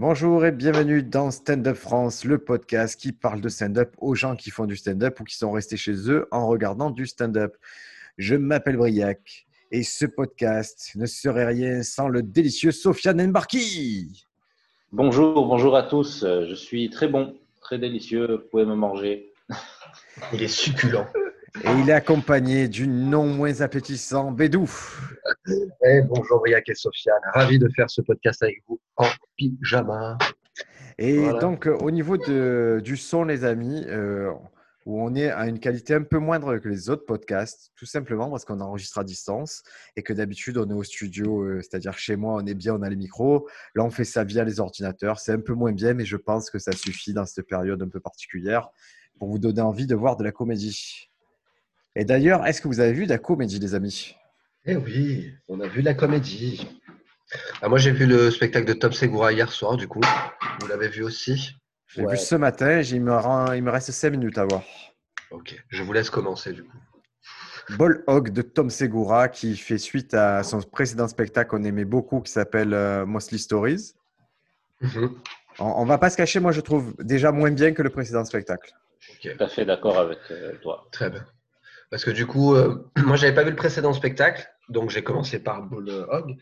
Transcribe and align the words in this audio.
Bonjour 0.00 0.46
et 0.46 0.52
bienvenue 0.52 1.02
dans 1.02 1.32
Stand 1.32 1.66
Up 1.66 1.76
France, 1.76 2.24
le 2.24 2.38
podcast 2.38 3.00
qui 3.00 3.10
parle 3.10 3.40
de 3.40 3.48
stand-up 3.48 3.96
aux 3.98 4.14
gens 4.14 4.36
qui 4.36 4.50
font 4.50 4.64
du 4.64 4.76
stand-up 4.76 5.18
ou 5.18 5.24
qui 5.24 5.34
sont 5.34 5.50
restés 5.50 5.76
chez 5.76 6.08
eux 6.08 6.28
en 6.30 6.46
regardant 6.46 6.90
du 6.90 7.04
stand-up. 7.04 7.56
Je 8.16 8.36
m'appelle 8.36 8.76
Briac 8.76 9.48
et 9.72 9.82
ce 9.82 10.06
podcast 10.06 10.92
ne 10.94 11.04
serait 11.04 11.46
rien 11.46 11.82
sans 11.82 12.06
le 12.06 12.22
délicieux 12.22 12.70
Sofiane 12.70 13.26
Mbarki. 13.26 14.24
Bonjour, 14.92 15.44
bonjour 15.44 15.74
à 15.74 15.82
tous. 15.82 16.24
Je 16.24 16.54
suis 16.54 16.90
très 16.90 17.08
bon, 17.08 17.36
très 17.60 17.80
délicieux. 17.80 18.36
Vous 18.36 18.48
pouvez 18.52 18.66
me 18.66 18.76
manger. 18.76 19.32
Il 20.32 20.40
est 20.40 20.46
succulent. 20.46 21.08
Et 21.64 21.70
il 21.82 21.88
est 21.90 21.92
accompagné 21.92 22.68
du 22.68 22.86
non 22.86 23.26
moins 23.26 23.60
appétissant 23.60 24.30
Bédou. 24.30 24.70
Eh, 25.84 26.02
bonjour 26.02 26.38
Briac 26.40 26.68
et 26.68 26.74
Sofiane, 26.74 27.20
ravi 27.34 27.58
de 27.58 27.68
faire 27.74 27.90
ce 27.90 28.00
podcast 28.02 28.42
avec 28.42 28.62
vous 28.68 28.80
en 28.96 29.06
pyjama. 29.36 30.18
Et 30.98 31.18
Voilà. 31.18 31.38
donc, 31.40 31.66
euh, 31.66 31.76
au 31.80 31.90
niveau 31.90 32.16
de- 32.16 32.80
du 32.82 32.96
son, 32.96 33.24
les 33.24 33.44
amis, 33.44 33.84
euh, 33.86 34.30
où 34.86 35.02
on 35.02 35.14
est 35.14 35.30
à 35.30 35.46
une 35.46 35.60
qualité 35.60 35.94
un 35.94 36.02
peu 36.02 36.18
moindre 36.18 36.56
que 36.58 36.68
les 36.68 36.90
autres 36.90 37.04
podcasts, 37.06 37.70
tout 37.76 37.86
simplement 37.86 38.30
parce 38.30 38.44
qu'on 38.44 38.60
enregistre 38.60 38.98
à 38.98 39.04
distance 39.04 39.62
et 39.96 40.02
que 40.02 40.12
d'habitude, 40.12 40.56
on 40.58 40.68
est 40.70 40.74
au 40.74 40.82
studio, 40.82 41.42
euh, 41.42 41.60
c'est-à-dire 41.60 41.98
chez 41.98 42.16
moi, 42.16 42.40
on 42.42 42.46
est 42.46 42.54
bien, 42.54 42.74
on 42.74 42.82
a 42.82 42.88
les 42.88 42.96
micros. 42.96 43.48
Là, 43.74 43.84
on 43.84 43.90
fait 43.90 44.04
ça 44.04 44.24
via 44.24 44.44
les 44.44 44.60
ordinateurs. 44.60 45.18
C'est 45.20 45.32
un 45.32 45.40
peu 45.40 45.54
moins 45.54 45.72
bien, 45.72 45.94
mais 45.94 46.04
je 46.04 46.16
pense 46.16 46.50
que 46.50 46.58
ça 46.58 46.72
suffit 46.72 47.12
dans 47.12 47.26
cette 47.26 47.46
période 47.46 47.82
un 47.82 47.88
peu 47.88 48.00
particulière 48.00 48.70
pour 49.18 49.28
vous 49.28 49.38
donner 49.38 49.60
envie 49.60 49.86
de 49.86 49.94
voir 49.94 50.16
de 50.16 50.24
la 50.24 50.32
comédie. 50.32 51.10
Et 51.98 52.04
d'ailleurs, 52.04 52.46
est-ce 52.46 52.62
que 52.62 52.68
vous 52.68 52.78
avez 52.78 52.92
vu 52.92 53.06
de 53.06 53.10
la 53.10 53.18
comédie, 53.18 53.58
les 53.58 53.74
amis? 53.74 54.14
Eh 54.66 54.76
oui, 54.76 55.34
on 55.48 55.58
a 55.60 55.66
vu 55.66 55.82
la 55.82 55.94
comédie. 55.94 56.64
Ah, 57.60 57.68
moi 57.68 57.78
j'ai 57.78 57.90
vu 57.90 58.06
le 58.06 58.30
spectacle 58.30 58.66
de 58.68 58.72
Tom 58.72 58.92
Segura 58.92 59.32
hier 59.32 59.50
soir, 59.50 59.76
du 59.76 59.88
coup. 59.88 60.00
Vous 60.60 60.68
l'avez 60.68 60.86
vu 60.88 61.02
aussi? 61.02 61.56
Je 61.88 62.00
l'ai 62.00 62.06
Ouais. 62.06 62.12
vu 62.12 62.18
ce 62.18 62.36
matin, 62.36 62.78
et 62.80 62.88
il 62.88 63.00
me, 63.02 63.16
rend- 63.16 63.52
il 63.52 63.64
me 63.64 63.70
reste 63.72 63.90
5 63.90 64.10
minutes 64.10 64.38
à 64.38 64.44
voir. 64.44 64.62
Ok, 65.32 65.60
je 65.70 65.82
vous 65.82 65.92
laisse 65.92 66.08
commencer 66.08 66.52
du 66.52 66.62
coup. 66.62 66.76
Ball 67.70 68.04
Hog 68.06 68.30
de 68.30 68.42
Tom 68.42 68.70
Segura 68.70 69.28
qui 69.28 69.56
fait 69.56 69.76
suite 69.78 70.14
à 70.14 70.44
son 70.44 70.60
précédent 70.62 71.08
spectacle 71.08 71.50
qu'on 71.50 71.64
aimait 71.64 71.84
beaucoup 71.84 72.20
qui 72.20 72.30
s'appelle 72.30 72.74
euh, 72.74 73.06
Mostly 73.06 73.40
Stories. 73.40 73.94
Mhm. 74.82 75.16
On, 75.58 75.64
on 75.64 75.84
va 75.84 75.98
pas 75.98 76.10
se 76.10 76.16
cacher, 76.16 76.38
moi 76.38 76.52
je 76.52 76.60
trouve 76.60 76.94
déjà 77.00 77.32
moins 77.32 77.50
bien 77.50 77.72
que 77.72 77.82
le 77.82 77.90
précédent 77.90 78.24
spectacle. 78.24 78.72
Ok, 79.10 79.36
Tout 79.36 79.42
à 79.44 79.48
fait 79.48 79.64
d'accord 79.64 79.98
avec 79.98 80.18
euh, 80.30 80.56
toi. 80.62 80.86
très 80.92 81.10
bien. 81.10 81.26
Parce 81.90 82.04
que 82.04 82.10
du 82.10 82.26
coup, 82.26 82.54
euh, 82.54 82.84
moi 82.98 83.16
j'avais 83.16 83.34
pas 83.34 83.44
vu 83.44 83.50
le 83.50 83.56
précédent 83.56 83.92
spectacle, 83.92 84.46
donc 84.68 84.90
j'ai 84.90 85.02
commencé 85.02 85.38
par 85.38 85.62
Bull 85.62 85.88
Hog, 86.10 86.36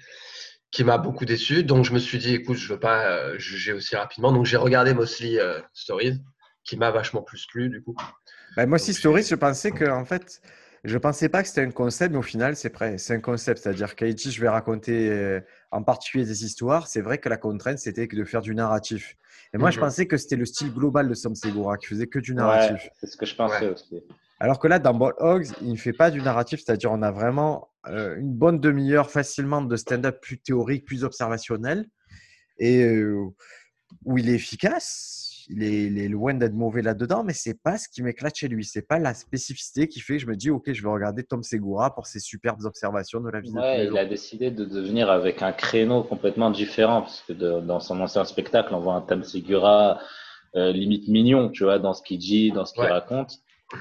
qui 0.71 0.85
m'a 0.85 0.99
beaucoup 0.99 1.25
déçu. 1.25 1.63
Donc 1.65 1.85
je 1.85 1.93
me 1.93 1.99
suis 1.99 2.19
dit, 2.19 2.35
écoute, 2.35 2.57
je 2.57 2.73
veux 2.73 2.81
pas 2.81 3.07
euh, 3.07 3.39
juger 3.39 3.73
aussi 3.73 3.97
rapidement. 3.97 4.33
Donc 4.33 4.45
j'ai 4.47 4.57
regardé 4.57 4.95
Mostly 4.95 5.39
euh, 5.39 5.61
Stories, 5.73 6.21
qui 6.65 6.77
m'a 6.77 6.91
vachement 6.91 7.23
plus 7.23 7.47
plu 7.47 7.69
du 7.69 7.83
coup. 7.83 7.95
Mostly 8.57 8.93
Donc, 8.93 8.99
Stories, 8.99 9.23
je 9.25 9.35
pensais 9.35 9.71
que 9.71 9.85
en 9.85 10.05
fait, 10.05 10.41
je 10.85 10.99
pensais 10.99 11.29
pas 11.29 11.43
que 11.43 11.49
c'était 11.49 11.63
un 11.63 11.71
concept, 11.71 12.13
mais 12.13 12.19
au 12.19 12.23
final 12.23 12.57
c'est 12.57 12.71
prêt, 12.71 12.99
c'est 12.99 13.15
un 13.15 13.21
concept, 13.21 13.63
c'est-à-dire 13.63 13.95
qu'Aichi, 13.97 14.31
je 14.31 14.41
vais 14.41 14.49
raconter 14.49 15.11
euh, 15.11 15.41
en 15.71 15.83
particulier 15.83 16.25
des 16.25 16.45
histoires. 16.45 16.89
C'est 16.89 17.01
vrai 17.03 17.19
que 17.19 17.29
la 17.29 17.37
contrainte 17.37 17.79
c'était 17.79 18.09
que 18.09 18.17
de 18.17 18.25
faire 18.25 18.41
du 18.41 18.55
narratif. 18.55 19.17
Et 19.55 19.59
moi 19.59 19.71
je 19.71 19.77
Mhm. 19.79 19.85
pensais 19.85 20.07
que 20.07 20.17
c'était 20.17 20.37
le 20.37 20.45
style 20.47 20.73
global 20.73 21.09
de 21.09 21.15
Tom 21.15 21.35
Segura 21.35 21.77
qui 21.77 21.87
faisait 21.87 22.07
que 22.09 22.19
du 22.19 22.35
narratif. 22.35 22.85
Ouais, 22.85 22.91
c'est 23.01 23.07
ce 23.07 23.17
que 23.17 23.27
je 23.27 23.35
pensais 23.37 23.67
Ouais. 23.67 23.73
aussi. 23.73 24.03
Alors 24.39 24.59
que 24.59 24.69
là, 24.69 24.79
dans 24.79 24.93
Ball 24.95 25.15
Hogs, 25.19 25.47
il 25.63 25.73
ne 25.73 25.77
fait 25.77 25.93
pas 25.95 26.11
du 26.11 26.21
narratif, 26.21 26.61
c'est-à-dire 26.65 26.93
on 26.93 27.03
a 27.03 27.11
vraiment 27.11 27.71
euh, 27.89 28.17
une 28.19 28.33
bonne 28.35 28.61
demi-heure 28.61 29.11
facilement 29.11 29.63
de 29.63 29.77
stand-up 29.77 30.21
plus 30.21 30.39
théorique, 30.39 30.85
plus 30.85 31.05
observationnel, 31.05 31.87
et 32.59 32.83
euh, 32.85 33.25
où 34.05 34.19
il 34.19 34.29
est 34.29 34.35
efficace. 34.35 35.23
Il 35.49 35.63
est, 35.63 35.85
il 35.85 35.99
est 35.99 36.09
loin 36.09 36.35
d'être 36.35 36.55
mauvais 36.55 36.83
là-dedans, 36.83 37.23
mais 37.23 37.33
c'est 37.33 37.63
pas 37.63 37.79
ce 37.79 37.89
qui 37.89 38.03
m'éclate 38.03 38.35
chez 38.35 38.49
lui. 38.49 38.65
C'est 38.65 38.83
pas 38.83 38.99
la 38.99 39.15
spécificité 39.15 39.87
qui 39.87 40.01
fait 40.01 40.15
que 40.15 40.23
je 40.23 40.27
me 40.27 40.35
dis, 40.35 40.51
ok, 40.51 40.73
je 40.73 40.83
vais 40.83 40.89
regarder 40.89 41.23
Tom 41.23 41.45
Segura 41.45 41.95
pour 41.95 42.07
ses 42.09 42.19
superbes 42.19 42.65
observations 42.65 43.21
de 43.21 43.31
la 43.31 43.41
vie 43.41 43.53
de 43.53 43.57
Ouais, 43.57 43.85
il 43.85 43.91
jours. 43.91 43.99
a 44.01 44.05
décidé 44.07 44.51
de 44.51 44.65
devenir 44.65 45.09
avec 45.09 45.43
un 45.43 45.53
créneau 45.53 46.03
complètement 46.03 46.51
différent 46.51 47.03
parce 47.03 47.23
que 47.23 47.33
de- 47.33 47.61
dans 47.61 47.79
son 47.79 48.01
ancien 48.01 48.25
spectacle, 48.25 48.75
on 48.75 48.81
voit 48.81 48.95
un 48.95 49.03
Tom 49.03 49.23
Segura 49.23 50.01
euh, 50.57 50.73
limite 50.73 51.07
mignon, 51.07 51.49
tu 51.51 51.63
vois, 51.63 51.79
dans 51.79 51.95
ce 51.95 52.03
qu'il 52.03 52.19
dit, 52.19 52.51
dans 52.51 52.65
ce 52.65 52.73
qu'il 52.73 52.83
Ouais. 52.83 52.91
raconte. 52.91 53.39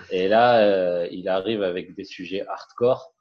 Et 0.10 0.28
là, 0.28 0.60
euh, 0.62 1.08
il 1.12 1.30
arrive 1.30 1.64
avec 1.64 1.96
des 1.96 2.04
sujets 2.04 2.46
hardcore. 2.48 3.14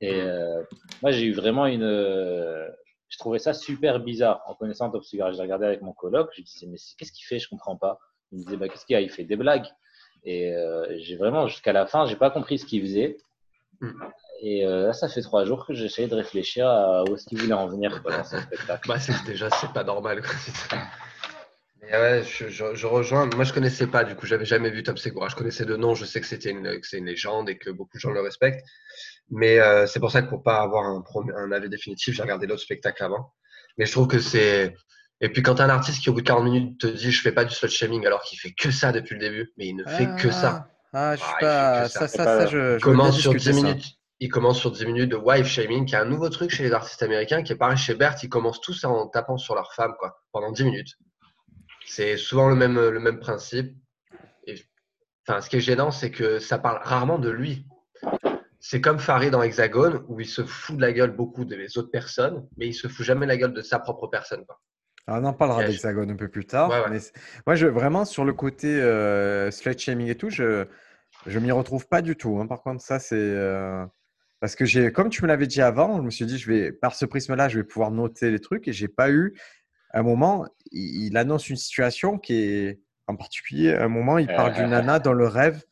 Et 0.00 0.20
euh, 0.22 0.62
moi, 1.02 1.10
j'ai 1.10 1.24
eu 1.24 1.32
vraiment 1.32 1.66
une. 1.66 1.82
euh, 1.82 2.66
je 3.08 3.18
trouvais 3.18 3.38
ça 3.38 3.52
super 3.52 4.00
bizarre 4.00 4.42
en 4.46 4.54
connaissant 4.54 4.90
Tom 4.90 5.02
Segura. 5.02 5.32
J'ai 5.32 5.42
regardé 5.42 5.66
avec 5.66 5.82
mon 5.82 5.92
coloc, 5.92 6.30
je 6.36 6.42
disais, 6.42 6.66
mais 6.66 6.78
qu'est-ce 6.96 7.12
qu'il 7.12 7.26
fait? 7.26 7.38
Je 7.38 7.48
comprends 7.48 7.76
pas. 7.76 7.98
Il 8.32 8.38
me 8.38 8.44
disait, 8.44 8.56
bah, 8.56 8.68
qu'est-ce 8.68 8.86
qu'il 8.86 8.94
y 8.94 8.96
a? 8.96 9.00
Il 9.00 9.10
fait 9.10 9.24
des 9.24 9.36
blagues. 9.36 9.66
Et 10.24 10.54
euh, 10.54 10.86
j'ai 10.98 11.16
vraiment, 11.16 11.46
jusqu'à 11.46 11.72
la 11.72 11.86
fin, 11.86 12.06
j'ai 12.06 12.16
pas 12.16 12.30
compris 12.30 12.58
ce 12.58 12.66
qu'il 12.66 12.82
faisait. 12.82 13.16
Mm. 13.80 13.92
Et 14.40 14.64
là, 14.64 14.92
ça 14.92 15.08
fait 15.08 15.20
trois 15.22 15.44
jours 15.44 15.66
que 15.66 15.74
j'essaie 15.74 16.06
de 16.06 16.14
réfléchir 16.14 16.66
à 16.68 17.02
où 17.04 17.14
est-ce 17.14 17.26
qu'il 17.26 17.38
voulait 17.38 17.54
en 17.54 17.66
venir 17.66 18.02
dans 18.02 18.24
spectacle. 18.24 18.88
Bah, 18.88 18.98
c'est 19.00 19.24
déjà, 19.26 19.50
c'est 19.50 19.72
pas 19.72 19.84
normal. 19.84 20.22
Mais 21.90 21.96
ouais, 21.98 22.22
je, 22.22 22.48
je- 22.48 22.74
je 22.74 22.86
rejoins. 22.86 23.28
Moi, 23.34 23.44
je 23.44 23.52
connaissais 23.52 23.86
pas, 23.86 24.04
du 24.04 24.14
coup, 24.14 24.26
j'avais 24.26 24.44
jamais 24.44 24.70
vu 24.70 24.82
Tom 24.82 24.96
Segura. 24.96 25.28
Je 25.28 25.36
connaissais 25.36 25.64
de 25.64 25.76
nom, 25.76 25.94
je 25.94 26.04
sais 26.04 26.20
que 26.20 26.26
c'était 26.26 26.50
une, 26.50 26.80
que 26.80 26.86
c'est 26.86 26.98
une 26.98 27.06
légende 27.06 27.48
et 27.48 27.56
que 27.56 27.70
beaucoup 27.70 27.96
de 27.96 28.00
gens 28.00 28.10
le 28.10 28.20
respectent. 28.20 28.64
Mais 29.30 29.58
euh, 29.60 29.86
c'est 29.86 30.00
pour 30.00 30.10
ça 30.10 30.22
que 30.22 30.28
pour 30.28 30.42
pas 30.42 30.60
avoir 30.60 30.84
un, 30.84 31.02
un 31.36 31.52
avis 31.52 31.68
définitif, 31.68 32.14
j'ai 32.14 32.22
regardé 32.22 32.46
l'autre 32.46 32.62
spectacle 32.62 33.02
avant. 33.02 33.32
Mais 33.78 33.86
je 33.86 33.92
trouve 33.92 34.06
que 34.08 34.18
c'est. 34.18 34.74
Et 35.20 35.30
puis, 35.30 35.42
quand 35.42 35.56
t'as 35.56 35.64
un 35.64 35.70
artiste 35.70 36.02
qui, 36.02 36.10
au 36.10 36.12
bout 36.12 36.20
de 36.20 36.26
40 36.26 36.44
minutes, 36.44 36.80
te 36.80 36.86
dit 36.86 37.10
je 37.10 37.20
fais 37.22 37.32
pas 37.32 37.44
du 37.44 37.54
slut 37.54 37.68
shaming 37.70 38.06
alors 38.06 38.22
qu'il 38.22 38.38
fait 38.38 38.52
que 38.52 38.70
ça 38.70 38.92
depuis 38.92 39.14
le 39.14 39.20
début, 39.20 39.52
mais 39.56 39.66
il 39.66 39.74
ne 39.76 39.84
fait 39.84 40.08
que 40.20 40.30
ça. 40.30 40.68
Ah, 40.92 41.16
je 41.16 41.22
suis 41.22 41.32
Ah, 41.36 41.40
pas. 41.40 41.88
Ça, 41.88 42.06
ça. 42.08 42.24
ça, 42.24 42.46
je, 42.46 42.78
je 42.78 42.82
commence 42.82 43.18
sur 43.18 43.32
discuter 43.32 43.52
10 43.52 43.60
ça. 43.60 43.66
minutes. 43.66 43.84
Il 44.20 44.28
commence 44.28 44.58
sur 44.58 44.70
10 44.72 44.84
minutes 44.86 45.10
de 45.10 45.16
wife 45.16 45.46
shaming, 45.46 45.86
qui 45.86 45.94
est 45.94 45.98
un 45.98 46.04
nouveau 46.04 46.28
truc 46.28 46.50
chez 46.50 46.64
les 46.64 46.72
artistes 46.72 47.02
américains, 47.02 47.42
qui 47.42 47.52
est 47.52 47.56
pareil 47.56 47.76
chez 47.76 47.94
Bert. 47.94 48.16
Ils 48.22 48.28
commencent 48.28 48.60
tous 48.60 48.84
en 48.84 49.06
tapant 49.08 49.36
sur 49.38 49.54
leur 49.54 49.72
femme, 49.74 49.94
quoi, 49.98 50.20
pendant 50.32 50.50
10 50.52 50.64
minutes. 50.64 50.94
C'est 51.88 52.16
souvent 52.16 52.48
le 52.48 52.54
même, 52.54 52.74
le 52.78 53.00
même 53.00 53.18
principe. 53.18 53.74
Et, 54.46 54.54
enfin, 55.26 55.40
ce 55.40 55.48
qui 55.50 55.56
est 55.56 55.60
gênant, 55.60 55.90
c'est 55.90 56.10
que 56.10 56.38
ça 56.38 56.58
parle 56.58 56.80
rarement 56.82 57.18
de 57.18 57.30
lui. 57.30 57.66
C'est 58.60 58.80
comme 58.80 58.98
Farid 58.98 59.30
dans 59.30 59.42
Hexagone, 59.42 60.04
où 60.08 60.20
il 60.20 60.26
se 60.26 60.44
fout 60.44 60.76
de 60.76 60.80
la 60.82 60.92
gueule 60.92 61.12
beaucoup 61.12 61.44
des 61.44 61.78
autres 61.78 61.90
personnes, 61.90 62.46
mais 62.56 62.66
il 62.66 62.74
se 62.74 62.88
fout 62.88 63.04
jamais 63.06 63.24
de 63.26 63.28
la 63.30 63.36
gueule 63.36 63.54
de 63.54 63.62
sa 63.62 63.78
propre 63.78 64.08
personne. 64.08 64.44
Quoi. 64.44 64.60
Alors, 65.06 65.22
on 65.22 65.24
en 65.26 65.32
parlera 65.32 65.62
je- 65.62 65.68
d'Hexagone 65.68 66.10
un 66.10 66.16
peu 66.16 66.28
plus 66.28 66.44
tard. 66.44 66.68
Ouais, 66.70 66.80
ouais. 66.82 66.90
Mais 66.90 66.98
c'est- 67.00 67.12
moi, 67.46 67.54
je, 67.56 67.66
vraiment, 67.66 68.04
sur 68.04 68.24
le 68.24 68.32
côté 68.32 68.68
euh, 68.80 69.50
slut 69.50 69.78
shaming 69.78 70.08
et 70.08 70.16
tout, 70.16 70.30
je 70.30 70.66
je 71.26 71.38
m'y 71.40 71.50
retrouve 71.50 71.88
pas 71.88 72.00
du 72.00 72.16
tout. 72.16 72.38
hein. 72.40 72.46
Par 72.46 72.62
contre, 72.62 72.82
ça, 72.82 72.98
c'est. 72.98 73.16
euh, 73.16 73.84
Parce 74.40 74.54
que 74.54 74.64
j'ai, 74.64 74.92
comme 74.92 75.08
tu 75.10 75.22
me 75.22 75.28
l'avais 75.28 75.46
dit 75.48 75.60
avant, 75.62 75.96
je 75.98 76.02
me 76.02 76.10
suis 76.10 76.24
dit, 76.26 76.38
je 76.38 76.48
vais, 76.50 76.70
par 76.72 76.94
ce 76.94 77.04
prisme-là, 77.06 77.48
je 77.48 77.58
vais 77.58 77.64
pouvoir 77.64 77.90
noter 77.90 78.30
les 78.30 78.38
trucs 78.38 78.68
et 78.68 78.72
j'ai 78.72 78.86
pas 78.88 79.10
eu. 79.10 79.34
Un 79.94 80.02
moment, 80.02 80.46
il, 80.70 81.06
il 81.06 81.16
annonce 81.16 81.48
une 81.50 81.56
situation 81.56 82.18
qui 82.18 82.34
est. 82.34 82.80
En 83.06 83.16
particulier, 83.16 83.72
un 83.74 83.88
moment, 83.88 84.18
il 84.18 84.26
parle 84.26 84.52
d'une 84.52 84.68
nana 84.68 84.98
dont 84.98 85.14
le 85.14 85.26
rêve, 85.26 85.64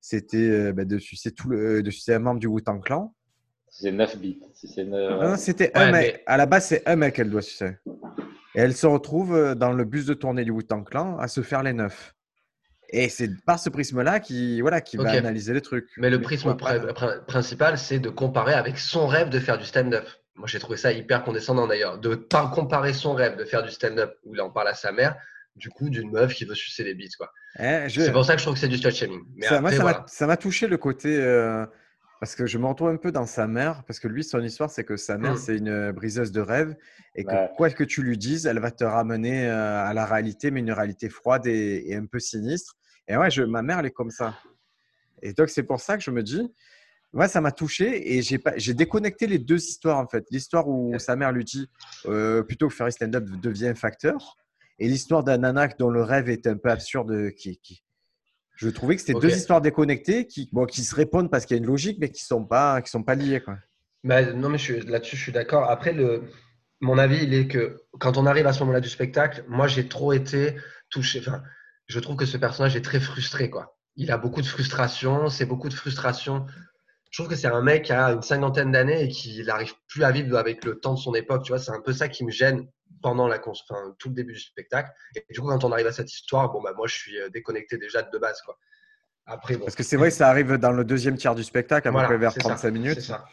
c'était 0.00 0.38
euh, 0.38 0.72
ben, 0.72 0.84
de 0.84 0.98
sucer 0.98 1.30
tout 1.30 1.48
le, 1.48 1.84
de 1.84 1.90
sucer 1.92 2.14
un 2.14 2.18
membre 2.18 2.40
du 2.40 2.48
Wu-Tang 2.48 2.82
Clan. 2.82 3.14
C'est 3.68 3.92
9 3.92 4.18
bits. 4.18 4.40
Si 4.54 4.66
c'est 4.66 4.82
neuf- 4.84 5.20
Non, 5.22 5.28
non, 5.30 5.36
c'était 5.36 5.70
Ouais, 5.76 5.84
un 5.84 5.92
mec. 5.92 6.14
mais- 6.16 6.22
À 6.26 6.36
la 6.36 6.46
base, 6.46 6.66
c'est 6.66 6.82
un 6.88 6.96
mec 6.96 7.14
qu'elle 7.14 7.30
doit 7.30 7.42
sucer. 7.42 7.76
Et 8.56 8.60
elle 8.60 8.74
se 8.74 8.88
retrouve 8.88 9.36
euh, 9.36 9.54
dans 9.54 9.70
le 9.72 9.84
bus 9.84 10.04
de 10.06 10.14
tournée 10.14 10.44
du 10.44 10.50
Wu-Tang 10.50 10.82
Clan 10.84 11.16
à 11.18 11.28
se 11.28 11.42
faire 11.42 11.62
les 11.62 11.72
neufs. 11.72 12.12
Et 12.88 13.08
c'est 13.08 13.30
par 13.44 13.60
ce 13.60 13.70
prisme-là 13.70 14.18
qui, 14.18 14.60
voilà, 14.60 14.80
qui 14.80 14.96
va 14.96 15.04
analyser 15.18 15.54
les 15.54 15.60
trucs. 15.60 15.88
Mais 15.96 16.10
le 16.10 16.20
prisme 16.20 16.56
pas 16.56 16.92
principal, 17.28 17.78
c'est 17.78 18.00
de 18.00 18.08
comparer 18.08 18.54
avec 18.54 18.78
son 18.78 19.06
rêve 19.06 19.28
de 19.28 19.38
faire 19.38 19.58
du 19.58 19.64
stand-up. 19.64 20.06
Moi, 20.36 20.46
j'ai 20.48 20.58
trouvé 20.58 20.76
ça 20.78 20.92
hyper 20.92 21.22
condescendant 21.24 21.66
d'ailleurs. 21.66 21.98
De 21.98 22.14
pas 22.14 22.50
comparer 22.54 22.92
son 22.94 23.14
rêve 23.14 23.36
de 23.36 23.44
faire 23.44 23.62
du 23.62 23.70
stand-up, 23.70 24.16
où 24.24 24.34
il 24.34 24.40
en 24.40 24.50
parle 24.50 24.68
à 24.68 24.74
sa 24.74 24.92
mère, 24.92 25.16
du 25.56 25.68
coup, 25.68 25.90
d'une 25.90 26.10
meuf 26.10 26.32
qui 26.34 26.44
veut 26.44 26.54
sucer 26.54 26.84
les 26.84 26.94
bites. 26.94 27.16
Quoi. 27.16 27.30
Je- 27.58 28.00
C'est 28.00 28.12
pour 28.12 28.24
ça 28.24 28.34
que 28.34 28.38
je 28.38 28.44
trouve 28.44 28.54
que 28.54 28.60
c'est 28.60 28.68
du 28.68 28.78
slut 28.78 28.92
shaming. 28.92 29.20
Mais 29.36 29.46
ça, 29.46 29.60
moi, 29.60 29.68
après, 29.70 29.76
ça 29.76 29.84
m'a- 29.84 29.90
voilà. 29.92 30.06
ça 30.08 30.26
m'a 30.26 30.36
touché 30.36 30.66
le 30.66 30.76
côté. 30.78 31.16
euh, 31.20 31.66
parce 32.20 32.34
que 32.34 32.44
je 32.44 32.58
me 32.58 32.66
retrouve 32.66 32.88
un 32.90 32.96
peu 32.98 33.12
dans 33.12 33.24
sa 33.24 33.46
mère. 33.46 33.82
Parce 33.86 33.98
que 33.98 34.06
lui, 34.06 34.22
son 34.22 34.42
histoire, 34.42 34.68
c'est 34.70 34.84
que 34.84 34.98
sa 34.98 35.16
mère, 35.16 35.32
Mm. 35.34 35.38
c'est 35.38 35.56
une 35.56 35.90
briseuse 35.92 36.32
de 36.32 36.42
rêve. 36.42 36.76
Et 37.14 37.24
que 37.24 37.30
Ouais. 37.30 37.50
quoi 37.56 37.70
que 37.70 37.82
tu 37.82 38.02
lui 38.02 38.18
dises, 38.18 38.44
elle 38.46 38.58
va 38.60 38.70
te 38.70 38.84
ramener 38.84 39.48
euh, 39.48 39.84
à 39.86 39.94
la 39.94 40.04
réalité, 40.04 40.50
mais 40.50 40.60
une 40.60 40.70
réalité 40.72 41.08
froide 41.08 41.46
et, 41.46 41.82
et 41.90 41.96
un 41.96 42.04
peu 42.04 42.18
sinistre. 42.18 42.74
Et 43.08 43.16
ouais, 43.16 43.30
je, 43.30 43.42
ma 43.42 43.62
mère, 43.62 43.78
elle 43.78 43.86
est 43.86 43.90
comme 43.90 44.10
ça. 44.10 44.34
Et 45.22 45.32
donc, 45.32 45.48
c'est 45.48 45.62
pour 45.62 45.80
ça 45.80 45.96
que 45.96 46.02
je 46.02 46.10
me 46.10 46.22
dis, 46.22 46.52
moi, 47.12 47.26
ça 47.28 47.40
m'a 47.40 47.52
touché 47.52 48.16
et 48.16 48.22
j'ai 48.22 48.38
pas- 48.38 48.54
j'ai 48.56 48.74
déconnecté 48.74 49.26
les 49.26 49.38
deux 49.38 49.56
histoires, 49.58 49.98
en 49.98 50.06
fait. 50.06 50.24
L'histoire 50.30 50.68
où 50.68 50.96
sa 50.98 51.16
mère 51.16 51.32
lui 51.32 51.44
dit, 51.44 51.68
euh, 52.06 52.42
plutôt 52.42 52.68
que 52.68 52.74
faire 52.74 52.86
un 52.86 52.90
stand-up, 52.90 53.24
devient 53.42 53.72
facteur. 53.76 54.36
Et 54.78 54.88
l'histoire 54.88 55.24
d'un 55.24 55.38
nana 55.38 55.68
dont 55.78 55.90
le 55.90 56.02
rêve 56.02 56.28
est 56.30 56.46
un 56.46 56.56
peu 56.56 56.70
absurde, 56.70 57.32
qui, 57.32 57.58
qui, 57.58 57.82
je 58.56 58.68
trouvais 58.68 58.94
que 58.94 59.00
c'était 59.02 59.18
deux 59.18 59.36
histoires 59.36 59.60
déconnectées 59.60 60.26
qui, 60.26 60.48
bon, 60.52 60.66
qui 60.66 60.82
se 60.84 60.94
répondent 60.94 61.30
parce 61.30 61.44
qu'il 61.46 61.56
y 61.56 61.60
a 61.60 61.62
une 61.62 61.68
logique, 61.68 61.98
mais 62.00 62.10
qui 62.10 62.22
ne 62.22 62.26
sont, 62.26 62.44
pas- 62.44 62.80
qui 62.80 62.90
sont 62.90 63.02
pas 63.02 63.14
liées. 63.14 63.40
Quoi. 63.40 63.56
Bah, 64.04 64.32
non, 64.32 64.48
mais 64.48 64.58
là-dessus, 64.86 65.16
je 65.16 65.22
suis 65.22 65.32
d'accord. 65.32 65.68
Après, 65.70 65.92
le, 65.92 66.22
mon 66.80 66.96
avis, 66.96 67.24
il 67.24 67.34
est 67.34 67.48
que 67.48 67.82
quand 67.98 68.16
on 68.16 68.24
arrive 68.24 68.46
à 68.46 68.52
ce 68.52 68.60
moment-là 68.60 68.80
du 68.80 68.88
spectacle, 68.88 69.44
moi, 69.48 69.66
j'ai 69.66 69.88
trop 69.88 70.12
été 70.12 70.56
touché. 70.88 71.18
Enfin, 71.20 71.42
je 71.86 71.98
trouve 72.00 72.16
que 72.16 72.24
ce 72.24 72.36
personnage 72.38 72.76
est 72.76 72.82
très 72.82 73.00
frustré, 73.00 73.50
quoi. 73.50 73.76
Il 73.96 74.10
a 74.10 74.16
beaucoup 74.16 74.40
de 74.40 74.46
frustration, 74.46 75.28
c'est 75.28 75.44
beaucoup 75.46 75.68
de 75.68 75.74
frustration. 75.74 76.46
Je 77.10 77.20
trouve 77.20 77.28
que 77.28 77.36
c'est 77.36 77.48
un 77.48 77.60
mec 77.60 77.86
qui 77.86 77.92
a 77.92 78.12
une 78.12 78.22
cinquantaine 78.22 78.70
d'années 78.70 79.04
et 79.04 79.08
qui 79.08 79.42
n'arrive 79.42 79.74
plus 79.88 80.04
à 80.04 80.12
vivre 80.12 80.38
avec 80.38 80.64
le 80.64 80.78
temps 80.78 80.94
de 80.94 80.98
son 80.98 81.14
époque. 81.14 81.42
Tu 81.42 81.52
vois, 81.52 81.58
c'est 81.58 81.72
un 81.72 81.80
peu 81.80 81.92
ça 81.92 82.08
qui 82.08 82.24
me 82.24 82.30
gêne 82.30 82.68
pendant 83.02 83.26
la 83.26 83.40
enfin, 83.44 83.94
tout 83.98 84.08
le 84.08 84.14
début 84.14 84.34
du 84.34 84.40
spectacle. 84.40 84.90
Et 85.16 85.24
du 85.32 85.40
coup, 85.40 85.48
quand 85.48 85.64
on 85.64 85.72
arrive 85.72 85.88
à 85.88 85.92
cette 85.92 86.12
histoire, 86.12 86.52
bon, 86.52 86.62
bah, 86.62 86.72
moi, 86.76 86.86
je 86.86 86.94
suis 86.94 87.20
euh, 87.20 87.28
déconnecté 87.28 87.78
déjà 87.78 88.02
de 88.02 88.18
base, 88.18 88.40
quoi. 88.42 88.58
Après, 89.26 89.56
Parce 89.56 89.76
que 89.76 89.82
c'est 89.82 89.96
vrai 89.96 90.08
que 90.08 90.14
ça 90.14 90.28
arrive 90.28 90.54
dans 90.54 90.72
le 90.72 90.84
deuxième 90.84 91.16
tiers 91.16 91.34
du 91.34 91.44
spectacle, 91.44 91.86
à 91.88 91.92
peu 91.92 91.98
près 91.98 92.18
vers 92.18 92.34
35 92.34 92.70
minutes. 92.70 93.00
Ça. 93.00 93.24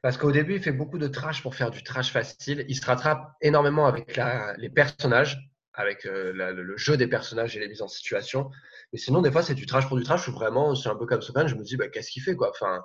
Parce 0.00 0.16
qu'au 0.16 0.32
début, 0.32 0.56
il 0.56 0.62
fait 0.62 0.72
beaucoup 0.72 0.98
de 0.98 1.08
trash 1.08 1.42
pour 1.42 1.54
faire 1.54 1.70
du 1.70 1.82
trash 1.82 2.12
facile. 2.12 2.64
Il 2.68 2.76
se 2.76 2.84
rattrape 2.84 3.32
énormément 3.42 3.86
avec 3.86 4.18
les 4.58 4.70
personnages, 4.70 5.38
avec 5.74 6.06
euh, 6.06 6.32
le 6.32 6.76
jeu 6.76 6.96
des 6.96 7.08
personnages 7.08 7.56
et 7.56 7.60
les 7.60 7.68
mises 7.68 7.82
en 7.82 7.88
situation. 7.88 8.50
Mais 8.92 8.98
sinon, 8.98 9.22
des 9.22 9.30
fois, 9.30 9.42
c'est 9.42 9.54
du 9.54 9.66
trash 9.66 9.86
pour 9.86 9.96
du 9.96 10.02
trash 10.02 10.28
où 10.28 10.32
vraiment, 10.32 10.74
c'est 10.74 10.88
un 10.88 10.96
peu 10.96 11.04
comme 11.04 11.20
je 11.20 11.54
me 11.54 11.62
dis, 11.62 11.76
bah, 11.76 11.88
qu'est-ce 11.88 12.10
qu'il 12.10 12.22
fait 12.22 12.36
quoi? 12.36 12.50
Enfin, 12.50 12.82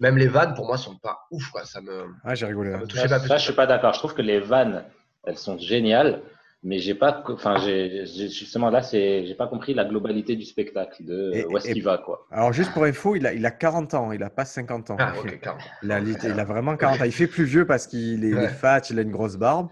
Même 0.00 0.16
les 0.16 0.28
vannes, 0.28 0.54
pour 0.54 0.66
moi, 0.66 0.78
sont 0.78 0.96
pas 0.96 1.26
ouf. 1.30 1.50
Quoi. 1.50 1.64
Ça 1.64 1.80
me, 1.80 2.06
ah, 2.24 2.34
j'ai 2.34 2.46
rigolé. 2.46 2.72
Ça 2.72 2.78
me 2.78 2.86
touchait 2.86 3.08
pas 3.08 3.18
plus. 3.18 3.28
Ça, 3.28 3.36
je 3.38 3.44
suis 3.44 3.52
pas 3.52 3.66
d'accord. 3.66 3.92
Je 3.94 3.98
trouve 3.98 4.14
que 4.14 4.22
les 4.22 4.40
vannes, 4.40 4.84
elles 5.24 5.38
sont 5.38 5.58
géniales 5.58 6.22
mais 6.64 6.78
j'ai 6.78 6.94
pas 6.94 7.22
enfin 7.28 7.56
j'ai 7.58 8.04
justement 8.06 8.70
là 8.70 8.82
c'est 8.82 9.24
j'ai 9.26 9.34
pas 9.34 9.46
compris 9.46 9.74
la 9.74 9.84
globalité 9.84 10.34
du 10.34 10.44
spectacle 10.44 11.04
de 11.04 11.46
où 11.48 11.56
est-ce 11.56 11.70
qu'il 11.72 11.84
va 11.84 11.98
quoi 11.98 12.26
alors 12.32 12.52
juste 12.52 12.72
pour 12.72 12.84
info 12.84 13.14
il 13.14 13.26
a 13.26 13.32
il 13.32 13.46
a 13.46 13.52
40 13.52 13.94
ans 13.94 14.12
il 14.12 14.22
a 14.24 14.30
pas 14.30 14.44
50 14.44 14.90
ans 14.90 14.96
ah, 14.98 15.12
ok 15.18 15.38
40. 15.40 15.60
Il, 15.84 15.92
a, 15.92 16.00
il, 16.00 16.40
a, 16.40 16.44
vraiment 16.44 16.76
40 16.76 17.00
ans 17.00 17.04
il 17.04 17.12
fait 17.12 17.28
plus 17.28 17.44
vieux 17.44 17.64
parce 17.64 17.86
qu'il 17.86 18.24
est, 18.24 18.48
fat 18.48 18.80
il 18.90 18.98
a 18.98 19.02
une 19.02 19.12
grosse 19.12 19.36
barbe 19.36 19.68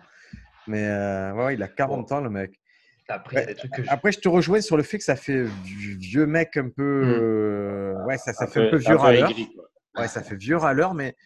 mais 0.69 0.87
euh, 0.87 1.33
ouais, 1.33 1.55
il 1.55 1.63
a 1.63 1.69
40 1.69 2.13
ans 2.13 2.21
le 2.21 2.31
mec 2.31 2.53
après, 3.09 3.47
des 3.47 3.55
trucs 3.55 3.73
que 3.73 3.83
je... 3.83 3.91
après 3.91 4.13
je 4.13 4.21
te 4.21 4.29
rejoins 4.29 4.61
sur 4.61 4.77
le 4.77 4.85
fait 4.85 4.99
que 4.99 5.05
ça 5.05 5.17
fait 5.17 5.45
vieux 5.73 6.27
mec 6.27 6.57
un 6.57 6.69
peu 6.69 7.03
hmm. 7.05 7.21
euh, 7.21 8.05
ouais 8.05 8.19
ça, 8.19 8.33
ça 8.33 8.47
fait 8.47 8.69
un 8.69 8.71
peu 8.71 8.77
vieux 8.77 8.97
râleur 8.97 9.33
ouais 9.99 10.09
ça 10.09 10.23
fait 10.23 10.37
vieux 10.37 10.57
râleur 10.57 10.95
mais 10.95 11.17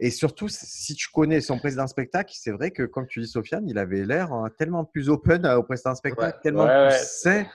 et 0.00 0.10
surtout, 0.10 0.46
si 0.48 0.94
tu 0.94 1.08
connais 1.12 1.40
son 1.40 1.58
président 1.58 1.86
spectacle, 1.88 2.32
c'est 2.36 2.52
vrai 2.52 2.70
que, 2.70 2.84
comme 2.84 3.06
tu 3.06 3.20
dis, 3.20 3.26
Sofiane, 3.26 3.68
il 3.68 3.78
avait 3.78 4.04
l'air 4.04 4.32
hein, 4.32 4.48
tellement 4.56 4.84
plus 4.84 5.08
open 5.08 5.44
euh, 5.44 5.56
au 5.56 5.64
président 5.64 5.94
spectacle, 5.94 6.38
tellement 6.42 6.66
plus 6.66 6.96
sain, 7.02 7.46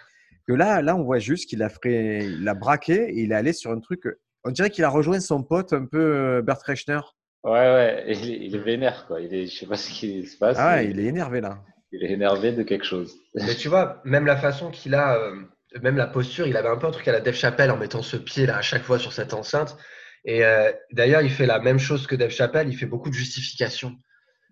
que 0.46 0.54
là, 0.54 0.82
là, 0.82 0.96
on 0.96 1.04
voit 1.04 1.20
juste 1.20 1.48
qu'il 1.48 1.64
a, 1.64 1.70
il 1.86 2.48
a 2.48 2.54
braqué 2.54 2.96
et 2.96 3.22
il 3.22 3.32
est 3.32 3.36
allé 3.36 3.54
sur 3.54 3.72
un 3.72 3.80
truc. 3.80 4.04
On 4.44 4.52
dirait 4.52 4.70
qu'il 4.70 4.84
a 4.84 4.90
rejoint 4.90 5.22
son 5.22 5.42
pote 5.42 5.72
un 5.72 5.86
peu 5.86 6.00
euh, 6.00 6.42
Bert 6.42 6.60
Rechner. 6.66 7.00
Ouais, 7.46 7.52
ouais, 7.52 8.06
il, 8.10 8.56
est 8.56 8.60
vénère, 8.60 9.06
quoi. 9.08 9.22
Il 9.22 9.34
est, 9.34 9.48
je 9.48 9.60
sais 9.60 9.66
pas 9.66 9.78
ce 9.78 9.90
qui 9.90 10.26
se 10.26 10.38
passe. 10.38 10.58
Ah, 10.60 10.84
il 10.84 11.00
est 11.00 11.06
énervé 11.06 11.40
là. 11.40 11.60
Il 11.94 12.04
est 12.04 12.12
énervé 12.12 12.52
de 12.52 12.64
quelque 12.64 12.86
chose. 12.86 13.16
Mais 13.36 13.56
tu 13.56 13.70
vois, 13.70 14.02
même 14.04 14.26
la 14.26 14.36
façon 14.36 14.70
qu'il 14.70 14.96
a, 14.96 15.16
euh, 15.16 15.36
même 15.82 15.96
la 15.96 16.08
posture, 16.08 16.48
il 16.48 16.58
avait 16.58 16.70
un 16.70 16.78
peu 16.78 16.88
un 16.88 16.92
truc 16.92 17.08
à 17.08 17.14
la 17.14 17.22
Dave 17.22 17.36
Chappelle 17.36 17.72
en 17.72 17.78
mettant 17.78 18.02
ce 18.02 18.18
pied 18.18 18.46
là 18.46 18.58
à 18.58 18.62
chaque 18.62 18.84
fois 18.84 19.00
sur 19.00 19.14
cette 19.14 19.34
enceinte. 19.34 19.78
Et 20.26 20.46
euh, 20.46 20.72
d'ailleurs, 20.92 21.22
il 21.22 21.30
fait 21.30 21.46
la 21.46 21.60
même 21.60 21.80
chose 21.80 22.08
que 22.08 22.16
Dave 22.16 22.30
Chappelle, 22.30 22.70
il 22.70 22.78
fait 22.78 22.86
beaucoup 22.86 23.10
de 23.10 23.14
justifications. 23.16 23.96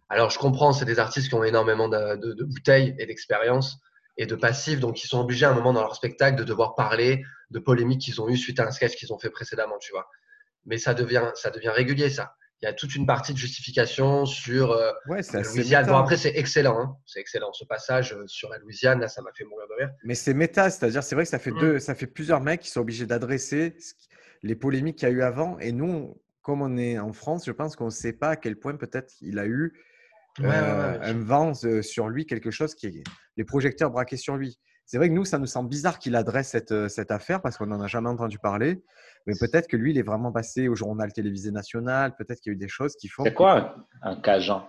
Alors, 0.09 0.29
je 0.29 0.37
comprends, 0.37 0.73
c'est 0.73 0.85
des 0.85 0.99
artistes 0.99 1.29
qui 1.29 1.35
ont 1.35 1.43
énormément 1.43 1.87
de, 1.87 2.43
bouteilles 2.43 2.95
et 2.99 3.05
d'expérience 3.05 3.77
et 4.17 4.25
de 4.25 4.35
passifs, 4.35 4.81
donc 4.81 5.03
ils 5.03 5.07
sont 5.07 5.21
obligés 5.21 5.45
à 5.45 5.51
un 5.51 5.53
moment 5.53 5.71
dans 5.71 5.81
leur 5.81 5.95
spectacle 5.95 6.37
de 6.37 6.43
devoir 6.43 6.75
parler 6.75 7.23
de 7.49 7.59
polémiques 7.59 8.01
qu'ils 8.01 8.21
ont 8.21 8.27
eues 8.27 8.35
suite 8.35 8.59
à 8.59 8.67
un 8.67 8.71
sketch 8.71 8.95
qu'ils 8.95 9.13
ont 9.13 9.19
fait 9.19 9.29
précédemment, 9.29 9.77
tu 9.79 9.93
vois. 9.93 10.07
Mais 10.65 10.77
ça 10.77 10.93
devient, 10.93 11.31
ça 11.35 11.49
devient 11.49 11.69
régulier, 11.69 12.09
ça. 12.09 12.33
Il 12.61 12.65
y 12.65 12.69
a 12.69 12.73
toute 12.73 12.93
une 12.93 13.07
partie 13.07 13.33
de 13.33 13.39
justification 13.39 14.25
sur 14.25 14.71
euh, 14.71 14.91
la 15.07 15.41
Louisiane. 15.41 15.87
Bon, 15.87 15.95
après, 15.95 16.17
c'est 16.17 16.37
excellent. 16.37 16.79
Hein. 16.79 16.95
C'est 17.07 17.19
excellent. 17.19 17.51
Ce 17.53 17.65
passage 17.65 18.13
euh, 18.13 18.27
sur 18.27 18.49
la 18.49 18.59
Louisiane, 18.59 18.99
là, 18.99 19.07
ça 19.07 19.23
m'a 19.23 19.31
fait 19.33 19.45
mourir 19.45 19.65
de 19.67 19.73
rire. 19.85 19.89
Mais 20.03 20.13
c'est 20.13 20.35
méta, 20.35 20.69
c'est-à-dire, 20.69 21.01
c'est 21.01 21.15
vrai 21.15 21.23
que 21.23 21.29
ça 21.29 21.39
fait, 21.39 21.51
mm. 21.51 21.59
deux, 21.59 21.79
ça 21.79 21.95
fait 21.95 22.05
plusieurs 22.05 22.41
mecs 22.41 22.61
qui 22.61 22.69
sont 22.69 22.81
obligés 22.81 23.07
d'adresser 23.07 23.75
les 24.43 24.55
polémiques 24.55 24.97
qu'il 24.97 25.07
y 25.07 25.11
a 25.11 25.13
eu 25.13 25.21
avant. 25.21 25.57
Et 25.59 25.71
nous, 25.71 26.19
comme 26.41 26.61
on 26.61 26.77
est 26.77 26.99
en 26.99 27.13
France, 27.13 27.45
je 27.45 27.51
pense 27.51 27.75
qu'on 27.75 27.85
ne 27.85 27.89
sait 27.89 28.13
pas 28.13 28.29
à 28.29 28.35
quel 28.35 28.57
point 28.57 28.75
peut-être 28.75 29.13
il 29.21 29.39
a 29.39 29.45
eu 29.45 29.73
euh, 30.39 30.99
un 31.01 31.19
vent 31.23 31.51
euh, 31.65 31.81
sur 31.81 32.07
lui, 32.07 32.25
quelque 32.25 32.51
chose 32.51 32.73
qui 32.73 32.87
est 32.87 33.03
les 33.37 33.43
projecteurs 33.43 33.91
braqués 33.91 34.17
sur 34.17 34.37
lui. 34.37 34.59
C'est 34.85 34.97
vrai 34.97 35.09
que 35.09 35.13
nous, 35.13 35.25
ça 35.25 35.37
nous 35.37 35.45
semble 35.45 35.69
bizarre 35.69 35.99
qu'il 35.99 36.15
adresse 36.15 36.49
cette, 36.49 36.71
euh, 36.71 36.89
cette 36.89 37.11
affaire 37.11 37.41
parce 37.41 37.57
qu'on 37.57 37.67
n'en 37.67 37.81
a 37.81 37.87
jamais 37.87 38.09
entendu 38.09 38.39
parler. 38.39 38.83
Mais 39.27 39.33
peut-être 39.39 39.67
que 39.67 39.77
lui, 39.77 39.91
il 39.91 39.97
est 39.97 40.03
vraiment 40.03 40.31
passé 40.31 40.67
au 40.67 40.75
journal 40.75 41.13
télévisé 41.13 41.51
national. 41.51 42.15
Peut-être 42.15 42.39
qu'il 42.41 42.51
y 42.51 42.53
a 42.53 42.55
eu 42.55 42.59
des 42.59 42.67
choses 42.67 42.95
qui 42.95 43.07
font. 43.07 43.23
C'est 43.23 43.33
quoi 43.33 43.75
un, 44.01 44.15
Cajun? 44.15 44.65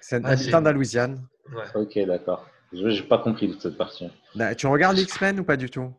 C'est 0.00 0.16
un 0.16 0.24
ah, 0.24 0.30
habitant 0.30 0.60
de 0.60 0.66
la 0.66 0.72
Louisiane. 0.72 1.26
Ok, 1.74 1.98
d'accord. 2.06 2.48
Je 2.72 2.88
n'ai 2.88 3.02
pas 3.02 3.18
compris 3.18 3.48
toute 3.50 3.60
cette 3.60 3.76
partie. 3.76 4.10
Bah, 4.34 4.54
tu 4.54 4.66
regardes 4.66 4.98
X-Men 4.98 5.38
ou 5.40 5.44
pas 5.44 5.56
du 5.56 5.70
tout? 5.70 5.92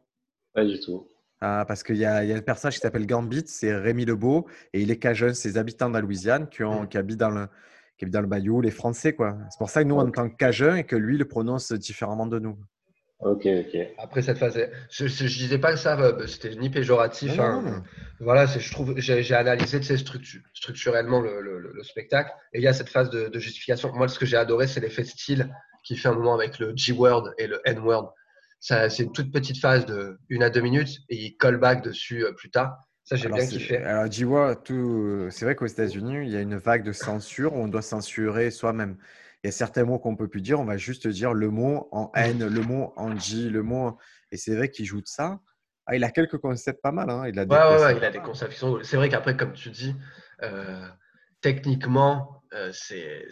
Pas 0.53 0.65
du 0.65 0.79
tout. 0.79 1.07
Ah, 1.47 1.63
parce 1.63 1.83
qu'il 1.83 1.97
y, 1.97 2.05
a 2.05 2.17
un 2.17 2.41
personnage 2.41 2.73
qui 2.73 2.79
s'appelle 2.79 3.05
Gambit, 3.05 3.43
c'est 3.45 3.71
Rémi 3.71 4.03
Lebeau, 4.03 4.47
et 4.73 4.81
il 4.81 4.89
est 4.89 4.97
cajun, 4.97 5.35
c'est 5.35 5.49
les 5.49 5.57
habitants 5.59 5.89
de 5.89 5.93
la 5.93 6.01
Louisiane 6.01 6.49
qui, 6.49 6.63
ont, 6.63 6.87
qui, 6.87 6.97
habitent 6.97 7.19
dans 7.19 7.29
le, 7.29 7.47
qui 7.99 8.07
dans 8.07 8.21
le 8.21 8.25
bayou, 8.25 8.61
les 8.61 8.71
Français. 8.71 9.13
quoi. 9.13 9.37
C'est 9.51 9.59
pour 9.59 9.69
ça 9.69 9.83
que 9.83 9.87
nous, 9.87 9.93
on 9.93 10.07
entend 10.07 10.27
cajun 10.27 10.77
et 10.77 10.85
que 10.85 10.95
lui, 10.95 11.19
le 11.19 11.25
prononce 11.25 11.71
différemment 11.71 12.25
de 12.25 12.39
nous. 12.39 12.57
Ok, 13.19 13.45
ok. 13.45 13.77
Après 13.99 14.23
cette 14.23 14.39
phase, 14.39 14.59
je 14.89 15.03
ne 15.03 15.27
disais 15.27 15.59
pas 15.59 15.73
que 15.73 15.77
ça, 15.77 15.99
euh, 15.99 16.25
c'était 16.25 16.55
ni 16.55 16.71
péjoratif. 16.71 17.39
Hein. 17.39 17.83
Voilà, 18.19 18.47
je 18.47 18.71
trouve, 18.71 18.95
j'ai 18.97 19.35
analysé 19.35 19.79
structurellement 19.83 21.21
le, 21.21 21.41
le, 21.41 21.83
spectacle, 21.83 22.31
et 22.53 22.57
il 22.57 22.63
y 22.63 22.67
a 22.67 22.73
cette 22.73 22.89
phase 22.89 23.11
de, 23.11 23.27
de 23.27 23.39
justification. 23.39 23.93
Moi, 23.93 24.07
ce 24.07 24.17
que 24.17 24.25
j'ai 24.25 24.37
adoré, 24.37 24.65
c'est 24.65 24.79
l'effet 24.79 25.03
style 25.03 25.53
qui 25.83 25.95
fait 25.95 26.07
un 26.07 26.15
moment 26.15 26.33
avec 26.33 26.57
le 26.57 26.73
G-word 26.75 27.29
et 27.37 27.45
le 27.45 27.61
N-word 27.65 28.15
c'est 28.65 29.03
une 29.03 29.11
toute 29.11 29.31
petite 29.31 29.59
phase 29.59 29.85
de 29.85 30.17
une 30.29 30.41
à 30.41 30.49
deux 30.49 30.61
minutes 30.61 31.01
et 31.09 31.15
il 31.15 31.37
call 31.37 31.57
back 31.57 31.83
dessus 31.83 32.25
euh, 32.25 32.33
plus 32.33 32.49
tard. 32.49 32.75
Ça, 33.03 33.15
j'ai 33.15 33.29
bien 33.29 33.45
kiffé. 33.45 33.77
Alors, 33.77 34.09
dis 34.09 34.25
tout, 34.63 35.27
c'est 35.29 35.45
vrai 35.45 35.55
qu'aux 35.55 35.67
États-Unis, 35.67 36.25
il 36.25 36.31
y 36.31 36.35
a 36.35 36.41
une 36.41 36.57
vague 36.57 36.83
de 36.83 36.91
censure 36.91 37.53
où 37.53 37.59
on 37.59 37.67
doit 37.67 37.83
censurer 37.83 38.49
soi-même. 38.49 38.97
Il 39.43 39.47
y 39.47 39.49
a 39.49 39.51
certains 39.51 39.83
mots 39.83 39.99
qu'on 39.99 40.15
peut 40.15 40.27
plus 40.27 40.41
dire, 40.41 40.59
on 40.59 40.65
va 40.65 40.77
juste 40.77 41.07
dire 41.07 41.33
le 41.33 41.51
mot 41.51 41.87
en 41.91 42.11
N, 42.15 42.47
le 42.47 42.61
mot 42.61 42.93
en 42.95 43.15
J, 43.15 43.51
le 43.51 43.61
mot. 43.61 43.99
Et 44.31 44.37
c'est 44.37 44.55
vrai 44.55 44.71
qu'il 44.71 44.85
joue 44.85 45.01
de 45.01 45.07
ça. 45.07 45.39
Ah, 45.85 45.95
il 45.95 46.03
a 46.03 46.09
quelques 46.09 46.39
concepts 46.39 46.81
pas 46.81 46.91
mal. 46.91 47.11
Hein. 47.11 47.27
Il 47.27 47.37
a 47.37 47.45
des 47.45 47.55
ouais, 47.55 47.83
ouais, 47.83 47.97
il 47.97 48.03
a 48.03 48.09
des 48.09 48.19
concepts. 48.19 48.59
C'est 48.81 48.97
vrai 48.97 49.09
qu'après, 49.09 49.37
comme 49.37 49.53
tu 49.53 49.69
dis, 49.69 49.95
euh, 50.41 50.87
techniquement, 51.41 52.41
euh, 52.55 52.71
c'est, 52.73 53.27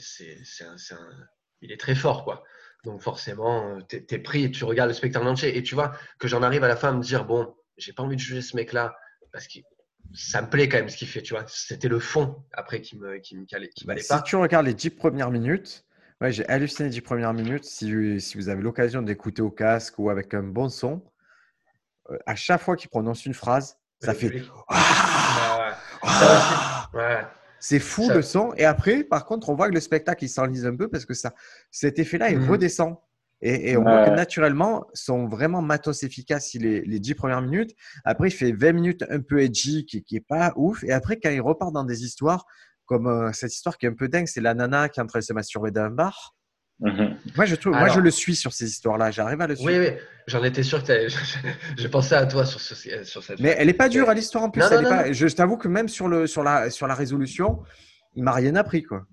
il 1.61 1.71
est 1.71 1.79
très 1.79 1.95
fort. 1.95 2.25
quoi. 2.25 2.43
Donc 2.83 3.01
forcément, 3.01 3.77
euh, 3.77 3.79
tu 3.87 4.03
es, 4.09 4.19
pris 4.19 4.43
et 4.43 4.51
tu 4.51 4.65
regardes 4.65 4.89
le 4.89 4.93
spectacle 4.93 5.27
entier. 5.27 5.57
Et 5.57 5.63
tu 5.63 5.75
vois 5.75 5.93
que 6.19 6.27
j'en 6.27 6.43
arrive 6.43 6.63
à 6.63 6.67
la 6.67 6.75
fin 6.75 6.89
à 6.89 6.93
me 6.93 7.01
dire, 7.01 7.25
bon, 7.25 7.53
j'ai 7.77 7.93
pas 7.93 8.03
envie 8.03 8.15
de 8.15 8.21
juger 8.21 8.41
ce 8.41 8.55
mec-là 8.55 8.95
parce 9.31 9.47
que 9.47 9.59
ça 10.13 10.41
me 10.41 10.49
plaît 10.49 10.67
quand 10.67 10.77
même 10.77 10.89
ce 10.89 10.97
qu'il 10.97 11.07
fait. 11.07 11.21
Tu 11.21 11.33
vois, 11.33 11.45
c'était 11.47 11.87
le 11.87 11.99
fond 11.99 12.43
après 12.51 12.81
qui 12.81 12.97
me, 12.97 13.17
qui 13.19 13.37
me 13.37 13.45
calait, 13.45 13.69
qui 13.69 13.85
bah, 13.85 13.95
Si 13.97 14.23
tu 14.23 14.35
regardes 14.35 14.65
les 14.65 14.73
dix 14.73 14.89
premières 14.89 15.31
minutes, 15.31 15.85
ouais, 16.19 16.31
j'ai 16.31 16.47
halluciné 16.49 16.89
les 16.89 16.93
dix 16.93 17.01
premières 17.01 17.33
minutes. 17.33 17.63
Si, 17.63 18.19
si 18.19 18.37
vous 18.37 18.49
avez 18.49 18.61
l'occasion 18.61 19.01
d'écouter 19.01 19.41
au 19.41 19.51
casque 19.51 19.97
ou 19.97 20.09
avec 20.09 20.33
un 20.33 20.43
bon 20.43 20.67
son, 20.67 21.01
euh, 22.11 22.17
à 22.25 22.35
chaque 22.35 22.61
fois 22.61 22.75
qu'il 22.75 22.89
prononce 22.89 23.25
une 23.25 23.33
phrase, 23.33 23.77
ça 24.01 24.13
fait. 24.13 24.43
Ah, 24.67 25.77
ouais. 26.93 27.21
C'est 27.63 27.79
fou 27.79 28.09
le 28.09 28.21
son. 28.21 28.53
Et 28.57 28.65
après, 28.65 29.05
par 29.05 29.25
contre, 29.25 29.47
on 29.47 29.55
voit 29.55 29.69
que 29.69 29.73
le 29.73 29.79
spectacle, 29.79 30.25
il 30.25 30.27
s'enlise 30.27 30.65
un 30.65 30.75
peu 30.75 30.89
parce 30.89 31.05
que 31.05 31.13
ça, 31.13 31.33
cet 31.71 31.97
effet-là, 31.97 32.29
il 32.29 32.39
mmh. 32.39 32.49
redescend. 32.49 32.97
Et, 33.41 33.77
on 33.77 33.83
voit 33.83 34.05
que 34.05 34.09
naturellement, 34.09 34.85
sont 34.93 35.27
vraiment 35.27 35.61
matos 35.61 36.03
efficaces 36.03 36.53
les, 36.55 36.81
les 36.81 36.99
10 36.99 37.15
premières 37.15 37.41
minutes. 37.41 37.71
Après, 38.03 38.27
il 38.27 38.31
fait 38.31 38.51
20 38.51 38.73
minutes 38.73 39.05
un 39.09 39.21
peu 39.21 39.41
edgy, 39.41 39.85
qui 39.85 40.03
n'est 40.11 40.19
pas 40.19 40.51
ouf. 40.57 40.83
Et 40.83 40.91
après, 40.91 41.17
quand 41.21 41.29
il 41.29 41.39
repart 41.39 41.71
dans 41.71 41.85
des 41.85 42.03
histoires, 42.03 42.45
comme 42.85 43.07
euh, 43.07 43.31
cette 43.31 43.53
histoire 43.53 43.77
qui 43.77 43.85
est 43.85 43.89
un 43.89 43.95
peu 43.95 44.09
dingue, 44.09 44.27
c'est 44.27 44.41
la 44.41 44.53
nana 44.53 44.89
qui 44.89 44.99
est 44.99 45.03
en 45.03 45.07
train 45.07 45.19
de 45.19 45.23
se 45.23 45.31
masturber 45.31 45.71
dans 45.71 45.83
un 45.83 45.89
bar. 45.89 46.35
Mhm. 46.79 47.17
Moi, 47.35 47.45
je 47.45 47.55
trouve, 47.55 47.73
moi, 47.73 47.87
je 47.87 47.99
le 47.99 48.11
suis 48.11 48.35
sur 48.35 48.51
ces 48.51 48.65
histoires-là. 48.65 49.11
J'arrive 49.11 49.39
à 49.41 49.47
le 49.47 49.55
suivre. 49.55 49.71
Oui, 49.71 49.79
oui. 49.79 49.95
J'en 50.27 50.43
étais 50.43 50.63
sûr 50.63 50.83
que 50.83 51.07
j'ai 51.77 51.89
pensé 51.89 52.15
à 52.15 52.25
toi 52.25 52.45
sur, 52.45 52.59
ce, 52.59 52.75
sur 53.03 53.23
cette. 53.23 53.39
Mais 53.39 53.55
elle 53.57 53.67
n'est 53.67 53.73
pas 53.73 53.89
dure 53.89 54.09
à 54.09 54.13
l'histoire 54.13 54.43
en 54.43 54.49
plus. 54.49 54.61
Je, 54.61 55.27
t'avoue 55.27 55.57
que 55.57 55.67
même 55.67 55.89
sur, 55.89 56.07
le, 56.07 56.27
sur, 56.27 56.43
la, 56.43 56.69
sur 56.69 56.87
la 56.87 56.95
résolution, 56.95 57.61
il 58.15 58.23
m'a 58.23 58.31
rien 58.31 58.55
appris. 58.55 58.83
Quoi. 58.83 59.05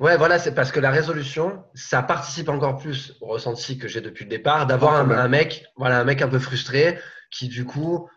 Ouais, 0.00 0.16
voilà, 0.16 0.38
c'est 0.38 0.54
parce 0.54 0.72
que 0.72 0.80
la 0.80 0.90
résolution, 0.90 1.64
ça 1.74 2.02
participe 2.02 2.48
encore 2.48 2.78
plus 2.78 3.14
au 3.20 3.26
ressenti 3.26 3.78
que 3.78 3.88
j'ai 3.88 4.00
depuis 4.00 4.24
le 4.24 4.30
départ 4.30 4.66
d'avoir 4.66 4.94
un, 4.94 5.28
mec, 5.28 5.64
voilà, 5.76 6.00
un 6.00 6.04
mec 6.04 6.22
un 6.22 6.28
peu 6.28 6.38
frustré 6.38 6.98
qui, 7.30 7.48
du 7.48 7.64
coup, 7.64 8.08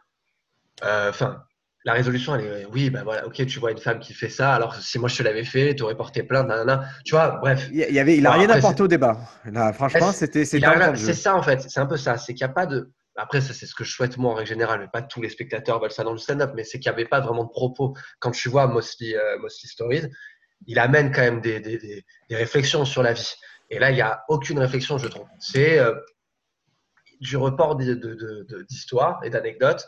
euh, 0.83 1.10
enfin, 1.10 1.43
la 1.84 1.94
résolution, 1.94 2.36
elle 2.36 2.46
est 2.46 2.66
oui, 2.66 2.90
ben 2.90 3.04
voilà, 3.04 3.26
ok, 3.26 3.46
tu 3.46 3.60
vois 3.60 3.72
une 3.72 3.80
femme 3.80 4.00
qui 4.00 4.14
fait 4.14 4.30
ça, 4.30 4.54
alors 4.54 4.76
si 4.76 5.00
moi 5.00 5.10
je 5.10 5.18
te 5.18 5.24
l'avais 5.24 5.44
fait, 5.44 5.76
tu 5.76 5.84
aurais 5.84 5.96
porté 5.96 6.24
plainte, 6.24 6.48
nanana. 6.48 6.86
Tu 7.06 7.16
vois, 7.16 7.40
bref. 7.42 7.70
Il, 7.72 7.80
y 7.80 8.00
avait, 8.00 8.18
il 8.18 8.26
a 8.26 8.32
rien 8.32 8.50
apporté 8.50 8.84
au 8.84 8.88
débat. 8.88 9.18
franchement, 9.74 10.12
c'était. 10.12 10.46
C'est 10.46 10.60
ça 11.14 11.36
en 11.36 11.42
fait, 11.42 11.62
c'est 11.62 11.80
un 11.80 11.86
peu 11.86 11.98
ça. 11.98 12.18
C'est 12.18 12.34
qu'il 12.34 12.46
n'y 12.46 12.52
a 12.52 12.54
pas 12.54 12.66
de. 12.66 12.92
Après, 13.18 13.42
ça, 13.42 13.54
c'est 13.54 13.66
ce 13.66 13.76
que 13.76 13.84
je 13.84 13.92
souhaite 13.92 14.18
moi 14.18 14.32
en 14.32 14.36
règle 14.36 14.50
générale, 14.50 14.80
mais 14.80 14.88
pas 14.88 15.02
tous 15.02 15.22
les 15.22 15.30
spectateurs 15.30 15.82
veulent 15.82 15.92
ça 15.92 16.04
dans 16.04 16.14
le 16.14 16.18
stand-up, 16.18 16.52
mais 16.56 16.64
c'est 16.64 16.80
qu'il 16.80 16.90
n'y 16.90 16.96
avait 16.96 17.08
pas 17.08 17.20
vraiment 17.20 17.44
de 17.44 17.50
propos. 17.50 17.96
Quand 18.20 18.32
tu 18.32 18.48
vois 18.48 18.68
Mostly, 18.68 19.16
euh, 19.16 19.38
Stories, 19.50 20.08
il 20.66 20.80
amène 20.80 21.12
quand 21.12 21.22
même 21.22 21.42
des, 21.42 21.60
des, 21.60 21.78
des, 21.78 22.06
des 22.30 22.36
réflexions 22.36 22.86
sur 22.86 23.04
la 23.04 23.14
vie. 23.14 23.34
Et 23.70 23.80
là, 23.80 23.92
il 23.92 23.96
n'y 23.96 24.02
a 24.02 24.24
aucune 24.30 24.60
réflexion, 24.60 24.98
je 24.98 25.08
trouve. 25.08 25.26
C'est 25.40 25.78
euh, 25.78 25.94
du 27.20 27.38
report 27.38 27.76
d'histoires 27.76 29.20
et 29.24 29.30
d'anecdotes 29.30 29.88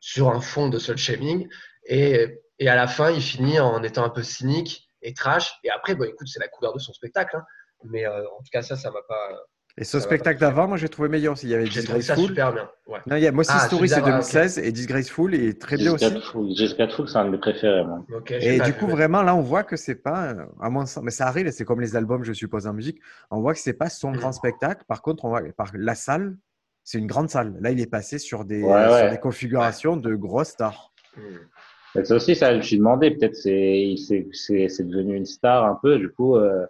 sur 0.00 0.28
un 0.30 0.40
fond 0.40 0.68
de 0.68 0.78
soul 0.78 0.96
shaming. 0.96 1.48
Et, 1.86 2.40
et 2.58 2.68
à 2.68 2.74
la 2.74 2.86
fin, 2.88 3.10
il 3.10 3.22
finit 3.22 3.60
en 3.60 3.82
étant 3.82 4.04
un 4.04 4.10
peu 4.10 4.22
cynique 4.22 4.88
et 5.02 5.14
trash. 5.14 5.52
Et 5.64 5.70
après, 5.70 5.94
bon, 5.94 6.04
écoute, 6.04 6.26
c'est 6.28 6.40
la 6.40 6.48
couleur 6.48 6.74
de 6.74 6.78
son 6.78 6.92
spectacle. 6.92 7.36
hein. 7.36 7.44
Mais 7.84 8.04
euh, 8.06 8.20
en 8.28 8.38
tout 8.38 8.50
cas, 8.52 8.62
ça, 8.62 8.76
ça 8.76 8.90
m'a 8.90 9.00
pas. 9.08 9.30
Et 9.78 9.84
ce 9.84 9.98
spectacle 10.00 10.38
d'avant, 10.40 10.66
moi, 10.68 10.76
j'ai 10.76 10.88
trouvé 10.90 11.08
meilleur 11.08 11.32
aussi. 11.34 11.46
Il 11.46 11.50
y 11.50 11.54
avait 11.54 11.64
Disgraceful. 11.64 12.26
super 12.26 12.52
bien. 12.52 12.68
Ouais. 12.86 12.98
Non, 13.06 13.16
il 13.16 13.22
y 13.22 13.26
a 13.26 13.32
Mossy 13.32 13.50
Ah, 13.54 13.60
Story, 13.60 13.88
c'est 13.88 13.94
celui-là, 13.94 14.16
ok. 14.18 14.20
2016 14.32 14.58
et 14.58 14.72
Disgraceful 14.72 15.34
est 15.34 15.58
très 15.60 15.76
bien 15.76 15.94
aussi. 15.94 16.04
Full, 16.20 17.08
c'est 17.08 17.16
un 17.16 17.24
de 17.24 17.30
mes 17.30 17.38
préférés, 17.38 17.84
moi. 17.84 18.04
Et 18.30 18.60
du 18.60 18.74
coup, 18.74 18.88
vraiment, 18.88 19.22
là, 19.22 19.34
on 19.34 19.40
voit 19.40 19.62
que 19.62 19.76
c'est 19.76 19.94
pas, 19.94 20.32
euh, 20.32 20.44
à 20.60 20.68
mon 20.68 20.84
sens, 20.86 21.02
mais 21.04 21.12
ça 21.12 21.28
arrive, 21.28 21.50
c'est 21.52 21.64
comme 21.64 21.80
les 21.80 21.94
albums, 21.96 22.24
je 22.24 22.32
suppose, 22.32 22.66
en 22.66 22.74
musique. 22.74 23.00
On 23.30 23.40
voit 23.40 23.54
que 23.54 23.60
c'est 23.60 23.72
pas 23.72 23.88
son 23.88 24.10
Mm. 24.10 24.16
grand 24.16 24.32
spectacle. 24.32 24.84
Par 24.86 25.00
contre, 25.02 25.24
on 25.24 25.28
voit, 25.28 25.42
par 25.56 25.70
la 25.72 25.94
salle, 25.94 26.36
c'est 26.84 26.98
une 26.98 27.06
grande 27.06 27.28
salle. 27.30 27.56
Là, 27.60 27.70
il 27.70 27.80
est 27.80 27.90
passé 27.90 28.18
sur 28.18 28.44
des, 28.44 28.62
Ouais, 28.62 28.82
sur 28.84 28.92
ouais. 28.92 29.10
des 29.10 29.18
configurations 29.18 29.96
de 29.96 30.14
grosses 30.14 30.48
stars. 30.50 30.92
C'est 31.94 32.12
aussi 32.12 32.36
ça, 32.36 32.52
je 32.52 32.56
me 32.58 32.62
suis 32.62 32.78
demandé, 32.78 33.10
peut-être 33.10 33.34
c'est 33.34 33.94
devenu 34.84 35.16
une 35.16 35.26
star 35.26 35.64
un 35.64 35.78
peu, 35.82 35.98
du 35.98 36.08
coup, 36.10 36.36
euh, 36.36 36.64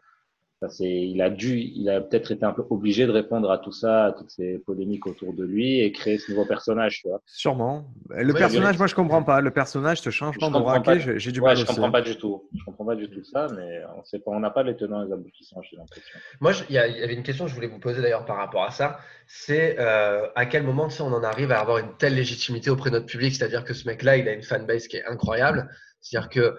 ça, 0.61 0.69
c'est- 0.69 0.85
il 1.09 1.23
a 1.23 1.31
dû, 1.31 1.59
il 1.59 1.88
a 1.88 2.02
peut-être 2.02 2.33
été 2.33 2.45
un 2.45 2.52
peu 2.52 2.62
obligé 2.69 3.07
de 3.07 3.11
répondre 3.12 3.50
à 3.50 3.57
tout 3.57 3.73
ça, 3.73 4.07
à 4.07 4.12
toutes 4.12 4.31
ces 4.31 4.59
polémiques 4.59 5.07
autour 5.07 5.33
de 5.33 5.43
lui 5.43 5.81
et 5.81 5.90
créer 5.90 6.19
ce 6.19 6.31
nouveau 6.31 6.45
personnage, 6.45 7.00
tu 7.00 7.09
vois. 7.09 7.23
Sûrement. 7.25 7.87
Le 8.11 8.33
Ouais, 8.35 8.38
personnage, 8.38 8.75
ouais. 8.75 8.79
moi, 8.79 8.87
je 8.87 8.95
comprends 8.95 9.23
pas. 9.23 9.40
Le 9.40 9.50
personnage, 9.50 10.02
ce 10.02 10.11
changement 10.11 10.49
Je 10.49 10.52
de 10.52 10.59
comprends 10.59 10.81
braquet, 10.81 10.99
pas. 11.07 11.19
j'ai 11.19 11.33
du 11.33 11.40
Ouais, 11.40 11.47
mal 11.47 11.57
je 11.57 11.62
aussi. 11.62 11.75
comprends 11.75 11.90
pas 11.90 12.02
du 12.02 12.17
tout. 12.17 12.47
Je 12.55 12.62
comprends 12.64 12.85
pas 12.85 12.95
du 12.95 13.09
tout 13.09 13.25
ça, 13.25 13.47
mais 13.57 13.81
on 13.97 14.05
sait 14.05 14.19
pas, 14.19 14.33
on 14.33 14.40
n'a 14.40 14.50
pas 14.50 14.62
les 14.62 14.76
tenants 14.76 15.02
et 15.02 15.07
les 15.07 15.12
aboutissants, 15.14 15.62
j'ai 15.62 15.79
l'impression. 15.79 16.19
Moi, 16.40 16.52
je- 16.52 16.64
il 16.69 16.75
y, 16.75 16.79
a- 16.79 16.88
il 16.88 16.99
y 16.99 17.02
avait 17.02 17.14
une 17.14 17.23
question 17.23 17.47
que 17.47 17.50
je 17.50 17.55
voulais 17.55 17.67
vous 17.67 17.79
poser 17.79 18.02
d'ailleurs 18.02 18.26
par 18.26 18.37
rapport 18.37 18.64
à 18.64 18.71
ça. 18.71 18.99
C'est 19.26 19.76
euh, 19.79 20.26
à 20.35 20.45
quel 20.45 20.62
moment 20.64 20.88
tu 20.88 20.97
sais, 20.97 21.02
on 21.02 21.07
en 21.14 21.23
arrive 21.23 21.52
à 21.52 21.61
avoir 21.61 21.79
une 21.79 21.97
telle 21.97 22.14
légitimité 22.17 22.69
auprès 22.69 22.90
de 22.90 22.97
notre 22.97 23.07
public? 23.07 23.35
C'est-à-dire 23.35 23.64
que 23.64 23.73
ce 23.73 23.87
mec-là, 23.88 24.19
il 24.19 24.29
a 24.29 24.33
une 24.35 24.43
fanbase 24.43 24.88
qui 24.88 24.99
est 24.99 25.05
incroyable. 25.07 25.71
C'est-à-dire 26.02 26.29
que 26.29 26.59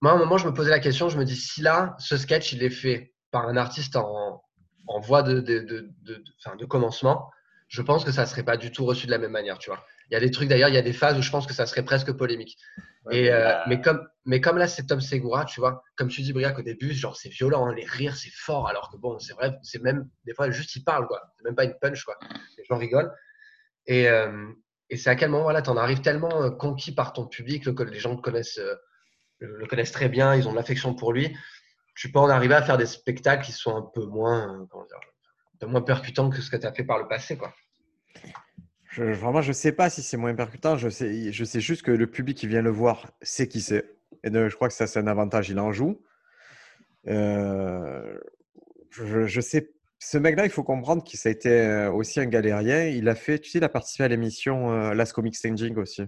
moi, 0.00 0.12
à 0.12 0.14
un 0.14 0.18
moment, 0.18 0.38
je 0.38 0.46
me 0.46 0.54
posais 0.54 0.70
la 0.70 0.78
question, 0.80 1.08
je 1.08 1.18
me 1.18 1.24
dis 1.24 1.36
si 1.36 1.60
là, 1.62 1.94
ce 1.98 2.16
sketch, 2.16 2.52
il 2.52 2.62
est 2.62 2.70
fait 2.70 3.14
par 3.30 3.48
un 3.48 3.56
artiste 3.56 3.96
en, 3.96 4.42
en 4.86 5.00
voie 5.00 5.22
de, 5.22 5.40
de, 5.40 5.58
de, 5.60 5.64
de- 6.02 6.14
de- 6.14 6.24
enfin, 6.44 6.56
de 6.56 6.64
commencement, 6.64 7.30
je 7.68 7.82
pense 7.82 8.04
que 8.04 8.12
ça 8.12 8.24
serait 8.24 8.44
pas 8.44 8.56
du 8.56 8.72
tout 8.72 8.84
reçu 8.86 9.06
de 9.06 9.10
la 9.10 9.18
même 9.18 9.32
manière, 9.32 9.58
tu 9.58 9.68
vois. 9.70 9.84
Il 10.10 10.14
y 10.14 10.16
a 10.16 10.20
des 10.20 10.30
trucs 10.30 10.48
d'ailleurs, 10.48 10.70
il 10.70 10.74
y 10.74 10.78
a 10.78 10.82
des 10.82 10.94
phases 10.94 11.18
où 11.18 11.22
je 11.22 11.30
pense 11.30 11.46
que 11.46 11.52
ça 11.52 11.66
serait 11.66 11.84
presque 11.84 12.12
polémique. 12.12 12.56
Ouais, 13.04 13.18
Et, 13.18 13.22
mais 13.24 13.30
euh, 13.30 13.42
là, 13.44 13.64
mais, 13.68 13.80
comme, 13.82 14.08
mais 14.24 14.40
comme 14.40 14.56
là, 14.56 14.66
c'est 14.66 14.86
Tom 14.86 15.00
Segura, 15.02 15.44
tu 15.44 15.60
vois, 15.60 15.82
comme 15.96 16.08
tu 16.08 16.22
dis, 16.22 16.32
Briac, 16.32 16.58
au 16.58 16.62
début, 16.62 16.92
genre, 16.94 17.16
c'est 17.16 17.28
violent, 17.28 17.66
hein, 17.66 17.74
les 17.74 17.84
rires, 17.84 18.16
c'est 18.16 18.32
fort, 18.32 18.68
alors 18.68 18.90
que 18.90 18.96
bon, 18.96 19.18
c'est 19.18 19.34
vrai, 19.34 19.58
c'est 19.62 19.82
même, 19.82 20.08
des 20.24 20.32
fois, 20.32 20.50
juste, 20.50 20.74
il 20.76 20.84
parle, 20.84 21.06
quoi. 21.06 21.20
C'est 21.36 21.44
même 21.44 21.54
pas 21.54 21.64
une 21.64 21.74
punch, 21.78 22.04
quoi. 22.04 22.16
Les 22.56 22.64
gens 22.64 22.78
rigolent. 22.78 23.12
Et, 23.86 24.08
euh, 24.08 24.46
et 24.90 24.96
c'est 24.96 25.10
à 25.10 25.16
quel 25.16 25.28
moment, 25.30 25.42
voilà, 25.44 25.60
t'en 25.60 25.76
arrives 25.76 26.00
tellement 26.00 26.42
euh, 26.42 26.50
conquis 26.50 26.92
par 26.94 27.12
ton 27.12 27.26
public, 27.26 27.66
le, 27.66 27.74
les 27.84 27.98
gens 27.98 28.12
le 28.14 28.20
connaissent, 28.22 28.60
le, 29.38 29.56
le 29.58 29.66
connaissent 29.66 29.92
très 29.92 30.08
bien, 30.08 30.34
ils 30.34 30.46
ont 30.48 30.52
de 30.52 30.56
l'affection 30.56 30.94
pour 30.94 31.12
lui. 31.12 31.36
Tu 31.94 32.10
peux 32.12 32.18
en 32.18 32.28
arriver 32.28 32.54
à 32.54 32.62
faire 32.62 32.78
des 32.78 32.86
spectacles 32.86 33.44
qui 33.44 33.52
sont 33.52 33.74
un 33.74 33.82
peu 33.82 34.04
moins, 34.06 34.62
euh, 34.62 34.66
comment 34.70 34.84
dire, 34.84 34.98
un 35.54 35.58
peu 35.58 35.66
moins 35.66 35.82
percutants 35.82 36.30
que 36.30 36.40
ce 36.40 36.50
que 36.50 36.56
tu 36.56 36.66
as 36.66 36.72
fait 36.72 36.84
par 36.84 36.98
le 36.98 37.08
passé, 37.08 37.36
quoi. 37.36 37.52
Je, 38.90 39.02
vraiment, 39.04 39.42
je 39.42 39.52
sais 39.52 39.72
pas 39.72 39.90
si 39.90 40.02
c'est 40.02 40.16
moins 40.16 40.34
percutant. 40.34 40.76
Je 40.76 40.88
sais, 40.88 41.32
je 41.32 41.44
sais 41.44 41.60
juste 41.60 41.82
que 41.82 41.90
le 41.90 42.06
public 42.08 42.36
qui 42.36 42.46
vient 42.46 42.62
le 42.62 42.70
voir 42.70 43.12
sait 43.22 43.46
qui 43.46 43.60
c'est. 43.60 43.96
Et 44.24 44.30
de- 44.30 44.48
je 44.48 44.54
crois 44.56 44.68
que 44.68 44.74
ça, 44.74 44.86
c'est 44.86 44.98
un 44.98 45.06
avantage. 45.06 45.50
Il 45.50 45.58
en 45.60 45.72
joue. 45.72 46.00
Euh, 47.06 48.18
je, 48.90 49.26
je 49.26 49.40
sais. 49.40 49.70
Ce 50.00 50.16
mec-là, 50.16 50.44
il 50.44 50.50
faut 50.50 50.62
comprendre 50.64 51.02
ça 51.16 51.28
a 51.28 51.32
été 51.32 51.50
euh, 51.50 51.90
aussi 51.92 52.20
un 52.20 52.26
galérien. 52.26 52.84
Il 52.86 53.08
a 53.08 53.14
fait, 53.14 53.38
tu 53.38 53.50
sais, 53.50 53.58
il 53.58 53.64
a 53.64 53.68
participé 53.68 54.04
à 54.04 54.08
l'émission 54.08 54.70
euh, 54.72 54.94
Last 54.94 55.12
Comic 55.12 55.34
Standing 55.36 55.76
aussi. 55.76 56.02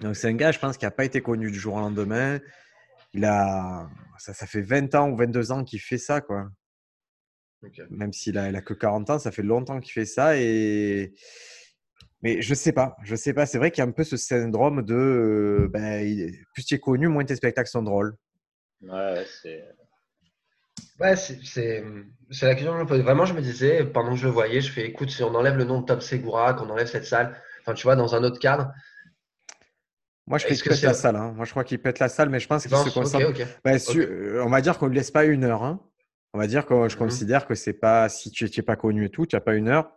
Donc, 0.00 0.16
c'est 0.16 0.28
un 0.28 0.34
gars, 0.34 0.52
je 0.52 0.58
pense, 0.58 0.76
qui 0.76 0.84
n'a 0.84 0.90
pas 0.90 1.04
été 1.04 1.20
connu 1.20 1.50
du 1.50 1.58
jour 1.58 1.74
au 1.74 1.80
lendemain. 1.80 2.38
Il 3.12 3.24
a, 3.24 3.88
ça, 4.18 4.32
ça 4.34 4.46
fait 4.46 4.62
20 4.62 4.94
ans 4.94 5.10
ou 5.10 5.16
22 5.16 5.52
ans 5.52 5.64
qu'il 5.64 5.80
fait 5.80 5.98
ça, 5.98 6.20
quoi 6.20 6.48
même 7.90 8.12
s'il 8.12 8.38
a, 8.38 8.48
il 8.48 8.56
a 8.56 8.62
que 8.62 8.74
40 8.74 9.10
ans, 9.10 9.18
ça 9.18 9.30
fait 9.30 9.42
longtemps 9.42 9.80
qu'il 9.80 9.92
fait 9.92 10.06
ça. 10.06 10.36
Et... 10.36 11.12
Mais 12.22 12.42
je 12.42 12.54
sais 12.54 12.72
pas, 12.72 12.96
je 13.02 13.16
sais 13.16 13.32
pas. 13.32 13.46
C'est 13.46 13.58
vrai 13.58 13.70
qu'il 13.70 13.82
y 13.82 13.86
a 13.86 13.88
un 13.88 13.92
peu 13.92 14.04
ce 14.04 14.16
syndrome 14.16 14.82
de 14.82 14.94
euh, 14.94 15.68
ben, 15.72 16.00
il- 16.06 16.44
plus 16.52 16.64
tu 16.64 16.74
es 16.74 16.78
connu, 16.78 17.08
moins 17.08 17.24
tes 17.24 17.36
spectacles 17.36 17.68
sont 17.70 17.82
drôles. 17.82 18.14
ouais, 18.82 18.90
ouais, 18.90 19.26
c'est. 19.42 19.64
Ouais, 20.98 21.16
c'est 21.16 21.42
c'est- 21.44 21.84
c'est 22.30 22.46
la 22.46 22.54
question 22.54 22.72
que 22.72 22.78
je 22.78 22.82
me 22.84 22.88
posais. 22.88 23.02
Vraiment, 23.02 23.24
je 23.24 23.32
me 23.34 23.40
disais, 23.40 23.84
pendant 23.84 24.10
que 24.10 24.16
je 24.16 24.26
le 24.26 24.32
voyais, 24.32 24.60
je 24.60 24.70
fais 24.70 24.86
écoute, 24.86 25.10
si 25.10 25.22
on 25.22 25.34
enlève 25.34 25.56
le 25.56 25.64
nom 25.64 25.80
de 25.80 25.86
Tom 25.86 26.00
Segura, 26.00 26.52
qu'on 26.54 26.68
enlève 26.68 26.86
cette 26.88 27.06
salle, 27.06 27.40
enfin, 27.62 27.72
tu 27.74 27.84
vois, 27.84 27.96
dans 27.96 28.14
un 28.14 28.22
autre 28.22 28.38
cadre, 28.38 28.70
Moi, 30.26 30.38
je 30.38 30.44
crois 30.44 30.54
Est-ce 30.54 30.62
qu'il 30.62 30.70
pète 30.70 30.82
la 30.82 30.94
salle. 30.94 31.16
hein. 31.16 31.32
Moi, 31.34 31.44
je 31.44 31.50
crois 31.50 31.64
qu'il 31.64 31.80
pète 31.80 31.98
la 31.98 32.08
salle, 32.08 32.28
mais 32.28 32.38
je 32.40 32.46
pense 32.46 32.62
qu'il 32.66 32.76
se 32.76 32.90
concentre. 32.90 33.28
Ok, 33.28 33.40
ok. 33.40 33.46
Ben, 33.64 33.78
su- 33.78 34.02
euh, 34.02 34.44
on 34.44 34.48
va 34.50 34.60
dire 34.60 34.78
qu'on 34.78 34.88
ne 34.88 34.94
laisse 34.94 35.10
pas 35.10 35.24
une 35.24 35.44
heure. 35.44 35.64
hein. 35.64 35.80
On 36.32 36.38
va 36.38 36.46
dire 36.46 36.66
que 36.66 36.88
je 36.88 36.94
Mhm. 36.94 36.98
considère 36.98 37.46
que 37.46 37.54
c'est 37.56 37.72
pas 37.72 38.08
si 38.08 38.30
tu 38.30 38.44
n'es 38.44 38.62
pas 38.62 38.76
connu 38.76 39.04
et 39.06 39.10
tout, 39.10 39.26
tu 39.26 39.34
n'as 39.34 39.40
pas 39.40 39.54
une 39.54 39.68
heure. 39.68 39.90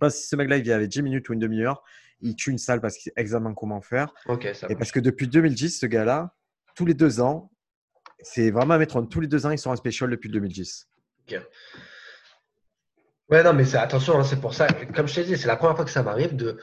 Pense 0.00 0.14
que 0.14 0.20
si 0.20 0.28
ce 0.28 0.36
mec-là, 0.36 0.56
il 0.58 0.62
vient 0.62 0.76
avec 0.76 0.88
10 0.88 1.02
minutes 1.02 1.28
ou 1.28 1.32
une 1.32 1.40
demi-heure, 1.40 1.82
il 2.20 2.36
tue 2.36 2.50
une 2.50 2.58
salle 2.58 2.80
parce 2.80 2.94
qu'il 2.94 3.04
sait 3.04 3.12
exactement 3.16 3.52
comment 3.54 3.80
faire. 3.80 4.14
Ok, 4.26 4.48
ça 4.54 4.66
Et 4.70 4.76
parce 4.76 4.92
que 4.92 5.00
depuis 5.00 5.26
2010, 5.28 5.78
ce 5.80 5.86
gars-là, 5.86 6.34
tous 6.76 6.86
les 6.86 6.94
deux 6.94 7.20
ans, 7.20 7.50
c'est 8.20 8.50
vraiment 8.52 8.74
un 8.74 8.78
métronome. 8.78 9.08
Tous 9.08 9.20
les 9.20 9.26
deux 9.26 9.44
ans, 9.46 9.50
ils 9.50 9.58
sont 9.58 9.70
en 9.70 9.76
special 9.76 10.08
depuis 10.10 10.28
2010. 10.30 10.88
Ouais, 13.30 13.42
non, 13.42 13.52
mais 13.52 13.74
attention, 13.76 14.18
hein, 14.18 14.24
c'est 14.24 14.40
pour 14.40 14.54
ça, 14.54 14.66
comme 14.94 15.06
je 15.06 15.14
t'ai 15.16 15.24
dit, 15.24 15.36
c'est 15.36 15.48
la 15.48 15.56
première 15.56 15.76
fois 15.76 15.84
que 15.84 15.90
ça 15.90 16.02
m'arrive 16.02 16.34
de 16.34 16.58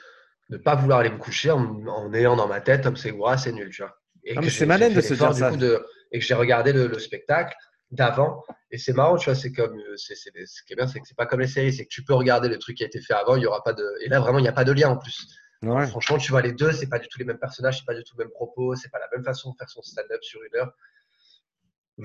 ne 0.49 0.57
pas 0.57 0.75
vouloir 0.75 0.99
aller 0.99 1.09
me 1.09 1.17
coucher 1.17 1.51
en, 1.51 1.85
en 1.87 2.13
ayant 2.13 2.35
dans 2.35 2.47
ma 2.47 2.61
tête 2.61 2.83
Tom 2.83 2.95
Segura, 2.95 3.37
c'est 3.37 3.51
nul, 3.51 3.69
tu 3.69 3.81
vois. 3.81 3.95
Et 4.23 4.35
Non, 4.35 4.41
que 4.41 4.49
c'est 4.49 4.65
malin 4.65 4.89
de 4.89 5.01
se 5.01 5.13
dire 5.13 5.33
du 5.33 5.39
ça. 5.39 5.49
coup, 5.49 5.57
de- 5.57 5.85
et 6.11 6.19
que 6.19 6.25
j'ai 6.25 6.33
regardé 6.33 6.71
le, 6.73 6.87
le 6.87 6.99
spectacle 6.99 7.55
d'avant. 7.91 8.43
Et 8.71 8.77
c'est 8.77 8.93
marrant, 8.93 9.17
tu 9.17 9.25
vois, 9.29 9.35
c'est 9.35 9.51
comme, 9.51 9.77
euh, 9.77 9.95
c'est, 9.97 10.15
c'est- 10.15 10.31
ce 10.45 10.63
qui 10.63 10.73
est 10.73 10.75
bien, 10.75 10.87
c'est 10.87 10.99
que 10.99 11.07
c'est 11.07 11.15
pas 11.17 11.25
comme 11.25 11.39
les 11.39 11.47
séries, 11.47 11.73
c'est 11.73 11.83
que 11.85 11.89
tu 11.89 12.03
peux 12.03 12.13
regarder 12.13 12.47
le 12.49 12.57
truc 12.57 12.77
qui 12.77 12.83
a 12.83 12.87
été 12.87 12.99
fait 13.01 13.13
avant, 13.13 13.35
il 13.35 13.43
y 13.43 13.45
aura 13.45 13.63
pas 13.63 13.73
de, 13.73 13.83
et 14.03 14.09
là 14.09 14.19
vraiment, 14.19 14.39
il 14.39 14.43
n'y 14.43 14.47
a 14.47 14.53
pas 14.53 14.63
de 14.65 14.71
lien 14.71 14.89
en 14.89 14.97
plus. 14.97 15.27
Ouais. 15.61 15.87
Franchement, 15.87 16.17
tu 16.17 16.31
vois, 16.31 16.41
les 16.41 16.51
deux, 16.53 16.71
c'est 16.71 16.89
pas 16.89 16.99
du 16.99 17.07
tout 17.07 17.17
les 17.19 17.25
mêmes 17.25 17.39
personnages, 17.39 17.79
c'est 17.79 17.85
pas 17.85 17.95
du 17.95 18.03
tout 18.03 18.15
le 18.17 18.25
même 18.25 18.31
propos, 18.31 18.75
c'est 18.75 18.89
pas 18.89 18.99
la 18.99 19.07
même 19.13 19.23
façon 19.23 19.51
de 19.51 19.55
faire 19.57 19.69
son 19.69 19.81
stand-up 19.81 20.21
sur 20.23 20.41
une 20.43 20.59
heure. 20.59 20.71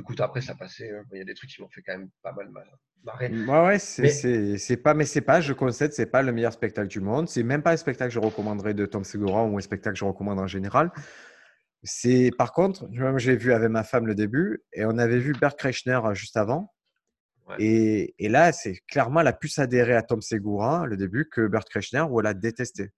Coup, 0.04 0.14
après, 0.20 0.40
ça 0.40 0.54
passait. 0.54 0.90
hein. 0.90 1.02
Il 1.12 1.18
y 1.18 1.20
a 1.20 1.24
des 1.24 1.34
trucs 1.34 1.50
qui 1.50 1.60
m'ont 1.60 1.68
fait 1.68 1.82
quand 1.82 1.98
même 1.98 2.10
pas 2.22 2.32
mal 2.32 2.48
mal- 2.50 2.64
marrer. 3.02 3.28
Ouais, 3.28 3.66
ouais, 3.66 3.78
c'est 3.78 4.02
Mais- 4.70 4.76
pas, 4.76 4.94
mais 4.94 5.04
c'est 5.04 5.20
pas, 5.20 5.40
je 5.40 5.52
concède, 5.52 5.92
c'est 5.92 6.06
pas 6.06 6.22
le 6.22 6.32
meilleur 6.32 6.52
spectacle 6.52 6.86
du 6.88 7.00
monde. 7.00 7.28
C'est 7.28 7.42
même 7.42 7.62
pas 7.62 7.72
un 7.72 7.76
spectacle 7.76 8.08
que 8.10 8.14
je 8.14 8.24
recommanderais 8.24 8.72
de 8.74 8.86
Tom 8.86 9.02
Segura 9.04 9.44
ou 9.44 9.58
un 9.58 9.60
spectacle 9.60 9.94
que 9.94 9.98
je 10.00 10.04
recommande 10.04 10.38
en 10.38 10.46
général. 10.46 10.92
C'est, 11.82 12.30
par 12.38 12.52
contre, 12.52 12.88
j'ai 13.18 13.36
vu 13.36 13.52
avec 13.52 13.70
ma 13.70 13.82
femme 13.84 14.06
le 14.06 14.14
début 14.14 14.62
et 14.72 14.84
on 14.84 14.98
avait 14.98 15.18
vu 15.18 15.32
Bert 15.32 15.56
Kreischer 15.56 15.98
euh, 16.04 16.14
juste 16.14 16.36
avant. 16.36 16.72
Ouais. 17.48 17.56
Et, 17.58 18.14
et 18.18 18.28
là, 18.28 18.52
c'est 18.52 18.76
clairement, 18.86 19.20
elle 19.22 19.26
a 19.26 19.32
plus 19.32 19.58
adhéré 19.58 19.96
à 19.96 20.02
Tom 20.02 20.20
Segura 20.20 20.86
le 20.86 20.96
début 20.96 21.28
que 21.28 21.46
Bert 21.48 21.64
Kreischer 21.64 22.02
où 22.08 22.20
elle 22.20 22.26
a 22.26 22.34
détesté. 22.34 22.90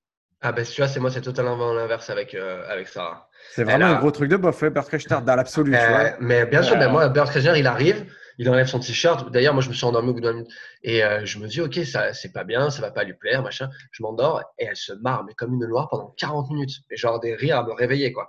Ah, 0.45 0.51
ben, 0.53 0.65
tu 0.65 0.81
vois, 0.81 0.89
c'est 0.89 0.99
moi, 0.99 1.11
c'est 1.11 1.21
totalement 1.21 1.73
l'inverse 1.73 2.11
avec, 2.11 2.35
euh, 2.35 2.65
avec 2.69 2.89
Sarah. 2.89 3.29
C'est 3.53 3.63
vraiment 3.65 3.87
a- 3.87 3.89
un 3.91 4.01
gros 4.01 4.11
truc 4.11 4.29
de 4.29 4.37
bof, 4.37 4.61
hein, 4.63 4.71
Bert 4.71 4.87
Kreischer, 4.87 5.09
dans 5.25 5.37
l'absolu. 5.37 5.73
Euh, 5.75 6.11
mais 6.21 6.47
bien 6.47 6.63
sûr, 6.63 6.73
Ouais. 6.75 6.81
ben, 6.81 6.91
moi, 6.91 7.09
Bert 7.09 7.31
il 7.37 7.67
arrive, 7.67 8.13
il 8.39 8.51
enlève 8.51 8.67
son 8.67 8.81
t-shirt. 8.81 9.31
D'ailleurs, 9.31 9.55
moi, 9.55 9.63
je 9.63 9.69
me 9.69 9.75
suis 9.75 9.85
endormi 9.85 10.11
au 10.11 10.15
bout 10.15 10.21
d'un 10.21 10.33
minute. 10.33 10.51
Et 10.83 11.05
euh, 11.05 11.25
je 11.25 11.39
me 11.39 11.47
dis, 11.47 11.61
OK, 11.61 11.77
ça, 11.85 12.13
c'est 12.13 12.33
pas 12.33 12.43
bien, 12.43 12.71
ça 12.71 12.83
va 12.83 12.91
pas 12.91 13.05
lui 13.05 13.15
plaire, 13.15 13.43
machin. 13.43 13.71
Je 13.93 14.03
m'endors 14.03 14.41
et 14.59 14.65
elle 14.65 14.77
se 14.77 14.93
marre, 14.95 15.23
mais 15.25 15.35
comme 15.35 15.55
une 15.55 15.65
loire 15.65 15.89
pendant 15.89 16.13
40 16.19 16.51
minutes. 16.51 16.75
Mais 16.91 16.97
genre 16.97 17.21
des 17.21 17.37
rires 17.37 17.59
à 17.59 17.65
me 17.65 17.73
réveiller, 17.73 18.13
quoi. 18.13 18.29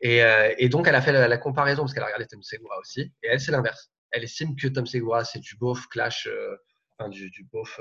Et, 0.00 0.24
euh, 0.24 0.54
et 0.56 0.68
donc, 0.70 0.88
elle 0.88 0.94
a 0.94 1.02
fait 1.02 1.12
la, 1.12 1.28
la 1.28 1.38
comparaison 1.38 1.82
parce 1.82 1.92
qu'elle 1.92 2.02
a 2.02 2.06
regardé 2.06 2.26
Tom 2.26 2.42
Segura 2.42 2.78
aussi. 2.78 3.12
Et 3.22 3.28
elle, 3.30 3.40
c'est 3.40 3.52
l'inverse. 3.52 3.90
Elle 4.10 4.24
estime 4.24 4.56
que 4.56 4.68
Tom 4.68 4.86
Segura, 4.86 5.24
c'est 5.24 5.38
du 5.40 5.56
beauf 5.56 5.86
clash, 5.88 6.26
euh, 6.30 6.56
enfin, 6.98 7.10
du, 7.10 7.30
du 7.30 7.44
beauf. 7.52 7.78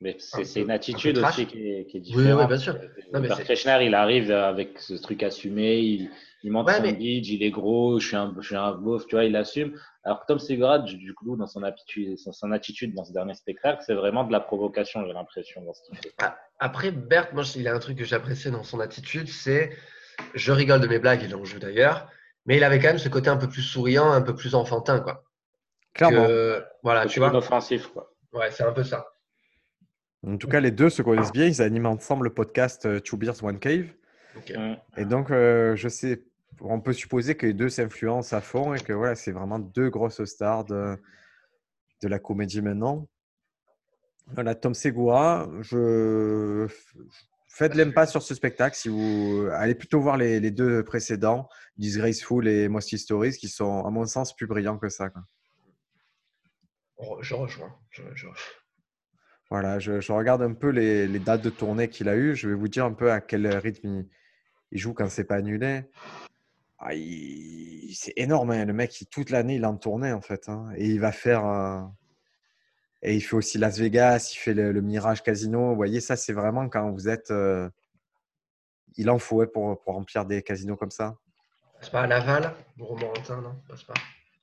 Euh, 0.00 0.04
Mais 0.04 0.16
c'est 0.18 0.60
une 0.60 0.70
un 0.70 0.74
attitude 0.74 1.18
aussi 1.18 1.46
qui 1.46 1.68
est, 1.70 1.86
qui 1.86 1.96
est 1.98 2.00
Oui, 2.00 2.06
oui, 2.14 2.22
différente. 2.22 2.48
bien 2.48 2.58
sûr. 2.58 2.74
Non, 3.12 3.20
mais 3.20 3.28
il 3.82 3.94
arrive 3.94 4.30
avec 4.30 4.78
ce 4.78 4.94
truc 4.94 5.22
assumé, 5.22 5.78
il, 5.78 6.10
il 6.44 6.52
montre 6.52 6.68
Ouais, 6.68 6.76
son 6.76 6.82
mais- 6.82 6.92
bidge, 6.92 7.28
il 7.30 7.42
est 7.42 7.50
gros, 7.50 7.98
je 7.98 8.06
suis 8.06 8.16
un, 8.16 8.34
je 8.40 8.46
suis 8.46 8.56
un 8.56 8.72
beauf, 8.72 9.06
tu 9.06 9.16
vois, 9.16 9.24
il 9.24 9.34
assume. 9.34 9.76
Alors 10.04 10.20
que 10.20 10.26
Tom 10.26 10.38
Segura, 10.38 10.78
du, 10.78 11.14
coup, 11.14 11.36
dans 11.36 11.46
son 11.46 11.62
attitude, 11.64 12.16
son, 12.16 12.32
son 12.32 12.52
attitude 12.52 12.94
dans 12.94 13.04
ce 13.04 13.12
dernier 13.12 13.34
spectacle, 13.34 13.82
c'est 13.84 13.94
vraiment 13.94 14.24
de 14.24 14.32
la 14.32 14.40
provocation, 14.40 15.04
j'ai 15.06 15.12
l'impression, 15.12 15.62
fait. 16.02 16.12
Après, 16.60 16.90
Bert, 16.90 17.28
moi, 17.34 17.44
il 17.56 17.66
a 17.68 17.74
un 17.74 17.78
truc 17.78 17.98
que 17.98 18.04
j'appréciais 18.04 18.50
dans 18.50 18.64
son 18.64 18.80
attitude, 18.80 19.28
c'est 19.28 19.70
je 20.34 20.52
rigole 20.52 20.80
de 20.80 20.86
mes 20.88 20.98
blagues, 20.98 21.22
il 21.22 21.34
en 21.34 21.44
joue 21.44 21.58
d'ailleurs, 21.58 22.08
mais 22.46 22.56
il 22.56 22.64
avait 22.64 22.78
quand 22.78 22.88
même 22.88 22.98
ce 22.98 23.08
côté 23.08 23.30
un 23.30 23.36
peu 23.36 23.48
plus 23.48 23.62
souriant, 23.62 24.10
un 24.10 24.22
peu 24.22 24.34
plus 24.34 24.54
enfantin, 24.54 25.00
quoi. 25.00 25.24
Clairement. 25.94 26.26
Que- 26.26 26.64
voilà, 26.82 27.06
tu 27.06 27.18
vois. 27.18 27.28
inoffensif, 27.28 27.88
quoi. 27.88 28.12
Ouais, 28.32 28.50
c'est 28.50 28.62
un 28.64 28.72
peu 28.72 28.84
ça. 28.84 29.06
En 30.26 30.36
tout 30.36 30.48
cas, 30.48 30.60
les 30.60 30.70
deux 30.72 30.90
se 30.90 31.02
connaissent 31.02 31.32
bien. 31.32 31.46
Ils 31.46 31.62
animent 31.62 31.86
ensemble 31.86 32.24
le 32.24 32.34
podcast 32.34 32.86
euh, 32.86 33.00
Two 33.00 33.16
Beers, 33.16 33.42
One 33.42 33.58
Cave. 33.58 33.86
Et 34.96 35.04
donc, 35.04 35.30
euh, 35.30 35.74
je 35.76 35.88
sais, 35.88 36.22
on 36.60 36.80
peut 36.80 36.92
supposer 36.92 37.36
que 37.36 37.46
les 37.46 37.54
deux 37.54 37.68
s'influencent 37.68 38.34
à 38.36 38.40
fond 38.40 38.74
et 38.74 38.80
que 38.80 38.92
voilà, 38.92 39.14
c'est 39.14 39.32
vraiment 39.32 39.58
deux 39.58 39.90
grosses 39.90 40.24
stars 40.24 40.64
de, 40.64 40.96
de 42.02 42.08
la 42.08 42.18
comédie 42.18 42.60
maintenant. 42.62 43.06
Voilà, 44.34 44.54
Tom 44.54 44.74
Segura, 44.74 45.48
je 45.60 46.66
faites 47.48 47.74
l'impasse 47.74 48.10
sur 48.10 48.22
ce 48.22 48.34
spectacle 48.34 48.76
si 48.76 48.88
vous 48.88 49.48
allez 49.52 49.74
plutôt 49.74 50.00
voir 50.00 50.16
les, 50.18 50.38
les 50.40 50.50
deux 50.50 50.84
précédents, 50.84 51.48
Disgraceful 51.78 52.46
et 52.46 52.68
Most 52.68 52.94
Stories, 52.96 53.32
qui 53.38 53.48
sont 53.48 53.84
à 53.86 53.90
mon 53.90 54.04
sens 54.04 54.36
plus 54.36 54.46
brillants 54.46 54.78
que 54.78 54.88
ça. 54.90 55.08
quoi. 55.10 55.22
Je 57.22 57.34
rejoins. 57.34 57.74
Je, 57.90 58.02
je- 58.14 58.26
Voilà, 59.50 59.78
je, 59.78 60.00
je 60.00 60.12
regarde 60.12 60.42
un 60.42 60.52
peu 60.52 60.68
les, 60.68 61.06
les 61.08 61.18
dates 61.20 61.42
de 61.42 61.50
tournée 61.50 61.88
qu'il 61.88 62.08
a 62.08 62.16
eues. 62.16 62.34
Je 62.36 62.48
vais 62.48 62.54
vous 62.54 62.68
dire 62.68 62.84
un 62.84 62.92
peu 62.92 63.10
à 63.10 63.20
quel 63.20 63.46
rythme 63.56 63.88
il, 63.88 64.08
il 64.72 64.78
joue 64.78 64.92
quand 64.92 65.08
c'est 65.08 65.24
pas 65.24 65.36
annulé. 65.36 65.84
Ah, 66.78 66.90
c'est 67.94 68.12
énorme, 68.16 68.50
hein, 68.50 68.64
le 68.64 68.72
mec, 68.72 69.00
il- 69.00 69.06
toute 69.06 69.30
l'année, 69.30 69.56
il 69.56 69.62
est 69.62 69.66
en 69.66 69.76
tournée 69.76 70.12
en 70.12 70.20
fait. 70.20 70.48
hein. 70.48 70.70
et 70.76 70.86
il 70.86 71.00
va 71.00 71.12
faire. 71.12 71.46
euh, 71.46 71.80
Et 73.02 73.14
il 73.16 73.20
fait 73.20 73.36
aussi 73.36 73.58
Las 73.58 73.78
Vegas, 73.78 74.30
il 74.34 74.38
fait 74.38 74.54
le, 74.54 74.70
le 74.72 74.80
Mirage 74.82 75.22
Casino. 75.22 75.70
Vous 75.70 75.76
voyez, 75.76 76.00
ça, 76.00 76.14
c'est 76.16 76.32
vraiment 76.34 76.68
quand 76.68 76.90
vous 76.90 77.08
êtes. 77.08 77.30
euh, 77.30 77.68
Il 78.96 79.08
en 79.10 79.18
faut 79.18 79.36
ouais, 79.36 79.46
pour, 79.46 79.80
pour 79.82 79.94
remplir 79.94 80.24
des 80.26 80.42
casinos 80.42 80.76
comme 80.76 80.90
ça. 80.90 81.16
Passe 81.78 81.90
pas 81.90 82.02
à 82.02 82.06
Laval, 82.06 82.54
Romorantin, 82.78 83.40
non? 83.40 83.54
Passe 83.68 83.84
pas. 83.84 83.94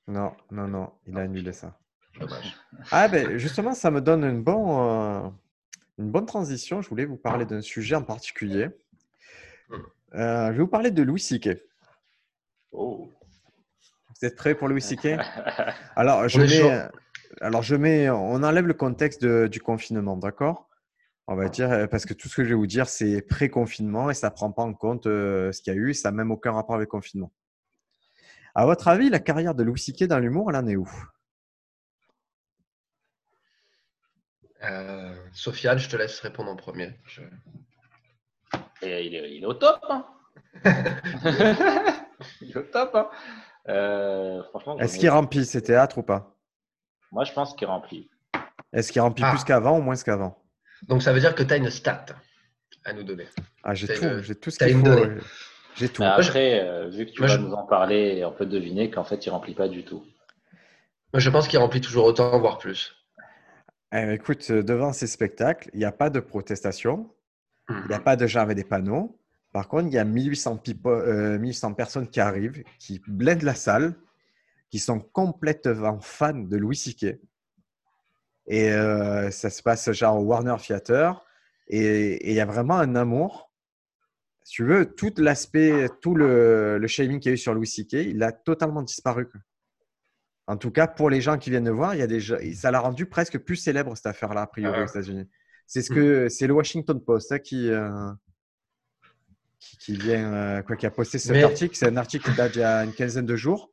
Non, 0.07 0.33
non, 0.51 0.67
non, 0.67 0.91
il 1.05 1.17
a 1.17 1.21
annulé 1.21 1.51
ça. 1.51 1.77
Dommage. 2.19 2.55
Ah 2.91 3.07
ben 3.07 3.37
justement, 3.37 3.73
ça 3.73 3.91
me 3.91 4.01
donne 4.01 4.23
une, 4.23 4.43
euh, 4.47 5.29
une 5.97 6.11
bonne 6.11 6.25
transition. 6.25 6.81
Je 6.81 6.89
voulais 6.89 7.05
vous 7.05 7.17
parler 7.17 7.45
d'un 7.45 7.61
sujet 7.61 7.95
en 7.95 8.03
particulier. 8.03 8.69
Hmm. 9.69 9.75
Euh, 10.15 10.47
je 10.47 10.51
vais 10.53 10.59
vous 10.59 10.67
parler 10.67 10.91
de 10.91 11.03
Louis 11.03 11.19
C.K. 11.19 11.49
Oh. 12.71 13.11
Vous 14.09 14.25
êtes 14.25 14.35
prêts 14.35 14.55
pour 14.55 14.67
Louis 14.67 14.81
C.K. 14.81 15.17
Alors 15.95 16.27
je 16.29 16.39
mets, 16.41 16.87
alors 17.41 17.63
je 17.63 17.75
mets, 17.75 18.09
on 18.09 18.43
enlève 18.43 18.65
le 18.67 18.73
contexte 18.73 19.21
de- 19.21 19.47
du 19.47 19.59
confinement, 19.59 20.15
d'accord? 20.15 20.69
On 21.27 21.35
va 21.35 21.49
dire 21.49 21.71
euh, 21.71 21.87
parce 21.87 22.05
que 22.05 22.13
tout 22.13 22.29
ce 22.29 22.35
que 22.35 22.43
je 22.43 22.49
vais 22.49 22.55
vous 22.55 22.67
dire 22.67 22.87
c'est 22.87 23.21
pré-confinement 23.21 24.09
et 24.11 24.13
ça 24.13 24.29
prend 24.29 24.51
pas 24.51 24.61
en 24.61 24.73
compte 24.73 25.07
euh, 25.07 25.51
ce 25.51 25.61
qu'il 25.61 25.73
y 25.73 25.75
a 25.75 25.79
eu. 25.79 25.93
Ça 25.93 26.11
n'a 26.11 26.17
même 26.17 26.31
aucun 26.31 26.51
rapport 26.53 26.75
avec 26.75 26.87
le 26.87 26.91
confinement. 26.91 27.31
À 28.53 28.65
votre 28.65 28.87
avis, 28.87 29.09
la 29.09 29.19
carrière 29.19 29.53
de 29.55 29.63
Louis 29.63 29.79
C.K. 29.79 30.03
dans 30.05 30.19
l'humour, 30.19 30.49
elle 30.49 30.55
en 30.57 30.67
est 30.67 30.75
où? 30.77 30.89
Euh, 34.63 35.13
Sofiane, 35.33 35.77
je 35.79 35.89
te 35.89 35.95
laisse 35.95 36.19
répondre 36.21 36.49
en 36.49 36.55
premier. 36.55 36.93
Je- 37.05 37.21
Et 38.81 39.05
il, 39.05 39.15
est, 39.15 39.35
il 39.35 39.43
est 39.43 39.45
au 39.45 39.53
top. 39.53 39.79
Hein. 39.89 40.05
il 42.41 42.51
est 42.51 42.57
au 42.57 42.61
top. 42.63 42.95
Hein. 42.95 43.09
Euh, 43.67 44.43
franchement, 44.49 44.77
Est-ce 44.79 44.97
qu'il 44.99 45.09
remplit 45.09 45.45
ses 45.45 45.61
théâtres 45.61 45.97
ou 45.97 46.03
pas? 46.03 46.35
Moi, 47.11 47.23
je 47.23 47.33
pense 47.33 47.53
qu'il 47.55 47.67
remplit. 47.67 48.09
Est-ce 48.73 48.91
qu'il 48.91 49.01
remplit 49.01 49.23
Ah. 49.25 49.31
plus 49.31 49.43
qu'avant 49.43 49.77
ou 49.77 49.81
moins 49.81 49.95
qu'avant? 49.95 50.41
Donc 50.87 51.01
ça 51.01 51.13
veut 51.13 51.19
dire 51.19 51.33
que 51.35 51.43
tu 51.43 51.53
as 51.53 51.57
une 51.57 51.69
stat 51.69 52.05
à 52.83 52.93
nous 52.93 53.03
donner. 53.03 53.27
Ah, 53.63 53.73
j'ai 53.73 53.87
tout, 53.87 54.21
j'ai 54.21 54.35
tout 54.35 54.51
ce 54.51 54.57
t'as 54.57 54.67
qu'il 54.67 54.77
une 54.77 54.85
faut. 54.85 54.91
donnée. 54.95 55.11
euh, 55.15 55.21
J'ai 55.75 55.89
tout. 55.89 56.03
Je- 56.03 56.07
après, 56.07 56.59
euh, 56.61 56.89
vu 56.89 57.05
que 57.05 57.11
tu 57.11 57.21
moi, 57.21 57.27
vas 57.29 57.35
je- 57.35 57.39
nous 57.41 57.53
en 57.53 57.65
parler, 57.65 58.23
on 58.25 58.31
peut 58.31 58.45
deviner 58.45 58.91
qu'en 58.91 59.03
fait, 59.03 59.25
il 59.25 59.29
remplit 59.29 59.53
pas 59.55 59.67
du 59.67 59.83
tout. 59.85 60.05
Moi, 61.13 61.19
je 61.19 61.29
pense 61.29 61.47
qu'il 61.47 61.57
remplit 61.59 61.81
toujours 61.81 62.05
autant, 62.05 62.37
voire 62.39 62.57
plus. 62.57 62.93
Eh, 63.95 64.13
écoute, 64.13 64.45
euh, 64.49 64.61
devant 64.63 64.91
ces 64.93 65.07
spectacles, 65.07 65.69
il 65.73 65.79
n'y 65.79 65.85
a 65.85 65.91
pas 65.91 66.09
de 66.09 66.19
protestation, 66.19 67.09
il 67.69 67.75
n'y 67.87 67.93
a 67.93 67.97
Mhm. 67.99 68.03
pas 68.03 68.15
de 68.15 68.27
gens 68.27 68.41
avec 68.41 68.57
des 68.57 68.63
panneaux. 68.63 69.17
Par 69.53 69.67
contre, 69.69 69.87
il 69.87 69.93
y 69.93 69.97
a 69.97 70.03
1800, 70.03 70.57
people- 70.57 70.91
euh, 70.91 71.39
1800 71.39 71.73
personnes 71.73 72.09
qui 72.09 72.19
arrivent, 72.19 72.61
qui 72.77 73.01
blindent 73.07 73.43
la 73.43 73.55
salle, 73.55 73.95
qui 74.69 74.79
sont 74.79 74.99
complètement 74.99 75.99
fans 76.01 76.33
de 76.33 76.57
Louis 76.57 76.75
C.K. 76.75 77.19
Et 78.47 78.71
euh, 78.71 79.31
ça 79.31 79.49
se 79.49 79.63
passe 79.63 79.91
genre 79.91 80.19
au 80.19 80.23
Warner 80.25 80.55
Theater. 80.59 81.23
Et 81.67 82.29
il 82.29 82.35
y 82.35 82.39
a 82.41 82.45
vraiment 82.45 82.77
un 82.77 82.95
amour. 82.95 83.49
Si 84.43 84.55
tu 84.55 84.65
veux, 84.65 84.93
tout 84.93 85.13
l'aspect, 85.17 85.87
tout 86.01 86.13
le, 86.15 86.77
le 86.77 86.87
shaming 86.87 87.19
qu'il 87.19 87.29
y 87.29 87.31
a 87.31 87.35
eu 87.35 87.37
sur 87.37 87.53
Louis 87.53 87.65
C.K., 87.67 87.93
il 87.93 88.21
a 88.23 88.31
totalement 88.31 88.83
disparu. 88.83 89.27
En 90.47 90.57
tout 90.57 90.69
cas, 90.71 90.87
pour 90.87 91.09
les 91.09 91.21
gens 91.21 91.37
qui 91.37 91.49
viennent 91.49 91.65
le 91.65 91.71
voir, 91.71 91.95
il 91.95 91.99
y 91.99 92.03
a 92.03 92.07
des 92.07 92.19
gens- 92.19 92.37
ça 92.53 92.69
l'a 92.71 92.79
rendu 92.79 93.05
presque 93.07 93.37
plus 93.39 93.55
célèbre 93.55 93.95
cette 93.95 94.05
affaire-là, 94.05 94.41
a 94.41 94.47
priori, 94.47 94.77
Ah. 94.79 94.83
aux 94.83 94.87
États-Unis. 94.87 95.27
C'est 95.67 95.81
ce 95.81 95.89
que 95.89 96.29
c'est 96.29 96.45
le 96.45 96.53
Washington 96.53 96.99
Post 97.03 97.31
hein, 97.31 97.39
qui, 97.39 97.69
euh, 97.71 98.11
qui, 99.59 99.77
qui 99.77 99.95
vient, 99.97 100.31
euh, 100.33 100.61
quoi, 100.61 100.75
qui 100.75 100.85
a 100.85 100.91
posté 100.91 101.17
cet 101.17 101.31
Mais- 101.31 101.43
article. 101.43 101.75
C'est 101.75 101.87
un 101.87 101.97
article 101.97 102.29
qui 102.29 102.37
date 102.37 102.51
d'il 102.53 102.61
y 102.61 102.63
a 102.63 102.83
une 102.83 102.93
quinzaine 102.93 103.25
de 103.25 103.35
jours. 103.35 103.71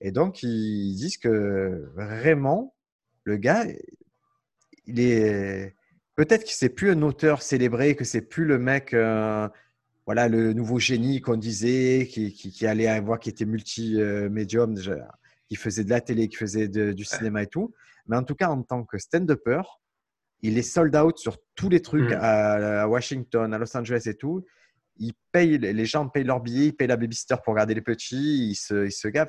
Et 0.00 0.12
donc, 0.12 0.44
ils 0.44 0.94
disent 0.94 1.18
que 1.18 1.90
vraiment, 1.96 2.76
le 3.24 3.36
gars, 3.36 3.64
il 4.86 5.00
est. 5.00 5.74
Peut-être 6.14 6.44
que 6.44 6.50
c'est 6.52 6.68
plus 6.68 6.90
un 6.92 7.02
auteur 7.02 7.42
célébré, 7.42 7.96
que 7.96 8.04
c'est 8.04 8.22
plus 8.22 8.44
le 8.44 8.58
mec, 8.58 8.94
euh, 8.94 9.48
voilà, 10.06 10.28
le 10.28 10.52
nouveau 10.52 10.78
génie 10.78 11.20
qu'on 11.20 11.36
disait, 11.36 12.06
qui, 12.08 12.32
qui, 12.32 12.50
qui 12.52 12.66
allait 12.66 13.00
voir, 13.00 13.18
qui 13.18 13.28
était 13.28 13.44
multi-médium, 13.44 14.74
déjà, 14.74 14.94
qui 15.48 15.56
faisait 15.56 15.84
de 15.84 15.90
la 15.90 16.00
télé, 16.00 16.28
qui 16.28 16.36
faisait 16.36 16.68
de- 16.68 16.92
du 16.92 17.04
cinéma 17.04 17.42
et 17.42 17.46
tout. 17.46 17.72
Mais 18.06 18.16
en 18.16 18.22
tout 18.22 18.34
cas, 18.34 18.48
en 18.48 18.62
tant 18.62 18.84
que 18.84 18.98
stand-upper, 18.98 19.62
il 20.42 20.56
est 20.58 20.62
sold 20.62 20.94
out 20.96 21.18
sur 21.18 21.36
tous 21.54 21.68
les 21.68 21.80
trucs 21.82 22.10
Mm. 22.10 22.18
à, 22.20 22.82
à 22.82 22.86
Washington, 22.86 23.52
à 23.52 23.58
Los 23.58 23.76
Angeles 23.76 24.02
et 24.06 24.14
tout. 24.14 24.44
Il 24.98 25.12
paye, 25.32 25.58
les 25.58 25.84
gens 25.86 26.08
payent 26.08 26.24
leur 26.24 26.40
billet, 26.40 26.66
ils 26.66 26.72
payent 26.76 26.88
la 26.88 26.96
babysitter 26.96 27.36
pour 27.44 27.54
regarder 27.54 27.74
les 27.74 27.80
petits, 27.82 28.50
ils 28.50 28.54
se, 28.56 28.86
ils 28.86 28.92
se 28.92 29.08
gavent. 29.08 29.28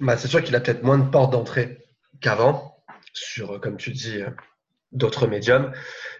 Bah, 0.00 0.16
c'est 0.16 0.28
sûr 0.28 0.42
qu'il 0.42 0.54
a 0.56 0.60
peut-être 0.60 0.82
moins 0.82 0.98
de 0.98 1.08
portes 1.08 1.32
d'entrée 1.32 1.82
qu'avant, 2.20 2.76
sur, 3.12 3.52
euh, 3.52 3.58
comme 3.58 3.76
tu 3.76 3.90
dis, 3.90 4.20
euh, 4.22 4.30
d'autres 4.92 5.26
médiums. 5.26 5.72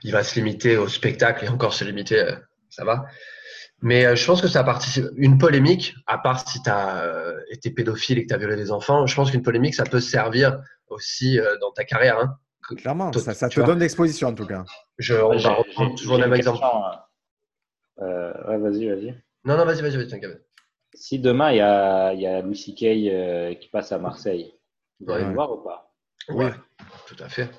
Il 0.03 0.13
va 0.13 0.23
se 0.25 0.35
limiter 0.37 0.77
au 0.77 0.89
spectacle 0.89 1.45
et 1.45 1.49
encore 1.49 1.75
se 1.75 1.85
limiter, 1.85 2.19
euh, 2.21 2.37
ça 2.71 2.85
va. 2.85 3.07
Mais 3.83 4.07
euh, 4.07 4.17
je 4.17 4.27
pense 4.27 4.41
que 4.41 4.49
ça 4.49 4.65
participe. 4.65 5.05
Une 5.17 5.37
polémique, 5.39 5.95
à 6.07 6.19
part 6.19 6.49
si 6.49 6.63
tu 6.63 6.71
as 6.71 7.35
été 7.51 7.71
pédophile 7.71 8.19
et 8.19 8.23
que 8.23 8.29
tu 8.29 8.35
as 8.35 8.39
violé 8.39 8.57
des 8.57 8.71
enfants, 8.73 9.07
je 9.07 9.15
pense 9.15 9.31
qu'une 9.31 9.43
polémique, 9.43 9.75
ça 9.75 9.85
peut 9.85 10.01
servir 10.01 10.61
aussi 10.89 11.39
euh, 11.39 11.57
dans 11.61 11.71
ta 11.73 11.85
carrière. 11.85 12.19
hein. 12.19 12.39
Clairement, 12.79 13.13
ça, 13.13 13.49
te 13.49 13.55
vois. 13.57 13.67
donne 13.67 13.81
l'exposition 13.81 14.29
en 14.29 14.35
tout 14.35 14.47
cas. 14.47 14.65
Je, 14.97 15.15
on 15.15 15.37
va 15.37 15.51
reprendre 15.53 15.95
toujours 15.97 16.17
le 16.17 16.25
même 16.27 16.33
exemple. 16.35 16.65
euh, 18.01 18.33
ouais, 18.49 18.59
vas-y, 18.59 18.89
vas-y. 18.89 19.15
Non, 19.45 19.57
non, 19.59 19.65
vas-y, 19.67 19.83
vas-y, 19.83 19.97
vas-y, 19.99 20.09
t'inquiète. 20.09 20.47
Si 20.95 21.19
demain, 21.19 21.51
il 21.53 21.57
y 21.59 21.61
a, 21.61 22.15
y 22.15 22.27
a 22.27 22.41
Louis 22.41 22.57
C.K. 22.57 22.83
euh, 22.85 23.55
qui 23.55 23.69
passe 23.69 23.93
à 23.93 23.99
Marseille, 23.99 24.55
vous 25.01 25.13
allez 25.13 25.25
Ouais. 25.25 25.29
le 25.29 25.35
voir 25.35 25.53
ou 25.53 25.57
pas? 25.63 25.93
Oui. 26.31 26.47
Ouais, 26.47 26.53
tout 27.07 27.17
à 27.23 27.29
fait. 27.29 27.51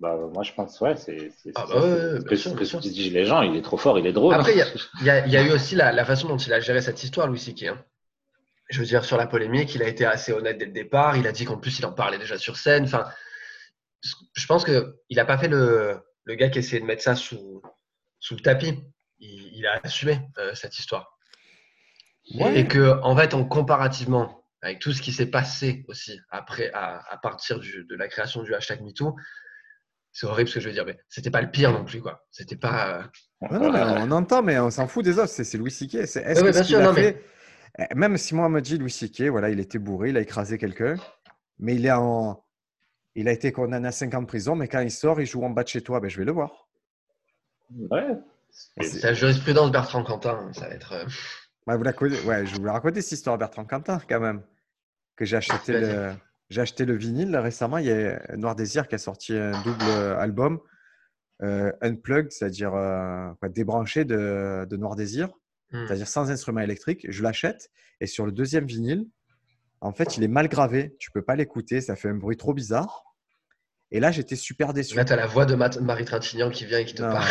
Bah, 0.00 0.16
Moi, 0.32 0.42
je 0.42 0.52
pense, 0.52 0.80
ouais, 0.80 0.96
c'est 0.96 1.30
c'est- 1.42 1.52
Ah 1.54 1.66
bah 1.66 1.74
ça, 1.74 1.80
ouais, 1.80 1.82
ouais, 2.14 2.36
ce 2.36 2.48
que, 2.48 2.78
disent 2.88 3.12
les 3.12 3.24
gens. 3.24 3.42
Il 3.42 3.54
est 3.56 3.62
trop 3.62 3.76
fort, 3.76 3.98
il 3.98 4.06
est 4.06 4.12
drôle. 4.12 4.34
Après, 4.34 4.52
il 4.52 4.58
y 4.58 4.62
a- 4.62 4.66
Il 5.00 5.06
y, 5.06 5.10
a, 5.10 5.26
il 5.26 5.32
y 5.32 5.36
a 5.36 5.42
eu 5.42 5.50
aussi 5.52 5.74
la, 5.76 5.92
la 5.92 6.04
façon 6.04 6.28
dont 6.28 6.36
il 6.36 6.52
a 6.52 6.60
géré 6.60 6.80
cette 6.82 7.02
histoire, 7.04 7.26
Louis 7.26 7.38
C.K. 7.38 7.64
hein. 7.64 7.84
Je 8.70 8.78
veux 8.80 8.86
dire, 8.86 9.04
sur 9.04 9.16
la 9.16 9.26
polémique, 9.26 9.74
il 9.74 9.82
a 9.82 9.88
été 9.88 10.04
assez 10.04 10.32
honnête 10.32 10.56
dès 10.58 10.66
le 10.66 10.72
départ. 10.72 11.16
Il 11.16 11.26
a 11.26 11.32
dit 11.32 11.44
qu'en 11.44 11.58
plus, 11.58 11.78
il 11.80 11.86
en 11.86 11.92
parlait 11.92 12.18
déjà 12.18 12.38
sur 12.38 12.56
scène. 12.56 12.84
Enfin, 12.84 13.04
je 14.34 14.46
pense 14.46 14.64
qu'il 14.64 14.84
n'a 15.10 15.24
pas 15.24 15.38
fait 15.38 15.48
le, 15.48 15.98
le 16.24 16.34
gars 16.36 16.48
qui 16.50 16.60
essayait 16.60 16.80
de 16.80 16.86
mettre 16.86 17.02
ça 17.02 17.16
sous, 17.16 17.60
sous 18.20 18.34
le 18.36 18.40
tapis. 18.40 18.78
Il, 19.18 19.56
il 19.58 19.66
a 19.66 19.80
assumé 19.82 20.20
euh, 20.38 20.54
cette 20.54 20.78
histoire. 20.78 21.18
Ouais. 22.36 22.60
Et 22.60 22.68
que, 22.68 23.00
en 23.02 23.16
fait, 23.16 23.34
en 23.34 23.44
comparativement 23.44 24.44
avec 24.62 24.78
tout 24.78 24.92
ce 24.92 25.02
qui 25.02 25.12
s'est 25.12 25.26
passé 25.30 25.84
aussi 25.88 26.20
après, 26.30 26.70
à, 26.72 27.02
à 27.12 27.16
partir 27.16 27.58
du- 27.58 27.84
de 27.88 27.96
la 27.96 28.06
création 28.08 28.42
du 28.44 28.54
hashtag 28.54 28.82
MeToo, 28.82 29.16
c'est 30.12 30.26
horrible 30.26 30.48
ce 30.48 30.54
que 30.54 30.60
je 30.60 30.68
veux 30.68 30.74
dire, 30.74 30.84
mais 30.86 30.98
c'était 31.08 31.30
pas 31.30 31.40
le 31.42 31.50
pire 31.50 31.72
non 31.72 31.84
plus, 31.84 32.00
quoi. 32.00 32.24
C'était 32.30 32.56
pas. 32.56 32.98
euh, 33.42 33.48
Non, 33.50 33.60
non, 33.60 33.72
mais 33.72 33.80
on 34.02 34.10
entend, 34.10 34.42
mais 34.42 34.58
on 34.58 34.70
s'en 34.70 34.86
fout 34.88 35.04
des 35.04 35.18
autres. 35.18 35.28
C'est 35.28 35.56
Louis 35.56 35.70
mais- 36.92 37.02
fait, 37.12 37.24
Eh, 37.78 37.94
même 37.94 38.16
si 38.18 38.34
moi 38.34 38.46
on 38.46 38.50
me 38.50 38.60
dit 38.60 38.76
Louis 38.78 38.90
C.K., 38.90 39.28
voilà, 39.30 39.48
il 39.48 39.60
était 39.60 39.78
bourré, 39.78 40.10
il 40.10 40.16
a 40.16 40.20
écrasé 40.20 40.58
quelqu'un, 40.58 40.96
mais 41.60 41.76
il 41.76 41.86
est 41.86 41.92
en, 41.92 42.42
il 43.14 43.28
a 43.28 43.32
été 43.32 43.52
condamné 43.52 43.86
à 43.88 43.92
5 43.92 44.12
ans 44.14 44.22
de 44.22 44.26
prison, 44.26 44.56
mais 44.56 44.66
quand 44.66 44.80
il 44.80 44.90
sort, 44.90 45.20
il 45.20 45.26
joue 45.26 45.44
en 45.44 45.50
bas 45.50 45.62
de 45.62 45.68
chez 45.68 45.80
toi, 45.80 46.00
ben, 46.00 46.10
je 46.10 46.18
vais 46.18 46.24
le 46.24 46.32
voir. 46.32 46.68
Ouais. 47.70 48.18
C'est- 48.50 49.02
la 49.04 49.14
jurisprudence 49.14 49.70
Bertrand 49.70 50.02
Cantin, 50.02 50.50
ça 50.52 50.68
va 50.68 50.74
être. 50.74 50.92
euh, 50.92 51.04
Ouais, 51.68 51.76
vous 51.76 51.84
la 51.84 51.92
connaissez- 51.92 52.26
ouais, 52.26 52.44
je 52.44 52.56
vous 52.56 52.64
la 52.64 52.72
raconter 52.72 53.00
cette 53.02 53.12
histoire, 53.12 53.38
Bertrand 53.38 53.64
Quentin, 53.64 54.00
quand 54.08 54.20
même. 54.20 54.42
Que 55.14 55.24
j'ai 55.24 55.36
acheté, 55.36 55.72
le, 55.80 56.12
j'ai 56.50 56.60
acheté 56.60 56.84
le 56.84 56.96
vinyle 56.96 57.30
là, 57.30 57.40
récemment. 57.40 57.78
Il 57.78 57.86
y 57.86 57.92
a 57.92 58.20
Noir 58.36 58.56
Désir 58.56 58.88
qui 58.88 58.94
a 58.96 58.98
sorti 58.98 59.34
un 59.34 59.52
double 59.62 59.84
album, 60.18 60.60
euh, 61.42 61.72
unplugged, 61.80 62.32
c'est-à-dire 62.32 62.74
euh, 62.74 63.30
débranché 63.48 64.04
de, 64.04 64.66
de 64.68 64.76
Noir 64.76 64.94
Désir, 64.94 65.28
hmm. 65.72 65.86
c'est-à-dire 65.86 66.08
sans 66.08 66.30
instrument 66.30 66.60
électrique. 66.60 67.06
Je 67.08 67.22
l'achète 67.22 67.70
et 68.00 68.06
sur 68.06 68.26
le 68.26 68.32
deuxième 68.32 68.66
vinyle, 68.66 69.06
en 69.80 69.92
fait, 69.92 70.18
il 70.18 70.22
est 70.22 70.28
mal 70.28 70.48
gravé. 70.48 70.96
Tu 70.98 71.10
peux 71.10 71.22
pas 71.22 71.36
l'écouter, 71.36 71.80
ça 71.80 71.96
fait 71.96 72.10
un 72.10 72.14
bruit 72.14 72.36
trop 72.36 72.52
bizarre. 72.52 73.04
Et 73.90 74.00
là, 74.00 74.10
j'étais 74.10 74.36
super 74.36 74.74
déçu. 74.74 74.94
Là, 74.94 75.04
tu 75.04 75.14
as 75.14 75.16
la 75.16 75.26
voix 75.26 75.46
de 75.46 75.54
Marie 75.54 76.04
Trintignant 76.04 76.50
qui 76.50 76.66
vient 76.66 76.78
et 76.78 76.84
qui 76.84 76.94
te 76.94 77.02
Non. 77.02 77.12
parle. 77.12 77.26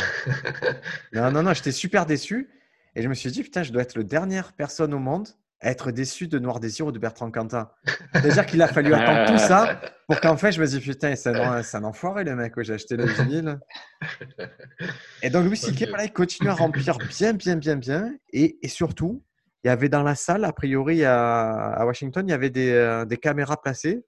Non, 1.13 1.32
non, 1.32 1.43
non, 1.43 1.53
j'étais 1.53 1.71
super 1.71 2.05
déçu. 2.05 2.49
Et 2.95 3.03
je 3.03 3.08
me 3.08 3.13
suis 3.13 3.32
dit, 3.32 3.43
putain, 3.43 3.62
je 3.62 3.71
dois 3.71 3.84
être 3.84 3.95
la 3.95 4.03
dernière 4.03 4.53
personne 4.53 4.93
au 4.93 4.99
monde 4.99 5.27
être 5.62 5.91
déçu 5.91 6.28
de 6.28 6.39
Noir 6.39 6.60
Désir 6.60 6.88
ou 6.88 6.91
de 6.91 7.00
Bertrand 7.00 7.30
Cantat. 7.32 7.76
C'est-à-dire 8.13 8.45
qu'il 8.45 8.62
a 8.62 8.67
fallu 8.67 8.93
attendre 8.93 9.32
tout 9.32 9.38
ça 9.38 9.82
pour 10.08 10.22
qu'en 10.22 10.38
fait, 10.38 10.52
je 10.52 10.62
me 10.62 10.65
dise, 10.65 10.80
putain, 10.80 11.15
c'est 11.15 11.36
un, 11.36 11.62
un 11.62 11.84
enfoiré, 11.84 12.24
le 12.24 12.36
mec, 12.36 12.54
j'ai 12.62 12.74
acheté 12.74 12.95
le 12.95 13.06
vinyle. 13.06 13.60
Et 15.22 15.30
donc, 15.30 15.45
Louis 15.45 15.58
C.K., 15.58 15.89
voilà, 15.89 16.06
il 16.06 16.13
continue 16.13 16.50
à 16.50 16.54
remplir 16.54 16.98
bien, 16.98 17.34
bien, 17.34 17.58
bien, 17.58 17.76
bien. 17.76 18.15
Et, 18.32 18.58
et 18.62 18.69
surtout, 18.69 19.24
il 19.63 19.67
y 19.67 19.69
avait 19.69 19.89
dans 19.89 20.04
la 20.04 20.15
salle, 20.15 20.45
a 20.45 20.54
priori, 20.54 21.04
à, 21.04 21.52
à 21.74 21.86
Washington, 21.86 22.26
il 22.28 22.32
y 22.32 22.34
avait 22.34 22.50
des, 22.50 22.72
euh, 22.72 23.06
des 23.06 23.17
caméras 23.17 23.62
placées 23.62 24.06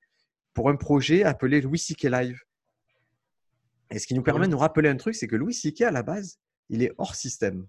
pour 0.54 0.70
un 0.70 0.76
projet 0.76 1.24
appelé 1.24 1.60
Louis 1.62 1.80
C.K. 1.80 2.04
Live. 2.04 2.40
Et 3.90 4.00
ce 4.00 4.08
qui 4.08 4.14
nous 4.14 4.24
permet 4.24 4.48
de 4.48 4.52
nous 4.52 4.58
rappeler 4.58 4.88
un 4.88 4.96
truc, 4.96 5.16
c'est 5.16 5.28
que 5.28 5.36
Louis 5.36 5.54
C.K., 5.54 5.82
à 5.82 5.92
la 5.92 6.04
base, 6.04 6.40
il 6.70 6.82
est 6.82 6.94
hors 6.98 7.16
système. 7.16 7.68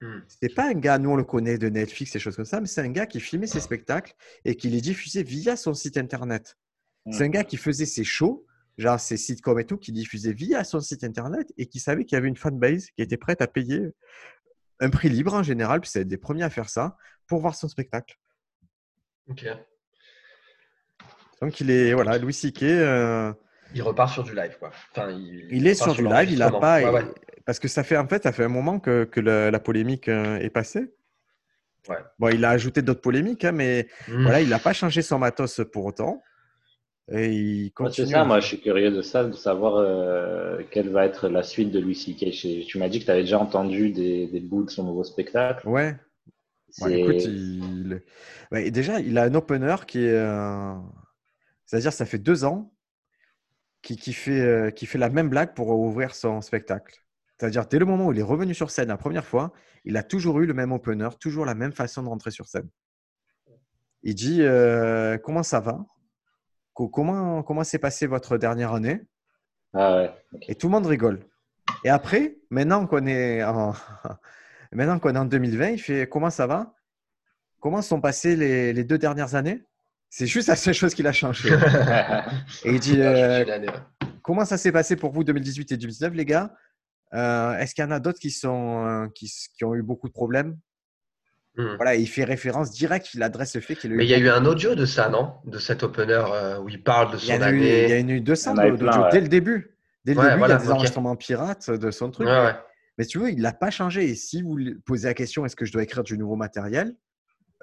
Hmm. 0.00 0.20
C'est 0.28 0.54
pas 0.54 0.68
un 0.68 0.74
gars, 0.74 0.98
nous 0.98 1.10
on 1.10 1.16
le 1.16 1.24
connaît 1.24 1.58
de 1.58 1.68
Netflix 1.68 2.14
et 2.14 2.18
choses 2.18 2.36
comme 2.36 2.44
ça, 2.44 2.60
mais 2.60 2.68
c'est 2.68 2.80
un 2.80 2.90
gars 2.90 3.06
qui 3.06 3.18
filmait 3.20 3.48
ses 3.48 3.60
spectacles 3.60 4.14
et 4.44 4.54
qui 4.54 4.68
les 4.68 4.80
diffusait 4.80 5.24
via 5.24 5.56
son 5.56 5.74
site 5.74 5.96
internet. 5.96 6.56
C'est 7.10 7.24
un 7.24 7.28
gars 7.28 7.44
qui 7.44 7.56
faisait 7.56 7.86
ses 7.86 8.04
shows, 8.04 8.46
genre 8.76 9.00
ses 9.00 9.16
sitcoms 9.16 9.58
et 9.58 9.64
tout, 9.64 9.78
qui 9.78 9.92
diffusait 9.92 10.32
via 10.32 10.62
son 10.62 10.80
site 10.80 11.04
internet 11.04 11.52
et 11.56 11.66
qui 11.66 11.80
savait 11.80 12.04
qu'il 12.04 12.16
y 12.16 12.18
avait 12.18 12.28
une 12.28 12.36
fanbase 12.36 12.90
qui 12.90 13.02
était 13.02 13.16
prête 13.16 13.40
à 13.40 13.46
payer 13.46 13.88
un 14.80 14.90
prix 14.90 15.08
libre 15.08 15.34
en 15.34 15.42
général, 15.42 15.80
puis 15.80 15.90
c'est 15.90 16.04
des 16.04 16.18
premiers 16.18 16.44
à 16.44 16.50
faire 16.50 16.68
ça, 16.68 16.96
pour 17.26 17.40
voir 17.40 17.54
son 17.54 17.68
spectacle. 17.68 18.16
Ok. 19.28 19.46
Donc 21.40 21.60
il 21.60 21.70
est, 21.70 21.92
voilà, 21.94 22.18
Louis 22.18 22.32
C.K., 22.34 22.62
euh, 22.62 23.32
Il 23.74 23.82
repart 23.82 24.12
sur 24.12 24.22
du 24.22 24.34
live, 24.34 24.56
quoi. 24.58 24.70
Enfin, 24.92 25.10
il, 25.10 25.48
il 25.50 25.66
est 25.66 25.74
sur 25.74 25.94
du 25.94 26.04
live, 26.04 26.30
il 26.30 26.42
a 26.42 26.50
l'enregistrement. 26.50 26.60
pas. 26.60 26.82
Ouais, 26.82 26.90
ouais. 26.90 27.14
Parce 27.48 27.58
que 27.60 27.68
ça 27.68 27.84
fait, 27.84 27.98
en 27.98 28.06
fait, 28.08 28.22
ça 28.24 28.32
fait 28.32 28.44
un 28.44 28.48
moment 28.48 28.80
que, 28.80 29.04
que 29.04 29.20
la, 29.20 29.50
la 29.50 29.60
polémique 29.60 30.08
euh, 30.08 30.38
est 30.38 30.50
passée. 30.50 30.94
Ouais. 31.88 32.04
Bon, 32.18 32.28
il 32.28 32.44
a 32.44 32.50
ajouté 32.50 32.82
d'autres 32.82 33.00
polémiques, 33.00 33.44
hein, 33.44 33.52
mais 33.52 33.88
Hmm. 34.08 34.24
voilà, 34.24 34.40
il 34.40 34.48
n'a 34.48 34.58
pas 34.58 34.72
changé 34.72 35.02
son 35.02 35.18
matos 35.18 35.60
pour 35.72 35.84
autant. 35.86 36.22
Et 37.12 37.32
il 37.32 37.72
Ouais, 37.80 37.90
continue. 37.90 38.06
c'est 38.06 38.06
ça, 38.06 38.24
moi 38.24 38.40
je 38.40 38.46
suis 38.48 38.60
curieux 38.60 38.90
de 38.90 39.02
ça, 39.02 39.24
de 39.24 39.32
savoir 39.32 39.76
euh, 39.76 40.62
quelle 40.70 40.90
va 40.90 41.06
être 41.06 41.28
la 41.28 41.42
suite 41.44 41.70
de 41.70 41.78
Louis 41.80 41.94
C.K. 41.94 42.30
Tu 42.66 42.78
m'as 42.78 42.88
dit 42.88 42.98
que 43.00 43.04
tu 43.04 43.10
avais 43.10 43.22
déjà 43.22 43.38
entendu 43.38 43.90
des, 43.90 44.26
des 44.28 44.40
bouts 44.40 44.64
de 44.64 44.70
son 44.70 44.84
nouveau 44.84 45.04
spectacle. 45.04 45.64
Ouais. 45.64 45.96
Ouais, 46.78 46.94
C'est- 46.94 46.96
écoute, 46.96 47.24
il... 47.26 48.02
ouais, 48.52 48.70
déjà, 48.70 49.00
il 49.00 49.18
a 49.18 49.24
un 49.24 49.34
opener 49.34 49.76
qui 49.86 50.00
est. 50.04 50.12
euh, 50.12 50.74
C'est-à-dire, 51.66 51.92
ça 51.92 52.06
fait 52.06 52.18
deux 52.18 52.44
ans 52.44 52.72
qui, 53.82 53.96
qui 53.96 54.12
fait, 54.12 54.40
euh, 54.40 54.70
qui 54.70 54.86
fait 54.86 54.98
la 54.98 55.08
même 55.10 55.28
blague 55.28 55.54
pour 55.54 55.68
ouvrir 55.70 56.14
son 56.14 56.40
spectacle. 56.40 57.00
C'est-à-dire, 57.38 57.66
dès 57.66 57.78
le 57.78 57.84
moment 57.86 58.06
où 58.06 58.12
il 58.12 58.18
est 58.18 58.22
revenu 58.22 58.52
sur 58.52 58.70
scène 58.70 58.88
la 58.88 58.96
première 58.96 59.24
fois, 59.24 59.52
il 59.84 59.96
a 59.96 60.02
toujours 60.02 60.40
eu 60.40 60.46
le 60.46 60.54
même 60.54 60.72
opener, 60.72 61.08
toujours 61.20 61.44
la 61.46 61.54
même 61.54 61.72
façon 61.72 62.02
de 62.02 62.08
rentrer 62.08 62.30
sur 62.32 62.48
scène. 62.48 62.68
Il 64.02 64.14
dit 64.14 64.42
euh, 64.42 65.18
Comment 65.18 65.42
ça 65.42 65.60
va? 65.60 65.84
Co- 66.74 66.88
Comment 66.88 67.42
comment 67.42 67.64
s'est 67.64 67.78
passée 67.78 68.06
votre 68.06 68.38
dernière 68.38 68.72
année? 68.74 69.02
Ah 69.72 69.96
ouais. 69.96 70.10
Et 70.48 70.54
tout 70.54 70.66
le 70.66 70.72
monde 70.72 70.86
rigole. 70.86 71.20
Et 71.84 71.90
après, 71.90 72.38
maintenant 72.50 72.86
qu'on 72.86 73.06
est 73.06 73.42
en, 73.44 73.72
maintenant 74.72 74.98
qu'on 74.98 75.14
est 75.14 75.18
en 75.18 75.24
2020, 75.24 75.68
il 75.70 75.78
fait 75.78 76.08
Comment 76.08 76.30
ça 76.30 76.46
va? 76.46 76.74
Comment 77.60 77.82
sont 77.82 78.00
passées 78.00 78.34
les, 78.36 78.72
les 78.72 78.84
deux 78.84 78.98
dernières 78.98 79.34
années? 79.36 79.62
C'est 80.10 80.26
juste 80.26 80.48
la 80.48 80.56
seule 80.56 80.74
chose 80.74 80.94
qu'il 80.94 81.06
a 81.06 81.12
changé. 81.12 81.50
Et 82.64 82.70
il 82.72 82.80
dit 82.80 83.00
Ah, 83.02 83.06
euh. 83.06 83.66
Comment 84.22 84.44
ça 84.44 84.56
s'est 84.58 84.72
passé 84.72 84.96
pour 84.96 85.12
vous 85.12 85.22
2018 85.24 85.72
et 85.72 85.76
2019, 85.76 86.14
les 86.14 86.24
gars? 86.24 86.54
Est-ce 87.12 87.74
qu'il 87.74 87.84
y 87.84 87.86
en 87.86 87.90
a 87.90 88.00
d'autres 88.00 88.18
qui, 88.18 88.30
sont, 88.30 88.86
euh, 88.86 89.08
qui, 89.14 89.26
s- 89.26 89.48
qui 89.56 89.64
ont 89.64 89.74
eu 89.74 89.82
beaucoup 89.82 90.08
de 90.08 90.12
problèmes? 90.12 90.58
Hmm. 91.56 91.74
Voilà, 91.76 91.96
il 91.96 92.06
fait 92.08 92.24
référence 92.24 92.70
directe, 92.70 93.14
il 93.14 93.22
adresse 93.22 93.54
le 93.56 93.60
fait 93.60 93.74
qu'il 93.74 93.90
a 93.90 93.94
eu. 93.94 93.96
Mais 93.98 94.04
il 94.04 94.10
y 94.10 94.14
a 94.14 94.18
eu 94.18 94.28
un 94.28 94.44
audio 94.44 94.74
de 94.74 94.84
ça, 94.86 95.08
non? 95.08 95.34
De 95.44 95.58
cet 95.58 95.82
opener 95.82 96.22
euh, 96.32 96.60
où 96.60 96.68
il 96.68 96.82
parle 96.82 97.12
de 97.12 97.18
son 97.18 97.26
eu, 97.26 97.28
il 97.28 97.32
y 97.32 97.42
année. 97.42 97.92
a 97.92 98.00
eu 98.00 98.20
200 98.20 98.52
Il 98.52 98.56
y 98.56 98.60
en 98.60 98.62
a 98.62 98.66
eu 98.68 98.70
d'audio 98.72 98.86
plein, 98.86 99.02
ouais. 99.04 99.10
dès 99.10 99.20
le 99.20 99.28
début. 99.28 99.76
Dès 100.04 100.14
le 100.14 100.20
Ouais, 100.20 100.26
début, 100.28 100.38
voilà, 100.38 100.54
il 100.54 100.58
y 100.58 100.60
a 100.60 100.64
des 100.64 100.70
enregistrements 100.70 101.16
pirates 101.16 101.70
de 101.70 101.90
son 101.90 102.10
truc. 102.10 102.28
Ouais, 102.28 102.44
ouais. 102.44 102.54
Mais 102.96 103.04
tu 103.06 103.18
vois, 103.18 103.30
il 103.30 103.40
l'a 103.40 103.52
pas 103.52 103.70
changé. 103.70 104.08
Et 104.08 104.14
si 104.14 104.42
vous 104.42 104.56
posez 104.86 105.08
la 105.08 105.14
question, 105.14 105.44
est-ce 105.44 105.56
que 105.56 105.64
je 105.64 105.72
dois 105.72 105.82
écrire 105.82 106.04
du 106.04 106.16
nouveau 106.16 106.36
matériel? 106.36 106.94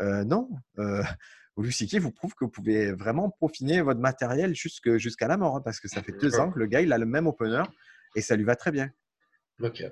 Euh, 0.01 0.23
Non. 0.25 0.49
Euh, 0.79 1.01
Lucie 1.57 1.99
vous 1.99 2.11
prouve 2.11 2.33
que 2.33 2.43
vous 2.43 2.51
pouvez 2.51 2.91
vraiment 2.91 3.29
peaufiner 3.39 3.79
votre 3.81 4.01
matériel 4.01 4.53
jusque- 4.55 4.97
jusqu'à 4.97 5.27
la 5.29 5.37
mort. 5.37 5.55
hein, 5.57 5.61
parce 5.63 5.79
que 5.79 5.87
ça 5.87 6.01
fait 6.03 6.11
deux 6.19 6.33
Mhm. 6.35 6.39
ans 6.41 6.51
que 6.51 6.59
le 6.59 6.65
gars, 6.65 6.81
il 6.81 6.91
a 6.91 6.97
le 6.97 7.05
même 7.05 7.27
opener 7.27 7.63
et 8.13 8.21
ça 8.21 8.35
lui 8.35 8.43
va 8.43 8.57
très 8.57 8.71
bien. 8.71 8.89
Ok. 9.61 9.83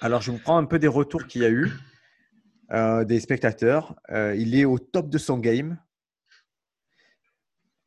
Alors, 0.00 0.20
je 0.22 0.30
vous 0.30 0.38
prends 0.38 0.58
un 0.58 0.64
peu 0.64 0.78
des 0.78 0.88
retours 0.88 1.26
qu'il 1.26 1.42
y 1.42 1.44
a 1.44 1.50
eu 1.50 1.72
euh, 2.72 3.04
des 3.04 3.20
spectateurs. 3.20 3.94
Euh, 4.10 4.34
il 4.36 4.54
est 4.58 4.64
au 4.64 4.78
top 4.78 5.08
de 5.08 5.18
son 5.18 5.38
game. 5.38 5.78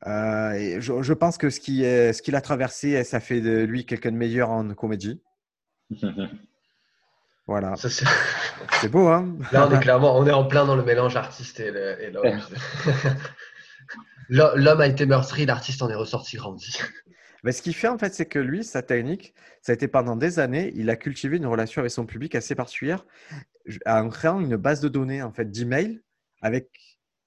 Euh, 0.07 0.51
et 0.53 0.81
je, 0.81 1.01
je 1.01 1.13
pense 1.13 1.37
que 1.37 1.49
ce 1.49 1.59
qu'il 1.59 2.35
a 2.35 2.41
traversé, 2.41 3.03
ça 3.03 3.19
fait 3.19 3.41
de 3.41 3.59
lui 3.63 3.85
quelqu'un 3.85 4.11
de 4.11 4.17
meilleur 4.17 4.49
en 4.49 4.73
comédie. 4.73 5.21
Voilà. 7.47 7.75
C'est- 7.77 8.05
beau, 8.89 9.07
hein? 9.07 9.35
Là, 9.51 9.67
on 9.67 9.71
est 9.75 9.79
clairement, 9.79 10.15
on 10.15 10.27
est 10.27 10.31
en 10.31 10.45
plein 10.45 10.65
dans 10.67 10.75
le 10.75 10.83
mélange 10.83 11.15
artiste 11.15 11.59
et 11.59 11.71
l'homme. 12.11 12.39
L'ho- 14.29 14.51
L'homme 14.55 14.81
a 14.81 14.85
été 14.85 15.07
meurtri, 15.07 15.47
l'artiste 15.47 15.81
en 15.81 15.89
est 15.89 15.95
ressorti 15.95 16.37
grandi. 16.37 16.77
Mais 17.43 17.51
ce 17.51 17.61
qu'il 17.61 17.73
fait, 17.73 17.87
en 17.87 17.97
fait, 17.97 18.13
c'est 18.13 18.25
que 18.25 18.39
lui, 18.39 18.63
sa 18.63 18.81
technique, 18.81 19.33
ça 19.61 19.71
a 19.71 19.75
été 19.75 19.87
pendant 19.87 20.15
des 20.15 20.39
années, 20.39 20.71
il 20.75 20.89
a 20.89 20.95
cultivé 20.95 21.37
une 21.37 21.45
relation 21.45 21.79
avec 21.79 21.91
son 21.91 22.05
public 22.05 22.35
assez 22.35 22.55
particulière 22.55 23.05
en 23.85 24.09
créant 24.09 24.41
une 24.41 24.55
base 24.55 24.81
de 24.81 24.89
données, 24.89 25.21
en 25.21 25.31
fait, 25.31 25.49
d'emails. 25.49 26.01
Avec... 26.41 26.69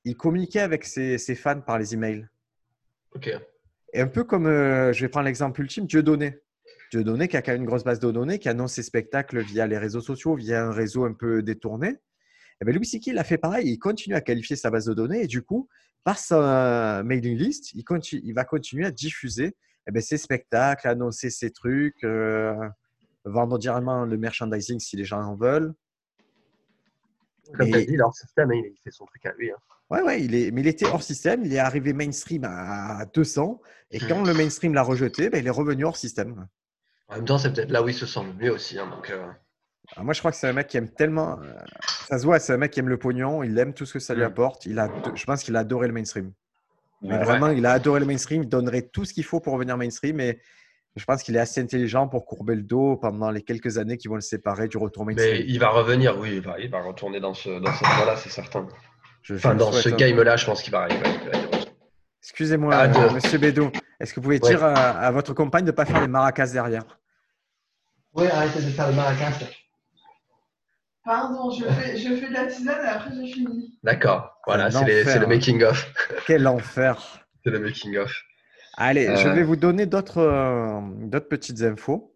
Il 0.04 0.16
communiquait 0.16 0.60
avec 0.60 0.84
ses, 0.84 1.16
ses 1.16 1.34
fans 1.34 1.60
par 1.60 1.78
les 1.78 1.94
emails. 1.94 2.28
Ok. 3.14 3.30
Et 3.92 4.00
un 4.00 4.06
peu 4.06 4.24
comme, 4.24 4.46
euh, 4.46 4.92
je 4.92 5.00
vais 5.02 5.08
prendre 5.08 5.26
l'exemple 5.26 5.60
ultime, 5.60 5.86
Dieudonné. 5.86 6.40
Dieudonné 6.90 7.28
qui 7.28 7.36
a 7.36 7.42
quand 7.42 7.52
même 7.52 7.62
une 7.62 7.66
grosse 7.66 7.84
base 7.84 8.00
de 8.00 8.10
données, 8.10 8.38
qui 8.38 8.48
annonce 8.48 8.74
ses 8.74 8.82
spectacles 8.82 9.40
via 9.40 9.66
les 9.66 9.78
réseaux 9.78 10.00
sociaux, 10.00 10.34
via 10.34 10.64
un 10.64 10.72
réseau 10.72 11.04
un 11.04 11.12
peu 11.12 11.42
détourné. 11.42 11.98
Et 12.60 12.64
bien, 12.64 12.74
Louis 12.74 12.86
il 12.86 13.18
a 13.18 13.24
fait 13.24 13.38
pareil, 13.38 13.68
il 13.68 13.78
continue 13.78 14.14
à 14.14 14.20
qualifier 14.20 14.56
sa 14.56 14.70
base 14.70 14.86
de 14.86 14.94
données 14.94 15.22
et 15.22 15.26
du 15.26 15.42
coup, 15.42 15.68
par 16.04 16.18
sa 16.18 17.02
mailing 17.04 17.36
list, 17.36 17.72
il, 17.74 17.84
continue, 17.84 18.22
il 18.24 18.34
va 18.34 18.44
continuer 18.44 18.86
à 18.86 18.90
diffuser 18.90 19.56
eh 19.86 19.90
ben, 19.92 20.00
ses 20.02 20.18
spectacles, 20.18 20.86
annoncer 20.88 21.30
ses 21.30 21.50
trucs, 21.50 22.02
euh, 22.04 22.54
vendre 23.24 23.58
directement 23.58 24.04
le 24.04 24.16
merchandising 24.16 24.78
si 24.80 24.96
les 24.96 25.04
gens 25.04 25.20
en 25.22 25.34
veulent. 25.36 25.72
Comme 27.56 27.68
tu 27.68 27.76
as 27.76 27.80
dit, 27.84 27.96
leur 27.96 28.14
système, 28.14 28.52
il 28.52 28.66
il 28.66 28.78
fait 28.82 28.90
son 28.90 29.04
truc 29.06 29.26
à 29.26 29.32
lui. 29.34 29.50
hein. 29.50 29.56
Ouais, 29.90 30.02
ouais, 30.02 30.22
il 30.24 30.34
est, 30.34 30.50
mais 30.52 30.62
il 30.62 30.66
était 30.66 30.86
hors 30.86 31.02
système, 31.02 31.44
il 31.44 31.52
est 31.52 31.58
arrivé 31.58 31.92
mainstream 31.92 32.44
à 32.44 33.04
200 33.12 33.60
et 33.90 33.98
quand 34.00 34.24
le 34.24 34.32
mainstream 34.32 34.72
l'a 34.72 34.82
rejeté, 34.82 35.28
ben, 35.28 35.38
il 35.42 35.46
est 35.46 35.50
revenu 35.50 35.84
hors 35.84 35.96
système. 35.96 36.46
En 37.08 37.16
même 37.16 37.24
temps, 37.26 37.36
c'est 37.36 37.52
peut-être 37.52 37.70
là 37.70 37.82
où 37.82 37.88
il 37.88 37.94
se 37.94 38.06
sent 38.06 38.20
le 38.24 38.32
mieux 38.32 38.52
aussi. 38.52 38.78
hein, 38.78 38.88
donc, 38.88 39.10
euh, 39.10 39.26
Alors 39.94 40.04
moi, 40.06 40.14
je 40.14 40.20
crois 40.20 40.30
que 40.30 40.38
c'est 40.38 40.48
un 40.48 40.54
mec 40.54 40.68
qui 40.68 40.78
aime 40.78 40.88
tellement. 40.88 41.38
euh, 41.42 41.52
Ça 42.08 42.18
se 42.18 42.24
voit, 42.24 42.38
c'est 42.38 42.54
un 42.54 42.56
mec 42.56 42.70
qui 42.70 42.80
aime 42.80 42.88
le 42.88 42.98
pognon, 42.98 43.42
il 43.42 43.58
aime 43.58 43.74
tout 43.74 43.84
ce 43.84 43.92
que 43.94 43.98
ça 43.98 44.14
lui 44.14 44.22
Mm. 44.22 44.26
apporte. 44.26 44.64
Il 44.64 44.78
a, 44.78 44.88
je 45.14 45.24
pense 45.24 45.42
qu'il 45.42 45.54
a 45.56 45.58
adoré 45.58 45.88
le 45.88 45.92
mainstream. 45.92 46.32
Mais 47.02 47.16
Ouais. 47.18 47.24
vraiment, 47.24 47.48
il 47.48 47.66
a 47.66 47.72
adoré 47.72 48.00
le 48.00 48.06
mainstream, 48.06 48.42
il 48.44 48.48
donnerait 48.48 48.82
tout 48.82 49.04
ce 49.04 49.12
qu'il 49.12 49.24
faut 49.24 49.40
pour 49.40 49.54
revenir 49.54 49.76
mainstream. 49.76 50.20
Et 50.20 50.38
je 50.96 51.04
pense 51.04 51.22
qu'il 51.22 51.34
est 51.36 51.40
assez 51.40 51.60
intelligent 51.60 52.06
pour 52.08 52.24
courber 52.26 52.54
le 52.54 52.62
dos 52.62 52.96
pendant 52.96 53.30
les 53.30 53.42
quelques 53.42 53.76
années 53.78 53.96
qui 53.96 54.08
vont 54.08 54.14
le 54.14 54.20
séparer 54.20 54.68
du 54.68 54.76
retour 54.76 55.04
mais 55.04 55.14
mainstream. 55.14 55.44
il 55.48 55.58
va 55.58 55.70
revenir, 55.70 56.18
oui, 56.18 56.34
il 56.36 56.40
va, 56.40 56.58
il 56.60 56.70
va 56.70 56.80
retourner 56.82 57.18
dans, 57.18 57.34
ce, 57.34 57.48
dans 57.60 57.72
cette 57.72 57.88
voie-là, 57.88 58.16
c'est 58.16 58.30
certain. 58.30 58.68
Je- 59.22 59.34
Enfin, 59.34 59.54
dans 59.54 59.72
ce 59.72 59.88
hein. 59.88 59.92
game-là, 59.96 60.36
je 60.36 60.46
pense 60.46 60.62
qu'il 60.62 60.72
va 60.72 60.82
arriver. 60.82 61.02
Excusez-moi, 62.22 62.72
Ah, 62.74 62.84
euh, 62.86 63.10
monsieur 63.12 63.38
Bédou, 63.38 63.70
est-ce 63.98 64.12
que 64.14 64.20
vous 64.20 64.24
pouvez 64.24 64.40
Ouais. 64.40 64.48
dire 64.50 64.62
à, 64.62 64.74
à 64.90 65.10
votre 65.10 65.34
compagne 65.34 65.64
de 65.64 65.70
ne 65.70 65.76
pas 65.76 65.84
faire 65.84 66.00
les 66.00 66.06
maracas 66.08 66.46
derrière? 66.52 66.84
Oui, 68.14 68.26
arrêtez 68.28 68.60
de 68.62 68.70
faire 68.70 68.88
le 68.88 68.94
maracas. 68.94 69.32
Pardon, 71.04 71.50
je 71.50 71.64
fais, 71.64 71.96
je 71.96 72.14
fais 72.14 72.28
de 72.28 72.32
la 72.32 72.46
tisane 72.46 72.84
et 72.84 72.88
après 72.88 73.10
j'ai 73.14 73.32
fini. 73.32 73.78
D'accord, 73.82 74.38
voilà, 74.46 74.70
c'est 74.70 74.84
les- 74.84 75.00
enfer, 75.02 75.12
c'est 75.12 75.18
le 75.18 75.24
hein. 75.24 75.28
making-of. 75.28 75.92
Quel 76.26 76.46
enfer 76.46 77.26
C'est 77.44 77.50
le 77.50 77.58
making-of. 77.58 78.12
Allez, 78.76 79.06
je 79.16 79.28
Euh. 79.28 79.32
vais 79.34 79.42
vous 79.42 79.56
donner 79.56 79.86
d'autres 79.86 80.18
euh, 80.18 80.80
d'autres 81.06 81.28
petites 81.28 81.60
infos. 81.62 82.14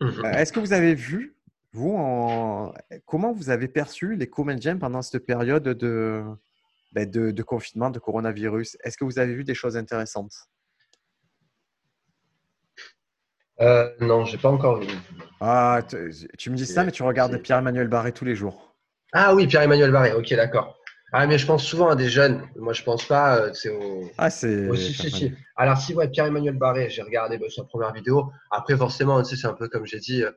Mhm. 0.00 0.24
Euh, 0.24 0.32
Est-ce 0.32 0.52
que 0.52 0.60
vous 0.60 0.72
avez 0.72 0.94
vu, 0.94 1.36
vous, 1.72 1.94
en... 1.96 2.72
comment 3.04 3.32
vous 3.32 3.50
avez 3.50 3.68
perçu 3.68 4.16
les 4.16 4.26
comédiens 4.28 4.76
pendant 4.78 5.02
cette 5.02 5.26
période 5.26 5.64
de, 5.64 6.24
ben, 6.92 7.08
de, 7.08 7.30
de 7.30 7.42
confinement, 7.42 7.90
de 7.90 7.98
coronavirus? 7.98 8.78
Est-ce 8.82 8.96
que 8.96 9.04
vous 9.04 9.18
avez 9.18 9.34
vu 9.34 9.44
des 9.44 9.54
choses 9.54 9.76
intéressantes? 9.76 10.32
Euh, 13.60 13.90
non, 14.00 14.24
j'ai 14.24 14.38
pas 14.38 14.50
encore 14.50 14.80
vu. 14.80 14.86
ah, 15.40 15.80
tu- 15.88 16.50
me 16.50 16.56
dis 16.56 16.66
ça, 16.66 16.84
mais 16.84 16.92
tu 16.92 17.02
regardes. 17.02 17.36
Pierre-Emmanuel 17.38 17.88
Barré 17.88 18.12
tous 18.12 18.24
les 18.24 18.34
jours. 18.34 18.74
Ah 19.12 19.34
oui, 19.34 19.46
Pierre-Emmanuel 19.46 19.90
Barré, 19.90 20.12
ok, 20.12 20.28
d'accord. 20.34 20.76
Ah, 21.12 21.26
mais 21.26 21.38
je 21.38 21.46
pense 21.46 21.64
souvent 21.64 21.88
à 21.88 21.96
des 21.96 22.10
jeunes. 22.10 22.46
Moi, 22.56 22.74
je 22.74 22.82
pense 22.82 23.04
pas, 23.06 23.38
euh, 23.38 23.54
c'est 23.54 23.70
au. 23.70 24.10
Ah, 24.18 24.28
c'est. 24.28 24.74
Si, 24.76 24.92
si, 24.92 25.10
si. 25.10 25.32
Alors, 25.56 25.78
si, 25.78 25.94
ouais, 25.94 26.08
Pierre-Emmanuel 26.08 26.56
Barré, 26.58 26.90
j'ai 26.90 27.00
regardé 27.02 27.38
bah, 27.38 27.46
sa 27.48 27.64
première 27.64 27.92
vidéo. 27.94 28.30
Après, 28.50 28.76
forcément, 28.76 29.22
tu 29.22 29.30
sais, 29.30 29.36
c'est 29.40 29.46
un 29.46 29.54
peu 29.54 29.68
comme 29.68 29.86
j'ai 29.86 29.98
dit, 30.00 30.22
euh, 30.22 30.30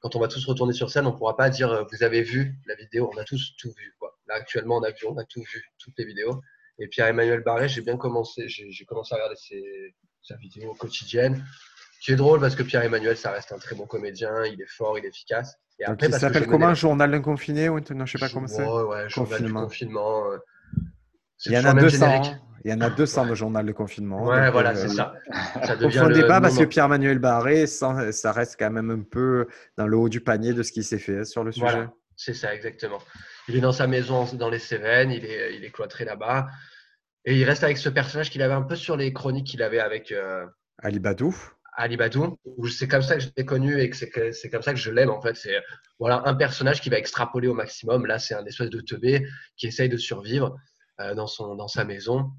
quand 0.00 0.16
on 0.16 0.20
va 0.20 0.26
tous 0.26 0.44
retourner 0.46 0.72
sur 0.72 0.90
scène, 0.90 1.06
on 1.06 1.12
ne 1.12 1.16
pourra 1.16 1.36
pas 1.36 1.48
dire 1.48 1.70
euh, 1.70 1.84
vous 1.92 2.02
avez 2.02 2.22
vu 2.22 2.56
la 2.66 2.74
vidéo, 2.74 3.10
on 3.14 3.18
a 3.18 3.24
tous 3.24 3.54
tout 3.56 3.70
vu. 3.78 3.94
Quoi. 4.00 4.18
Là, 4.26 4.34
actuellement, 4.34 4.78
on 4.78 4.82
a 4.82 4.92
tout 4.92 5.42
vu, 5.42 5.64
toutes 5.78 5.94
les 5.96 6.04
vidéos. 6.04 6.42
Et 6.80 6.88
Pierre-Emmanuel 6.88 7.42
Barré, 7.44 7.68
j'ai 7.68 7.80
bien 7.80 7.96
commencé, 7.96 8.48
j'ai 8.48 8.84
commencé 8.84 9.14
à 9.14 9.18
regarder 9.18 9.36
ses, 9.36 9.94
sa 10.22 10.36
vidéo 10.36 10.74
quotidienne, 10.74 11.44
qui 12.00 12.12
est 12.12 12.16
drôle 12.16 12.40
parce 12.40 12.54
que 12.54 12.62
Pierre-Emmanuel, 12.62 13.16
ça 13.16 13.30
reste 13.30 13.52
un 13.52 13.58
très 13.58 13.74
bon 13.74 13.86
comédien, 13.86 14.44
il 14.44 14.60
est 14.60 14.70
fort, 14.70 14.98
il 14.98 15.04
est 15.04 15.08
efficace. 15.08 15.56
Et 15.78 15.84
après, 15.84 16.10
ça 16.10 16.18
s'appelle 16.18 16.46
comment 16.46 16.74
Journal 16.74 17.10
d'un 17.10 17.20
confiné 17.20 17.68
ou 17.68 17.80
non, 17.94 18.06
je 18.06 18.12
sais 18.12 18.18
pas 18.18 18.28
comment 18.28 18.46
c'est. 18.46 18.64
Ouais, 18.64 18.82
ouais, 18.82 19.08
Journal 19.08 19.42
du 19.42 19.52
confinement. 19.52 20.30
Euh, 20.30 20.38
il 21.44 21.52
y 21.52 21.58
en 21.58 21.64
a 21.64 21.74
200. 21.74 22.22
Il 22.64 22.70
y 22.70 22.74
en 22.74 22.80
a 22.80 22.90
200 22.90 23.26
de 23.26 23.34
journal 23.34 23.64
de 23.64 23.70
confinement. 23.70 24.24
Ouais, 24.24 24.50
voilà, 24.50 24.70
euh, 24.70 24.74
c'est 24.74 24.88
ça. 24.88 25.14
ça 25.64 25.76
débat 25.76 26.40
parce 26.40 26.58
que 26.58 26.64
Pierre-Manuel 26.64 27.20
Barré, 27.20 27.66
ça, 27.66 27.92
reste 28.32 28.56
quand 28.58 28.70
même 28.70 28.90
un 28.90 29.02
peu 29.02 29.46
dans 29.76 29.86
le 29.86 29.96
haut 29.96 30.08
du 30.08 30.20
panier 30.20 30.52
de 30.52 30.64
ce 30.64 30.72
qui 30.72 30.82
s'est 30.82 30.98
fait 30.98 31.24
sur 31.24 31.44
le 31.44 31.52
sujet. 31.52 31.66
Voilà, 31.66 31.92
c'est 32.16 32.34
ça, 32.34 32.52
exactement. 32.52 32.98
Il 33.46 33.54
est 33.54 33.60
dans 33.60 33.72
sa 33.72 33.86
maison 33.86 34.24
dans 34.32 34.50
les 34.50 34.58
Cévennes, 34.58 35.12
il 35.12 35.24
est, 35.24 35.54
il 35.54 35.64
est 35.64 35.70
cloîtré 35.70 36.04
là-bas. 36.04 36.48
Et 37.24 37.36
il 37.36 37.44
reste 37.44 37.62
avec 37.62 37.76
ce 37.76 37.88
personnage 37.88 38.30
qu'il 38.30 38.42
avait 38.42 38.54
un 38.54 38.62
peu 38.62 38.76
sur 38.76 38.96
les 38.96 39.12
chroniques 39.12 39.48
qu'il 39.48 39.62
avait 39.62 39.80
avec 39.80 40.10
euh, 40.10 40.46
Ali 40.78 41.00
Badou. 41.00 41.36
Ali 41.76 41.96
Badou, 41.96 42.38
c'est 42.70 42.88
comme 42.88 43.02
ça 43.02 43.16
que 43.16 43.22
je 43.22 43.28
l'ai 43.36 43.44
connu 43.44 43.80
et 43.80 43.90
que 43.90 43.96
c'est 44.32 44.50
comme 44.50 44.62
ça 44.62 44.72
que 44.72 44.78
je 44.78 44.90
l'aime 44.90 45.10
en 45.10 45.20
fait. 45.20 45.36
C'est 45.36 45.62
voilà 45.98 46.22
un 46.24 46.34
personnage 46.34 46.80
qui 46.80 46.88
va 46.88 46.98
extrapoler 46.98 47.48
au 47.48 47.54
maximum. 47.54 48.06
Là, 48.06 48.18
c'est 48.18 48.34
un 48.34 48.44
espèce 48.46 48.70
de 48.70 48.80
teubé 48.80 49.26
qui 49.56 49.66
essaye 49.66 49.88
de 49.88 49.96
survivre 49.96 50.56
euh, 51.00 51.14
dans, 51.14 51.26
son, 51.26 51.54
dans 51.54 51.68
sa 51.68 51.84
maison 51.84 52.32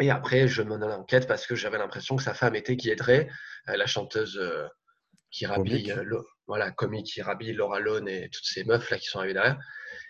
et 0.00 0.10
après, 0.10 0.48
je 0.48 0.62
me 0.62 0.70
donne 0.70 0.88
l'enquête 0.88 1.26
parce 1.26 1.46
que 1.46 1.54
j'avais 1.54 1.78
l'impression 1.78 2.16
que 2.16 2.22
sa 2.22 2.34
femme 2.34 2.54
était 2.54 2.76
Guédré, 2.76 3.28
euh, 3.68 3.76
la 3.76 3.86
chanteuse 3.86 4.38
euh, 4.40 4.66
qui 5.30 5.46
rhabille, 5.46 5.92
euh, 5.92 6.22
voilà, 6.46 6.70
comique 6.70 7.06
qui 7.06 7.22
rhabille 7.22 7.52
Laura 7.52 7.80
Lone 7.80 8.08
et 8.08 8.28
toutes 8.30 8.44
ces 8.44 8.64
meufs 8.64 8.90
là 8.90 8.98
qui 8.98 9.06
sont 9.06 9.18
arrivées 9.18 9.34
derrière. 9.34 9.58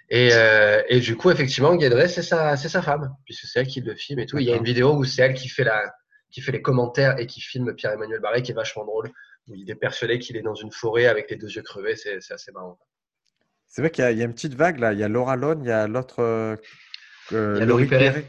Et, 0.09 0.31
et 0.89 1.01
du 1.01 1.17
coup, 1.17 1.33
effectivement, 1.33 1.75
Guédré, 1.75 2.07
c'est 2.07 2.23
sa, 2.23 2.57
c'est 2.57 2.69
sa 2.69 2.81
femme, 2.81 3.13
puisque 3.25 3.47
c'est 3.47 3.59
elle 3.61 3.67
qui 3.67 3.81
le 3.81 3.97
filme 3.97 4.21
et 4.21 4.27
tout. 4.27 4.39
Il 4.39 4.47
y 4.47 4.53
a 4.53 4.57
une 4.57 4.63
vidéo 4.63 4.95
où 4.95 5.05
c'est 5.05 5.23
elle 5.23 5.35
qui 5.35 5.49
fait, 5.49 5.65
la, 5.65 5.93
qui 6.31 6.41
fait 6.41 6.53
les 6.53 6.63
commentaires 6.63 7.19
et 7.19 7.27
qui 7.27 7.41
filme 7.41 7.75
Pierre-Emmanuel 7.75 8.21
Barré, 8.21 8.43
qui 8.43 8.53
est 8.53 8.55
vachement 8.55 8.85
drôle, 8.85 9.09
où 9.49 9.55
il 9.55 9.71
est 9.71 9.77
persuadé 9.77 10.19
qu'il 10.19 10.37
est 10.37 10.43
dans 10.43 10.55
une 10.55 10.73
forêt 10.73 11.07
avec 11.07 11.31
les 11.31 11.37
deux 11.37 11.51
yeux 11.51 11.63
crevés. 11.63 11.97
C'est, 11.97 12.19
assez 12.31 12.53
marrant. 12.53 12.79
C'est 13.67 13.83
vrai 13.83 13.91
qu'il 13.91 14.05
y 14.05 14.07
a, 14.07 14.13
il 14.13 14.19
y 14.19 14.23
a, 14.23 14.25
une 14.25 14.35
petite 14.35 14.55
vague 14.55 14.79
là. 14.79 14.93
Il 14.93 14.99
y 14.99 15.03
a 15.03 15.09
Laura 15.09 15.37
Lone, 15.37 15.63
il 15.63 15.69
y 15.69 15.73
a 15.73 15.87
l'autre. 15.87 16.59
il 17.31 17.37
y 17.37 17.63
a 17.63 17.65
Laurie 17.65 17.87
Perret. 17.87 18.25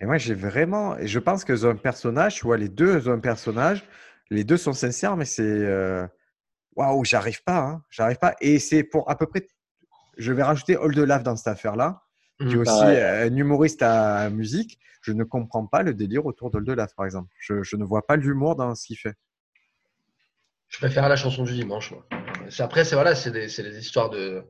Et 0.00 0.06
moi, 0.06 0.18
j'ai 0.18 0.34
vraiment. 0.34 0.98
Et 0.98 1.06
je 1.06 1.18
pense 1.18 1.44
que 1.44 1.66
un 1.66 1.76
personnage, 1.76 2.36
tu 2.36 2.44
vois, 2.44 2.56
les 2.56 2.68
deux 2.68 3.08
un 3.08 3.20
personnage. 3.20 3.84
Les 4.30 4.44
deux 4.44 4.56
sont 4.56 4.72
sincères, 4.72 5.16
mais 5.16 5.24
c'est. 5.24 5.42
Euh, 5.42 6.06
waouh, 6.76 7.04
j'arrive 7.04 7.42
pas. 7.42 7.58
Hein, 7.58 7.84
j'arrive 7.90 8.18
pas. 8.18 8.34
Et 8.40 8.58
c'est 8.58 8.84
pour 8.84 9.10
à 9.10 9.16
peu 9.16 9.26
près. 9.26 9.46
Je 10.16 10.32
vais 10.32 10.42
rajouter 10.42 10.76
Oldelaf 10.76 11.22
dans 11.22 11.36
cette 11.36 11.48
affaire-là, 11.48 12.02
qui 12.38 12.44
est 12.44 12.56
mmh, 12.56 12.60
aussi 12.60 12.84
un 12.84 13.36
humoriste 13.36 13.82
à 13.82 14.30
musique. 14.30 14.78
Je 15.02 15.12
ne 15.12 15.24
comprends 15.24 15.66
pas 15.66 15.82
le 15.82 15.94
délire 15.94 16.26
autour 16.26 16.50
d'Oldelaf, 16.50 16.94
par 16.94 17.06
exemple. 17.06 17.28
Je, 17.38 17.62
je, 17.62 17.76
ne 17.76 17.84
vois 17.84 18.06
pas 18.06 18.16
l'humour 18.16 18.56
dans 18.56 18.74
ce 18.74 18.86
qu'il 18.86 18.96
fait. 18.96 19.14
Je 20.68 20.78
préfère 20.78 21.08
la 21.08 21.16
chanson 21.16 21.44
du 21.44 21.52
dimanche, 21.52 21.92
moi. 21.92 22.06
Après, 22.58 22.84
c'est 22.84 22.94
voilà, 22.94 23.14
c'est 23.14 23.30
des, 23.30 23.46
des 23.46 23.78
histoires 23.78 24.10
de 24.10 24.44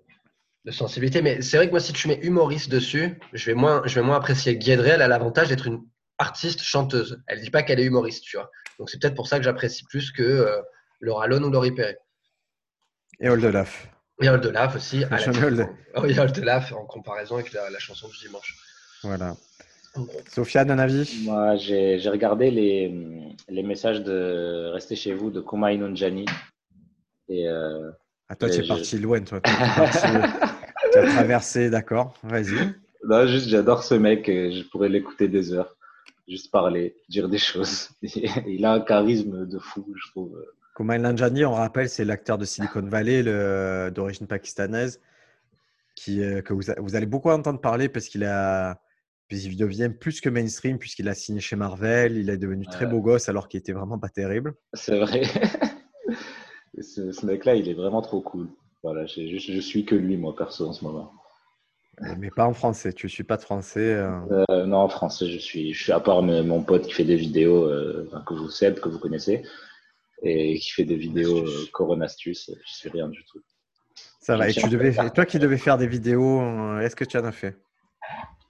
de 0.64 0.70
sensibilité. 0.70 1.22
Mais 1.22 1.42
c'est 1.42 1.56
vrai 1.56 1.66
que 1.66 1.72
moi, 1.72 1.80
si 1.80 1.92
tu 1.92 2.08
mets 2.08 2.18
humoriste 2.22 2.70
dessus, 2.70 3.18
je 3.32 3.46
vais 3.46 3.54
moins, 3.54 3.82
je 3.84 3.94
vais 3.94 4.06
moins 4.06 4.16
apprécier. 4.16 4.56
Guédré, 4.56 4.90
elle 4.90 5.02
a 5.02 5.08
l'avantage 5.08 5.48
d'être 5.48 5.66
une 5.66 5.82
artiste 6.18 6.62
chanteuse. 6.62 7.22
Elle 7.26 7.40
dit 7.40 7.50
pas 7.50 7.62
qu'elle 7.62 7.80
est 7.80 7.84
humoriste, 7.84 8.24
tu 8.24 8.36
vois. 8.36 8.50
Donc 8.78 8.90
c'est 8.90 9.00
peut-être 9.00 9.14
pour 9.14 9.28
ça 9.28 9.38
que 9.38 9.44
j'apprécie 9.44 9.84
plus 9.84 10.10
que 10.10 10.22
euh, 10.22 10.60
Laura 11.00 11.26
Lone 11.26 11.44
ou 11.44 11.50
Laurie 11.50 11.72
Perret. 11.72 11.98
Et 13.20 13.28
Oldelaf. 13.28 13.88
Et 14.22 14.28
Oldelaf 14.28 14.76
aussi. 14.76 15.04
À 15.04 15.18
la... 15.18 15.68
oh, 15.96 16.04
et 16.04 16.18
Oldelaf 16.18 16.72
en 16.72 16.84
comparaison 16.84 17.36
avec 17.36 17.52
la, 17.52 17.78
chanson 17.78 18.08
du 18.08 18.18
dimanche. 18.26 18.56
Voilà. 19.02 19.36
Sofiane, 20.28 20.70
un 20.70 20.78
avis? 20.78 21.22
Moi, 21.24 21.56
j'ai 21.56 22.08
regardé 22.08 22.50
les, 22.50 22.92
les, 23.48 23.62
messages 23.62 24.02
de 24.02 24.70
Restez 24.72 24.96
chez 24.96 25.14
vous 25.14 25.30
de 25.30 25.40
Kuma 25.40 25.72
Inonjani. 25.72 26.24
Et 27.28 27.48
euh, 27.48 27.90
ah, 28.28 28.36
toi, 28.36 28.50
tu 28.50 28.60
es 28.60 28.66
parti 28.66 28.98
loin, 28.98 29.20
toi. 29.20 29.40
Tu 30.92 30.98
as 30.98 31.06
traversé, 31.06 31.70
d'accord. 31.70 32.14
Vas-y. 32.22 32.72
Non, 33.04 33.26
juste, 33.26 33.48
j'adore 33.48 33.82
ce 33.82 33.94
mec. 33.94 34.26
Je 34.26 34.62
pourrais 34.68 34.88
l'écouter 34.88 35.28
des 35.28 35.52
heures. 35.52 35.76
Juste 36.28 36.50
parler, 36.50 36.94
dire 37.08 37.28
des 37.28 37.38
choses. 37.38 37.90
Il 38.02 38.64
a 38.64 38.72
un 38.74 38.80
charisme 38.80 39.46
de 39.46 39.58
fou, 39.58 39.84
je 39.94 40.10
trouve. 40.10 40.38
Kumail 40.74 41.00
Nanjiani, 41.00 41.44
on 41.44 41.52
rappelle, 41.52 41.88
c'est 41.88 42.04
l'acteur 42.04 42.36
de 42.36 42.44
Silicon 42.44 42.82
Valley, 42.82 43.22
d'origine 43.92 44.26
pakistanaise, 44.26 45.00
qui, 45.94 46.22
euh, 46.22 46.42
que 46.42 46.52
vous, 46.52 46.96
allez 46.96 47.06
beaucoup 47.06 47.30
entendre 47.30 47.60
parler 47.60 47.88
parce 47.88 48.08
qu'il 48.08 48.24
a, 48.24 48.80
il 49.30 49.56
devient 49.56 49.88
plus 49.88 50.20
que 50.20 50.28
mainstream 50.28 50.78
puisqu'il 50.78 51.08
a 51.08 51.14
signé 51.14 51.40
chez 51.40 51.54
Marvel. 51.56 52.16
Il 52.16 52.28
est 52.28 52.36
devenu 52.36 52.66
très 52.66 52.86
beau 52.86 53.00
gosse 53.00 53.28
alors 53.28 53.48
qu'il 53.48 53.58
était 53.58 53.72
vraiment 53.72 53.98
pas 53.98 54.08
terrible. 54.08 54.54
C'est 54.72 54.98
vrai. 54.98 55.22
ce, 56.80 57.24
mec-là, 57.24 57.54
il 57.54 57.68
est 57.68 57.74
vraiment 57.74 58.02
trop 58.02 58.20
cool. 58.20 58.48
Voilà, 58.82 59.06
je, 59.06 59.38
je, 59.38 59.60
suis 59.60 59.84
que 59.84 59.94
lui, 59.94 60.16
moi, 60.16 60.34
perso, 60.36 60.66
en 60.66 60.72
ce 60.72 60.84
moment. 60.84 61.12
Mais 62.18 62.30
pas 62.30 62.44
en 62.44 62.52
français, 62.52 62.92
tu 62.92 63.06
ne 63.06 63.10
suis 63.10 63.22
pas 63.22 63.36
de 63.36 63.42
français 63.42 63.94
euh... 63.94 64.44
Euh, 64.50 64.66
Non, 64.66 64.78
en 64.78 64.88
français, 64.88 65.28
je 65.28 65.38
suis, 65.38 65.72
je 65.72 65.82
suis 65.84 65.92
à 65.92 66.00
part 66.00 66.22
mon 66.22 66.62
pote 66.62 66.82
qui 66.82 66.92
fait 66.92 67.04
des 67.04 67.16
vidéos 67.16 67.64
euh, 67.64 68.10
que 68.26 68.34
vous 68.34 68.50
savez, 68.50 68.78
que 68.80 68.88
vous 68.88 68.98
connaissez, 68.98 69.44
et 70.24 70.58
qui 70.58 70.70
fait 70.70 70.84
des 70.84 70.96
vidéos 70.96 71.46
euh, 71.46 71.66
Coronastus, 71.72 72.50
je 72.66 72.72
suis 72.72 72.88
rien 72.88 73.08
du 73.08 73.24
tout. 73.24 73.40
Ça 74.20 74.36
va, 74.36 74.48
et, 74.48 74.52
tu 74.52 74.68
devais, 74.68 74.92
toi 75.10 75.26
qui 75.26 75.38
devais 75.38 75.58
faire 75.58 75.76
des 75.76 75.86
vidéos, 75.86 76.40
est-ce 76.80 76.96
que 76.96 77.04
tu 77.04 77.18
en 77.18 77.24
as 77.24 77.32
fait? 77.32 77.56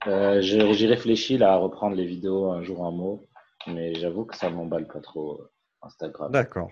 J'ai 0.05 0.87
réfléchi 0.87 1.37
là, 1.37 1.53
à 1.53 1.57
reprendre 1.57 1.95
les 1.95 2.05
vidéos 2.05 2.51
un 2.51 2.63
jour 2.63 2.85
un 2.85 2.91
mot, 2.91 3.27
mais 3.67 3.93
j'avoue 3.95 4.25
que 4.25 4.37
ça 4.37 4.49
ne 4.49 4.55
m'emballe 4.55 4.87
pas 4.87 5.01
trop 5.01 5.41
Instagram. 5.81 6.31
D'accord. 6.31 6.71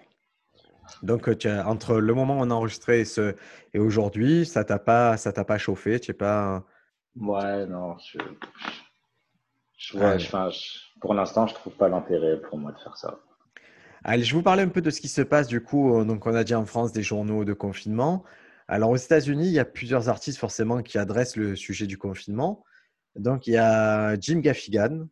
Donc, 1.02 1.28
euh, 1.28 1.64
entre 1.64 1.96
le 1.96 2.14
moment 2.14 2.40
où 2.40 2.42
on 2.42 2.52
a 2.52 2.54
enregistré 2.54 3.02
et, 3.02 3.06
ce, 3.06 3.36
et 3.74 3.80
aujourd'hui, 3.80 4.46
ça 4.46 4.64
t'a 4.64 4.80
pas, 4.80 5.18
ça 5.18 5.32
t'a 5.32 5.46
pas 5.46 5.58
chauffé, 5.58 6.00
tu 6.00 6.08
sais 6.08 6.14
pas. 6.14 6.64
Ouais, 7.16 7.66
non. 7.68 7.98
Je, 7.98 8.20
je, 9.78 10.60
pour 11.00 11.14
l'instant, 11.14 11.48
je 11.48 11.54
trouve 11.54 11.74
pas 11.74 11.90
l'intérêt 11.90 12.40
pour 12.42 12.58
moi 12.58 12.72
de 12.72 12.80
faire 12.80 12.98
ça. 12.98 13.20
Allez, 14.04 14.24
je 14.24 14.36
vous 14.36 14.44
parler 14.44 14.64
un 14.64 14.70
peu 14.70 14.82
de 14.82 14.90
ce 14.90 15.02
qui 15.02 15.08
se 15.08 15.22
passe 15.22 15.48
du 15.48 15.62
coup. 15.62 16.04
Donc, 16.04 16.26
on 16.26 16.34
a 16.34 16.44
dit 16.44 16.56
en 16.56 16.66
France 16.66 16.92
des 16.92 17.04
journaux 17.04 17.46
de 17.46 17.54
confinement. 17.54 18.24
Alors, 18.68 18.90
aux 18.90 18.98
États-Unis, 18.98 19.48
il 19.48 19.54
y 19.54 19.60
a 19.60 19.66
plusieurs 19.66 20.10
artistes 20.10 20.38
forcément 20.38 20.82
qui 20.82 20.98
adressent 20.98 21.36
le 21.36 21.56
sujet 21.56 21.88
du 21.88 21.98
confinement. 21.98 22.64
Donc, 23.16 23.48
il 23.48 23.54
y 23.54 23.58
a 23.58 24.20
Jim 24.20 24.40
Gaffigan. 24.40 25.08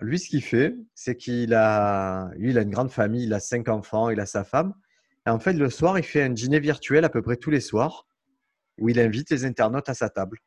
Lui, 0.00 0.18
ce 0.18 0.28
qu'il 0.28 0.42
fait, 0.42 0.76
c'est 0.94 1.16
qu'il 1.16 1.54
a, 1.54 2.30
lui, 2.36 2.50
il 2.50 2.58
a 2.58 2.62
une 2.62 2.70
grande 2.70 2.90
famille, 2.90 3.24
il 3.24 3.34
a 3.34 3.40
cinq 3.40 3.68
enfants, 3.68 4.10
il 4.10 4.20
a 4.20 4.26
sa 4.26 4.44
femme 4.44 4.74
en 5.30 5.38
fait, 5.38 5.52
le 5.52 5.70
soir, 5.70 5.98
il 5.98 6.04
fait 6.04 6.22
un 6.22 6.30
dîner 6.30 6.60
virtuel 6.60 7.04
à 7.04 7.08
peu 7.08 7.22
près 7.22 7.36
tous 7.36 7.50
les 7.50 7.60
soirs 7.60 8.06
où 8.78 8.88
il 8.88 9.00
invite 9.00 9.30
les 9.30 9.44
internautes 9.44 9.88
à 9.88 9.94
sa 9.94 10.08
table. 10.08 10.38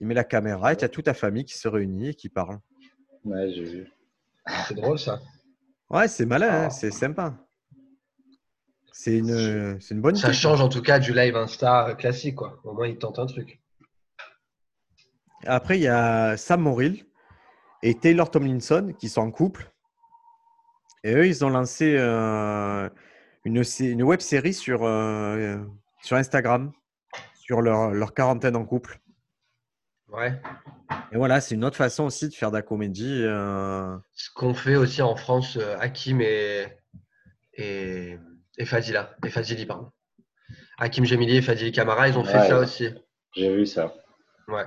Il 0.00 0.06
met 0.06 0.14
la 0.14 0.24
caméra 0.24 0.72
et 0.72 0.76
tu 0.76 0.84
as 0.84 0.88
toute 0.88 1.04
ta 1.04 1.14
famille 1.14 1.44
qui 1.44 1.56
se 1.56 1.68
réunit 1.68 2.08
et 2.08 2.14
qui 2.14 2.28
parle. 2.28 2.58
Ouais, 3.24 3.50
j'ai 3.52 3.64
vu. 3.64 3.92
C'est 4.68 4.74
drôle 4.74 4.98
ça. 4.98 5.20
Ouais, 5.94 6.08
c'est 6.08 6.26
malin, 6.26 6.64
hein, 6.64 6.70
c'est 6.70 6.90
sympa. 6.90 7.34
C'est 8.92 9.18
une, 9.18 9.78
une 9.90 10.00
bonne 10.00 10.16
Ça 10.16 10.32
change 10.32 10.60
en 10.60 10.68
tout 10.68 10.82
cas 10.82 10.98
du 10.98 11.14
live 11.14 11.36
Insta 11.36 11.94
classique, 11.94 12.34
quoi. 12.34 12.58
Au 12.64 12.74
moins, 12.74 12.88
il 12.88 12.98
tente 12.98 13.20
un 13.20 13.26
truc. 13.26 13.60
Après, 15.46 15.78
il 15.78 15.82
y 15.82 15.88
a 15.88 16.36
Sam 16.36 16.62
Morrill 16.62 17.04
et 17.84 17.94
Taylor 17.94 18.28
Tomlinson 18.28 18.92
qui 18.98 19.08
sont 19.08 19.20
en 19.20 19.30
couple. 19.30 19.70
Et 21.04 21.14
eux, 21.14 21.28
ils 21.28 21.44
ont 21.44 21.50
lancé 21.50 21.94
euh, 21.96 22.88
une, 23.44 23.62
une 23.80 24.02
web 24.02 24.20
série 24.20 24.54
sur, 24.54 24.82
euh, 24.82 25.58
sur 26.02 26.16
Instagram, 26.16 26.72
sur 27.34 27.60
leur, 27.60 27.90
leur, 27.90 28.14
quarantaine 28.14 28.56
en 28.56 28.64
couple. 28.64 28.98
Ouais. 30.08 30.40
Et 31.12 31.16
voilà, 31.16 31.40
c'est 31.40 31.54
une 31.54 31.64
autre 31.64 31.76
façon 31.76 32.04
aussi 32.04 32.28
de 32.28 32.34
faire 32.34 32.50
de 32.50 32.56
la 32.56 32.62
comédie. 32.62 33.22
Euh. 33.24 33.96
Ce 34.12 34.30
qu'on 34.34 34.54
fait 34.54 34.76
aussi 34.76 35.02
en 35.02 35.16
France, 35.16 35.56
euh, 35.56 35.76
Hakim 35.80 36.20
et, 36.20 36.66
et, 37.54 38.18
et 38.58 38.64
Fadila. 38.64 39.16
Et 39.24 39.30
Fadili, 39.30 39.66
pardon. 39.66 39.90
Hakim 40.78 41.04
Gemili 41.04 41.36
et 41.36 41.42
Fadili 41.42 41.72
Camara, 41.72 42.08
ils 42.08 42.18
ont 42.18 42.24
fait 42.24 42.48
ça 42.48 42.58
aussi. 42.58 42.88
J'ai 43.34 43.54
vu 43.54 43.66
ça. 43.66 43.94
Ouais. 44.48 44.64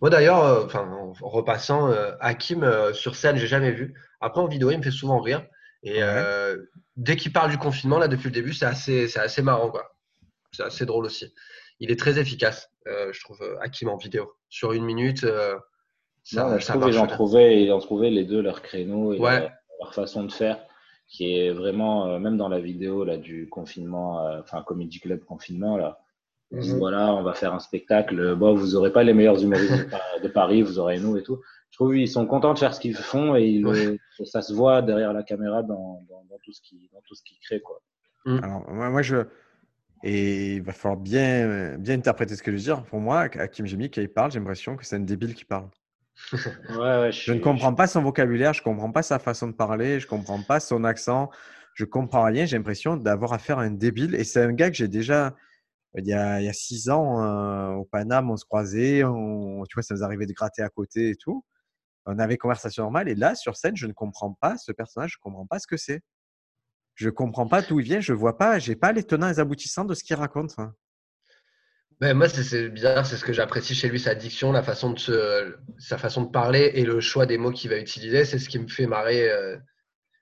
Moi 0.00 0.08
d'ailleurs, 0.10 0.64
enfin, 0.64 0.88
en 0.88 1.28
repassant, 1.28 1.92
Hakim 2.20 2.64
sur 2.92 3.16
scène, 3.16 3.36
j'ai 3.36 3.46
jamais 3.46 3.72
vu. 3.72 3.94
Après 4.20 4.40
en 4.40 4.46
vidéo, 4.46 4.70
il 4.70 4.78
me 4.78 4.82
fait 4.82 4.90
souvent 4.90 5.20
rire. 5.20 5.44
Et 5.82 6.00
dès 6.96 7.16
qu'il 7.16 7.32
parle 7.32 7.50
du 7.50 7.58
confinement, 7.58 7.98
là, 7.98 8.08
depuis 8.08 8.26
le 8.26 8.32
début, 8.32 8.54
c'est 8.54 8.64
assez, 8.64 9.08
c'est 9.08 9.20
assez 9.20 9.42
marrant, 9.42 9.70
quoi. 9.70 9.96
C'est 10.52 10.62
assez 10.62 10.86
drôle 10.86 11.04
aussi. 11.04 11.34
Il 11.80 11.90
est 11.90 11.98
très 11.98 12.18
efficace, 12.18 12.70
euh, 12.86 13.12
je 13.12 13.20
trouve, 13.24 13.40
euh, 13.42 13.56
Hakim 13.60 13.88
en 13.88 13.96
vidéo. 13.96 14.32
Sur 14.48 14.72
une 14.72 14.84
minute, 14.84 15.24
euh, 15.24 15.56
ça, 16.22 16.58
je 16.58 16.66
trouve 16.66 16.84
qu'ils 16.86 16.98
ont 16.98 17.06
trouvé, 17.06 17.62
ils 17.62 17.72
ont 17.72 17.78
trouvé 17.80 18.10
les 18.10 18.24
deux 18.24 18.40
leur 18.40 18.62
créneau 18.62 19.12
et 19.12 19.18
leur, 19.80 19.92
façon 19.94 20.24
de 20.24 20.32
faire. 20.32 20.58
qui 21.06 21.36
est 21.36 21.50
vraiment, 21.52 22.06
euh, 22.08 22.18
même 22.18 22.38
dans 22.38 22.48
la 22.48 22.58
vidéo 22.60 23.04
là, 23.04 23.18
du 23.18 23.46
confinement, 23.50 24.26
euh, 24.26 24.40
enfin, 24.40 24.62
Comedy 24.62 25.00
Club 25.00 25.22
confinement, 25.24 25.76
là, 25.76 26.00
ils 26.50 26.60
disent, 26.60 26.72
Mhm. 26.72 26.78
voilà, 26.78 27.12
on 27.14 27.22
va 27.22 27.34
faire 27.34 27.52
un 27.52 27.58
spectacle. 27.58 28.34
Bon, 28.36 28.54
vous 28.54 28.74
aurez 28.74 28.90
pas 28.90 29.02
les 29.02 29.12
meilleurs 29.12 29.40
humoristes 29.42 29.76
de 29.76 29.90
Pa- 29.90 30.18
de 30.22 30.28
Paris, 30.28 30.62
vous 30.62 30.78
aurez 30.78 30.98
nous 30.98 31.18
et 31.18 31.22
tout. 31.22 31.40
Je 31.70 31.76
trouve 31.76 31.92
qu'ils 31.92 32.08
sont 32.08 32.26
contents 32.26 32.54
de 32.54 32.58
faire 32.58 32.72
ce 32.74 32.80
qu'ils 32.80 32.96
font 32.96 33.36
et, 33.36 33.44
ils 33.44 33.62
le- 33.62 33.68
Ouais. 33.68 33.98
et 34.18 34.24
ça 34.24 34.40
se 34.40 34.54
voit 34.54 34.80
derrière 34.80 35.12
la 35.12 35.22
caméra 35.22 35.62
dans, 35.62 36.02
dans, 36.08 36.24
dans 36.30 36.38
tout 36.42 36.52
ce 36.52 36.62
qu'ils 36.62 36.88
dans 36.92 37.02
tout 37.06 37.14
ce 37.14 37.22
qu'ils 37.22 37.38
créent, 37.40 37.60
quoi. 37.60 37.82
Alors, 38.26 38.64
moi, 38.70 38.88
moi, 38.88 39.02
je. 39.02 39.16
Et 40.06 40.56
il 40.56 40.62
va 40.62 40.72
falloir 40.72 41.00
bien, 41.00 41.78
bien 41.78 41.94
interpréter 41.94 42.36
ce 42.36 42.42
que 42.42 42.50
je 42.50 42.56
veux 42.56 42.62
dire. 42.62 42.84
Pour 42.84 43.00
moi, 43.00 43.20
Hakim 43.22 43.64
Jimmy, 43.64 43.90
quand 43.90 44.02
il 44.02 44.12
parle, 44.12 44.30
j'ai 44.30 44.38
l'impression 44.38 44.76
que 44.76 44.84
c'est 44.84 44.96
un 44.96 45.00
débile 45.00 45.34
qui 45.34 45.46
parle. 45.46 45.70
Ouais, 46.68 46.76
ouais, 46.76 47.10
Je 47.10 47.32
ne 47.32 47.40
comprends 47.40 47.74
pas 47.74 47.86
son 47.86 48.02
vocabulaire, 48.02 48.52
je 48.52 48.60
ne 48.60 48.64
comprends 48.64 48.92
pas 48.92 49.02
sa 49.02 49.18
façon 49.18 49.48
de 49.48 49.54
parler, 49.54 49.98
je 49.98 50.04
ne 50.04 50.10
comprends 50.10 50.42
pas 50.42 50.60
son 50.60 50.84
accent, 50.84 51.30
je 51.72 51.84
ne 51.84 51.88
comprends 51.88 52.22
rien. 52.22 52.44
J'ai 52.44 52.58
l'impression 52.58 52.98
d'avoir 52.98 53.32
affaire 53.32 53.58
à 53.58 53.62
un 53.62 53.70
débile. 53.70 54.14
Et 54.14 54.24
c'est 54.24 54.42
un 54.42 54.52
gars 54.52 54.70
que 54.70 54.76
j'ai 54.76 54.88
déjà, 54.88 55.34
il 55.96 56.06
y 56.06 56.12
a, 56.12 56.38
il 56.38 56.44
y 56.44 56.50
a 56.50 56.52
six 56.52 56.90
ans, 56.90 57.24
euh, 57.24 57.72
au 57.76 57.84
Paname, 57.86 58.30
on 58.30 58.36
se 58.36 58.44
croisait, 58.44 59.04
on, 59.04 59.64
tu 59.64 59.74
vois, 59.74 59.82
ça 59.82 59.94
nous 59.94 60.04
arrivait 60.04 60.26
de 60.26 60.34
gratter 60.34 60.62
à 60.62 60.68
côté 60.68 61.10
et 61.10 61.16
tout. 61.16 61.42
On 62.04 62.18
avait 62.18 62.36
conversation 62.36 62.82
normale. 62.82 63.08
Et 63.08 63.14
là, 63.14 63.34
sur 63.34 63.56
scène, 63.56 63.74
je 63.74 63.86
ne 63.86 63.94
comprends 63.94 64.34
pas 64.34 64.58
ce 64.58 64.70
personnage, 64.70 65.12
je 65.12 65.18
ne 65.18 65.22
comprends 65.22 65.46
pas 65.46 65.58
ce 65.58 65.66
que 65.66 65.78
c'est. 65.78 66.02
Je 66.94 67.06
ne 67.06 67.10
comprends 67.10 67.46
pas 67.48 67.62
d'où 67.62 67.80
il 67.80 67.84
vient, 67.84 68.00
je 68.00 68.12
ne 68.12 68.18
vois 68.18 68.38
pas, 68.38 68.58
je 68.58 68.70
n'ai 68.70 68.76
pas 68.76 68.92
les 68.92 69.02
tenants 69.04 69.26
et 69.28 69.32
les 69.32 69.40
aboutissants 69.40 69.84
de 69.84 69.94
ce 69.94 70.04
qu'il 70.04 70.16
raconte. 70.16 70.54
hein. 70.58 70.74
Ben, 72.00 72.16
moi, 72.16 72.28
c'est- 72.28 72.68
bizarre, 72.68 73.06
c'est 73.06 73.16
ce 73.16 73.24
que 73.24 73.32
j'apprécie 73.32 73.74
chez 73.74 73.88
lui, 73.88 74.00
sa 74.00 74.14
diction, 74.14 74.52
la 74.52 74.62
façon 74.62 74.90
de 74.92 74.98
se- 74.98 75.56
sa 75.78 75.96
façon 75.96 76.22
de 76.22 76.30
parler 76.30 76.72
et 76.74 76.84
le 76.84 77.00
choix 77.00 77.24
des 77.26 77.38
mots 77.38 77.52
qu'il 77.52 77.70
va 77.70 77.78
utiliser, 77.78 78.24
c'est 78.24 78.38
ce 78.38 78.48
qui 78.48 78.58
me 78.58 78.66
fait 78.68 78.86
marrer 78.86 79.30
euh, 79.30 79.56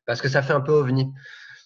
parce 0.07 0.21
que 0.23 0.29
ça 0.29 0.43
fait 0.43 0.53
un 0.55 0.61
peu 0.61 0.73
ovni. 0.73 1.13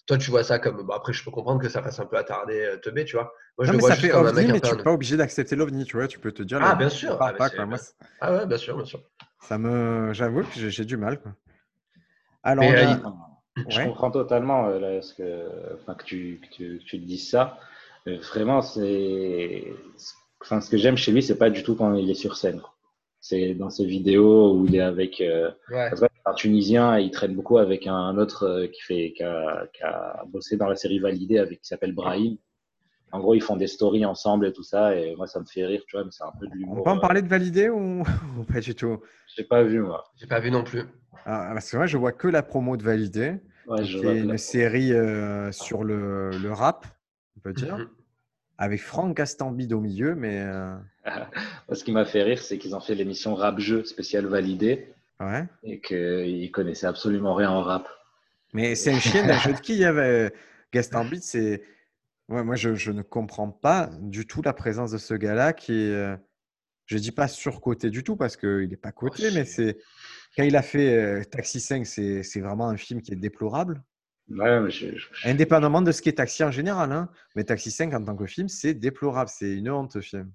Toi, 0.07 0.17
tu 0.17 0.31
vois 0.31 0.43
ça 0.43 0.59
comme. 0.59 0.83
bon, 0.83 0.93
après, 0.93 1.13
je 1.13 1.23
peux 1.23 1.31
comprendre 1.31 1.61
que 1.61 1.69
ça 1.69 1.83
fasse 1.83 1.99
un 1.99 2.05
peu 2.05 2.17
attardé 2.17 2.59
euh, 2.61 2.77
teubé, 2.77 3.05
tu 3.05 3.15
vois. 3.17 3.33
Moi, 3.57 3.65
je 3.65 3.71
Non, 3.71 3.73
le 3.73 3.77
mais 3.77 3.81
vois 3.81 3.89
ça 3.89 3.95
juste 3.95 4.07
fait 4.07 4.13
comme 4.13 4.25
un 4.25 4.29
ovni, 4.29 4.45
mec 4.47 4.51
mais 4.53 4.61
tu 4.61 4.73
n'es 4.75 4.83
pas 4.83 4.91
obligé 4.93 5.17
d'accepter 5.17 5.55
l'ovni, 5.55 5.85
tu 5.85 5.97
vois. 5.97 6.07
Tu 6.07 6.19
peux 6.19 6.31
te 6.31 6.43
dire. 6.43 6.59
Ah, 6.61 6.75
bien 6.75 6.89
sûr. 6.89 7.17
Ah, 7.21 7.33
pas, 7.33 7.49
quoi. 7.49 7.65
Moi, 7.65 7.77
Ah 8.21 8.33
ouais, 8.33 8.45
bien 8.47 8.57
sûr, 8.57 8.75
bien 8.77 8.85
sûr. 8.85 9.03
ça 9.41 9.57
me, 9.57 10.13
j'avoue 10.13 10.43
que 10.43 10.53
j'ai 10.55 10.71
j'ai 10.71 10.85
du 10.85 10.97
mal. 10.97 11.19
Quoi. 11.21 11.33
Alors, 12.43 12.65
Mais, 12.65 12.69
on 12.69 12.77
a- 12.77 12.83
euh, 12.83 12.97
Je 13.69 13.77
Ouais. 13.77 13.85
comprends 13.87 14.11
totalement 14.11 14.67
euh, 14.67 14.79
là, 14.79 15.01
ce 15.01 15.13
que, 15.13 15.47
enfin, 15.75 15.95
que, 15.95 16.03
tu, 16.03 16.39
que, 16.43 16.55
tu, 16.55 16.77
que 16.79 16.83
tu 16.83 16.99
te 16.99 17.05
dises 17.05 17.29
ça. 17.29 17.57
Mais 18.05 18.17
vraiment, 18.17 18.61
c'est, 18.61 19.63
enfin, 20.41 20.61
ce 20.61 20.69
que 20.69 20.77
j'aime 20.77 20.95
chez 20.97 21.11
lui, 21.11 21.23
c'est 21.23 21.37
pas 21.37 21.49
du 21.49 21.63
tout 21.63 21.75
quand 21.75 21.93
il 21.95 22.09
est 22.09 22.13
sur 22.13 22.35
scène. 22.37 22.61
C'est 23.19 23.55
dans 23.55 23.69
ses 23.69 23.85
vidéos 23.85 24.53
où 24.53 24.65
il 24.67 24.75
est 24.75 24.81
avec 24.81 25.19
euh, 25.21 25.51
Ouais. 25.71 25.89
un 26.25 26.33
Tunisien 26.33 26.97
et 26.97 27.03
il 27.03 27.11
traîne 27.11 27.35
beaucoup 27.35 27.57
avec 27.57 27.87
un 27.87 28.17
autre 28.17 28.43
euh, 28.43 28.67
qui 28.67 28.81
fait 28.81 29.13
qui 29.15 29.23
a, 29.23 29.67
qui 29.73 29.81
a 29.83 30.23
bossé 30.27 30.55
dans 30.55 30.67
la 30.67 30.75
série 30.75 30.99
Validé 30.99 31.37
avec 31.39 31.61
qui 31.61 31.67
s'appelle 31.67 31.93
Brahim. 31.93 32.37
En 33.11 33.19
gros, 33.19 33.33
ils 33.35 33.41
font 33.41 33.55
des 33.55 33.67
stories 33.67 34.05
ensemble 34.05 34.47
et 34.47 34.53
tout 34.53 34.63
ça, 34.63 34.95
et 34.95 35.15
moi, 35.15 35.27
ça 35.27 35.39
me 35.39 35.45
fait 35.45 35.65
rire, 35.65 35.81
tu 35.87 35.95
vois, 35.95 36.03
mais 36.03 36.11
c'est 36.11 36.23
un 36.23 36.33
peu 36.39 36.47
de 36.47 36.53
l'humour. 36.53 36.79
on 36.79 36.83
peut 36.83 36.89
en 36.91 36.97
euh, 36.97 36.99
parler 36.99 37.21
de 37.21 37.27
valider 37.27 37.69
ou, 37.69 38.03
ou 38.39 38.43
pas 38.43 38.59
du 38.59 38.75
tout? 38.75 38.99
J'ai 39.35 39.43
pas 39.43 39.63
vu, 39.63 39.79
moi. 39.79 40.03
J'ai 40.19 40.27
pas 40.27 40.39
vu 40.39 40.51
non 40.51 40.63
plus. 40.63 40.83
Ah, 41.25 41.51
Parce 41.53 41.71
que 41.71 41.77
moi, 41.77 41.87
je 41.87 41.97
vois 41.97 42.11
que 42.11 42.27
la 42.27 42.43
promo 42.43 42.75
de 42.77 42.83
valider. 42.83 43.35
Ouais, 43.67 43.83
qui 43.83 43.89
je 43.91 43.97
vois 43.97 44.13
une 44.13 44.27
la- 44.29 44.37
série 44.37 44.93
euh, 44.93 45.51
sur 45.51 45.83
le, 45.83 46.37
le 46.37 46.51
rap, 46.53 46.85
on 47.37 47.39
peut 47.41 47.53
dire, 47.53 47.75
Mhm. 47.75 47.89
avec 48.57 48.81
Franck 48.81 49.15
Gastambide 49.17 49.73
au 49.73 49.79
milieu, 49.81 50.15
mais 50.15 50.41
euh, 50.41 50.75
Moi, 51.67 51.75
ce 51.75 51.83
qui 51.83 51.91
m'a 51.91 52.05
fait 52.05 52.23
rire, 52.23 52.39
c'est 52.41 52.57
qu'ils 52.57 52.75
ont 52.75 52.79
fait 52.79 52.95
l'émission 52.95 53.35
Rap 53.35 53.59
Jeu 53.59 53.83
spécial 53.85 54.25
Validé. 54.25 54.87
ouais. 55.19 55.45
et 55.63 55.79
qu'ils 55.81 56.51
connaissaient 56.51 56.87
absolument 56.87 57.35
rien 57.35 57.51
en 57.51 57.61
rap. 57.61 57.87
Mais 58.53 58.75
c'est 58.75 58.93
un 58.93 58.99
chien 58.99 59.23
d'un 59.25 59.37
jeu 59.37 59.53
de 59.53 59.59
qui 59.59 59.73
il 59.73 59.79
y 59.79 59.85
avait 59.85 60.31
Gastambide, 60.73 61.23
c'est 61.23 61.61
ouais, 62.29 62.43
moi 62.43 62.55
je, 62.55 62.75
je 62.75 62.91
ne 62.91 63.01
comprends 63.01 63.49
pas 63.51 63.89
du 64.01 64.25
tout 64.27 64.41
la 64.41 64.53
présence 64.53 64.91
de 64.91 64.97
ce 64.97 65.13
gars-là 65.13 65.53
qui 65.53 65.73
est, 65.73 65.91
euh, 65.93 66.15
je 66.85 66.97
dis 66.97 67.11
pas 67.11 67.27
surcoté 67.27 67.89
du 67.89 68.03
tout 68.03 68.15
parce 68.15 68.37
qu'il 68.37 68.67
n'est 68.69 68.77
pas 68.77 68.91
coté, 68.91 69.27
Oh, 69.29 69.33
mais 69.33 69.45
si. 69.45 69.53
c'est 69.53 69.77
quand 70.35 70.43
il 70.43 70.55
a 70.55 70.61
fait 70.61 70.95
euh, 70.97 71.23
Taxi 71.23 71.59
5, 71.59 71.85
c'est 71.85 72.39
vraiment 72.39 72.69
un 72.69 72.77
film 72.77 73.01
qui 73.01 73.11
est 73.13 73.15
déplorable. 73.17 73.83
Ouais, 74.29 74.59
mais 74.59 74.69
je, 74.69 74.95
je- 74.95 75.27
Indépendamment 75.27 75.81
de 75.81 75.91
ce 75.91 76.01
qui 76.01 76.09
est 76.09 76.13
Taxi 76.13 76.43
en 76.43 76.51
général, 76.51 76.91
hein. 76.91 77.09
mais 77.35 77.43
Taxi 77.45 77.71
5 77.71 77.93
en 77.93 78.03
tant 78.03 78.15
que 78.15 78.25
film, 78.25 78.47
c'est 78.49 78.73
déplorable, 78.73 79.29
c'est 79.33 79.53
une 79.53 79.69
honte 79.69 79.93
ce 79.93 80.01
film. 80.01 80.31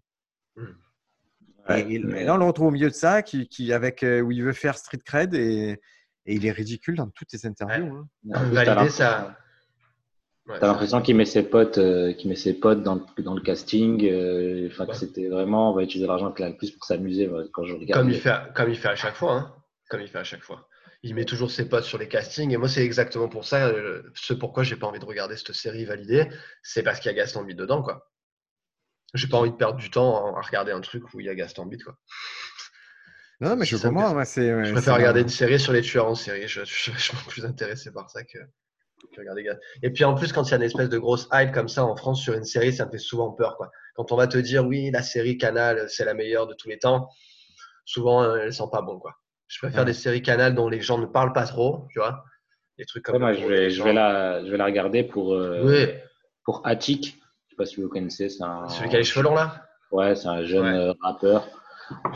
ouais, 1.69 1.83
et, 1.83 1.95
et 1.95 1.99
mais- 1.99 2.25
là, 2.25 2.35
on 2.35 2.39
le 2.39 2.45
retrouve 2.45 2.69
au 2.69 2.71
milieu 2.71 2.89
de 2.89 2.95
ça, 2.95 3.23
qui, 3.23 3.49
qui 3.49 3.73
avec, 3.73 4.03
euh, 4.03 4.21
où 4.23 4.33
il 4.33 4.43
veut 4.43 4.53
faire 4.55 4.77
street 4.79 5.01
cred 5.05 5.35
et, 5.35 5.73
et 6.27 6.35
il 6.35 6.47
est 6.47 6.53
ridicule 6.53 6.97
dans 6.97 7.09
toutes 7.11 7.33
les 7.33 7.47
interviews. 7.47 7.95
hein. 7.95 8.09
en 8.35 8.41
plus, 8.41 8.49
t'as 8.51 8.65
Validé, 8.65 8.65
l'impression- 8.75 8.97
ça. 9.05 9.39
Ouais, 10.47 10.59
T'as 10.59 10.67
l'impression 10.67 11.01
qu'il 11.01 11.15
met 11.17 11.25
ses 11.25 11.45
potes, 11.45 11.79
euh, 11.79 12.13
qu'il 12.15 12.29
met 12.29 12.35
ses 12.37 12.53
potes 12.55 12.83
dans, 12.83 12.97
le- 12.97 13.23
dans 13.23 13.35
le 13.35 13.41
casting. 13.41 14.05
euh, 14.05 14.69
Enfin, 14.71 14.87
Ouais. 14.87 14.95
c'était 14.95 15.29
vraiment, 15.29 15.71
on 15.71 15.75
va 15.75 15.83
utiliser 15.85 16.07
l'argent 16.09 16.33
qu'il 16.33 16.45
a 16.45 16.49
le 16.49 16.57
plus 16.57 16.73
pour 16.73 16.85
s'amuser. 16.85 17.31
Quand 17.53 17.65
je 17.65 17.75
regarde. 17.75 18.01
Comme 18.03 18.11
il, 18.11 18.19
fait, 18.19 18.35
comme 18.55 18.69
il 18.71 18.77
fait 18.77 18.89
à 18.89 18.97
chaque 18.97 19.15
fois. 19.15 19.33
Hein. 19.35 19.55
Comme 19.89 20.01
il 20.01 20.09
fait 20.09 20.19
à 20.19 20.25
chaque 20.25 20.43
fois. 20.43 20.69
Il 21.05 21.15
met 21.15 21.25
toujours 21.25 21.51
ses 21.51 21.69
potes 21.69 21.85
sur 21.85 21.97
les 21.99 22.09
castings. 22.09 22.51
Et 22.53 22.57
moi, 22.57 22.69
c'est 22.69 22.85
exactement 22.85 23.29
pour 23.29 23.45
ça, 23.45 23.69
euh, 23.69 24.03
ce 24.15 24.35
pourquoi 24.35 24.63
j'ai 24.65 24.77
pas 24.77 24.87
envie 24.89 24.99
de 25.01 25.05
regarder 25.05 25.37
cette 25.37 25.53
série 25.55 25.85
validée. 25.85 26.29
C'est 26.63 26.83
parce 26.83 26.99
qu'il 26.99 27.11
y 27.11 27.15
a 27.15 27.17
Gaston 27.17 27.45
Bide 27.45 27.59
dedans, 27.59 27.83
quoi. 27.83 28.09
J'ai 29.15 29.29
pas 29.29 29.37
envie 29.37 29.51
de 29.51 29.57
perdre 29.57 29.79
du 29.79 29.91
temps 29.91 30.35
à 30.37 30.41
regarder 30.41 30.73
un 30.73 30.81
truc 30.81 31.13
où 31.15 31.21
il 31.21 31.27
y 31.27 31.29
a 31.29 31.35
Gaston 31.37 31.67
Bide, 31.67 31.85
quoi. 31.85 31.97
Non, 33.41 33.57
mais 33.57 33.65
je 33.65 33.77
comprends. 33.77 34.15
moi, 34.15 34.25
c'est- 34.25 34.65
Je 34.65 34.73
préfère 34.73 34.95
regarder 34.97 35.21
un- 35.21 35.25
une 35.25 35.29
série 35.29 35.59
sur 35.61 35.73
les 35.73 35.83
tueurs 35.83 36.07
en 36.07 36.15
série. 36.15 36.49
Je, 36.49 36.65
je 36.65 36.73
suis 36.75 36.91
vachement 36.93 37.21
plus 37.29 37.45
intéressé 37.45 37.91
par 37.93 38.09
ça 38.11 38.23
que, 38.25 38.39
Et 39.83 39.91
puis 39.91 40.05
en 40.05 40.15
plus, 40.15 40.33
quand 40.33 40.45
il 40.45 40.51
y 40.51 40.55
a 40.55 40.57
une 40.57 40.63
espèce 40.63 40.89
de 40.89 40.99
grosse 40.99 41.29
hype 41.33 41.53
comme 41.53 41.69
ça 41.69 41.85
en 41.85 41.97
France 41.97 42.23
sur 42.23 42.35
une 42.35 42.45
série, 42.45 42.73
ça 42.73 42.87
me 42.87 42.91
fait 42.91 42.99
souvent 42.99 43.31
peur, 43.31 43.57
quoi. 43.57 43.71
Quand 43.95 44.11
on 44.13 44.17
va 44.17 44.27
te 44.27 44.39
dire, 44.39 44.65
oui, 44.67 44.91
la 44.91 45.03
série 45.03 45.37
Canal, 45.37 45.85
c'est 45.89 46.05
la 46.05 46.15
meilleure 46.15 46.47
de 46.47 46.55
tous 46.55 46.69
les 46.69 46.79
temps, 46.79 47.09
souvent, 47.85 48.23
euh, 48.23 48.37
elle 48.45 48.53
sent 48.53 48.65
pas 48.73 48.81
bon, 48.83 48.99
quoi. 48.99 49.15
Je 49.49 49.59
préfère 49.59 49.81
Ouais. 49.81 49.87
des 49.87 49.93
séries 49.93 50.23
Canal 50.23 50.55
dont 50.55 50.69
les 50.69 50.81
gens 50.81 50.99
ne 50.99 51.07
parlent 51.07 51.33
pas 51.35 51.45
trop, 51.45 51.87
tu 51.93 51.99
vois. 51.99 52.25
Des 52.79 52.87
trucs 52.87 53.05
comme 53.05 53.17
Ouais, 53.17 53.21
moi, 53.21 53.33
Le 53.33 53.39
je 53.39 53.47
vais, 53.47 53.71
je 53.71 53.83
la, 53.85 54.45
je 54.45 54.51
vais 54.51 54.57
la 54.57 54.65
regarder 54.65 55.05
pour, 55.05 55.35
euh, 55.35 55.61
Oui, 55.63 55.93
pour 56.45 56.67
Attic. 56.67 57.19
Je 57.49 57.51
sais 57.51 57.57
pas 57.57 57.67
si 57.67 57.83
vous 57.83 57.89
connaissez. 57.89 58.29
Un, 58.43 58.67
celui 58.69 58.89
qui 58.89 58.97
a 58.97 58.99
les 58.99 59.05
cheveux 59.05 59.23
longs, 59.25 59.35
là? 59.35 59.67
Ouais, 59.91 60.15
c'est 60.17 60.29
un 60.29 60.43
jeune 60.43 60.65
Ouais. 60.65 60.79
euh, 60.89 60.95
rappeur. 61.03 61.47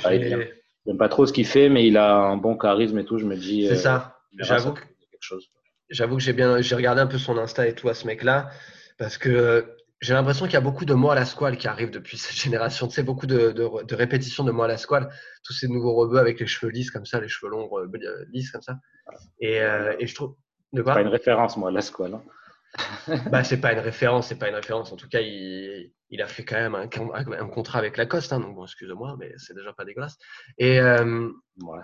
Vient. 0.09 0.41
J'aime 0.87 0.97
pas 0.97 1.11
trop 1.11 1.27
ce 1.27 1.33
qu'il 1.35 1.47
fait, 1.47 1.69
mais 1.69 1.87
il 1.87 1.99
a 1.99 2.15
un 2.15 2.37
bon 2.39 2.57
charisme 2.57 2.99
et 2.99 3.05
tout. 3.05 3.19
Je 3.19 3.27
me 3.27 3.37
dis. 3.37 3.67
C'est 3.67 3.73
euh, 3.75 3.77
ça. 3.77 4.17
J'avoue 4.39 4.73
que 4.73 4.81
chose. 5.21 5.51
J'avoue 5.91 6.17
que 6.17 6.23
j'ai 6.23 6.33
bien, 6.33 6.61
j'ai 6.61 6.75
regardé 6.75 7.01
un 7.01 7.07
peu 7.07 7.19
son 7.19 7.39
Insta 7.39 7.67
et 7.67 7.75
tout 7.75 7.89
à 7.89 7.95
ce 7.95 8.07
mec-là, 8.07 8.51
parce 8.99 9.19
que 9.19 9.29
euh, 9.29 9.63
j'ai 10.01 10.15
l'impression 10.15 10.47
qu'il 10.47 10.55
y 10.55 10.59
a 10.59 10.61
beaucoup 10.61 10.85
de 10.85 10.95
mots 10.95 11.11
à 11.11 11.15
la 11.15 11.25
squale 11.25 11.57
qui 11.57 11.69
arrivent 11.69 11.91
depuis 11.91 12.19
cette 12.19 12.37
génération. 12.37 12.89
Tu 12.89 12.95
sais, 12.95 13.03
beaucoup 13.03 13.27
de, 13.27 13.53
de, 13.53 13.85
de 13.85 13.95
répétitions 13.95 14.45
de 14.45 14.51
mots 14.53 14.65
à 14.65 14.69
la 14.69 14.77
squale. 14.79 15.09
Tous 15.45 15.53
ces 15.53 15.69
nouveaux 15.69 15.95
rebeux 15.95 16.19
avec 16.19 16.41
les 16.41 16.47
cheveux 16.47 16.71
lisses 16.73 16.91
comme 16.91 17.07
ça, 17.07 17.21
les 17.21 17.29
cheveux 17.29 17.51
longs 17.51 17.71
euh, 17.79 17.87
lisses 18.33 18.51
comme 18.51 18.63
ça. 18.63 18.79
Et, 19.41 19.61
euh, 19.63 19.95
et 19.99 20.07
je 20.07 20.15
trouve. 20.15 20.37
De 20.73 20.83
quoi? 20.83 20.95
Pas 20.95 21.01
une 21.03 21.09
référence, 21.09 21.57
moi, 21.57 21.71
la 21.71 21.81
squale. 21.83 22.15
hein. 22.15 22.23
Bah, 23.31 23.45
c'est 23.45 23.61
pas 23.61 23.73
une 23.73 23.79
référence, 23.79 24.29
c'est 24.29 24.39
pas 24.39 24.49
une 24.49 24.55
référence. 24.55 24.93
En 24.93 24.97
tout 24.97 25.09
cas, 25.09 25.21
il, 25.21 25.93
il 26.11 26.23
a 26.23 26.27
fait 26.27 26.45
quand 26.45 26.57
même 26.57 26.75
un, 26.75 26.89
un 27.39 27.49
contrat 27.49 27.79
avec 27.79 27.97
Lacoste, 27.97 28.33
hein, 28.33 28.41
donc 28.41 28.55
bon, 28.55 28.65
excuse-moi, 28.65 29.17
mais 29.19 29.33
c'est 29.39 29.55
déjà 29.55 29.73
pas 29.73 29.85
dégueulasse. 29.85 30.17
Et 30.59 30.81
euh, 30.81 31.31
Ouais. 31.63 31.81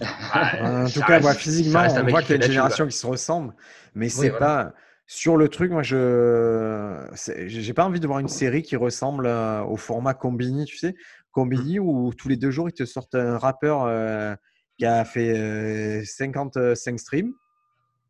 Ah, 0.00 0.84
En 0.84 0.90
tout 0.90 1.00
cas, 1.00 1.14
reste- 1.14 1.22
moi, 1.22 1.34
physiquement, 1.34 1.84
on 1.94 2.04
voit 2.06 2.20
qui 2.20 2.26
qu'il 2.28 2.36
y 2.36 2.42
a 2.42 2.44
une 2.44 2.50
génération 2.50 2.86
qui 2.86 2.96
se 2.96 3.06
ressemble, 3.06 3.54
mais 3.94 4.06
Oui, 4.06 4.10
c'est 4.10 4.30
voilà. 4.30 4.46
pas 4.46 4.74
sur 5.06 5.36
le 5.36 5.48
truc. 5.48 5.70
Moi, 5.70 5.82
je 5.82 7.06
j'ai 7.26 7.74
pas 7.74 7.84
envie 7.84 8.00
de 8.00 8.06
voir 8.06 8.18
une 8.18 8.28
série 8.28 8.62
qui 8.62 8.76
ressemble 8.76 9.26
euh, 9.26 9.62
au 9.62 9.76
format 9.76 10.14
Combini, 10.14 10.64
tu 10.64 10.78
sais, 10.78 10.94
Combini 11.30 11.78
où 11.78 12.12
tous 12.14 12.28
les 12.28 12.36
deux 12.36 12.50
jours 12.50 12.68
ils 12.68 12.72
te 12.74 12.84
sortent 12.84 13.14
un 13.14 13.38
rappeur 13.38 13.84
euh, 13.84 14.34
qui 14.78 14.86
a 14.86 15.04
fait 15.04 15.38
euh, 15.38 16.04
55 16.04 16.98
streams 16.98 17.32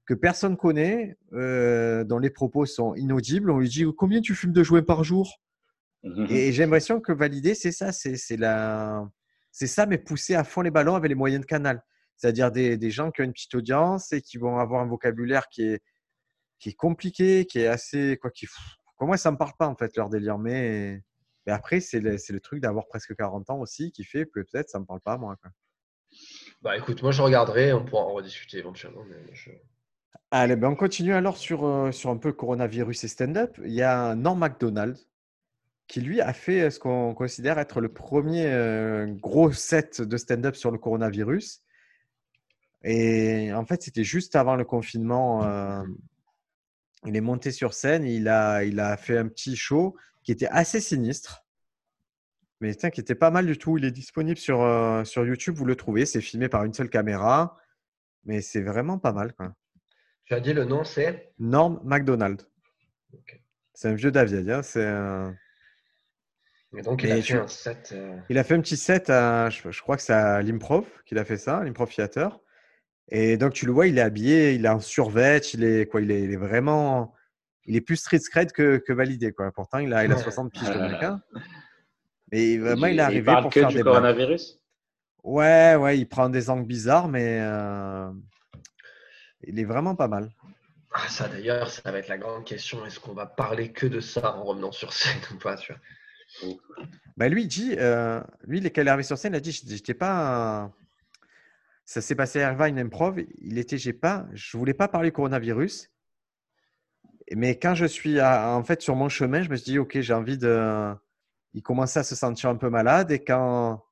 que 0.07 0.15
personne 0.15 0.57
connaît, 0.57 1.17
euh, 1.33 2.05
dont 2.05 2.19
les 2.19 2.31
propos 2.31 2.67
sont 2.67 2.95
inaudibles. 2.95 3.51
On 3.51 3.59
lui 3.59 3.69
dit 3.69 3.85
combien 3.97 4.21
tu 4.21 4.35
fumes 4.35 4.53
de 4.53 4.63
joints 4.63 4.83
par 4.83 5.05
jour? 5.05 5.39
Mhm. 6.03 6.27
Et 6.29 6.53
j'ai 6.53 6.65
l'impression 6.65 7.01
que 7.01 7.13
valider, 7.13 7.55
c'est 7.55 7.71
ça, 7.73 7.93
c'est 7.93 8.37
la, 8.37 9.09
c'est 9.53 9.67
ça, 9.67 9.87
mais 9.87 9.99
pousser 9.99 10.35
à 10.35 10.45
fond 10.45 10.63
les 10.63 10.71
ballons 10.71 10.97
avec 10.97 11.09
les 11.09 11.15
moyens 11.15 11.43
de 11.43 11.47
canal. 11.47 11.85
C'est-à-dire 12.17 12.51
des, 12.51 12.77
des 12.77 12.91
gens 12.91 13.11
qui 13.11 13.21
ont 13.21 13.25
une 13.25 13.33
petite 13.33 13.55
audience 13.55 14.13
et 14.13 14.23
qui 14.23 14.39
vont 14.39 14.59
avoir 14.59 14.83
un 14.83 14.87
vocabulaire 14.87 15.49
qui 15.49 15.63
est, 15.63 15.83
qui 16.59 16.71
est 16.71 16.75
compliqué, 16.75 17.47
qui 17.47 17.61
est 17.61 17.67
assez, 17.67 18.19
quoi, 18.21 18.31
qui, 18.31 18.47
pour 18.97 19.07
moi, 19.07 19.17
ça 19.17 19.31
me 19.31 19.37
parle 19.37 19.53
pas 19.59 19.67
en 19.67 19.75
fait 19.75 19.97
leur 19.97 20.09
délire. 20.09 20.39
Mais, 20.39 21.03
mais 21.47 21.53
après, 21.53 21.81
c'est 21.81 22.01
le, 22.01 22.41
truc 22.41 22.61
d'avoir 22.61 22.87
presque 22.87 23.15
40 23.17 23.51
ans 23.51 23.59
aussi 23.59 23.93
qui 23.93 24.05
fait 24.05 24.27
que 24.27 24.41
peut-être 24.41 24.71
ça 24.71 24.79
me 24.79 24.85
parle 24.85 25.01
pas 25.01 25.19
moi. 25.19 25.37
Quoi. 25.43 25.51
Bah 26.63 26.77
écoute, 26.77 27.03
moi 27.03 27.11
je 27.11 27.21
regarderai, 27.23 27.73
on 27.73 27.85
pourra 27.85 28.05
en 28.05 28.13
rediscuter 28.13 28.59
éventuellement. 28.59 29.05
Mais 29.09 29.35
je... 29.35 29.51
Allez, 30.31 30.55
ben 30.55 30.69
on 30.69 30.77
continue 30.77 31.15
alors 31.15 31.37
sur, 31.37 31.65
euh, 31.65 31.91
sur 31.91 32.11
un 32.11 32.17
peu 32.17 32.33
coronavirus 32.33 33.05
et 33.05 33.09
stand-up. 33.09 33.59
Il 33.65 33.73
y 33.73 33.83
a 33.83 34.15
Norm 34.15 34.39
MacDonald 34.39 34.97
qui 35.89 36.01
lui 36.01 36.21
a 36.21 36.33
fait 36.33 36.71
ce 36.71 36.79
qu'on 36.79 37.15
considère 37.15 37.59
être 37.59 37.81
le 37.81 37.93
premier 37.93 38.47
euh, 38.47 39.07
gros 39.07 39.53
set 39.53 40.01
de 40.01 40.17
stand-up 40.17 40.55
sur 40.57 40.71
le 40.71 40.79
coronavirus. 40.79 41.63
Et 42.85 43.53
en 43.53 43.65
fait, 43.65 43.83
c'était 43.83 44.05
juste 44.05 44.35
avant 44.37 44.57
le 44.57 44.65
confinement. 44.65 45.45
euh, 45.45 45.83
il 47.05 47.17
est 47.17 47.21
monté 47.21 47.51
sur 47.51 47.75
scène, 47.75 48.05
il 48.05 48.29
a, 48.29 48.65
il 48.65 48.79
a 48.81 48.97
fait 48.97 49.19
un 49.19 49.29
petit 49.29 49.57
show 49.57 49.97
qui 50.23 50.31
était 50.33 50.47
assez 50.49 50.81
sinistre, 50.81 51.45
mais 52.61 52.75
tiens, 52.77 52.91
qui 52.91 53.01
était 53.01 53.17
pas 53.17 53.31
mal 53.31 53.45
du 53.47 53.59
tout. 53.59 53.77
Il 53.77 53.85
est 53.85 53.91
disponible 53.91 54.39
sur, 54.39 54.63
euh, 54.63 55.03
sur 55.05 55.27
YouTube, 55.27 55.57
vous 55.57 55.65
le 55.65 55.75
trouvez. 55.75 56.07
C'est 56.07 56.21
filmé 56.21 56.49
par 56.49 56.65
une 56.65 56.73
seule 56.73 56.89
caméra, 56.91 57.59
mais 58.25 58.41
c'est 58.41 58.63
vraiment 58.63 58.99
pas 58.99 59.13
mal. 59.13 59.33
Quoi. 59.35 59.53
Tu 60.25 60.35
as 60.35 60.41
dit 60.41 60.53
le 60.53 60.65
nom, 60.65 60.85
c'est? 60.85 61.33
Norm 61.41 61.81
MacDonald. 61.85 62.43
Ok. 63.13 63.43
C'est 63.75 63.89
un 63.89 63.95
vieux 63.95 64.13
David. 64.13 64.49
hein, 64.49 64.63
C'est 64.63 64.87
un- 64.87 65.37
Et 66.77 66.83
donc, 66.83 67.03
il 67.03 67.11
Et 67.11 67.13
a 67.13 67.23
tu- 67.23 67.33
fait 67.33 67.39
un 67.39 67.49
set. 67.49 67.91
euh, 67.93 68.17
Il 68.31 68.39
a 68.39 68.45
fait 68.45 68.55
un 68.55 68.61
petit 68.61 68.77
set, 68.77 69.11
à- 69.11 69.51
je, 69.51 69.71
je 69.71 69.83
crois 69.83 69.97
que 69.97 70.03
c'est 70.03 70.13
à 70.13 70.41
l'improv 70.43 70.87
qu'il 71.05 71.19
a 71.19 71.25
fait 71.25 71.37
ça, 71.37 71.63
l'improv 71.65 71.93
theater. 71.95 72.39
Et 73.11 73.37
donc, 73.37 73.53
tu 73.53 73.67
le 73.67 73.73
vois, 73.73 73.87
il 73.89 73.99
est 73.99 74.03
habillé, 74.03 74.55
il 74.55 74.65
est 74.65 74.69
en 74.69 74.81
survêt, 74.81 75.39
il 75.55 75.65
est, 75.65 75.87
quoi, 75.87 76.01
il 76.01 76.11
est, 76.11 76.23
il 76.23 76.33
est 76.33 76.37
vraiment. 76.37 77.15
Il 77.67 77.77
est 77.77 77.81
plus 77.81 77.97
street 77.97 78.21
cred 78.31 78.53
que, 78.53 78.79
que 78.79 78.93
validé. 78.93 79.33
Quoi. 79.33 79.53
Pourtant, 79.53 79.79
il 79.79 79.93
a, 79.93 80.05
il 80.05 80.11
a 80.11 80.17
Ouais. 80.17 80.23
60 80.23 80.51
piges, 80.53 80.69
mec. 80.77 81.03
hein. 81.03 81.21
Mais 82.33 82.57
vraiment, 82.59 82.87
il 82.87 82.95
est 82.95 82.97
Et 82.97 83.01
arrivé 83.01 83.27
parle 83.27 83.43
pour 83.43 83.53
que 83.53 83.61
faire 83.61 83.69
du 83.69 83.77
des 83.77 83.83
blagues. 83.83 83.95
coronavirus? 83.95 84.61
Ouais, 85.23 85.77
ouais, 85.77 85.99
il 85.99 86.07
prend 86.09 86.29
des 86.29 86.51
angles 86.51 86.67
bizarres, 86.67 87.07
mais 87.09 87.39
euh, 87.41 88.11
il 89.45 89.59
est 89.61 89.65
vraiment 89.65 89.95
pas 89.95 90.09
mal. 90.09 90.31
Ah, 90.93 91.09
ça 91.09 91.29
d'ailleurs, 91.29 91.71
ça 91.71 91.91
va 91.93 91.99
être 91.99 92.09
la 92.09 92.19
grande 92.19 92.45
question. 92.45 92.85
Est-ce 92.85 92.99
qu'on 92.99 93.15
va 93.15 93.27
parler 93.27 93.73
que 93.73 93.87
de 93.87 94.01
ça 94.01 94.37
en 94.37 94.43
revenant 94.45 94.73
sur 94.73 94.93
scène 94.93 95.21
ou 95.33 95.39
pas 95.39 95.57
tu 95.57 95.73
vois? 95.73 95.81
Bah, 97.17 97.29
lui, 97.29 97.43
il 97.43 97.49
dit, 97.49 97.75
euh, 97.79 98.21
lui, 98.45 98.59
il 98.59 98.67
est- 98.67 98.79
arrivé 98.79 99.03
sur 99.03 99.19
scène, 99.19 99.35
il 99.35 99.37
a 99.37 99.41
dit, 99.41 99.53
j'étais 99.53 99.95
pas. 99.95 100.63
un- 100.65 100.75
Ça 101.85 102.01
s'est 102.01 102.15
passé 102.15 102.41
à 102.41 102.53
Irvine 102.53 102.79
Improv. 102.79 103.21
Il 103.41 103.59
était, 103.59 103.77
j'ai 103.77 103.93
pas, 103.93 104.27
je 104.33 104.57
voulais 104.57 104.73
pas 104.75 104.89
parler 104.89 105.11
coronavirus. 105.11 105.91
Mais 107.35 107.59
quand 107.59 107.75
je 107.75 107.87
suis 107.87 108.21
à- 108.21 108.51
en 108.57 108.63
fait 108.63 108.81
sur 108.83 108.95
mon 108.95 109.09
chemin, 109.09 109.43
je 109.43 109.51
me 109.51 109.57
suis 109.57 109.73
dit, 109.73 109.79
ok, 109.79 110.01
j'ai 110.01 110.15
envie 110.15 110.39
de. 110.39 110.95
Il 111.55 111.63
commençait 111.63 112.01
à 112.01 112.05
se 112.05 112.15
sentir 112.15 112.51
un 112.51 112.57
peu 112.57 112.71
malade 112.71 113.11
et 113.11 113.23
quand 113.23 113.85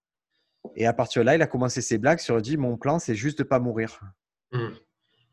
et 0.77 0.87
à 0.87 0.93
partir 0.93 1.23
de 1.23 1.27
là, 1.27 1.35
il 1.35 1.43
a 1.43 1.47
commencé 1.47 1.81
ses 1.83 1.99
blagues 1.99 2.21
sur. 2.21 2.41
Dit, 2.41 2.57
mon 2.57 2.77
plan, 2.77 2.99
c'est 2.99 3.15
juste 3.15 3.39
de 3.39 3.43
pas 3.45 3.59
mourir. 3.59 4.01
Hmm. 4.53 4.71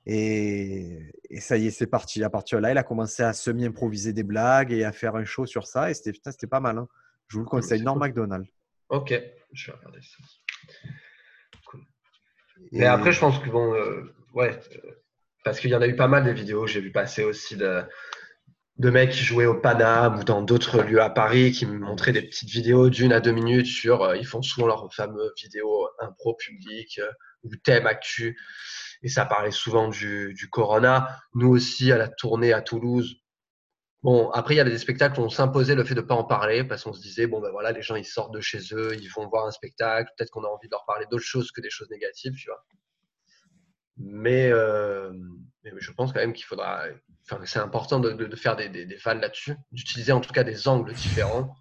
Et, 0.10 1.00
et 1.30 1.42
ça 1.42 1.58
y 1.58 1.68
est, 1.68 1.72
c'est 1.72 1.86
parti. 1.88 2.24
À 2.24 2.30
partir 2.30 2.60
de 2.60 2.64
là, 2.64 2.72
il 2.72 2.78
a 2.78 2.84
commencé 2.84 3.24
à 3.24 3.34
semi-improviser 3.34 4.14
des 4.14 4.24
blagues 4.24 4.72
et 4.72 4.86
à 4.86 4.94
faire 4.94 5.16
un 5.18 5.26
show 5.26 5.46
sur 5.46 5.68
ça. 5.68 5.92
Et 5.92 5.94
c'était 5.94 6.14
putain, 6.14 6.32
c'était 6.32 6.48
pas 6.48 6.62
mal. 6.62 6.78
hein. 6.78 6.88
Je 7.28 7.36
vous 7.36 7.44
le 7.44 7.50
conseille. 7.50 7.80
c'est 7.80 7.84
Norm 7.84 7.98
cool. 8.00 8.08
MacDonald. 8.08 8.46
Ok, 8.90 9.14
je 9.52 9.70
vais 9.72 9.78
regarder 9.78 10.00
ça. 10.02 10.18
Et- 12.72 12.80
Mais 12.80 12.86
après, 12.86 13.12
je 13.12 13.20
pense 13.20 13.38
que 13.40 13.50
bon, 13.50 13.74
euh, 13.74 14.16
ouais, 14.34 14.58
euh, 14.76 14.92
parce 15.44 15.60
qu'il 15.60 15.70
y 15.70 15.76
en 15.76 15.82
a 15.82 15.88
eu 15.88 15.96
pas 15.96 16.08
mal 16.08 16.24
de 16.24 16.32
vidéos. 16.32 16.68
J'ai 16.68 16.80
vu 16.82 16.92
passer 16.92 17.24
aussi 17.26 17.58
de, 17.58 17.84
de 18.78 18.90
mecs 18.90 19.12
qui 19.12 19.24
jouaient 19.24 19.46
au 19.46 19.60
Paname 19.60 20.20
ou 20.20 20.24
dans 20.24 20.42
d'autres 20.42 20.82
lieux 20.84 21.02
à 21.02 21.10
Paris 21.10 21.52
qui 21.52 21.66
me 21.66 21.78
montraient 21.78 22.14
des 22.14 22.22
petites 22.22 22.50
vidéos 22.50 22.90
d'une 22.90 23.12
à 23.12 23.20
deux 23.20 23.34
minutes 23.34 23.66
sur. 23.68 24.04
euh, 24.04 24.16
ils 24.18 24.26
font 24.26 24.42
souvent 24.42 24.68
leurs 24.68 24.94
fameux 24.94 25.34
vidéos 25.42 25.90
impro 26.00 26.34
public 26.36 27.02
ou 27.44 27.50
thème 27.58 27.88
actu. 27.88 28.38
Et 29.04 29.10
ça 29.10 29.26
parlait 29.26 29.52
souvent 29.52 29.88
du, 29.90 30.34
du 30.34 30.50
Corona. 30.50 31.20
Nous 31.34 31.50
aussi, 31.50 31.92
à 31.92 31.98
la 31.98 32.08
tournée 32.08 32.54
à 32.54 32.62
Toulouse. 32.62 33.18
Bon, 34.04 34.30
après, 34.32 34.54
il 34.54 34.58
y 34.58 34.60
avait 34.60 34.70
des 34.72 34.78
spectacles 34.78 35.20
où 35.20 35.24
on 35.24 35.30
s'imposait 35.30 35.76
le 35.76 35.84
fait 35.84 35.96
de 35.96 36.02
ne 36.02 36.06
pas 36.06 36.16
en 36.16 36.24
parler 36.24 36.64
parce 36.64 36.84
qu'on 36.84 36.94
se 36.94 37.02
disait, 37.02 37.28
bon, 37.28 37.42
ben 37.42 37.50
voilà, 37.52 37.72
les 37.72 37.82
gens, 37.82 37.96
ils 37.96 38.06
sortent 38.06 38.34
de 38.34 38.40
chez 38.42 38.60
eux, 38.74 38.96
ils 38.96 39.10
vont 39.10 39.28
voir 39.28 39.46
un 39.48 39.52
spectacle, 39.52 40.12
peut-être 40.18 40.30
qu'on 40.30 40.44
a 40.44 40.48
envie 40.48 40.68
de 40.68 40.72
leur 40.72 40.86
parler 40.86 41.06
d'autres 41.10 41.24
choses 41.26 41.52
que 41.52 41.62
des 41.62 41.70
choses 41.70 41.90
négatives, 41.90 42.34
tu 42.34 42.48
vois. 42.50 42.64
Mais, 43.98 44.50
euh, 44.52 45.12
mais 45.64 45.72
je 45.78 45.92
pense 45.92 46.14
quand 46.14 46.20
même 46.20 46.34
qu'il 46.34 46.46
faudra, 46.46 46.84
enfin, 47.24 47.42
c'est 47.46 47.60
important 47.60 48.00
de, 48.00 48.12
de- 48.12 48.26
de 48.28 48.36
faire 48.36 48.56
des, 48.56 48.70
des, 48.70 48.86
des 48.86 48.96
vannes 48.98 49.20
là-dessus, 49.22 49.56
d'utiliser 49.72 50.12
en 50.12 50.22
tout 50.22 50.32
cas 50.32 50.44
des 50.44 50.68
angles 50.68 50.94
différents. 50.94 51.56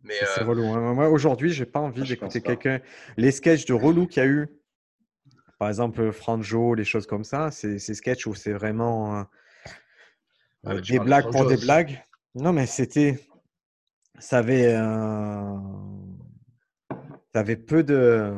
Mais 0.00 0.14
C'est- 0.14 0.26
C'est 0.26 0.40
euh, 0.42 0.46
relou. 0.46 0.64
hein. 0.72 0.94
Moi, 0.94 1.08
aujourd'hui, 1.10 1.52
j'ai 1.52 1.66
pas 1.66 1.80
envie 1.80 2.04
je 2.04 2.14
d'écouter 2.14 2.40
quelqu'un. 2.40 2.80
Les 3.18 3.30
sketchs 3.30 3.66
de 3.66 3.74
relou 3.74 4.06
qu'il 4.06 4.22
y 4.22 4.26
a 4.26 4.28
eu, 4.28 4.48
par 5.62 5.68
exemple 5.68 6.10
Franjo, 6.10 6.74
les 6.74 6.82
choses 6.82 7.06
comme 7.06 7.22
ça, 7.22 7.52
c'est 7.52 7.78
ces 7.78 7.94
sketchs 7.94 8.26
où 8.26 8.34
c'est 8.34 8.52
vraiment 8.52 9.20
euh, 9.20 9.22
Ah, 10.64 10.80
tu 10.80 10.90
des 10.90 10.98
de 10.98 11.04
blagues 11.04 11.30
pour 11.30 11.46
des 11.46 11.56
blagues? 11.56 12.02
Non, 12.34 12.52
mais 12.52 12.66
c'était. 12.66 13.20
Ça 14.18 14.38
avait. 14.38 14.74
euh, 14.74 15.56
Ça 17.32 17.38
avait 17.38 17.54
peu 17.54 17.84
de. 17.84 18.34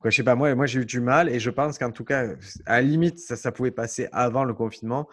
Quoi, 0.00 0.10
je 0.10 0.16
sais 0.16 0.22
pas, 0.22 0.34
moi, 0.34 0.54
moi 0.54 0.66
j'ai 0.66 0.80
eu 0.80 0.84
du 0.84 1.00
mal 1.00 1.30
et 1.30 1.40
je 1.40 1.48
pense 1.48 1.78
qu'en 1.78 1.92
tout 1.92 2.04
cas, 2.04 2.26
à 2.66 2.74
la 2.74 2.82
limite, 2.82 3.18
ça, 3.18 3.36
ça 3.36 3.50
pouvait 3.50 3.70
passer 3.70 4.06
avant 4.12 4.44
le 4.44 4.52
confinement. 4.52 5.08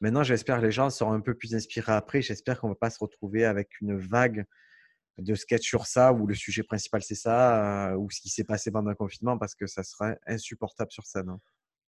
Maintenant, 0.00 0.22
j'espère 0.22 0.58
que 0.60 0.66
les 0.66 0.70
gens 0.70 0.88
seront 0.88 1.14
un 1.14 1.20
peu 1.20 1.34
plus 1.34 1.52
inspirés 1.56 1.94
après. 1.94 2.22
J'espère 2.22 2.60
qu'on 2.60 2.68
ne 2.68 2.74
va 2.74 2.78
pas 2.78 2.90
se 2.90 3.00
retrouver 3.00 3.44
avec 3.44 3.80
une 3.80 3.96
vague 3.96 4.44
de 5.18 5.34
sketch 5.34 5.66
sur 5.66 5.86
ça 5.86 6.12
où 6.12 6.26
le 6.26 6.34
sujet 6.34 6.62
principal 6.62 7.02
c'est 7.02 7.14
ça 7.14 7.90
euh, 7.92 7.96
ou 7.96 8.10
ce 8.10 8.20
qui 8.20 8.28
s'est 8.30 8.44
passé 8.44 8.70
pendant 8.70 8.90
le 8.90 8.96
confinement 8.96 9.36
parce 9.38 9.54
que 9.54 9.66
ça 9.66 9.82
serait 9.82 10.18
insupportable 10.26 10.90
sur 10.90 11.04
scène. 11.06 11.28
hein. 11.28 11.38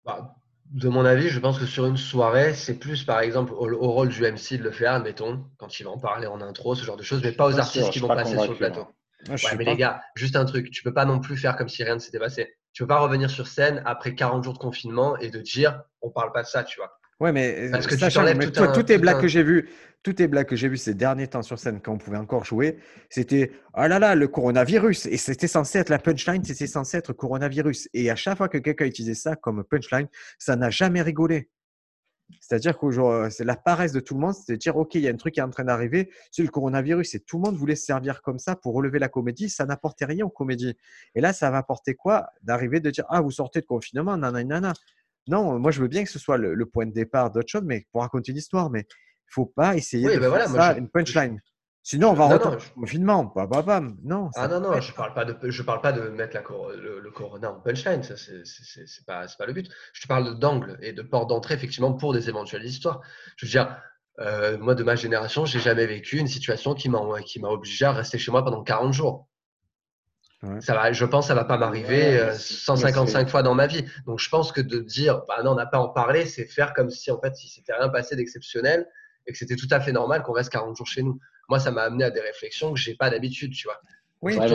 bah, 0.05 0.35
de 0.71 0.89
mon 0.89 1.05
avis, 1.05 1.29
je 1.29 1.39
pense 1.41 1.59
que 1.59 1.67
sur 1.67 1.85
une 1.87 1.99
soirée, 1.99 2.55
c'est 2.55 2.79
plus 2.79 3.05
par 3.05 3.21
exemple 3.21 3.53
au, 3.53 3.71
au 3.71 3.93
rôle 3.93 4.09
du 4.09 4.23
MC 4.23 4.57
de 4.57 4.63
le 4.63 4.71
faire, 4.73 4.95
admettons, 4.95 5.45
quand 5.59 5.79
il 5.79 5.85
va 5.85 5.91
en 5.91 5.99
parler 5.99 6.27
en 6.27 6.41
intro, 6.41 6.75
ce 6.75 6.85
genre 6.85 6.97
de 6.97 7.03
choses, 7.03 7.23
mais 7.23 7.33
pas 7.33 7.47
aux 7.49 7.53
Pas 7.53 7.59
artistes 7.59 7.85
sûr, 7.85 7.93
qui 7.93 7.99
vont 7.99 8.09
pas 8.09 8.17
passer 8.17 8.39
sur 8.39 8.53
le 8.53 8.59
plateau. 8.59 8.81
moi. 8.81 8.93
Ah, 9.29 9.33
Ouais, 9.33 9.57
mais 9.59 9.65
pas. 9.65 9.71
les 9.73 9.77
gars, 9.77 10.03
juste 10.17 10.37
un 10.37 10.45
truc, 10.47 10.71
tu 10.71 10.83
peux 10.83 10.93
pas 10.95 11.05
non 11.05 11.21
plus 11.21 11.37
faire 11.37 11.57
comme 11.57 11.69
si 11.69 11.85
rien 11.85 11.95
ne 11.95 11.99
s'était 12.01 12.19
passé. 12.19 12.57
Tu 12.73 12.83
peux 12.83 12.87
pas 12.89 13.01
revenir 13.01 13.31
sur 13.31 13.47
scène 13.47 13.83
après 13.85 14.15
40 14.15 14.43
jours 14.43 14.55
de 14.55 14.59
confinement 14.59 15.17
et 15.19 15.31
de 15.31 15.39
dire 15.41 15.83
on 16.01 16.11
parle 16.11 16.33
pas 16.33 16.43
de 16.43 16.49
ça, 16.49 16.65
tu 16.65 16.79
vois. 16.79 16.99
Ouais, 17.21 17.33
mais 17.33 17.71
Parce 17.71 17.87
euh, 17.87 17.89
que 17.91 18.35
mais 18.37 18.47
tout 18.47 18.51
toi, 18.53 18.69
un- 18.69 18.73
toutes 18.73 18.89
les 18.89 18.97
tout 18.97 19.03
blagues 19.03 19.17
un- 19.17 19.21
que 19.21 19.29
j'ai 19.29 19.43
vues, 19.43 19.69
toutes 20.03 20.19
les 20.19 20.27
blagues 20.29 20.47
que 20.49 20.57
j'ai 20.57 20.69
vues 20.69 20.77
ces 20.77 20.95
derniers 20.95 21.29
temps 21.29 21.43
sur 21.43 21.59
scène 21.59 21.81
quand 21.81 21.93
on 21.93 21.99
pouvait 21.99 22.17
encore 22.17 22.45
jouer, 22.45 22.79
c'était 23.09 23.53
ah 23.73 23.89
là 23.89 23.99
là 23.99 24.15
le 24.15 24.27
coronavirus 24.29 25.07
et 25.07 25.17
c'était 25.17 25.47
censé 25.47 25.79
être 25.79 25.89
la 25.91 25.99
punchline, 25.99 26.45
c'était 26.45 26.67
censé 26.67 26.97
être 26.97 27.13
coronavirus 27.13 27.89
et 27.95 28.11
à 28.11 28.17
chaque 28.17 28.37
fois 28.37 28.49
que 28.49 28.59
quelqu'un 28.59 28.87
utilisait 28.87 29.15
ça 29.15 29.37
comme 29.37 29.65
punchline, 29.65 30.09
ça 30.39 30.57
n'a 30.57 30.71
jamais 30.71 31.03
rigolé. 31.03 31.49
C'est-à-dire 32.41 32.79
qu'aujourd'hui, 32.79 33.31
c'est 33.31 33.45
la 33.45 33.55
paresse 33.55 33.93
de 33.93 34.01
tout 34.01 34.15
le 34.15 34.21
monde, 34.21 34.35
c'est 34.35 34.53
de 34.55 34.59
dire 34.59 34.77
ok, 34.77 34.95
il 34.95 35.03
y 35.03 35.09
a 35.09 35.11
un 35.11 35.17
truc 35.17 35.35
qui 35.35 35.41
est 35.41 35.43
en 35.43 35.51
train 35.51 35.65
d'arriver, 35.65 36.11
c'est 36.33 36.43
le 36.43 36.49
coronavirus 36.49 37.15
et 37.15 37.21
tout 37.21 37.37
le 37.37 37.43
monde 37.43 37.57
voulait 37.57 37.77
se 37.77 37.85
servir 37.85 38.23
comme 38.23 38.39
ça 38.39 38.57
pour 38.57 38.75
relever 38.75 38.99
la 38.99 39.09
comédie, 39.09 39.49
ça 39.51 39.67
n'apportait 39.67 40.07
rien 40.07 40.25
aux 40.25 40.31
comédies. 40.31 40.75
Et 41.15 41.21
là, 41.21 41.33
ça 41.33 41.51
va 41.51 41.59
apporter 41.59 41.95
quoi? 41.95 42.27
D'arriver 42.43 42.81
de 42.81 42.91
dire 42.91 43.05
ah 43.09 43.21
vous 43.21 43.31
sortez 43.31 43.61
de 43.61 43.67
confinement, 43.67 44.17
nanana. 44.17 44.73
Non, 45.29 45.59
moi 45.59 45.71
je 45.71 45.81
veux 45.81 45.89
bien 45.89 46.05
que 46.05 46.11
ce 46.11 46.19
soit 46.19 46.37
le, 46.37 46.55
le 46.55 46.67
point 46.67 46.87
de 46.87 46.93
départ 46.93 47.31
d'autre 47.31 47.49
chose, 47.49 47.63
mais 47.65 47.87
pour 47.93 48.03
raconter 48.03 48.33
une 48.33 48.39
histoire, 48.39 48.71
mais 48.71 48.81
il 48.91 49.31
faut 49.33 49.47
pas 49.47 49.77
essayer 49.77 50.07
Oui, 50.07 50.15
de 50.15 50.19
ben 50.21 50.23
faire 50.23 50.31
voilà, 50.31 50.49
moi, 50.49 50.59
ça 50.61 50.75
je- 50.75 50.79
une 50.79 50.89
punchline. 50.89 51.41
Sinon, 51.87 52.11
on 52.11 52.15
va 52.15 52.25
Non, 52.25 52.31
non, 52.31 52.37
retourner 52.37 52.59
je- 52.61 52.71
au 52.71 52.81
confinement. 52.81 53.33
Bah, 53.37 53.47
bah, 53.47 53.61
bam. 53.61 53.95
Non, 54.03 54.31
Ah 54.37 54.49
non, 54.49 54.59
non, 54.61 54.73
je 54.81 54.89
être- 54.89 54.95
parle 54.97 55.13
pas 55.13 55.27
de, 55.27 55.51
je 55.51 55.63
parle 55.63 55.83
pas 55.83 55.93
de 55.93 56.09
mettre 56.09 56.35
la 56.35 56.43
le, 56.77 56.99
le 57.01 57.11
corona 57.11 57.53
en 57.53 57.61
punchline, 57.61 58.03
c'est- 58.03 58.17
c'est 58.17 59.05
pas, 59.07 59.29
c'est 59.29 59.37
pas 59.37 59.45
le 59.45 59.53
but. 59.53 59.71
Je 59.93 60.01
te 60.03 60.07
parle 60.09 60.39
d'angle 60.39 60.79
et 60.81 60.95
de 60.95 61.03
porte 61.03 61.29
d'entrée 61.29 61.55
effectivement 61.55 61.93
pour 61.93 62.15
des 62.15 62.31
éventuelles 62.31 62.65
histoires. 62.65 63.03
Je 63.37 63.45
veux 63.45 63.51
dire, 63.51 63.77
euh, 64.21 64.57
moi 64.59 64.75
de 64.75 64.83
ma 64.83 64.97
génération, 64.97 65.45
j'ai 65.45 65.61
jamais 65.61 65.87
vécu 65.87 66.17
une 66.19 66.27
situation 66.27 66.75
qui 66.75 66.89
m'a 66.89 67.01
qui 67.23 67.39
m'a 67.41 67.49
obligé 67.49 67.85
à 67.85 67.93
rester 67.93 68.17
chez 68.17 68.31
moi 68.31 68.43
pendant 68.43 68.63
40 68.63 68.95
jours. 68.95 69.29
Ouais. 70.45 70.61
Ça 70.61 70.75
va, 70.75 70.93
je 70.93 71.05
pense 71.05 71.25
que 71.25 71.29
ça 71.29 71.35
va 71.35 71.45
pas 71.45 71.57
m'arriver 71.59 71.89
Ouais, 72.03 72.19
euh, 72.21 72.27
mais 72.27 72.33
c'est- 72.35 72.55
155 72.55 73.29
fois 73.29 73.43
dans 73.43 73.55
ma 73.55 73.67
vie. 73.67 73.85
Donc 74.07 74.19
je 74.19 74.29
pense 74.29 74.53
que 74.53 74.61
de 74.61 74.79
dire, 74.79 75.23
bah 75.29 75.43
non, 75.43 75.53
on 75.53 75.55
n'a 75.55 75.67
pas 75.67 75.79
à 75.79 75.81
en 75.81 75.89
parler, 75.89 76.27
c'est 76.27 76.45
faire 76.47 76.75
comme 76.75 76.91
si 76.91 77.11
en 77.11 77.21
fait, 77.21 77.35
si 77.37 77.49
c'était 77.49 77.73
rien 77.75 77.89
passé 77.89 78.17
d'exceptionnel 78.17 78.87
et 79.27 79.33
que 79.33 79.39
c'était 79.39 79.57
tout 79.57 79.69
à 79.71 79.81
fait 79.81 79.93
normal 79.93 80.23
qu'on 80.23 80.33
reste 80.33 80.51
40 80.53 80.77
jours 80.77 80.87
chez 80.87 81.03
nous. 81.03 81.19
Moi, 81.49 81.59
ça 81.59 81.71
m'a 81.71 81.83
amené 81.83 82.05
à 82.05 82.11
des 82.11 82.21
réflexions 82.21 82.73
que 82.73 82.79
j'ai 82.79 82.95
pas 82.95 83.11
d'habitude, 83.11 83.53
tu 83.53 83.67
vois. 83.67 83.81
Oui, 84.23 84.37
Ouais, 84.39 84.49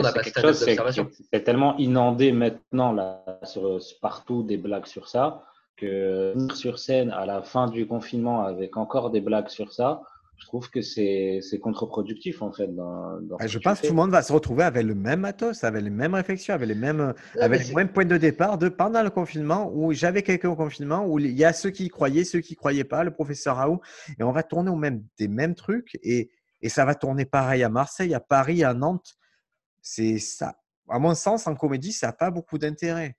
c'est 1.32 1.44
tellement 1.44 1.76
inondé 1.76 2.32
maintenant 2.32 2.92
là, 2.92 3.24
sur, 3.44 3.78
partout 4.00 4.42
des 4.42 4.56
blagues 4.56 4.86
sur 4.86 5.08
ça 5.08 5.44
que 5.76 6.32
venir 6.34 6.56
sur 6.56 6.78
scène 6.78 7.10
à 7.10 7.24
la 7.24 7.42
fin 7.42 7.68
du 7.68 7.86
confinement 7.86 8.44
avec 8.44 8.76
encore 8.76 9.10
des 9.10 9.20
blagues 9.20 9.48
sur 9.48 9.72
ça, 9.72 10.02
je 10.40 10.46
trouve 10.46 10.70
que 10.70 10.80
c'est 10.80 11.40
contre-productif 11.62 12.40
en 12.42 12.50
fait. 12.50 12.74
Dans, 12.74 13.18
Ah, 13.38 13.46
Je 13.46 13.58
pense 13.58 13.80
que 13.80 13.86
tout 13.86 13.92
le 13.92 13.96
monde 13.96 14.10
va 14.10 14.22
se 14.22 14.32
retrouver 14.32 14.64
avec 14.64 14.84
le 14.84 14.94
même 14.94 15.20
matos, 15.20 15.62
avec 15.64 15.82
les 15.82 15.90
mêmes 15.90 16.14
réflexions, 16.14 16.54
avec 16.54 16.66
les 16.68 16.74
mêmes, 16.74 17.00
Ouais, 17.00 17.14
mais 17.36 17.42
avec 17.42 17.62
c'est- 17.62 17.68
le 17.68 17.74
même 17.76 17.92
point 17.92 18.04
de 18.06 18.16
départ 18.16 18.56
de 18.58 18.68
pendant 18.68 19.02
le 19.02 19.10
confinement 19.10 19.70
où 19.72 19.92
j'avais 19.92 20.22
quelqu'un 20.22 20.48
au 20.48 20.56
confinement 20.56 21.06
où 21.06 21.18
il 21.18 21.30
y 21.38 21.44
a 21.44 21.52
ceux 21.52 21.70
qui 21.70 21.84
y 21.84 21.88
croyaient, 21.88 22.24
ceux 22.24 22.40
qui 22.40 22.54
y 22.54 22.56
croyaient 22.56 22.84
pas, 22.84 23.04
le 23.04 23.10
professeur 23.12 23.56
Raoult, 23.56 23.80
et 24.18 24.22
on 24.22 24.32
va 24.32 24.42
tourner 24.42 24.70
au 24.70 24.76
même 24.76 25.04
des 25.18 25.28
mêmes 25.28 25.54
trucs 25.54 25.98
et, 26.02 26.30
et 26.62 26.68
ça 26.70 26.84
va 26.84 26.94
tourner 26.94 27.26
pareil 27.26 27.62
à 27.62 27.68
Marseille, 27.68 28.14
à 28.14 28.20
Paris, 28.20 28.64
à 28.64 28.72
Nantes. 28.74 29.16
C'est 29.82 30.18
ça. 30.18 30.56
À 30.88 30.98
mon 30.98 31.14
sens, 31.14 31.46
en 31.46 31.54
comédie, 31.54 31.92
ça 31.92 32.08
n'a 32.08 32.12
pas 32.14 32.30
beaucoup 32.30 32.58
d'intérêt. 32.58 33.16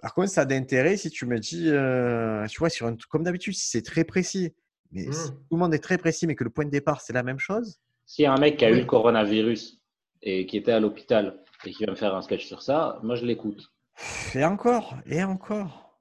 Par 0.00 0.14
contre, 0.14 0.28
ça 0.30 0.42
a 0.42 0.44
d'intérêt 0.44 0.96
si 0.96 1.10
tu 1.10 1.26
me 1.26 1.38
dis, 1.38 1.68
euh, 1.70 2.46
tu 2.46 2.58
vois, 2.58 2.70
sur 2.70 2.86
un 2.86 2.96
comme 3.10 3.22
d'habitude, 3.24 3.54
si 3.54 3.68
c'est 3.68 3.82
très 3.82 4.04
précis. 4.04 4.54
Mais 4.94 5.12
si 5.12 5.30
Mm. 5.30 5.34
tout 5.48 5.56
le 5.56 5.58
monde 5.58 5.74
est 5.74 5.78
très 5.78 5.98
précis, 5.98 6.26
mais 6.26 6.34
que 6.36 6.44
le 6.44 6.50
point 6.50 6.64
de 6.64 6.70
départ, 6.70 7.00
c'est 7.00 7.12
la 7.12 7.22
même 7.22 7.38
chose? 7.38 7.78
S'il 8.06 8.22
y 8.22 8.26
a 8.26 8.32
un 8.32 8.38
mec 8.38 8.56
qui 8.58 8.64
a 8.64 8.70
eu 8.70 8.80
le 8.80 8.84
coronavirus 8.86 9.80
et 10.22 10.46
qui 10.46 10.56
était 10.56 10.72
à 10.72 10.80
l'hôpital 10.80 11.42
et 11.64 11.70
qui 11.72 11.84
va 11.84 11.90
me 11.92 11.96
faire 11.96 12.14
un 12.14 12.22
sketch 12.22 12.46
sur 12.46 12.62
ça, 12.62 12.98
moi 13.02 13.14
je 13.14 13.24
l'écoute. 13.26 13.72
Et 14.34 14.44
encore, 14.44 14.96
et 15.06 15.22
encore. 15.24 16.00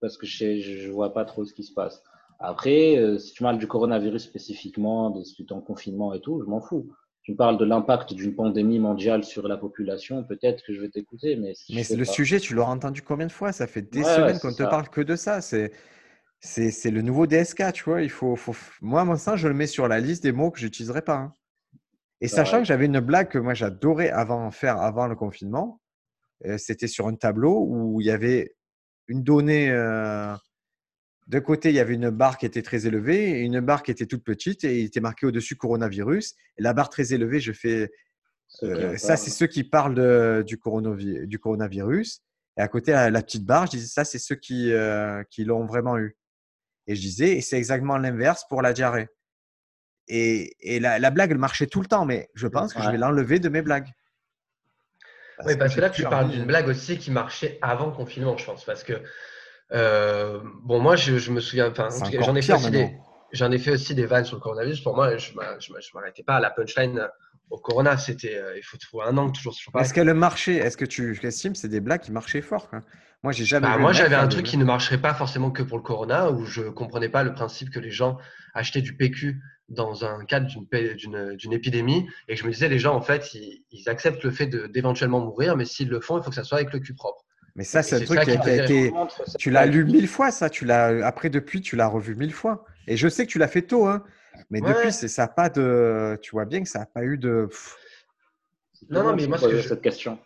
Parce 0.00 0.16
que 0.18 0.26
je 0.26 0.86
ne 0.88 0.92
vois 0.92 1.12
pas 1.14 1.24
trop 1.24 1.44
ce 1.44 1.54
qui 1.54 1.64
se 1.64 1.72
passe. 1.72 2.02
Après, 2.38 2.96
euh, 2.98 3.18
si 3.18 3.32
tu 3.34 3.42
parles 3.42 3.58
du 3.58 3.66
coronavirus 3.68 4.22
spécifiquement, 4.22 5.10
des 5.10 5.24
suites 5.24 5.52
en 5.52 5.60
confinement 5.60 6.12
et 6.12 6.20
tout, 6.20 6.40
je 6.44 6.48
m'en 6.50 6.60
fous. 6.60 6.90
Tu 7.22 7.32
me 7.32 7.36
parles 7.36 7.56
de 7.56 7.64
l'impact 7.64 8.14
d'une 8.14 8.34
pandémie 8.34 8.80
mondiale 8.80 9.22
sur 9.22 9.46
la 9.46 9.56
population, 9.56 10.24
peut-être 10.24 10.64
que 10.66 10.74
je 10.74 10.80
vais 10.80 10.88
t'écouter, 10.88 11.36
mais 11.36 11.54
si 11.54 11.72
Mais 11.74 11.84
le 11.96 12.04
pas. 12.04 12.12
sujet, 12.12 12.40
tu 12.40 12.54
l'auras 12.54 12.72
entendu 12.72 13.02
combien 13.02 13.26
de 13.26 13.32
fois? 13.32 13.52
Ça 13.52 13.66
fait 13.68 13.82
des 13.82 14.00
Ouais, 14.00 14.04
semaines 14.04 14.38
qu'on 14.40 14.50
te 14.52 14.56
ça. 14.56 14.68
parle 14.68 14.88
que 14.88 15.00
de 15.00 15.14
ça. 15.14 15.40
C'est, 15.40 15.70
c'est, 16.44 16.90
le 16.90 17.02
nouveau 17.02 17.26
DSK, 17.26 17.72
tu 17.72 17.84
vois. 17.84 18.02
Il 18.02 18.10
faut, 18.10 18.34
faut... 18.36 18.54
Moi, 18.80 19.04
mon 19.04 19.16
sens, 19.16 19.36
je 19.38 19.46
le 19.48 19.54
mets 19.54 19.66
sur 19.68 19.86
la 19.88 20.00
liste 20.00 20.22
des 20.24 20.32
mots 20.32 20.50
que 20.50 20.58
j'utiliserai 20.58 21.02
pas. 21.02 21.14
hein. 21.16 21.34
Et 22.20 22.28
C'est 22.28 22.36
sachant 22.36 22.58
que 22.58 22.64
j'avais 22.64 22.86
une 22.86 23.00
blague 23.00 23.28
que 23.28 23.38
moi 23.38 23.54
j'adorais 23.54 24.10
avant 24.10 24.50
faire 24.52 24.76
avant 24.78 25.08
le 25.08 25.16
confinement, 25.16 25.80
euh, 26.46 26.56
c'était 26.58 26.86
sur 26.86 27.08
un 27.08 27.14
tableau 27.16 27.64
où 27.68 28.00
il 28.00 28.06
y 28.06 28.10
avait 28.10 28.54
une 29.08 29.22
donnée. 29.24 29.70
euh, 29.70 30.32
D'un 31.26 31.40
côté, 31.40 31.70
il 31.70 31.74
y 31.76 31.80
avait 31.80 31.94
une 31.94 32.10
barre 32.10 32.38
qui 32.38 32.46
était 32.46 32.62
très 32.62 32.86
élevée 32.86 33.30
et 33.38 33.40
une 33.42 33.60
barre 33.60 33.82
qui 33.82 33.90
était 33.90 34.06
toute 34.06 34.22
petite 34.24 34.62
et 34.64 34.80
il 34.80 34.84
était 34.86 35.00
marqué 35.00 35.26
au-dessus 35.26 35.56
coronavirus. 35.56 36.34
Et 36.58 36.62
la 36.62 36.72
barre 36.74 36.90
très 36.90 37.12
élevée, 37.12 37.40
je 37.40 37.52
fais 37.52 37.90
euh, 38.62 38.96
ça, 38.98 39.16
c'est 39.16 39.30
ceux 39.30 39.46
qui 39.46 39.64
parlent 39.64 39.94
de- 39.94 40.44
du, 40.46 40.56
coronavi- 40.58 41.24
du 41.26 41.38
coronavirus. 41.38 42.20
Et 42.56 42.60
à 42.60 42.68
côté, 42.68 42.92
la, 42.92 43.10
la 43.10 43.22
petite 43.22 43.44
barre, 43.44 43.66
je 43.66 43.72
disais 43.72 43.86
ça, 43.88 44.04
c'est 44.04 44.18
ceux 44.18 44.34
qui, 44.36 44.72
euh, 44.72 45.22
qui 45.30 45.44
l'ont 45.44 45.64
vraiment 45.66 45.96
eu. 45.98 46.16
Et 46.86 46.96
je 46.96 47.00
disais, 47.00 47.36
et 47.36 47.40
c'est 47.40 47.56
exactement 47.56 47.96
l'inverse 47.96 48.44
pour 48.48 48.62
la 48.62 48.72
diarrhée. 48.72 49.08
Et, 50.08 50.56
et 50.60 50.80
la, 50.80 50.98
la 50.98 51.10
blague, 51.10 51.30
elle 51.30 51.38
marchait 51.38 51.66
tout 51.68 51.80
le 51.80 51.86
temps, 51.86 52.04
mais 52.04 52.28
je 52.34 52.46
pense 52.48 52.74
que 52.74 52.82
je 52.82 52.90
vais 52.90 52.98
l'enlever 52.98 53.38
de 53.38 53.48
mes 53.48 53.62
blagues. 53.62 53.88
Oui, 55.44 55.56
parce 55.56 55.74
que 55.74 55.80
là, 55.80 55.90
tu 55.90 56.02
parles 56.02 56.30
d'une 56.30 56.44
blague 56.44 56.68
aussi 56.68 56.98
qui 56.98 57.10
marchait 57.10 57.58
avant 57.62 57.86
le 57.86 57.92
confinement, 57.92 58.36
je 58.36 58.44
pense. 58.44 58.64
Parce 58.64 58.84
que, 58.84 58.94
euh, 59.72 60.40
bon, 60.62 60.78
moi, 60.80 60.96
je, 60.96 61.18
je 61.18 61.30
me 61.32 61.40
souviens, 61.40 61.70
enfin, 61.70 61.88
j'en 61.90 62.34
ai, 62.36 62.42
fait 62.42 62.52
aussi 62.52 62.70
des- 62.70 62.96
j'en 63.32 63.50
ai 63.50 63.58
fait 63.58 63.70
aussi 63.72 63.94
des 63.94 64.06
vannes 64.06 64.24
sur 64.24 64.36
le 64.36 64.42
coronavirus. 64.42 64.80
Pour 64.82 64.94
moi, 64.94 65.16
je 65.16 65.32
je 65.32 65.90
m'arrêtais 65.94 66.22
pas 66.22 66.36
à 66.36 66.40
la 66.40 66.50
punchline 66.50 67.08
au 67.50 67.58
corona. 67.58 67.96
C'était, 67.96 68.36
euh, 68.36 68.56
il 68.56 68.62
faut 68.62 68.76
trouver 68.78 69.04
un 69.06 69.16
angle 69.16 69.32
toujours 69.32 69.54
sur 69.54 69.72
Mais 69.74 69.82
Est-ce 69.82 69.94
qu'elle 69.94 70.12
marchait 70.14 70.56
Est-ce 70.56 70.76
que 70.76 70.84
tu 70.84 71.18
estimes 71.22 71.52
que 71.52 71.58
c'est 71.58 71.68
des 71.68 71.80
blagues 71.80 72.00
qui 72.00 72.12
marchaient 72.12 72.42
fort 72.42 72.68
quoi? 72.68 72.80
Moi, 73.22 73.32
j'ai 73.32 73.44
jamais 73.44 73.68
Bah, 73.68 73.78
moi, 73.78 73.92
j'avais 73.92 74.16
un 74.16 74.26
des 74.26 74.34
truc 74.34 74.46
qui 74.46 74.56
ne 74.56 74.64
marcherait 74.64 75.00
pas 75.00 75.14
forcément 75.14 75.50
que 75.52 75.62
pour 75.62 75.76
le 75.78 75.82
corona, 75.84 76.30
où 76.30 76.44
je 76.44 76.62
comprenais 76.62 77.08
pas 77.08 77.22
le 77.22 77.32
principe 77.32 77.70
que 77.70 77.78
les 77.78 77.90
gens 77.92 78.18
achetaient 78.52 78.82
du 78.82 78.96
PQ 78.96 79.40
dans 79.68 80.04
un 80.04 80.24
cadre 80.24 80.48
d'une 80.48 80.66
pa- 80.66 80.94
d'une 80.94 81.36
d'une 81.36 81.52
épidémie, 81.52 82.06
et 82.28 82.34
que 82.34 82.40
je 82.40 82.44
me 82.46 82.50
disais, 82.52 82.68
les 82.68 82.80
gens, 82.80 82.94
en 82.96 83.00
fait, 83.00 83.32
ils, 83.34 83.64
ils 83.70 83.88
acceptent 83.88 84.24
le 84.24 84.32
fait 84.32 84.48
d'éventuellement 84.48 85.20
mourir, 85.20 85.56
mais 85.56 85.64
s'ils 85.64 85.88
le 85.88 86.00
font, 86.00 86.18
il 86.18 86.24
faut 86.24 86.30
que 86.30 86.34
ça 86.34 86.42
soit 86.44 86.58
avec 86.58 86.72
le 86.72 86.80
cul 86.80 86.94
propre. 86.94 87.24
Mais 87.54 87.64
ça, 87.64 87.82
c'est 87.82 87.96
un 87.96 88.04
truc 88.04 88.22
qui 88.22 88.30
a, 88.30 88.36
qui 88.38 88.50
été. 88.50 88.92
Tu 89.38 89.50
l'as 89.50 89.66
lu 89.66 89.84
mille 89.84 90.08
fois, 90.08 90.30
ça. 90.30 90.50
Tu 90.50 90.64
l'as. 90.64 91.06
Après, 91.06 91.30
depuis, 91.30 91.60
tu 91.60 91.76
l'as 91.76 91.86
revu 91.86 92.16
mille 92.16 92.32
fois. 92.32 92.64
Et 92.88 92.96
je 92.96 93.08
sais 93.08 93.26
que 93.26 93.30
tu 93.30 93.38
l'as 93.38 93.48
fait 93.48 93.62
tôt, 93.62 93.86
hein. 93.86 94.02
Mais 94.50 94.62
Ouais. 94.62 94.72
depuis, 94.74 94.92
c'est 94.92 95.08
ça 95.08 95.28
pas 95.28 95.48
de. 95.48 96.18
Tu 96.22 96.30
vois 96.32 96.44
bien 96.44 96.62
que 96.62 96.68
ça 96.68 96.80
n'a 96.80 96.86
pas 96.86 97.02
eu 97.04 97.18
de. 97.18 97.48
Tout 97.50 98.86
Non, 98.90 98.98
le 98.98 98.98
non, 98.98 99.04
monde 99.10 99.16
mais 99.16 99.22
s'est 99.22 99.28
moi, 99.28 99.38
que 99.38 99.44
posé 99.44 99.60
je- 99.62 99.68
cette 99.68 99.82
question. 99.82 100.18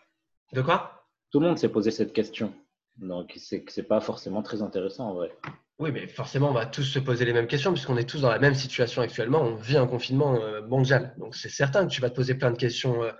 De 0.52 0.62
quoi? 0.62 1.04
Tout 1.30 1.40
le 1.40 1.46
monde 1.46 1.58
s'est 1.58 1.68
posé 1.68 1.90
cette 1.90 2.12
question. 2.12 2.52
Donc, 2.96 3.32
c'est 3.36 3.62
que 3.62 3.72
c'est 3.72 3.82
pas 3.82 4.00
forcément 4.00 4.42
très 4.42 4.62
intéressant 4.62 5.10
en 5.10 5.14
vrai. 5.14 5.36
Oui, 5.78 5.92
mais 5.92 6.06
forcément, 6.06 6.48
on 6.50 6.54
va 6.54 6.64
tous 6.64 6.84
se 6.84 6.98
poser 6.98 7.26
les 7.26 7.34
mêmes 7.34 7.46
questions, 7.48 7.72
puisqu'on 7.72 7.98
est 7.98 8.08
tous 8.08 8.22
dans 8.22 8.30
la 8.30 8.38
même 8.38 8.54
situation 8.54 9.02
actuellement. 9.02 9.42
On 9.42 9.54
vit 9.56 9.76
un 9.76 9.86
confinement 9.86 10.34
euh, 10.36 10.62
mondial. 10.62 11.14
Donc, 11.18 11.34
c'est 11.36 11.50
certain 11.50 11.86
que 11.86 11.90
tu 11.92 12.00
vas 12.00 12.08
te 12.08 12.14
poser 12.16 12.34
plein 12.34 12.50
de 12.50 12.56
questions 12.56 13.02
euh, 13.02 13.12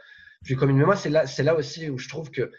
plus 0.44 0.56
communes. 0.56 0.78
Mais 0.78 0.86
moi, 0.86 0.96
c'est 0.96 1.10
là, 1.10 1.26
c'est 1.26 1.42
là 1.42 1.54
aussi 1.54 1.90
où 1.90 1.98
je 1.98 2.08
trouve 2.08 2.30
que 2.30 2.50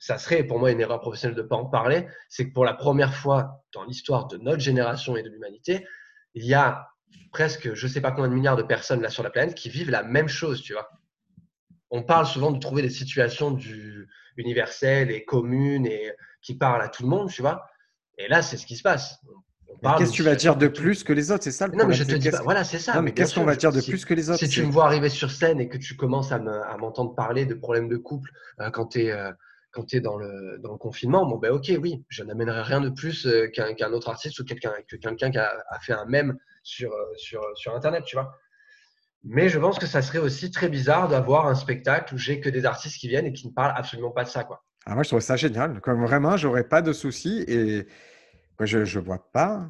ça 0.00 0.18
serait 0.18 0.42
pour 0.42 0.58
moi 0.58 0.72
une 0.72 0.80
erreur 0.80 1.00
professionnelle 1.00 1.36
de 1.36 1.42
ne 1.42 1.46
pas 1.46 1.56
en 1.56 1.66
parler. 1.66 2.08
C'est 2.28 2.48
que 2.48 2.52
pour 2.52 2.64
la 2.64 2.74
première 2.74 3.14
fois 3.14 3.62
dans 3.72 3.84
l'histoire 3.84 4.26
de 4.26 4.36
notre 4.38 4.60
génération 4.60 5.16
et 5.16 5.22
de 5.22 5.28
l'humanité, 5.28 5.86
il 6.34 6.44
y 6.44 6.54
a 6.54 6.88
presque, 7.32 7.74
je 7.74 7.86
ne 7.86 7.90
sais 7.92 8.00
pas 8.00 8.12
combien 8.12 8.28
de 8.28 8.34
milliards 8.34 8.56
de 8.56 8.62
personnes 8.62 9.02
là 9.02 9.10
sur 9.10 9.22
la 9.22 9.30
planète 9.30 9.54
qui 9.54 9.68
vivent 9.68 9.90
la 9.90 10.02
même 10.02 10.28
chose, 10.28 10.62
tu 10.62 10.72
vois. 10.72 10.88
On 11.90 12.02
parle 12.02 12.26
souvent 12.26 12.50
de 12.50 12.58
trouver 12.58 12.82
des 12.82 12.90
situations 12.90 13.50
du 13.50 14.08
universelles 14.36 15.10
et 15.10 15.24
communes 15.24 15.86
et 15.86 16.12
qui 16.42 16.56
parlent 16.56 16.82
à 16.82 16.88
tout 16.88 17.02
le 17.02 17.08
monde, 17.08 17.30
tu 17.30 17.42
vois. 17.42 17.66
Et 18.18 18.28
là, 18.28 18.42
c'est 18.42 18.56
ce 18.56 18.66
qui 18.66 18.76
se 18.76 18.82
passe. 18.82 19.18
Qu'est-ce 19.98 20.10
que 20.10 20.16
tu 20.16 20.22
vas 20.22 20.34
dire 20.36 20.56
de 20.56 20.68
plus 20.68 21.04
que 21.04 21.12
les 21.12 21.30
autres? 21.30 21.44
C'est 21.44 21.50
ça 21.52 21.66
le 21.66 21.72
non, 21.72 21.86
mais 21.86 21.94
problème. 21.94 21.98
je 22.08 22.14
te 22.14 22.18
dis 22.18 22.30
pas. 22.30 22.42
Voilà, 22.42 22.64
c'est 22.64 22.78
ça. 22.78 22.94
Non, 22.94 23.02
mais 23.02 23.12
qu'est-ce 23.12 23.34
qu'on 23.34 23.44
va 23.44 23.56
dire 23.56 23.72
de 23.72 23.80
si- 23.80 23.90
plus 23.90 24.04
que 24.04 24.14
les 24.14 24.30
autres? 24.30 24.38
Si 24.38 24.48
tu 24.48 24.62
me 24.64 24.70
vois 24.70 24.86
arriver 24.86 25.08
sur 25.08 25.30
scène 25.30 25.60
et 25.60 25.68
que 25.68 25.76
tu 25.76 25.96
commences 25.96 26.32
à 26.32 26.38
me- 26.38 26.62
à 26.62 26.76
m'entendre 26.76 27.14
parler 27.14 27.46
de 27.46 27.54
problèmes 27.54 27.88
de 27.88 27.96
couple 27.96 28.30
euh, 28.60 28.70
quand 28.70 28.86
tu 28.86 29.02
es, 29.02 29.14
quand 29.72 29.84
tu 29.84 29.96
es 29.96 30.00
dans, 30.00 30.16
le, 30.16 30.58
dans 30.62 30.72
le 30.72 30.78
confinement, 30.78 31.26
bon, 31.26 31.36
ben 31.36 31.50
ok, 31.52 31.70
oui, 31.80 32.04
je 32.08 32.22
n'amènerai 32.24 32.62
rien 32.62 32.80
de 32.80 32.88
plus 32.88 33.26
euh, 33.26 33.48
qu'un 33.48 33.92
autre 33.92 34.08
artiste 34.08 34.38
ou 34.40 34.44
quelqu'un 34.44 34.72
que 34.88 34.96
quelqu'un 34.96 35.30
qui 35.30 35.38
a, 35.38 35.52
a 35.68 35.80
fait 35.80 35.92
un 35.92 36.06
mème 36.06 36.36
sur, 36.66 36.92
euh, 36.92 37.14
sur, 37.16 37.40
sur 37.54 37.74
Internet, 37.74 38.04
tu 38.04 38.16
vois. 38.16 38.36
Mais 39.22 39.48
je 39.48 39.58
pense 39.58 39.78
que 39.78 39.86
ça 39.86 40.02
serait 40.02 40.18
aussi 40.18 40.50
très 40.50 40.68
bizarre 40.68 41.08
d'avoir 41.08 41.46
un 41.46 41.54
spectacle 41.54 42.14
où 42.14 42.18
j'ai 42.18 42.40
que 42.40 42.48
des 42.48 42.64
artistes 42.64 42.98
qui 42.98 43.08
viennent 43.08 43.26
et 43.26 43.32
qui 43.32 43.46
ne 43.46 43.52
parlent 43.52 43.74
absolument 43.76 44.10
pas 44.10 44.24
de 44.24 44.28
ça, 44.28 44.44
quoi. 44.44 44.64
Ah, 44.84 44.94
moi, 44.94 45.02
je 45.02 45.08
trouve 45.08 45.20
ça 45.20 45.36
génial. 45.36 45.80
Comme 45.80 46.04
vraiment, 46.04 46.36
j'aurais 46.36 46.64
pas 46.68 46.82
de 46.82 46.92
soucis 46.92 47.44
et 47.48 47.86
moi, 48.58 48.66
je 48.66 48.78
ne 48.78 49.04
vois 49.04 49.30
pas. 49.32 49.68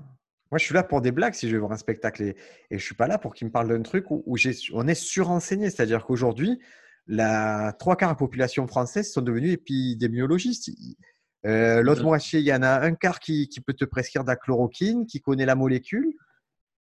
Moi, 0.50 0.58
je 0.58 0.64
suis 0.64 0.74
là 0.74 0.82
pour 0.82 1.00
des 1.00 1.10
blagues 1.10 1.34
si 1.34 1.48
je 1.48 1.52
vais 1.52 1.58
voir 1.58 1.72
un 1.72 1.76
spectacle 1.76 2.22
et, 2.22 2.36
et 2.70 2.78
je 2.78 2.84
suis 2.84 2.94
pas 2.94 3.06
là 3.06 3.18
pour 3.18 3.34
qu'il 3.34 3.46
me 3.46 3.52
parle 3.52 3.68
d'un 3.68 3.82
truc 3.82 4.10
où, 4.10 4.22
où 4.26 4.36
j'ai- 4.36 4.54
on 4.72 4.86
est 4.88 4.94
surenseigné. 4.94 5.70
C'est-à-dire 5.70 6.04
qu'aujourd'hui, 6.04 6.60
la 7.06 7.74
trois 7.78 7.96
quarts 7.96 8.10
de 8.10 8.14
la 8.14 8.18
population 8.18 8.66
française 8.66 9.10
sont 9.10 9.22
devenus 9.22 9.52
épidémiologistes. 9.54 10.70
Euh, 11.46 11.82
L'autre 11.82 12.02
moitié, 12.02 12.40
il 12.40 12.46
y 12.46 12.52
en 12.54 12.62
a 12.62 12.80
un 12.80 12.94
quart 12.94 13.20
qui, 13.20 13.48
qui 13.48 13.60
peut 13.60 13.74
te 13.74 13.84
prescrire 13.84 14.22
de 14.22 14.28
la 14.28 14.36
chloroquine, 14.36 15.06
qui 15.06 15.20
connaît 15.20 15.46
la 15.46 15.54
molécule. 15.54 16.12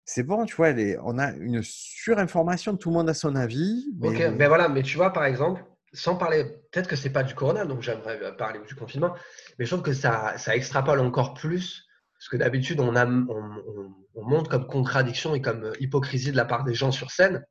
C'est 0.09 0.23
bon, 0.23 0.47
tu 0.47 0.55
vois, 0.55 0.71
les- 0.73 0.97
on 1.03 1.19
a 1.19 1.33
une 1.33 1.63
surinformation, 1.63 2.77
tout 2.77 2.91
le 2.91 2.95
monde 2.95 3.09
a 3.11 3.15
son 3.15 3.35
avis. 3.35 3.87
Mais, 3.99 4.09
Ok, 4.09 4.23
mais 4.39 4.47
voilà, 4.47 4.69
mais 4.69 4.83
tu 4.83 4.97
vois, 4.97 5.13
par 5.13 5.25
exemple, 5.25 5.65
sans 5.93 6.17
parler, 6.17 6.45
peut-être 6.73 6.89
que 6.89 6.95
c'est 6.97 7.11
pas 7.11 7.25
du 7.25 7.35
corona, 7.35 7.65
donc 7.65 7.83
j'aimerais 7.83 8.19
euh, 8.23 8.33
parler 8.33 8.61
du 8.67 8.75
confinement, 8.77 9.15
mais 9.59 9.65
je 9.65 9.71
trouve 9.71 9.83
que 9.85 9.93
ça, 9.93 10.39
ça 10.39 10.55
extrapole 10.55 11.01
encore 11.01 11.35
plus, 11.35 11.85
parce 12.19 12.29
que 12.29 12.37
d'habitude, 12.37 12.79
on, 12.81 12.95
a- 12.95 13.05
on, 13.07 13.27
on- 13.29 13.95
on 14.15 14.25
monte 14.25 14.49
comme 14.49 14.67
contradiction 14.69 15.35
et 15.35 15.43
comme 15.43 15.65
euh, 15.65 15.73
hypocrisie 15.81 16.31
de 16.31 16.37
la 16.37 16.45
part 16.45 16.63
des 16.65 16.75
gens 16.75 16.93
sur 16.93 17.11
scène, 17.11 17.45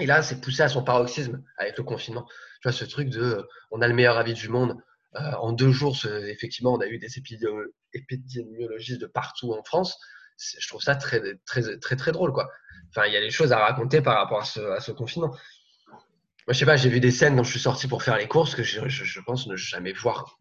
et 0.00 0.06
là, 0.06 0.22
c'est 0.22 0.40
poussé 0.40 0.62
à 0.62 0.68
son 0.68 0.82
paroxysme 0.82 1.42
avec 1.58 1.76
le 1.78 1.84
confinement. 1.84 2.26
Tu 2.62 2.68
vois, 2.68 2.72
ce 2.72 2.84
truc 2.84 3.10
de, 3.10 3.20
euh, 3.22 3.42
on 3.70 3.80
a 3.80 3.86
le 3.86 3.94
meilleur 3.94 4.16
avis 4.16 4.34
du 4.34 4.48
monde. 4.48 4.76
Euh, 5.16 5.32
en 5.40 5.52
deux 5.52 5.70
jours, 5.70 5.94
ce- 5.96 6.08
effectivement, 6.30 6.72
on 6.72 6.80
a 6.80 6.86
eu 6.86 6.98
des 6.98 7.18
épidémi- 7.18 7.66
épidémiologistes 7.92 9.00
de 9.00 9.06
partout 9.06 9.52
en 9.52 9.62
France. 9.62 9.98
Je 10.38 10.68
trouve 10.68 10.82
ça 10.82 10.94
très, 10.96 11.20
très, 11.46 11.78
très, 11.78 11.96
très 11.96 12.12
drôle, 12.12 12.32
quoi. 12.32 12.48
Enfin, 12.90 13.06
il 13.06 13.12
y 13.12 13.16
a 13.16 13.20
des 13.20 13.30
choses 13.30 13.52
à 13.52 13.58
raconter 13.58 14.00
par 14.02 14.16
rapport 14.16 14.40
à 14.40 14.44
ce, 14.44 14.60
à 14.60 14.80
ce 14.80 14.92
confinement. 14.92 15.28
Moi, 15.28 16.54
je 16.54 16.58
sais 16.58 16.66
pas, 16.66 16.76
j'ai 16.76 16.88
vu 16.90 17.00
des 17.00 17.10
scènes 17.12 17.36
quand 17.36 17.44
je 17.44 17.50
suis 17.50 17.60
sorti 17.60 17.86
pour 17.88 18.02
faire 18.02 18.16
les 18.18 18.26
courses 18.28 18.54
que 18.54 18.62
je, 18.62 18.88
je- 18.88 19.04
je 19.04 19.20
pense 19.20 19.46
ne 19.46 19.56
jamais 19.56 19.92
voir 19.92 20.38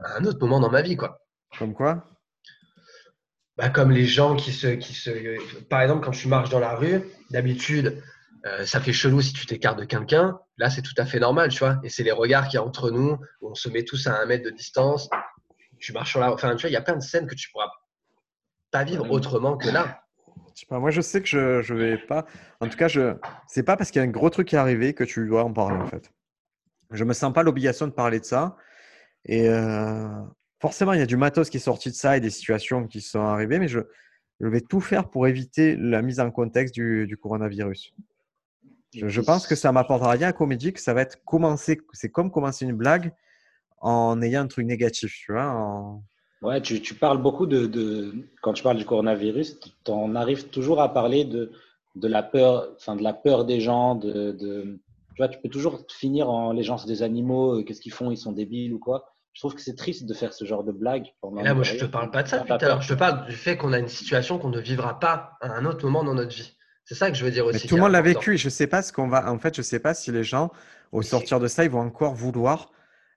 à 0.00 0.16
un 0.18 0.24
autre 0.24 0.40
moment 0.40 0.60
dans 0.60 0.70
ma 0.70 0.82
vie, 0.82 0.96
quoi. 0.96 1.20
Comme 1.58 1.74
quoi? 1.74 2.04
Bah, 3.56 3.68
comme 3.70 3.92
les 3.92 4.04
gens 4.04 4.34
qui 4.34 4.52
se, 4.52 4.66
qui 4.68 4.94
se. 4.94 5.10
Par 5.68 5.80
exemple, 5.80 6.04
quand 6.04 6.10
tu 6.10 6.26
marches 6.26 6.50
dans 6.50 6.58
la 6.58 6.74
rue, 6.74 7.02
d'habitude, 7.30 8.02
euh, 8.46 8.66
ça 8.66 8.80
fait 8.80 8.92
chelou 8.92 9.20
si 9.22 9.32
tu 9.32 9.46
t'écartes 9.46 9.78
de 9.78 9.84
quelqu'un. 9.84 10.38
Là, 10.58 10.70
c'est 10.70 10.82
tout 10.82 10.94
à 10.98 11.06
fait 11.06 11.20
normal, 11.20 11.50
tu 11.50 11.60
vois. 11.60 11.78
Et 11.84 11.88
c'est 11.88 12.02
les 12.02 12.10
regards 12.12 12.48
qu'il 12.48 12.54
y 12.54 12.58
a 12.58 12.64
entre 12.64 12.90
nous, 12.90 13.16
où 13.40 13.50
on 13.50 13.54
se 13.54 13.68
met 13.68 13.84
tous 13.84 14.06
à 14.08 14.20
un 14.20 14.26
mètre 14.26 14.44
de 14.44 14.50
distance. 14.50 15.08
Tu 15.78 15.92
marches 15.92 16.10
sur 16.10 16.20
la. 16.20 16.32
Enfin, 16.32 16.56
tu 16.56 16.62
vois, 16.62 16.70
il 16.70 16.72
y 16.72 16.76
a 16.76 16.80
plein 16.82 16.96
de 16.96 17.02
scènes 17.02 17.28
que 17.28 17.34
tu 17.36 17.48
pourras 17.52 17.70
pas 18.74 18.82
vivre 18.82 19.08
autrement 19.08 19.56
que 19.56 19.68
là. 19.68 20.02
Je 20.52 20.60
sais 20.60 20.66
pas, 20.66 20.80
moi 20.80 20.90
je 20.90 21.00
sais 21.00 21.20
que 21.20 21.28
je, 21.28 21.62
je 21.62 21.74
vais 21.74 21.96
pas. 21.96 22.26
En 22.60 22.68
tout 22.68 22.76
cas, 22.76 22.88
je 22.88 23.14
c'est 23.46 23.62
pas 23.62 23.76
parce 23.76 23.92
qu'il 23.92 24.00
y 24.00 24.04
a 24.04 24.08
un 24.08 24.10
gros 24.10 24.30
truc 24.30 24.48
qui 24.48 24.56
est 24.56 24.58
arrivé 24.58 24.94
que 24.94 25.04
tu 25.04 25.28
dois 25.28 25.44
en 25.44 25.52
parler 25.52 25.76
en 25.80 25.86
fait. 25.86 26.10
Je 26.90 27.04
me 27.04 27.12
sens 27.12 27.32
pas 27.32 27.44
l'obligation 27.44 27.86
de 27.86 27.92
parler 27.92 28.18
de 28.18 28.24
ça. 28.24 28.56
Et 29.26 29.48
euh, 29.48 30.08
forcément, 30.60 30.92
il 30.92 30.98
y 30.98 31.02
a 31.02 31.06
du 31.06 31.16
matos 31.16 31.50
qui 31.50 31.58
est 31.58 31.60
sorti 31.60 31.88
de 31.90 31.94
ça 31.94 32.16
et 32.16 32.20
des 32.20 32.30
situations 32.30 32.88
qui 32.88 33.00
sont 33.00 33.20
arrivées, 33.20 33.60
mais 33.60 33.68
je, 33.68 33.78
je 34.40 34.48
vais 34.48 34.60
tout 34.60 34.80
faire 34.80 35.08
pour 35.08 35.28
éviter 35.28 35.76
la 35.76 36.02
mise 36.02 36.18
en 36.18 36.32
contexte 36.32 36.74
du, 36.74 37.06
du 37.06 37.16
coronavirus. 37.16 37.94
Je, 38.92 39.06
je 39.08 39.20
pense 39.20 39.46
que 39.46 39.54
ça 39.54 39.70
m'apportera 39.70 40.10
rien 40.10 40.28
à 40.28 40.32
comédie, 40.32 40.72
que 40.72 40.80
ça 40.80 40.94
va 40.94 41.02
être 41.02 41.22
commencer. 41.24 41.80
C'est 41.92 42.10
comme 42.10 42.30
commencer 42.32 42.64
une 42.64 42.76
blague 42.76 43.12
en 43.78 44.20
ayant 44.20 44.42
un 44.42 44.48
truc 44.48 44.66
négatif, 44.66 45.14
tu 45.14 45.32
vois. 45.32 45.46
en- 45.46 46.02
Ouais, 46.44 46.60
tu, 46.60 46.80
tu 46.82 46.94
parles 46.94 47.18
beaucoup 47.22 47.46
de, 47.46 47.66
de- 47.66 48.12
Quand 48.42 48.52
tu 48.52 48.62
parles 48.62 48.76
du 48.76 48.84
coronavirus, 48.84 49.58
tu 49.84 49.90
en 49.90 50.14
arrives 50.14 50.48
toujours 50.48 50.80
à 50.80 50.92
parler 50.92 51.24
de, 51.24 51.50
de, 51.94 52.08
la, 52.08 52.22
peur, 52.22 52.68
enfin, 52.76 52.96
de 52.96 53.02
la 53.02 53.14
peur 53.14 53.44
des 53.44 53.60
gens. 53.60 53.94
De, 53.94 54.32
de- 54.32 54.78
tu 55.14 55.22
vois, 55.22 55.28
tu 55.28 55.38
peux 55.40 55.48
toujours 55.48 55.80
finir 55.90 56.28
en 56.28 56.52
les 56.52 56.62
gens, 56.62 56.76
c'est 56.76 56.88
des 56.88 57.02
animaux, 57.02 57.60
euh, 57.60 57.62
qu'est-ce 57.62 57.80
qu'ils 57.80 57.92
font, 57.92 58.10
ils 58.10 58.16
sont 58.18 58.32
débiles 58.32 58.74
ou 58.74 58.78
quoi. 58.78 59.06
Je 59.32 59.40
trouve 59.40 59.54
que 59.54 59.60
c'est 59.62 59.74
triste 59.74 60.06
de 60.06 60.14
faire 60.14 60.32
ce 60.32 60.44
genre 60.44 60.62
de 60.64 60.70
blague. 60.72 61.06
pendant 61.20 61.42
là, 61.42 61.54
moi, 61.54 61.64
je 61.64 61.76
te 61.76 61.84
parle 61.86 62.10
pas 62.10 62.22
de 62.22 62.28
ça 62.28 62.38
T'as 62.38 62.42
depuis 62.44 62.48
tout 62.50 62.54
à 62.54 62.58
peur. 62.58 62.68
l'heure. 62.68 62.82
Je 62.82 62.94
te 62.94 62.98
parle 62.98 63.26
du 63.26 63.34
fait 63.34 63.56
qu'on 63.56 63.72
a 63.72 63.78
une 63.78 63.88
situation 63.88 64.38
qu'on 64.38 64.50
ne 64.50 64.60
vivra 64.60 65.00
pas 65.00 65.32
à 65.40 65.50
un 65.52 65.64
autre 65.64 65.84
moment 65.84 66.04
dans 66.04 66.14
notre 66.14 66.34
vie. 66.36 66.52
C'est 66.84 66.94
ça 66.94 67.10
que 67.10 67.16
je 67.16 67.24
veux 67.24 67.30
dire 67.30 67.46
aussi. 67.46 67.60
Mais 67.64 67.68
tout 67.68 67.76
le 67.76 67.80
monde 67.82 67.92
l'a 67.92 68.02
vécu 68.02 68.34
et 68.34 68.36
je 68.36 68.48
sais 68.50 68.66
pas 68.66 68.82
ce 68.82 68.92
qu'on 68.92 69.08
va. 69.08 69.32
En 69.32 69.38
fait, 69.38 69.56
je 69.56 69.62
sais 69.62 69.80
pas 69.80 69.94
si 69.94 70.12
les 70.12 70.22
gens, 70.24 70.50
au 70.92 71.00
sortir 71.02 71.40
de 71.40 71.48
ça, 71.48 71.64
ils 71.64 71.70
vont 71.70 71.80
encore 71.80 72.14
vouloir 72.14 72.70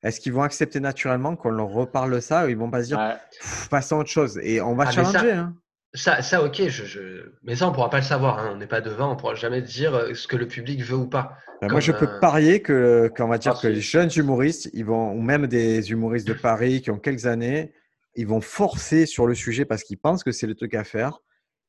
est-ce 0.03 0.19
qu'ils 0.19 0.33
vont 0.33 0.43
accepter 0.43 0.79
naturellement 0.79 1.35
qu'on 1.35 1.49
leur 1.49 1.69
reparle 1.69 2.13
de 2.13 2.19
ça 2.19 2.45
ou 2.45 2.49
ils 2.49 2.57
vont 2.57 2.69
pas 2.69 2.83
se 2.83 2.87
dire 2.87 2.99
Ouais. 2.99 3.15
Pff, 3.39 3.69
passons 3.69 3.97
à 3.97 3.99
autre 3.99 4.09
chose? 4.09 4.39
Et 4.43 4.61
on 4.61 4.75
va 4.75 4.85
Ah, 4.87 4.91
ça- 4.91 5.21
hein. 5.23 5.55
Ça, 5.93 6.21
ça 6.21 6.43
ok, 6.43 6.67
je, 6.67 6.85
je- 6.85 7.31
mais 7.43 7.55
ça, 7.55 7.67
on 7.67 7.71
pourra 7.71 7.89
pas 7.89 7.97
le 7.97 8.03
savoir. 8.03 8.39
hein. 8.39 8.49
On 8.53 8.57
n'est 8.57 8.67
pas 8.67 8.81
devant, 8.81 9.11
on 9.11 9.15
pourra 9.15 9.35
jamais 9.35 9.61
dire 9.61 9.95
euh, 9.95 10.13
ce 10.13 10.27
que 10.27 10.35
le 10.35 10.47
public 10.47 10.81
veut 10.83 10.97
ou 10.97 11.07
pas. 11.07 11.37
Comme, 11.61 11.71
moi, 11.71 11.79
je 11.79 11.91
peux 11.91 12.05
euh, 12.05 12.19
parier 12.19 12.61
que, 12.61 13.11
qu'on 13.15 13.27
va 13.27 13.37
dire 13.39 13.53
Ah, 13.57 13.59
que 13.61 13.67
les 13.67 13.81
jeunes 13.81 14.09
humoristes, 14.15 14.69
ils 14.73 14.85
vont, 14.85 15.13
ou 15.13 15.21
même 15.21 15.47
des 15.47 15.89
humoristes 15.91 16.27
de 16.27 16.33
Paris 16.33 16.81
qui 16.81 16.91
ont 16.91 16.99
quelques 16.99 17.25
années, 17.25 17.73
ils 18.15 18.27
vont 18.27 18.41
forcer 18.41 19.05
sur 19.07 19.25
le 19.25 19.33
sujet 19.33 19.65
parce 19.65 19.83
qu'ils 19.83 19.97
pensent 19.97 20.23
que 20.23 20.31
c'est 20.31 20.45
le 20.45 20.53
truc 20.55 20.73
à 20.75 20.83
faire. 20.83 21.19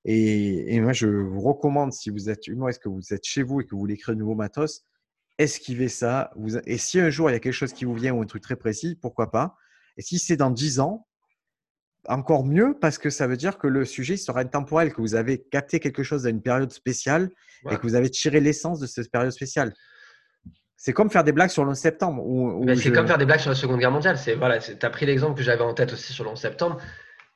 Et, 0.05 0.75
et 0.75 0.81
moi, 0.81 0.93
je 0.93 1.07
vous 1.07 1.41
recommande, 1.41 1.93
si 1.93 2.11
vous 2.11 2.29
êtes 2.29 2.47
humoriste, 2.49 2.83
que 2.83 2.89
vous 2.89 3.15
êtes 3.15 3.25
chez 3.25 3.43
vous 3.43 3.61
et 3.61 3.65
que 3.65 3.71
vous 3.71 3.79
voulez 3.81 3.97
créer 3.97 4.15
de 4.15 4.21
nouveaux 4.21 4.35
matos, 4.35 4.83
esquivez 5.39 5.89
ça. 5.89 6.31
Vous, 6.37 6.57
et 6.59 6.79
si 6.79 7.01
un 7.01 7.11
jour 7.11 7.31
il 7.31 7.33
y 7.33 7.37
a 7.37 7.41
quelque 7.41 7.53
chose 7.53 7.73
qui 7.73 7.85
vous 7.85 7.95
vient 7.95 8.13
ou 8.13 8.23
un 8.23 8.27
truc 8.27 8.43
très 8.43 8.57
précis, 8.57 8.99
pourquoi 9.01 9.31
pas? 9.31 9.57
Et 9.97 10.03
si 10.03 10.19
c'est 10.19 10.37
dans 10.37 10.51
10 10.51 10.81
ans, 10.81 11.07
encore 12.07 12.45
mieux 12.45 12.77
parce 12.81 12.99
que 12.99 13.11
ça 13.11 13.27
veut 13.27 13.37
dire 13.37 13.59
que 13.59 13.67
le 13.67 13.85
sujet 13.85 14.17
sera 14.17 14.41
intemporel, 14.41 14.93
que 14.93 15.01
vous 15.01 15.15
avez 15.15 15.43
capté 15.43 15.81
quelque 15.81 16.03
chose 16.03 16.27
à 16.27 16.31
une 16.31 16.43
période 16.43 16.73
spéciale 16.73 17.31
et 17.71 17.77
que 17.77 17.83
vous 17.83 17.95
avez 17.97 18.09
tiré 18.11 18.41
l'essence 18.41 18.79
de 18.81 18.87
cette 18.87 19.11
période 19.11 19.33
spéciale. 19.33 19.73
C'est 20.77 20.93
comme 20.93 21.11
faire 21.11 21.25
des 21.25 21.33
blagues 21.33 21.51
sur 21.51 21.65
le 21.65 21.71
11 21.71 21.77
septembre. 21.79 22.25
où- 22.25 22.51
où 22.51 22.65
Mais 22.65 22.77
c'est 22.77 22.93
comme 22.93 23.09
faire 23.09 23.19
des 23.19 23.27
blagues 23.27 23.41
sur 23.41 23.51
la 23.51 23.57
Seconde 23.57 23.81
Guerre 23.81 23.91
mondiale. 23.91 24.17
C'est 24.17 24.37
voilà, 24.37 24.61
tu 24.61 24.75
as 24.81 24.91
pris 24.91 25.07
l'exemple 25.07 25.37
que 25.37 25.43
j'avais 25.43 25.63
en 25.65 25.75
tête 25.75 25.93
aussi 25.93 26.13
sur 26.13 26.23
le 26.25 26.31
11 26.31 26.41
septembre. 26.41 26.81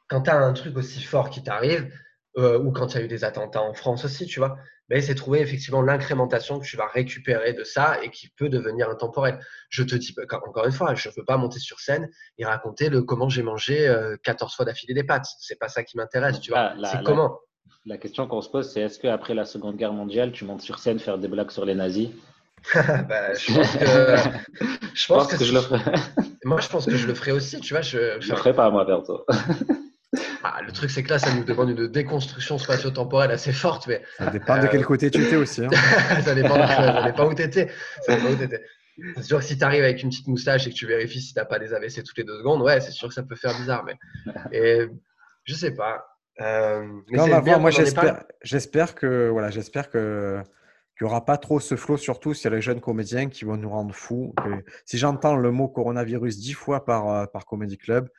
Quand 0.08 0.22
tu 0.22 0.30
as 0.30 0.36
un 0.36 0.52
truc 0.52 0.76
aussi 0.76 1.02
fort 1.02 1.28
qui 1.28 1.42
t'arrive, 1.42 1.92
euh, 2.38 2.58
ou 2.58 2.72
quand 2.72 2.94
il 2.94 2.98
y 2.98 3.00
a 3.00 3.04
eu 3.04 3.08
des 3.08 3.24
attentats 3.24 3.62
en 3.62 3.74
France 3.74 4.04
aussi, 4.04 4.26
tu 4.26 4.38
vois, 4.40 4.56
ben, 4.88 5.00
c'est 5.00 5.14
trouver 5.14 5.40
effectivement 5.40 5.82
l'incrémentation 5.82 6.58
que 6.58 6.64
tu 6.66 6.76
vas 6.76 6.86
récupérer 6.86 7.52
de 7.52 7.64
ça 7.64 8.02
et 8.02 8.10
qui 8.10 8.28
peut 8.30 8.48
devenir 8.48 8.88
intemporel. 8.90 9.38
Je 9.70 9.82
te 9.82 9.94
dis, 9.94 10.14
quand- 10.28 10.40
encore 10.46 10.66
une 10.66 10.72
fois, 10.72 10.94
je 10.94 11.08
ne 11.08 11.14
veux 11.16 11.24
pas 11.24 11.36
monter 11.36 11.58
sur 11.58 11.80
scène 11.80 12.08
et 12.38 12.44
raconter 12.44 12.88
le 12.88 13.02
comment 13.02 13.28
j'ai 13.28 13.42
mangé 13.42 13.88
euh, 13.88 14.16
14 14.22 14.54
fois 14.54 14.64
d'affilée 14.64 14.94
des 14.94 15.04
pâtes. 15.04 15.26
C'est 15.40 15.58
pas 15.58 15.68
ça 15.68 15.82
qui 15.84 15.96
m'intéresse, 15.96 16.40
tu 16.40 16.50
vois. 16.50 16.60
Ah, 16.60 16.76
c'est 16.84 17.02
comment 17.04 17.38
La 17.86 17.96
question 17.98 18.26
qu'on 18.26 18.42
se 18.42 18.50
pose, 18.50 18.70
c'est 18.70 18.80
est-ce 18.82 18.98
qu'après 18.98 19.34
la 19.34 19.44
Seconde 19.44 19.76
Guerre 19.76 19.92
mondiale, 19.92 20.32
tu 20.32 20.44
montes 20.44 20.62
sur 20.62 20.78
scène 20.78 20.98
faire 20.98 21.18
des 21.18 21.28
blagues 21.28 21.50
sur 21.50 21.64
les 21.64 21.74
nazis? 21.74 22.10
Ben, 23.08 23.34
Je 23.34 23.52
pense 23.52 23.76
que, 23.76 23.86
je 23.86 24.28
Je 24.94 25.06
pense 25.06 25.28
pense 25.28 25.36
que 25.38 25.44
je 25.44 25.52
le 25.52 25.60
ferai. 25.60 25.80
moi, 26.44 26.60
je 26.60 26.68
pense 26.68 26.86
que 26.86 26.96
je 26.96 27.06
le 27.06 27.14
ferai 27.14 27.32
aussi, 27.32 27.60
tu 27.60 27.74
vois. 27.74 27.82
Je, 27.82 28.20
Je 28.20 28.30
le 28.30 28.36
ferai 28.36 28.54
pas, 28.54 28.70
moi, 28.70 28.86
perso. 28.86 29.24
Ah, 30.44 30.60
le 30.66 30.72
truc, 30.72 30.90
c'est 30.90 31.02
que 31.02 31.10
là, 31.10 31.18
ça 31.18 31.32
nous 31.34 31.44
demande 31.44 31.70
une 31.70 31.86
déconstruction 31.88 32.58
spatio-temporelle 32.58 33.30
assez 33.30 33.52
forte, 33.52 33.86
mais 33.86 34.02
Ça 34.18 34.26
dépend 34.30 34.58
de 34.58 34.64
Euh, 34.66 34.68
quel 34.70 34.84
côté 34.84 35.10
tu 35.10 35.22
étais 35.22 35.36
aussi. 35.36 35.64
hein. 35.64 35.70
ça 36.22 36.34
dépend, 36.34 36.54
ça 36.66 37.02
dépend 37.04 37.28
où 37.30 37.34
t'étais. 37.34 37.70
Ça 38.02 38.16
dépend 38.16 38.30
où 38.30 38.36
t'étais. 38.36 38.62
C'est 39.16 39.22
sûr 39.22 39.38
que 39.38 39.44
si 39.44 39.56
tu 39.56 39.64
arrives 39.64 39.84
avec 39.84 40.02
une 40.02 40.10
petite 40.10 40.26
moustache 40.26 40.66
et 40.66 40.70
que 40.70 40.74
tu 40.74 40.86
vérifies 40.86 41.20
si 41.20 41.32
t'as 41.32 41.44
pas 41.44 41.58
des 41.58 41.72
AVC 41.72 42.02
toutes 42.04 42.18
les 42.18 42.24
deux 42.24 42.38
secondes, 42.38 42.60
ouais, 42.62 42.80
c'est 42.80 42.90
sûr 42.90 43.08
que 43.08 43.14
ça 43.14 43.22
peut 43.22 43.36
faire 43.36 43.56
bizarre. 43.56 43.84
Mais 43.84 43.94
et, 44.52 44.86
je 45.44 45.54
sais 45.54 45.70
pas. 45.74 46.04
Euh, 46.40 46.86
mais 47.10 47.18
Non, 47.18 47.40
bien. 47.40 47.58
Moi, 47.58 47.70
j'espère, 47.70 48.24
j'espère 48.42 48.94
que 48.94 49.28
voilà, 49.28 49.50
j'espère 49.50 49.90
que 49.90 50.40
qu'il 50.98 51.06
n'y 51.06 51.10
aura 51.10 51.24
pas 51.24 51.38
trop 51.38 51.58
ce 51.58 51.74
flot, 51.74 51.96
surtout 51.96 52.34
s'il 52.34 52.50
y 52.50 52.52
a 52.52 52.56
les 52.56 52.60
jeunes 52.62 52.80
comédiens 52.82 53.28
qui 53.30 53.44
vont 53.46 53.56
nous 53.56 53.70
rendre 53.70 53.94
fous. 53.94 54.34
Et 54.46 54.64
si 54.84 54.98
j'entends 54.98 55.36
le 55.36 55.50
mot 55.50 55.68
coronavirus 55.68 56.38
dix 56.38 56.52
fois 56.52 56.84
par, 56.84 57.08
euh, 57.08 57.24
par 57.26 57.46
Comedy 57.46 57.78
Club, 57.78 58.10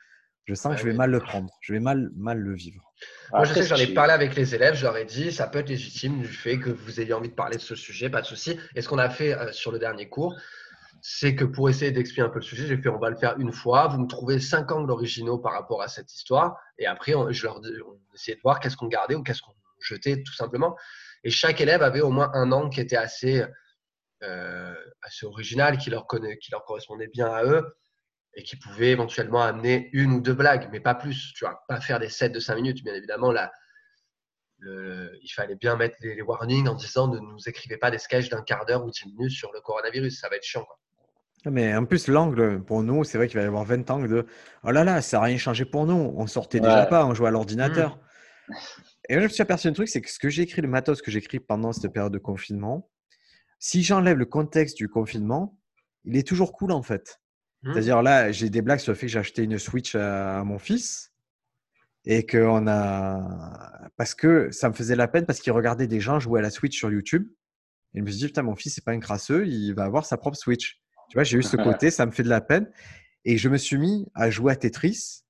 je 0.46 0.54
sens 0.54 0.74
que 0.74 0.80
je 0.80 0.86
vais 0.86 0.92
mal 0.92 1.10
le 1.10 1.20
prendre. 1.20 1.50
Je 1.60 1.72
vais 1.72 1.80
mal, 1.80 2.10
mal 2.14 2.38
le 2.38 2.54
vivre. 2.54 2.92
Moi, 3.32 3.44
je 3.44 3.54
sais 3.54 3.60
que 3.60 3.66
j'en 3.66 3.76
ai 3.76 3.86
parlé 3.86 4.12
avec 4.12 4.34
les 4.34 4.54
élèves, 4.54 4.74
je 4.74 4.84
leur 4.84 4.96
ai 4.96 5.04
dit, 5.04 5.32
ça 5.32 5.46
peut 5.46 5.58
être 5.58 5.68
légitime 5.68 6.20
du 6.20 6.28
fait 6.28 6.58
que 6.58 6.70
vous 6.70 7.00
ayez 7.00 7.12
envie 7.12 7.30
de 7.30 7.34
parler 7.34 7.56
de 7.56 7.62
ce 7.62 7.74
sujet, 7.74 8.10
pas 8.10 8.20
de 8.20 8.26
souci. 8.26 8.58
Et 8.74 8.82
ce 8.82 8.88
qu'on 8.88 8.98
a 8.98 9.08
fait 9.08 9.34
euh, 9.34 9.52
sur 9.52 9.72
le 9.72 9.78
dernier 9.78 10.08
cours, 10.08 10.36
c'est 11.00 11.34
que 11.34 11.44
pour 11.44 11.68
essayer 11.68 11.90
d'expliquer 11.92 12.22
un 12.22 12.28
peu 12.28 12.38
le 12.38 12.44
sujet, 12.44 12.66
j'ai 12.66 12.76
fait, 12.76 12.88
on 12.88 12.98
va 12.98 13.10
le 13.10 13.16
faire 13.16 13.38
une 13.38 13.52
fois, 13.52 13.88
vous 13.88 13.98
me 13.98 14.06
trouvez 14.06 14.38
cinq 14.38 14.70
angles 14.70 14.90
originaux 14.90 15.38
par 15.38 15.52
rapport 15.52 15.82
à 15.82 15.88
cette 15.88 16.12
histoire, 16.14 16.56
et 16.78 16.86
après, 16.86 17.14
on, 17.14 17.30
je 17.30 17.44
leur 17.44 17.60
on 17.60 18.14
essayait 18.14 18.36
de 18.36 18.42
voir 18.42 18.60
qu'est-ce 18.60 18.76
qu'on 18.76 18.88
gardait 18.88 19.14
ou 19.14 19.22
qu'est-ce 19.22 19.42
qu'on 19.42 19.54
jetait, 19.80 20.22
tout 20.22 20.34
simplement. 20.34 20.76
Et 21.24 21.30
chaque 21.30 21.60
élève 21.60 21.82
avait 21.82 22.00
au 22.00 22.10
moins 22.10 22.30
un 22.34 22.52
angle 22.52 22.70
qui 22.70 22.80
était 22.80 22.96
assez, 22.96 23.44
euh, 24.22 24.74
assez 25.02 25.26
original, 25.26 25.78
qui 25.78 25.90
leur, 25.90 26.06
connaît, 26.06 26.38
qui 26.38 26.50
leur 26.50 26.64
correspondait 26.64 27.08
bien 27.08 27.26
à 27.26 27.44
eux 27.44 27.76
et 28.36 28.42
qui 28.42 28.56
pouvait 28.56 28.90
éventuellement 28.90 29.42
amener 29.42 29.90
une 29.92 30.12
ou 30.12 30.20
deux 30.20 30.34
blagues, 30.34 30.68
mais 30.72 30.80
pas 30.80 30.94
plus. 30.94 31.32
Tu 31.34 31.44
vois, 31.44 31.62
pas 31.68 31.80
faire 31.80 31.98
des 32.00 32.08
sets 32.08 32.30
de 32.30 32.40
cinq 32.40 32.56
minutes. 32.56 32.82
Bien 32.82 32.94
évidemment, 32.94 33.30
là, 33.32 33.52
le- 34.58 35.10
il 35.22 35.28
fallait 35.28 35.56
bien 35.56 35.76
mettre 35.76 35.96
les, 36.00 36.14
les 36.14 36.22
warnings 36.22 36.68
en 36.68 36.74
disant 36.74 37.08
ne 37.08 37.18
nous 37.18 37.48
écrivez 37.48 37.76
pas 37.76 37.90
des 37.90 37.98
sketchs 37.98 38.28
d'un 38.28 38.42
quart 38.42 38.64
d'heure 38.66 38.84
ou 38.84 38.90
dix 38.90 39.06
minutes 39.06 39.30
sur 39.32 39.52
le 39.52 39.60
coronavirus. 39.60 40.18
Ça 40.20 40.28
va 40.28 40.36
être 40.36 40.44
chiant. 40.44 40.64
quoi. 40.64 40.78
Mais 41.52 41.74
en 41.76 41.84
plus, 41.84 42.08
l'angle, 42.08 42.64
pour 42.64 42.82
nous, 42.82 43.04
c'est 43.04 43.18
vrai 43.18 43.28
qu'il 43.28 43.36
va 43.38 43.44
y 43.44 43.46
avoir 43.46 43.64
20 43.64 43.90
angles 43.90 44.08
de 44.08 44.26
Oh 44.62 44.70
là 44.70 44.82
là, 44.84 45.02
ça 45.02 45.18
n'a 45.18 45.24
rien 45.24 45.36
changé 45.36 45.64
pour 45.64 45.86
nous. 45.86 46.14
On 46.16 46.26
sortait 46.26 46.60
déjà 46.60 46.86
pas, 46.86 47.04
on 47.06 47.12
jouait 47.14 47.28
à 47.28 47.30
l'ordinateur. 47.30 47.98
Et 49.08 49.14
moi, 49.14 49.20
je 49.20 49.24
me 49.26 49.28
suis 49.32 49.42
aperçu 49.42 49.66
d'un 49.68 49.74
truc, 49.74 49.88
c'est 49.88 50.00
que 50.00 50.10
ce 50.10 50.18
que 50.18 50.30
j'ai 50.30 50.42
écrit, 50.42 50.62
le 50.62 50.68
matos 50.68 51.02
que 51.02 51.10
j'ai 51.10 51.18
écrit 51.18 51.40
pendant 51.40 51.72
cette 51.72 51.92
période 51.92 52.12
de 52.12 52.18
confinement, 52.18 52.88
si 53.58 53.82
j'enlève 53.82 54.16
le 54.16 54.24
contexte 54.24 54.78
du 54.78 54.88
confinement, 54.88 55.58
il 56.04 56.16
est 56.16 56.26
toujours 56.26 56.52
cool 56.54 56.72
en 56.72 56.82
fait. 56.82 57.20
Hmm. 57.64 57.72
C'est-à-dire 57.72 58.02
là, 58.02 58.30
j'ai 58.30 58.50
des 58.50 58.62
blagues 58.62 58.78
sur 58.78 58.92
le 58.92 58.96
fait 58.96 59.06
que 59.06 59.12
j'ai 59.12 59.18
acheté 59.18 59.42
une 59.42 59.58
Switch 59.58 59.94
à, 59.94 60.40
à 60.40 60.44
mon 60.44 60.58
fils 60.58 61.12
et 62.04 62.26
que 62.26 62.38
on 62.38 62.66
a 62.66 63.90
parce 63.96 64.14
que 64.14 64.50
ça 64.50 64.68
me 64.68 64.74
faisait 64.74 64.96
la 64.96 65.08
peine 65.08 65.24
parce 65.24 65.40
qu'il 65.40 65.52
regardait 65.52 65.86
des 65.86 66.00
gens 66.00 66.20
jouer 66.20 66.40
à 66.40 66.42
la 66.42 66.50
Switch 66.50 66.76
sur 66.76 66.92
YouTube 66.92 67.26
et 67.94 68.00
je 68.00 68.02
me 68.04 68.10
suis 68.10 68.18
dit 68.18 68.26
putain 68.26 68.42
mon 68.42 68.54
fils 68.54 68.74
c'est 68.74 68.84
pas 68.84 68.92
un 68.92 69.00
crasseux, 69.00 69.46
il 69.46 69.72
va 69.72 69.84
avoir 69.84 70.04
sa 70.04 70.16
propre 70.16 70.36
Switch. 70.36 70.80
Tu 71.08 71.14
vois, 71.14 71.24
j'ai 71.24 71.38
eu 71.38 71.42
ce 71.42 71.56
côté, 71.62 71.90
ça 71.90 72.04
me 72.06 72.10
fait 72.10 72.22
de 72.22 72.28
la 72.28 72.40
peine 72.40 72.70
et 73.24 73.38
je 73.38 73.48
me 73.48 73.56
suis 73.56 73.78
mis 73.78 74.06
à 74.14 74.30
jouer 74.30 74.52
à 74.52 74.56
Tetris 74.56 75.22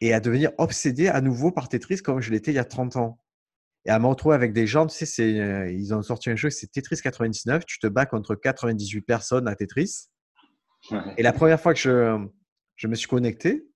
et 0.00 0.14
à 0.14 0.20
devenir 0.20 0.52
obsédé 0.58 1.08
à 1.08 1.20
nouveau 1.20 1.50
par 1.50 1.68
Tetris 1.68 1.98
comme 1.98 2.20
je 2.20 2.30
l'étais 2.30 2.52
il 2.52 2.56
y 2.56 2.60
a 2.60 2.64
30 2.64 2.96
ans. 2.96 3.18
Et 3.84 3.90
à 3.90 3.98
me 3.98 4.06
retrouver 4.06 4.36
avec 4.36 4.52
des 4.52 4.64
gens, 4.64 4.86
tu 4.86 4.96
sais, 4.96 5.06
c'est, 5.06 5.40
euh, 5.40 5.68
ils 5.72 5.92
ont 5.92 6.02
sorti 6.02 6.30
un 6.30 6.36
jeu, 6.36 6.50
c'est 6.50 6.68
Tetris 6.68 7.00
99, 7.02 7.64
tu 7.66 7.80
te 7.80 7.88
bats 7.88 8.06
contre 8.06 8.36
98 8.36 9.00
personnes 9.00 9.48
à 9.48 9.56
Tetris. 9.56 10.08
Et 11.16 11.22
la 11.22 11.32
première 11.32 11.60
fois 11.60 11.74
que 11.74 11.80
je, 11.80 12.26
je 12.76 12.88
me 12.88 12.94
suis 12.94 13.08
connecté, 13.08 13.66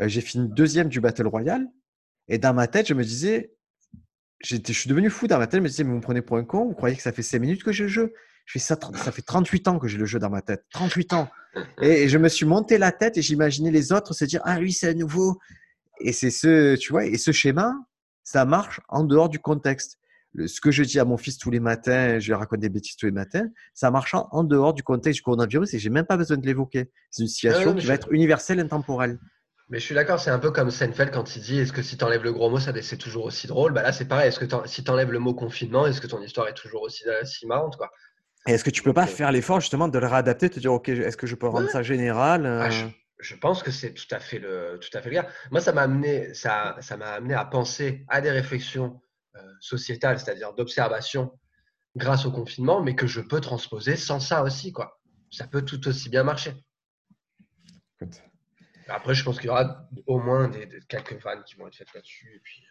euh, 0.00 0.08
j'ai 0.08 0.20
fini 0.20 0.48
deuxième 0.48 0.88
du 0.88 1.00
Battle 1.00 1.26
Royale. 1.26 1.66
Et 2.28 2.38
dans 2.38 2.54
ma 2.54 2.66
tête, 2.66 2.88
je 2.88 2.94
me 2.94 3.04
disais, 3.04 3.54
je 4.44 4.56
suis 4.72 4.88
devenu 4.88 5.10
fou 5.10 5.26
dans 5.26 5.38
ma 5.38 5.46
tête. 5.46 5.58
Je 5.58 5.62
me 5.62 5.68
disais, 5.68 5.84
mais 5.84 5.90
vous 5.90 5.96
me 5.96 6.02
prenez 6.02 6.22
pour 6.22 6.36
un 6.36 6.44
con? 6.44 6.66
Vous 6.66 6.74
croyez 6.74 6.96
que 6.96 7.02
ça 7.02 7.12
fait 7.12 7.22
5 7.22 7.38
minutes 7.38 7.62
que 7.62 7.72
j'ai 7.72 7.84
le 7.84 7.88
jeu 7.88 8.12
Je 8.44 8.58
ça, 8.58 8.78
ça 8.94 9.12
fait 9.12 9.22
38 9.22 9.68
ans 9.68 9.78
que 9.78 9.88
j'ai 9.88 9.98
le 9.98 10.06
jeu 10.06 10.18
dans 10.18 10.30
ma 10.30 10.42
tête. 10.42 10.64
38 10.70 11.12
ans. 11.14 11.28
Et, 11.80 12.08
je 12.08 12.18
me 12.18 12.28
suis 12.28 12.46
monté 12.46 12.78
la 12.78 12.92
tête 12.92 13.16
et 13.16 13.22
j'imaginais 13.22 13.70
les 13.70 13.92
autres 13.92 14.12
se 14.12 14.24
dire, 14.24 14.40
ah 14.44 14.58
lui, 14.58 14.72
c'est 14.72 14.90
un 14.90 14.94
nouveau. 14.94 15.38
Et 16.00 16.12
c'est 16.12 16.30
ce, 16.30 16.76
tu 16.76 16.92
vois, 16.92 17.06
et 17.06 17.16
ce 17.16 17.32
schéma, 17.32 17.74
ça 18.22 18.44
marche 18.44 18.80
en 18.88 19.04
dehors 19.04 19.28
du 19.30 19.38
contexte. 19.38 19.98
Le- 20.36 20.46
ce 20.48 20.60
que 20.60 20.70
je 20.70 20.82
dis 20.82 21.00
à 21.00 21.04
mon 21.04 21.16
fils 21.16 21.38
tous 21.38 21.50
les 21.50 21.60
matins, 21.60 22.18
je 22.18 22.26
lui 22.28 22.34
raconte 22.34 22.60
des 22.60 22.68
bêtises 22.68 22.96
tous 22.96 23.06
les 23.06 23.12
matins, 23.12 23.48
ça 23.74 23.90
marche 23.90 24.14
en, 24.14 24.44
dehors 24.44 24.74
du 24.74 24.82
contexte 24.82 25.18
du 25.18 25.22
coronavirus 25.22 25.72
et 25.74 25.78
j'ai 25.78 25.90
même 25.90 26.04
pas 26.06 26.16
besoin 26.16 26.36
de 26.36 26.46
l'évoquer. 26.46 26.90
C'est 27.10 27.22
une 27.22 27.28
situation 27.28 27.70
Ah 27.70 27.74
mais 27.74 27.80
qui 27.80 27.86
va 27.86 27.94
être 27.94 28.12
universelle, 28.12 28.60
intemporelle. 28.60 29.18
Mais 29.68 29.80
je 29.80 29.84
suis 29.84 29.94
d'accord, 29.96 30.20
c'est 30.20 30.30
un 30.30 30.38
peu 30.38 30.52
comme 30.52 30.70
Seinfeld 30.70 31.10
quand 31.10 31.34
il 31.34 31.42
dit 31.42 31.58
est-ce 31.58 31.72
que 31.72 31.82
si 31.82 31.96
tu 31.96 32.04
enlèves 32.04 32.22
le 32.22 32.32
gros 32.32 32.50
mot, 32.50 32.60
ça 32.60 32.72
c'est 32.82 32.98
toujours 32.98 33.24
aussi 33.24 33.46
drôle? 33.48 33.72
Bah 33.72 33.82
Là, 33.82 33.92
c'est 33.92 34.06
pareil. 34.06 34.28
Est-ce 34.28 34.38
que 34.38 34.46
si 34.66 34.84
tu 34.84 34.90
enlèves 34.90 35.10
le 35.10 35.18
mot 35.18 35.34
confinement, 35.34 35.86
est-ce 35.86 36.00
que 36.00 36.06
ton 36.06 36.22
histoire 36.22 36.46
est 36.48 36.54
toujours 36.54 36.82
aussi, 36.82 37.02
aussi 37.22 37.46
marrante 37.46 37.76
quoi? 37.76 37.90
Et 38.46 38.52
est-ce 38.52 38.62
que 38.62 38.70
tu 38.70 38.82
peux 38.82 38.92
pas 38.92 39.04
Ok. 39.04 39.08
faire 39.08 39.32
l'effort 39.32 39.60
justement 39.60 39.88
de 39.88 39.98
le 39.98 40.06
réadapter, 40.06 40.50
te 40.50 40.60
dire, 40.60 40.72
OK, 40.72 40.88
est-ce 40.88 41.16
que 41.16 41.26
je 41.26 41.34
peux 41.34 41.48
rendre 41.48 41.66
Ouais. 41.66 41.72
ça 41.72 41.82
général 41.82 42.46
euh, 42.46 42.62
Ah, 42.62 42.70
je, 42.70 42.86
je 43.18 43.34
pense 43.34 43.62
que 43.64 43.72
c'est 43.72 43.92
tout 43.92 44.06
à 44.12 44.20
fait 44.20 44.38
le 44.38 44.78
tout 44.80 44.96
à 44.96 45.02
fait 45.02 45.10
le 45.10 45.16
cas. 45.16 45.26
Moi, 45.50 45.60
ça 45.60 45.72
m'a 45.72 45.82
amené 45.82 46.32
ça 46.34 46.76
ça 46.80 46.96
m'a 46.96 47.06
amené 47.06 47.34
à 47.34 47.44
penser 47.44 48.04
à 48.08 48.20
des 48.20 48.30
réflexions 48.30 49.00
euh, 49.36 49.52
sociétales, 49.60 50.18
c'est-à-dire 50.20 50.52
d'observation 50.54 51.38
grâce 51.96 52.26
au 52.26 52.32
confinement, 52.32 52.82
mais 52.82 52.94
que 52.94 53.06
je 53.06 53.20
peux 53.20 53.40
transposer 53.40 53.96
sans 53.96 54.20
ça 54.20 54.42
aussi 54.42 54.72
quoi. 54.72 55.00
Ça 55.30 55.46
peut 55.46 55.62
tout 55.62 55.86
aussi 55.88 56.08
bien 56.08 56.22
marcher. 56.24 56.54
écoute. 58.00 58.22
Après, 58.88 59.14
je 59.14 59.24
pense 59.24 59.38
qu'il 59.38 59.46
y 59.46 59.50
aura 59.50 59.88
au 60.06 60.20
moins 60.20 60.48
des, 60.48 60.66
des- 60.66 60.80
quelques 60.88 61.20
vannes 61.22 61.42
qui 61.44 61.56
vont 61.56 61.66
être 61.66 61.74
faites 61.74 61.92
là-dessus. 61.92 62.30
Et 62.36 62.38
puis, 62.38 62.62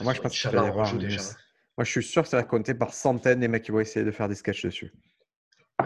Moi, 0.00 0.12
je 0.14 0.20
pense 0.20 0.32
qu'il 0.38 0.50
va 0.50 0.64
y 0.64 0.68
avoir. 0.68 0.94
Moi, 0.94 1.84
je 1.84 1.90
suis 1.90 2.02
sûr 2.04 2.22
que 2.22 2.28
ça 2.28 2.36
va 2.36 2.44
compter 2.44 2.72
par 2.74 2.94
centaines 2.94 3.40
des 3.40 3.48
mecs 3.48 3.64
qui 3.64 3.72
vont 3.72 3.80
essayer 3.80 4.04
de 4.04 4.10
faire 4.12 4.28
des 4.28 4.36
sketchs 4.36 4.64
dessus. 4.64 4.92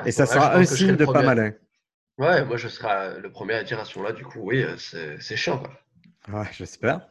Et 0.04 0.12
ça 0.12 0.26
sera 0.26 0.54
un 0.56 0.64
signe 0.64 0.96
de 0.96 1.04
pas 1.06 1.22
malin. 1.22 1.52
Ouais, 2.18 2.44
moi 2.44 2.58
je 2.58 2.68
serai 2.68 3.18
le 3.18 3.32
premier 3.32 3.54
à 3.54 3.64
dire 3.64 3.80
à 3.80 3.86
ce 3.86 3.96
moment-là, 3.98 4.14
du 4.14 4.24
coup, 4.24 4.40
oui, 4.42 4.62
euh, 4.62 4.76
c'est 4.76 5.18
c'est 5.22 5.36
chiant. 5.36 5.58
Quoi. 5.58 5.70
Ouais, 6.40 6.48
j'espère. 6.52 7.08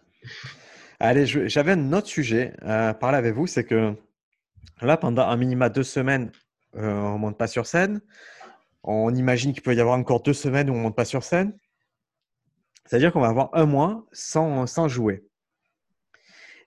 Allez, 1.01 1.25
j'avais 1.25 1.71
un 1.71 1.93
autre 1.93 2.07
sujet 2.07 2.53
à 2.61 2.93
parler 2.93 3.17
avec 3.17 3.33
vous, 3.33 3.47
c'est 3.47 3.63
que 3.63 3.95
là, 4.81 4.97
pendant 4.97 5.23
un 5.23 5.37
minima 5.37 5.69
deux 5.69 5.83
semaines, 5.83 6.29
euh, 6.75 6.91
on 6.91 7.13
ne 7.13 7.19
monte 7.19 7.37
pas 7.37 7.47
sur 7.47 7.65
scène. 7.65 8.01
On 8.83 9.15
imagine 9.15 9.53
qu'il 9.53 9.63
peut 9.63 9.73
y 9.73 9.79
avoir 9.79 9.97
encore 9.97 10.21
deux 10.21 10.33
semaines 10.33 10.69
où 10.69 10.73
on 10.73 10.77
ne 10.77 10.83
monte 10.83 10.97
pas 10.97 11.05
sur 11.05 11.23
scène. 11.23 11.57
C'est-à-dire 12.85 13.13
qu'on 13.13 13.21
va 13.21 13.29
avoir 13.29 13.49
un 13.53 13.65
mois 13.65 14.05
sans, 14.11 14.67
sans 14.67 14.89
jouer. 14.89 15.23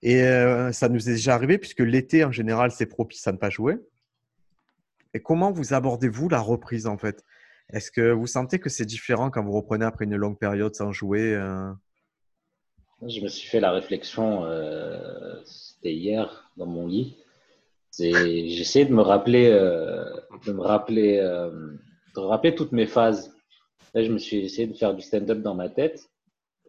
Et 0.00 0.22
euh, 0.22 0.72
ça 0.72 0.88
nous 0.88 1.10
est 1.10 1.12
déjà 1.12 1.34
arrivé, 1.34 1.58
puisque 1.58 1.80
l'été, 1.80 2.24
en 2.24 2.32
général, 2.32 2.70
c'est 2.70 2.86
propice 2.86 3.26
à 3.26 3.32
ne 3.32 3.36
pas 3.36 3.50
jouer. 3.50 3.76
Et 5.12 5.20
comment 5.20 5.52
vous 5.52 5.74
abordez-vous 5.74 6.30
la 6.30 6.40
reprise, 6.40 6.86
en 6.86 6.96
fait? 6.96 7.22
Est-ce 7.70 7.90
que 7.90 8.12
vous 8.12 8.26
sentez 8.26 8.58
que 8.58 8.70
c'est 8.70 8.86
différent 8.86 9.30
quand 9.30 9.44
vous 9.44 9.52
reprenez 9.52 9.84
après 9.84 10.06
une 10.06 10.16
longue 10.16 10.38
période 10.38 10.74
sans 10.74 10.90
jouer 10.90 11.34
euh? 11.34 11.70
Je 13.08 13.20
me 13.20 13.28
suis 13.28 13.48
fait 13.48 13.60
la 13.60 13.72
réflexion, 13.72 14.44
euh, 14.44 15.40
c'était 15.44 15.94
hier 15.94 16.50
dans 16.56 16.66
mon 16.66 16.86
lit. 16.86 17.16
J'ai 17.98 18.60
essayé 18.60 18.84
de 18.84 18.92
me 18.92 19.02
rappeler, 19.02 19.48
euh, 19.50 20.04
de 20.46 20.52
me 20.52 20.60
rappeler, 20.60 21.18
de 21.18 22.20
rappeler 22.20 22.54
toutes 22.54 22.72
mes 22.72 22.86
phases. 22.86 23.34
Là, 23.92 24.02
je 24.02 24.10
me 24.10 24.18
suis 24.18 24.38
essayé 24.38 24.66
de 24.66 24.74
faire 24.74 24.94
du 24.94 25.02
stand-up 25.02 25.42
dans 25.42 25.54
ma 25.54 25.68
tête. 25.68 26.08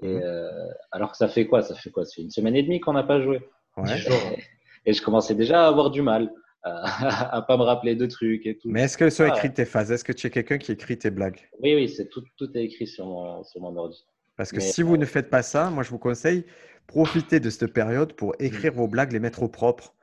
Et 0.01 0.15
mmh. 0.15 0.73
alors 0.91 1.11
que 1.11 1.17
ça 1.17 1.29
fait 1.29 1.45
quoi? 1.45 1.61
Ça 1.61 1.75
fait 1.75 1.91
quoi? 1.91 2.03
Ça 2.03 2.15
fait 2.15 2.23
une 2.23 2.31
semaine 2.31 2.55
et 2.55 2.63
demie 2.63 2.81
qu'on 2.81 2.93
n'a 2.93 3.03
pas 3.03 3.21
joué. 3.21 3.41
Et 4.85 4.93
je 4.93 5.01
commençais 5.01 5.35
déjà 5.35 5.65
à 5.65 5.67
avoir 5.67 5.91
du 5.91 6.01
mal 6.01 6.31
à, 6.63 7.43
pas 7.45 7.57
me 7.57 7.63
rappeler 7.63 7.95
de 7.95 8.05
trucs 8.05 8.45
et 8.45 8.57
tout. 8.57 8.69
Mais 8.69 8.83
est-ce 8.83 8.97
qu'elles 8.97 9.11
sont 9.11 9.25
écrites 9.25 9.53
tes 9.53 9.65
phases? 9.65 9.91
Est-ce 9.91 10.03
que 10.05 10.13
tu 10.13 10.27
es 10.27 10.29
quelqu'un 10.29 10.57
qui 10.57 10.71
écrit 10.71 10.97
tes 10.97 11.11
blagues? 11.11 11.41
Oui, 11.59 11.75
oui, 11.75 11.89
c'est 11.89 12.07
tout, 12.07 12.23
tout 12.37 12.49
est 12.57 12.63
écrit 12.63 12.87
sur 12.87 13.05
mon, 13.05 13.43
sur 13.43 13.59
mon 13.59 13.75
ordi. 13.75 14.05
Parce 14.35 14.51
que 14.51 14.59
si 14.59 14.81
vous 14.81 14.97
ne 14.97 15.05
faites 15.05 15.29
pas 15.29 15.43
ça, 15.43 15.69
moi 15.69 15.83
je 15.83 15.89
vous 15.89 15.99
conseille, 15.99 16.45
profitez 16.87 17.39
de 17.39 17.49
cette 17.49 17.71
période 17.71 18.13
pour 18.13 18.35
écrire 18.39 18.73
vos 18.73 18.87
blagues, 18.87 19.11
les 19.11 19.19
mettre 19.19 19.43
au 19.43 19.47
propre. 19.47 19.95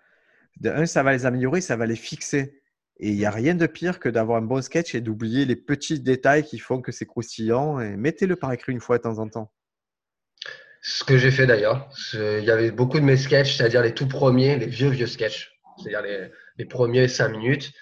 De 0.61 0.71
un, 0.71 0.87
ça 0.87 1.03
va 1.03 1.13
les 1.13 1.27
améliorer, 1.27 1.61
ça 1.61 1.77
va 1.77 1.87
les 1.87 1.97
fixer. 1.97 2.61
Et 2.99 3.09
il 3.11 3.17
n'y 3.17 3.25
a 3.25 3.31
rien 3.31 3.55
de 3.55 3.67
pire 3.67 3.99
que 3.99 4.09
d'avoir 4.09 4.39
un 4.39 4.43
bon 4.43 4.61
sketch 4.61 4.95
et 4.95 5.01
d'oublier 5.01 5.47
les 5.47 5.57
petits 5.57 6.01
détails 6.01 6.45
qui 6.45 6.59
font 6.59 6.83
que 6.83 6.93
c'est 6.93 7.07
croustillant. 7.07 7.81
Et 7.81 7.97
mettez-le 7.97 8.37
par 8.37 8.53
écrit 8.53 8.73
une 8.73 8.81
fois 8.81 8.99
de 8.99 9.03
temps 9.03 9.19
en 9.19 9.29
temps. 9.29 9.53
Ce 10.83 11.03
que 11.03 11.19
j'ai 11.19 11.31
fait 11.31 11.47
d'ailleurs, 11.47 11.91
il 12.15 12.45
y 12.45 12.51
avait 12.51 12.71
beaucoup 12.71 13.01
de 13.01 13.05
mes 13.05 13.17
sketchs, 13.17 13.57
c'est-à-dire 13.57 13.83
les 13.83 13.95
tout 13.95 14.09
premiers, 14.09 14.57
les 14.57 14.67
vieux 14.67 14.89
vieux 14.89 15.07
sketchs, 15.07 15.53
c'est-à-dire 15.79 16.03
les, 16.03 16.31
les 16.57 16.65
premiers 16.65 17.09
cinq 17.09 17.29
minutes, 17.29 17.73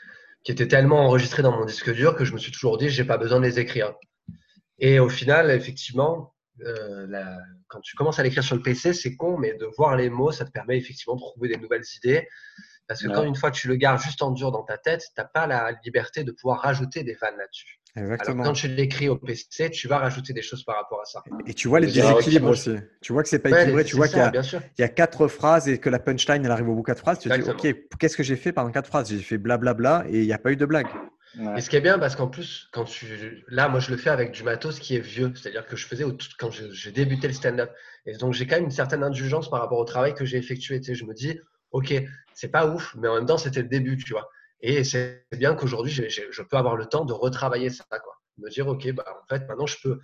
qui 0.45 0.53
étaient 0.53 0.69
tellement 0.69 1.05
enregistrés 1.05 1.43
dans 1.43 1.57
mon 1.57 1.65
disque 1.65 1.93
dur 1.93 2.17
que 2.17 2.25
je 2.25 2.33
me 2.33 2.39
suis 2.39 2.53
toujours 2.53 2.79
dit, 2.79 2.89
j'ai 2.89 3.05
pas 3.05 3.19
besoin 3.19 3.39
de 3.41 3.45
les 3.45 3.61
écrire. 3.61 3.95
Et 4.79 4.99
au 4.99 5.09
final, 5.09 5.51
effectivement, 5.51 6.35
euh, 6.65 7.37
quand 7.69 7.81
tu 7.81 7.97
commences 7.97 8.19
à 8.19 8.23
l'écrire 8.23 8.43
sur 8.43 8.57
le 8.57 8.63
PC, 8.63 8.93
c'est 8.93 9.17
con, 9.17 9.39
mais 9.39 9.55
de 9.55 9.67
voir 9.77 9.97
les 9.97 10.11
mots, 10.11 10.33
ça 10.33 10.45
te 10.45 10.51
permet 10.51 10.77
effectivement 10.77 11.17
de 11.17 11.21
trouver 11.21 11.49
des 11.49 11.57
nouvelles 11.57 11.85
idées. 11.97 12.29
Parce 12.87 13.03
que 13.03 13.09
quand 13.09 13.23
une 13.23 13.37
fois 13.37 13.51
tu 13.51 13.69
le 13.69 13.77
gardes 13.77 14.01
juste 14.01 14.23
en 14.23 14.31
dur 14.31 14.51
dans 14.51 14.63
ta 14.63 14.79
tête, 14.79 15.01
tu 15.01 15.21
n'as 15.21 15.27
pas 15.27 15.47
la 15.47 15.73
liberté 15.85 16.25
de 16.25 16.33
pouvoir 16.33 16.61
rajouter 16.61 17.03
des 17.03 17.15
vannes 17.15 17.37
là-dessus. 17.37 17.79
Exactement. 17.97 18.43
Alors, 18.43 18.47
quand 18.47 18.53
tu 18.55 18.69
l'écris 18.69 19.09
au 19.11 19.17
PC, 19.17 19.71
tu 19.71 19.89
vas 19.89 19.99
rajouter 19.99 20.33
des 20.33 20.41
choses 20.41 20.65
par 20.65 20.77
rapport 20.77 21.01
à 21.03 21.05
ça. 21.05 21.23
Et 21.47 21.53
tu 21.53 21.69
vois 21.69 21.81
les 21.81 21.89
déséquilibres 21.89 22.49
aussi. 22.49 22.77
Tu 23.03 23.13
vois 23.13 23.23
que 23.23 23.29
c'est 23.29 23.41
pas 23.41 23.51
équilibré. 23.51 23.85
Tu 23.85 23.97
vois 23.97 24.09
qu'il 24.09 24.19
y, 24.79 24.83
a 24.83 24.89
quatre 24.89 25.29
phrases 25.29 25.69
et 25.69 25.79
que 25.79 25.91
la 25.91 25.99
punchline 25.99 26.45
elle 26.45 26.51
arrive 26.51 26.71
au 26.71 26.75
bout 26.75 26.81
de 26.81 26.87
quatre 26.87 27.01
phrases. 27.01 27.19
Tu 27.19 27.29
te 27.29 27.35
dis, 27.35 27.51
ok, 27.51 27.77
qu'est-ce 27.99 28.17
que 28.17 28.23
j'ai 28.23 28.37
fait 28.37 28.53
pendant 28.53 28.71
quatre 28.71 28.87
phrases? 28.87 29.11
J'ai 29.11 29.19
fait 29.19 29.39
blablabla 29.39 30.07
et 30.09 30.21
il 30.21 30.27
n'y 30.27 30.33
a 30.33 30.39
pas 30.39 30.51
eu 30.51 30.57
de 30.57 30.65
blague. 30.65 30.89
Et 31.57 31.61
ce 31.61 31.69
qui 31.71 31.77
est 31.77 31.81
bien, 31.81 31.99
parce 31.99 32.17
qu'en 32.17 32.29
plus, 32.29 32.69
quand 32.73 32.85
tu... 32.85 33.45
là, 33.49 33.69
moi, 33.69 33.81
je 33.81 33.91
le 33.91 33.97
fais 33.97 34.11
avec 34.11 34.33
du 34.33 34.43
matos 34.43 34.79
qui 34.79 34.97
est 34.97 35.01
vieux. 35.01 35.33
C'est-à-dire 35.35 35.67
que 35.67 35.77
je 35.77 35.87
faisais 35.87 36.05
quand 36.39 36.51
j'ai 36.51 36.93
débuté 36.93 37.29
le 37.29 37.35
stand-up. 37.35 37.71
Et 38.07 38.17
donc, 38.17 38.33
j'ai 38.33 38.47
quand 38.47 38.57
même 38.57 38.65
une 38.65 38.71
certaine 38.71 39.03
indulgence 39.03 39.51
par 39.51 39.61
rapport 39.61 39.79
au 39.79 39.85
travail 39.85 40.15
que 40.15 40.25
j'ai 40.25 40.39
effectué. 40.39 40.81
je 40.83 41.05
me 41.05 41.15
dis, 41.15 41.39
ok, 41.71 41.95
c'est 42.35 42.49
pas 42.49 42.67
ouf, 42.67 42.95
mais 42.97 43.09
en 43.09 43.17
même 43.17 43.27
temps, 43.27 43.39
c'était 43.39 43.63
le 43.63 43.69
début, 43.69 43.97
tu 43.97 44.13
vois. 44.13 44.29
Et 44.61 44.85
c'est 44.85 45.27
bien 45.33 45.55
qu'aujourd'hui, 45.55 45.93
je 45.93 46.43
peux 46.43 46.57
avoir 46.57 46.77
le 46.77 46.87
temps 46.87 47.05
de 47.05 47.13
retravailler 47.13 47.71
ça. 47.71 47.85
Quoi. 47.91 48.15
Me 48.39 48.51
dire, 48.51 48.67
OK, 48.67 48.91
bah, 48.93 49.05
en 49.23 49.27
fait, 49.29 49.47
maintenant, 49.47 49.67
je 49.67 49.77
peux 49.83 50.01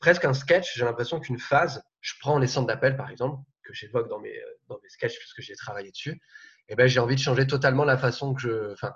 presque 0.00 0.24
un 0.24 0.34
sketch. 0.34 0.76
J'ai 0.76 0.84
l'impression 0.84 1.20
qu'une 1.20 1.38
phase, 1.38 1.82
je 2.00 2.14
prends 2.20 2.38
les 2.38 2.46
centres 2.46 2.66
d'appel, 2.66 2.96
par 2.96 3.10
exemple, 3.10 3.42
que 3.62 3.72
j'évoque 3.72 4.08
dans 4.08 4.18
mes, 4.18 4.36
dans 4.68 4.78
mes 4.82 4.88
sketchs 4.88 5.18
puisque 5.18 5.40
j'ai 5.40 5.54
travaillé 5.54 5.90
dessus. 5.90 6.20
Et 6.68 6.74
ben, 6.74 6.86
j'ai 6.86 7.00
envie 7.00 7.14
de 7.14 7.20
changer 7.20 7.46
totalement 7.46 7.84
la 7.84 7.96
façon 7.96 8.34
que 8.34 8.40
je, 8.40 8.72
enfin, 8.72 8.92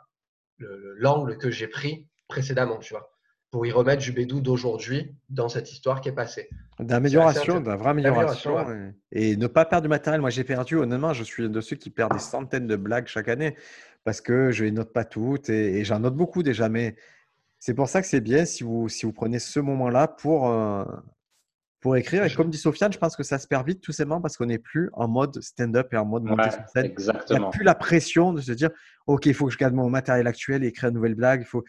l'angle 0.59 1.39
que 1.39 1.51
j'ai 1.51 1.69
pris 1.69 2.07
précédemment, 2.29 2.79
tu 2.79 2.95
vois, 2.95 3.13
pour 3.51 3.67
y 3.67 3.73
remettre 3.73 4.03
du 4.03 4.13
bédou 4.13 4.41
d'aujourd'hui 4.41 5.15
dans 5.29 5.49
cette 5.49 5.71
histoire 5.73 6.01
qui 6.01 6.09
est 6.09 6.15
passée. 6.15 6.49
D'amélioration, 6.79 7.61
d'une 7.61 7.75
vraie 7.75 7.91
amélioration. 7.91 8.93
et, 9.13 9.37
ne 9.37 9.47
pas 9.47 9.65
perdre 9.65 9.85
du 9.85 9.89
matériel. 9.89 10.21
Moi, 10.21 10.31
j'ai 10.31 10.45
perdu, 10.45 10.77
honnêtement, 10.77 11.13
je 11.13 11.25
suis 11.25 11.49
de 11.49 11.61
ceux 11.61 11.77
qui 11.77 11.91
perdent 11.91 12.13
des 12.13 12.19
centaines 12.19 12.67
de 12.67 12.77
blagues 12.77 13.07
chaque 13.07 13.29
année 13.29 13.57
parce 14.05 14.21
que 14.21 14.51
je 14.51 14.65
les 14.65 14.71
note 14.71 14.93
pas 14.93 15.05
toutes 15.05 15.49
et, 15.49 15.85
j'en 15.85 16.01
note 16.01 16.15
beaucoup 16.15 16.43
déjà. 16.43 16.69
Mais 16.69 16.97
c'est 17.59 17.75
pour 17.75 17.89
ça 17.89 18.03
que 18.03 18.07
c'est 18.07 18.21
bien 18.21 18.45
si 18.45 18.63
vous, 18.63 18.89
si 18.89 19.07
vous 19.07 19.13
prenez 19.13 19.39
ce 19.39 19.61
moment-là 19.61 20.09
pour, 20.09 20.51
euh, 20.51 20.85
pour 21.81 21.97
écrire. 21.97 22.25
Et 22.25 22.33
comme 22.33 22.51
dit 22.51 22.59
Sofiane, 22.59 22.93
je 22.93 22.99
pense 22.99 23.17
que 23.17 23.23
ça 23.23 23.39
se 23.39 23.47
perd 23.47 23.67
vite 23.67 23.81
tout 23.81 23.93
simplement 23.93 24.21
parce 24.21 24.37
qu'on 24.37 24.47
n'est 24.47 24.59
plus 24.59 24.91
en 24.95 25.09
mode 25.09 25.41
stand-up 25.41 25.93
et 25.93 25.97
en 25.97 26.05
mode 26.05 26.25
montée 26.25 26.51
sur 26.51 26.69
scène. 26.69 26.87
Exactement. 26.87 27.39
Il 27.39 27.41
n'y 27.41 27.47
a 27.47 27.51
plus 27.51 27.65
la 27.65 27.75
pression 27.75 28.33
de 28.33 28.41
se 28.41 28.53
dire 28.53 28.71
Ok, 29.07 29.27
il 29.27 29.35
faut 29.35 29.47
que 29.47 29.53
je 29.53 29.59
garde 29.59 29.75
mon 29.75 29.91
matériel 29.91 30.27
actuel 30.27 30.65
et 30.65 30.69
écrire 30.69 30.89
une 30.89 30.97
nouvelle 30.97 31.15
blague. 31.15 31.43
Il 31.43 31.47
faut... 31.47 31.65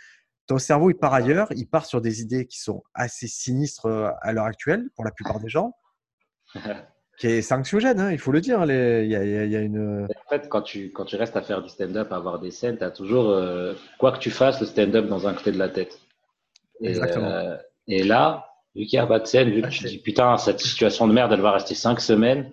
Ton 0.48 0.60
cerveau, 0.60 0.90
il 0.90 0.96
part 0.96 1.14
ailleurs, 1.14 1.50
il 1.56 1.68
part 1.68 1.86
sur 1.86 2.00
des 2.00 2.22
idées 2.22 2.48
qui 2.48 2.62
sont 2.62 2.82
assez 2.94 3.28
sinistres 3.28 3.86
euh, 3.86 4.10
à 4.22 4.32
l'heure 4.32 4.46
actuelle 4.46 4.88
pour 4.96 5.04
la 5.04 5.12
plupart 5.12 5.40
des 5.42 5.50
gens. 5.50 5.76
qui 7.18 7.28
est 7.28 7.42
sanctiogène, 7.42 8.00
hein, 8.00 8.12
il 8.12 8.20
faut 8.20 8.32
le 8.32 8.42
dire. 8.42 8.64
Il 8.64 9.08
y, 9.08 9.16
a, 9.16 9.60
une... 9.60 10.06
En 10.06 10.30
fait, 10.30 10.48
quand 10.50 10.62
tu, 10.62 10.92
quand 10.92 11.04
tu 11.04 11.16
restes 11.16 11.36
à 11.36 11.42
faire 11.42 11.64
du 11.64 11.70
stand-up, 11.70 12.12
à 12.14 12.16
avoir 12.16 12.40
des 12.40 12.52
scènes, 12.52 12.78
tu 12.78 12.84
as 12.84 12.92
toujours, 12.92 13.30
euh, 13.30 13.74
quoi 13.98 14.12
que 14.12 14.20
tu 14.20 14.30
fasses, 14.30 14.60
le 14.62 14.68
stand-up 14.68 15.08
dans 15.08 15.28
un 15.28 15.34
côté 15.34 15.52
de 15.52 15.58
la 15.58 15.70
tête. 15.70 16.00
Et, 16.80 16.90
Exactement. 16.90 17.28
Euh, 17.28 17.58
et 17.88 18.04
là, 18.04 18.48
vu 18.78 18.86
qu'il 18.86 19.00
n'y 19.00 19.04
a 19.04 19.08
pas 19.08 19.20
de 19.20 19.26
scène, 19.26 19.50
vu 19.50 19.62
que 19.62 19.68
tu 19.68 19.86
dis 19.86 19.98
putain, 19.98 20.38
cette 20.38 20.60
situation 20.60 21.08
de 21.08 21.14
merde, 21.14 21.34
elle 21.34 21.42
va 21.42 21.52
rester 21.52 21.74
cinq 21.74 22.00
semaines, 22.00 22.52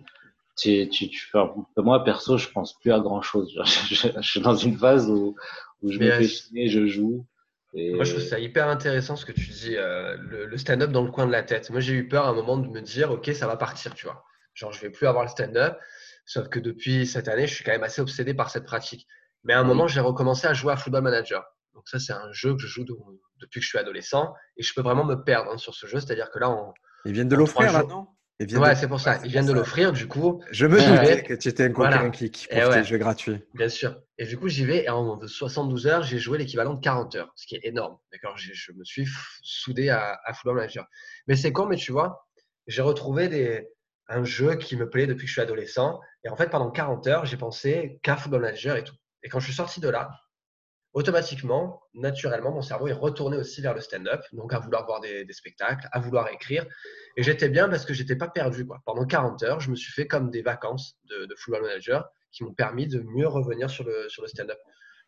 tu, 0.56 0.88
tu, 0.88 1.10
tu 1.10 1.30
moi, 1.76 2.02
perso, 2.02 2.38
je 2.38 2.48
pense 2.48 2.78
plus 2.80 2.92
à 2.92 3.00
grand 3.00 3.22
chose. 3.22 3.60
Je, 3.90 4.20
suis 4.22 4.40
dans 4.40 4.54
une 4.54 4.78
phase 4.78 5.10
où, 5.10 5.36
où 5.82 5.92
je 5.92 5.98
me 5.98 6.10
fais 6.10 6.24
chier, 6.24 6.68
je 6.68 6.86
joue. 6.86 7.26
Moi, 7.74 8.04
je 8.04 8.12
trouve 8.12 8.24
ça 8.24 8.38
hyper 8.38 8.68
intéressant 8.68 9.16
ce 9.16 9.26
que 9.26 9.32
tu 9.32 9.50
dis, 9.50 9.76
euh, 9.76 10.16
le, 10.16 10.46
le 10.46 10.56
stand-up 10.56 10.92
dans 10.92 11.02
le 11.02 11.10
coin 11.10 11.26
de 11.26 11.32
la 11.32 11.42
tête. 11.42 11.70
Moi, 11.70 11.80
j'ai 11.80 11.94
eu 11.94 12.06
peur 12.06 12.26
à 12.26 12.28
un 12.28 12.32
moment 12.32 12.56
de 12.56 12.68
me 12.68 12.80
dire, 12.80 13.10
OK, 13.10 13.28
ça 13.34 13.48
va 13.48 13.56
partir, 13.56 13.94
tu 13.94 14.06
vois. 14.06 14.22
Genre, 14.54 14.72
je 14.72 14.80
vais 14.80 14.90
plus 14.90 15.08
avoir 15.08 15.24
le 15.24 15.28
stand-up. 15.28 15.76
Sauf 16.24 16.48
que 16.48 16.60
depuis 16.60 17.04
cette 17.04 17.26
année, 17.26 17.48
je 17.48 17.54
suis 17.54 17.64
quand 17.64 17.72
même 17.72 17.82
assez 17.82 18.00
obsédé 18.00 18.32
par 18.32 18.48
cette 18.48 18.64
pratique. 18.64 19.08
Mais 19.42 19.54
à 19.54 19.60
un 19.60 19.64
moment, 19.64 19.88
j'ai 19.88 20.00
recommencé 20.00 20.46
à 20.46 20.54
jouer 20.54 20.72
à 20.72 20.76
Football 20.76 21.02
Manager. 21.02 21.44
Donc 21.74 21.88
ça, 21.88 21.98
c'est 21.98 22.12
un 22.12 22.32
jeu 22.32 22.54
que 22.54 22.60
je 22.60 22.66
joue 22.66 22.84
depuis 23.40 23.60
que 23.60 23.64
je 23.64 23.68
suis 23.68 23.78
adolescent. 23.78 24.32
Et 24.56 24.62
je 24.62 24.72
peux 24.74 24.82
vraiment 24.82 25.04
me 25.04 25.16
perdre 25.16 25.50
hein, 25.52 25.58
sur 25.58 25.74
ce 25.74 25.86
jeu. 25.86 26.00
C'est-à-dire 26.00 26.30
que 26.30 26.38
là, 26.38 26.50
on, 26.50 26.72
Ils 27.04 27.12
viennent 27.12 27.28
de 27.28 27.36
l'offrir 27.36 27.72
maintenant 27.72 28.14
Ouais, 28.40 28.74
c'est 28.74 28.88
pour 28.88 29.00
ça. 29.00 29.20
Ils 29.24 29.30
viennent 29.30 29.46
de 29.46 29.52
l'offrir, 29.52 29.92
du 29.92 30.08
coup. 30.08 30.42
Je 30.50 30.66
me 30.66 30.76
doutais 30.76 31.22
que 31.22 31.34
tu 31.34 31.48
étais 31.48 31.66
un 31.66 31.72
voilà. 31.72 32.10
clic 32.10 32.48
pour 32.50 32.68
ouais. 32.68 32.84
jeu 32.84 32.98
gratuit. 32.98 33.40
Bien 33.54 33.68
sûr. 33.68 33.96
Et 34.18 34.26
du 34.26 34.36
coup, 34.36 34.48
j'y 34.48 34.64
vais. 34.64 34.84
Et 34.84 34.88
en 34.90 35.20
72 35.24 35.86
heures, 35.86 36.02
j'ai 36.02 36.18
joué 36.18 36.36
l'équivalent 36.36 36.74
de 36.74 36.80
40 36.80 37.14
heures, 37.14 37.32
ce 37.36 37.46
qui 37.46 37.54
est 37.54 37.60
énorme. 37.62 37.96
D'accord? 38.12 38.36
Je 38.36 38.72
me 38.72 38.84
suis 38.84 39.06
soudé 39.42 39.88
à, 39.88 40.18
à 40.24 40.34
Football 40.34 40.56
Manager. 40.56 40.84
Mais 41.28 41.36
c'est 41.36 41.52
con, 41.52 41.66
mais 41.66 41.76
tu 41.76 41.92
vois, 41.92 42.26
j'ai 42.66 42.82
retrouvé 42.82 43.28
des, 43.28 43.68
un 44.08 44.24
jeu 44.24 44.56
qui 44.56 44.76
me 44.76 44.90
plaît 44.90 45.06
depuis 45.06 45.22
que 45.22 45.28
je 45.28 45.34
suis 45.34 45.40
adolescent. 45.40 46.00
Et 46.24 46.28
en 46.28 46.36
fait, 46.36 46.50
pendant 46.50 46.72
40 46.72 47.06
heures, 47.06 47.26
j'ai 47.26 47.36
pensé 47.36 48.00
qu'à 48.02 48.16
Football 48.16 48.42
Manager 48.42 48.76
et 48.76 48.82
tout. 48.82 48.96
Et 49.22 49.28
quand 49.28 49.38
je 49.38 49.44
suis 49.44 49.54
sorti 49.54 49.80
de 49.80 49.88
là, 49.88 50.10
automatiquement, 50.94 51.82
naturellement, 51.92 52.52
mon 52.52 52.62
cerveau 52.62 52.88
est 52.88 52.92
retourné 52.92 53.36
aussi 53.36 53.60
vers 53.60 53.74
le 53.74 53.80
stand-up, 53.80 54.22
donc 54.32 54.52
à 54.52 54.58
vouloir 54.58 54.86
voir 54.86 55.00
des, 55.00 55.26
spectacles, 55.30 55.88
à 55.92 56.00
vouloir 56.00 56.28
écrire. 56.28 56.64
Et 57.16 57.22
j'étais 57.22 57.48
bien 57.48 57.68
parce 57.68 57.84
que 57.84 57.92
j'étais 57.92 58.16
pas 58.16 58.28
perdu. 58.28 58.66
Quoi. 58.66 58.80
Pendant 58.86 59.04
40 59.04 59.42
heures, 59.42 59.60
je 59.60 59.70
me 59.70 59.76
suis 59.76 59.92
fait 59.92 60.06
comme 60.06 60.30
des 60.30 60.42
vacances 60.42 60.96
de, 61.04 61.26
de 61.26 61.34
Football 61.36 61.62
Manager 61.62 62.08
qui 62.32 62.44
m'ont 62.44 62.54
permis 62.54 62.88
de 62.88 63.00
mieux 63.00 63.28
revenir 63.28 63.70
sur 63.70 63.84
le, 63.84 64.08
sur 64.08 64.22
le 64.22 64.28
stand-up 64.28 64.58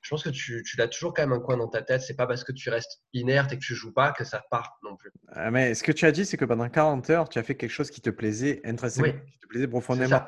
je 0.06 0.10
pense 0.10 0.22
que 0.22 0.28
tu, 0.28 0.62
tu 0.62 0.76
l'as 0.76 0.86
toujours 0.86 1.12
quand 1.12 1.22
même 1.22 1.32
un 1.32 1.40
coin 1.40 1.56
dans 1.56 1.66
ta 1.66 1.82
tête. 1.82 2.00
C'est 2.00 2.14
pas 2.14 2.28
parce 2.28 2.44
que 2.44 2.52
tu 2.52 2.70
restes 2.70 3.00
inerte 3.12 3.52
et 3.52 3.56
que 3.56 3.64
tu 3.64 3.74
joues 3.74 3.92
pas 3.92 4.12
que 4.12 4.22
ça 4.22 4.44
part 4.52 4.78
non 4.84 4.96
plus. 4.96 5.10
Ah, 5.32 5.50
mais 5.50 5.74
ce 5.74 5.82
que 5.82 5.90
tu 5.90 6.06
as 6.06 6.12
dit, 6.12 6.24
c'est 6.24 6.36
que 6.36 6.44
pendant 6.44 6.68
40 6.68 7.10
heures, 7.10 7.28
tu 7.28 7.40
as 7.40 7.42
fait 7.42 7.56
quelque 7.56 7.70
chose 7.70 7.90
qui 7.90 8.00
te 8.00 8.10
plaisait 8.10 8.60
intrinsèquement, 8.64 9.20
qui 9.32 9.38
te 9.40 9.46
plaisait 9.48 9.66
profondément. 9.66 10.20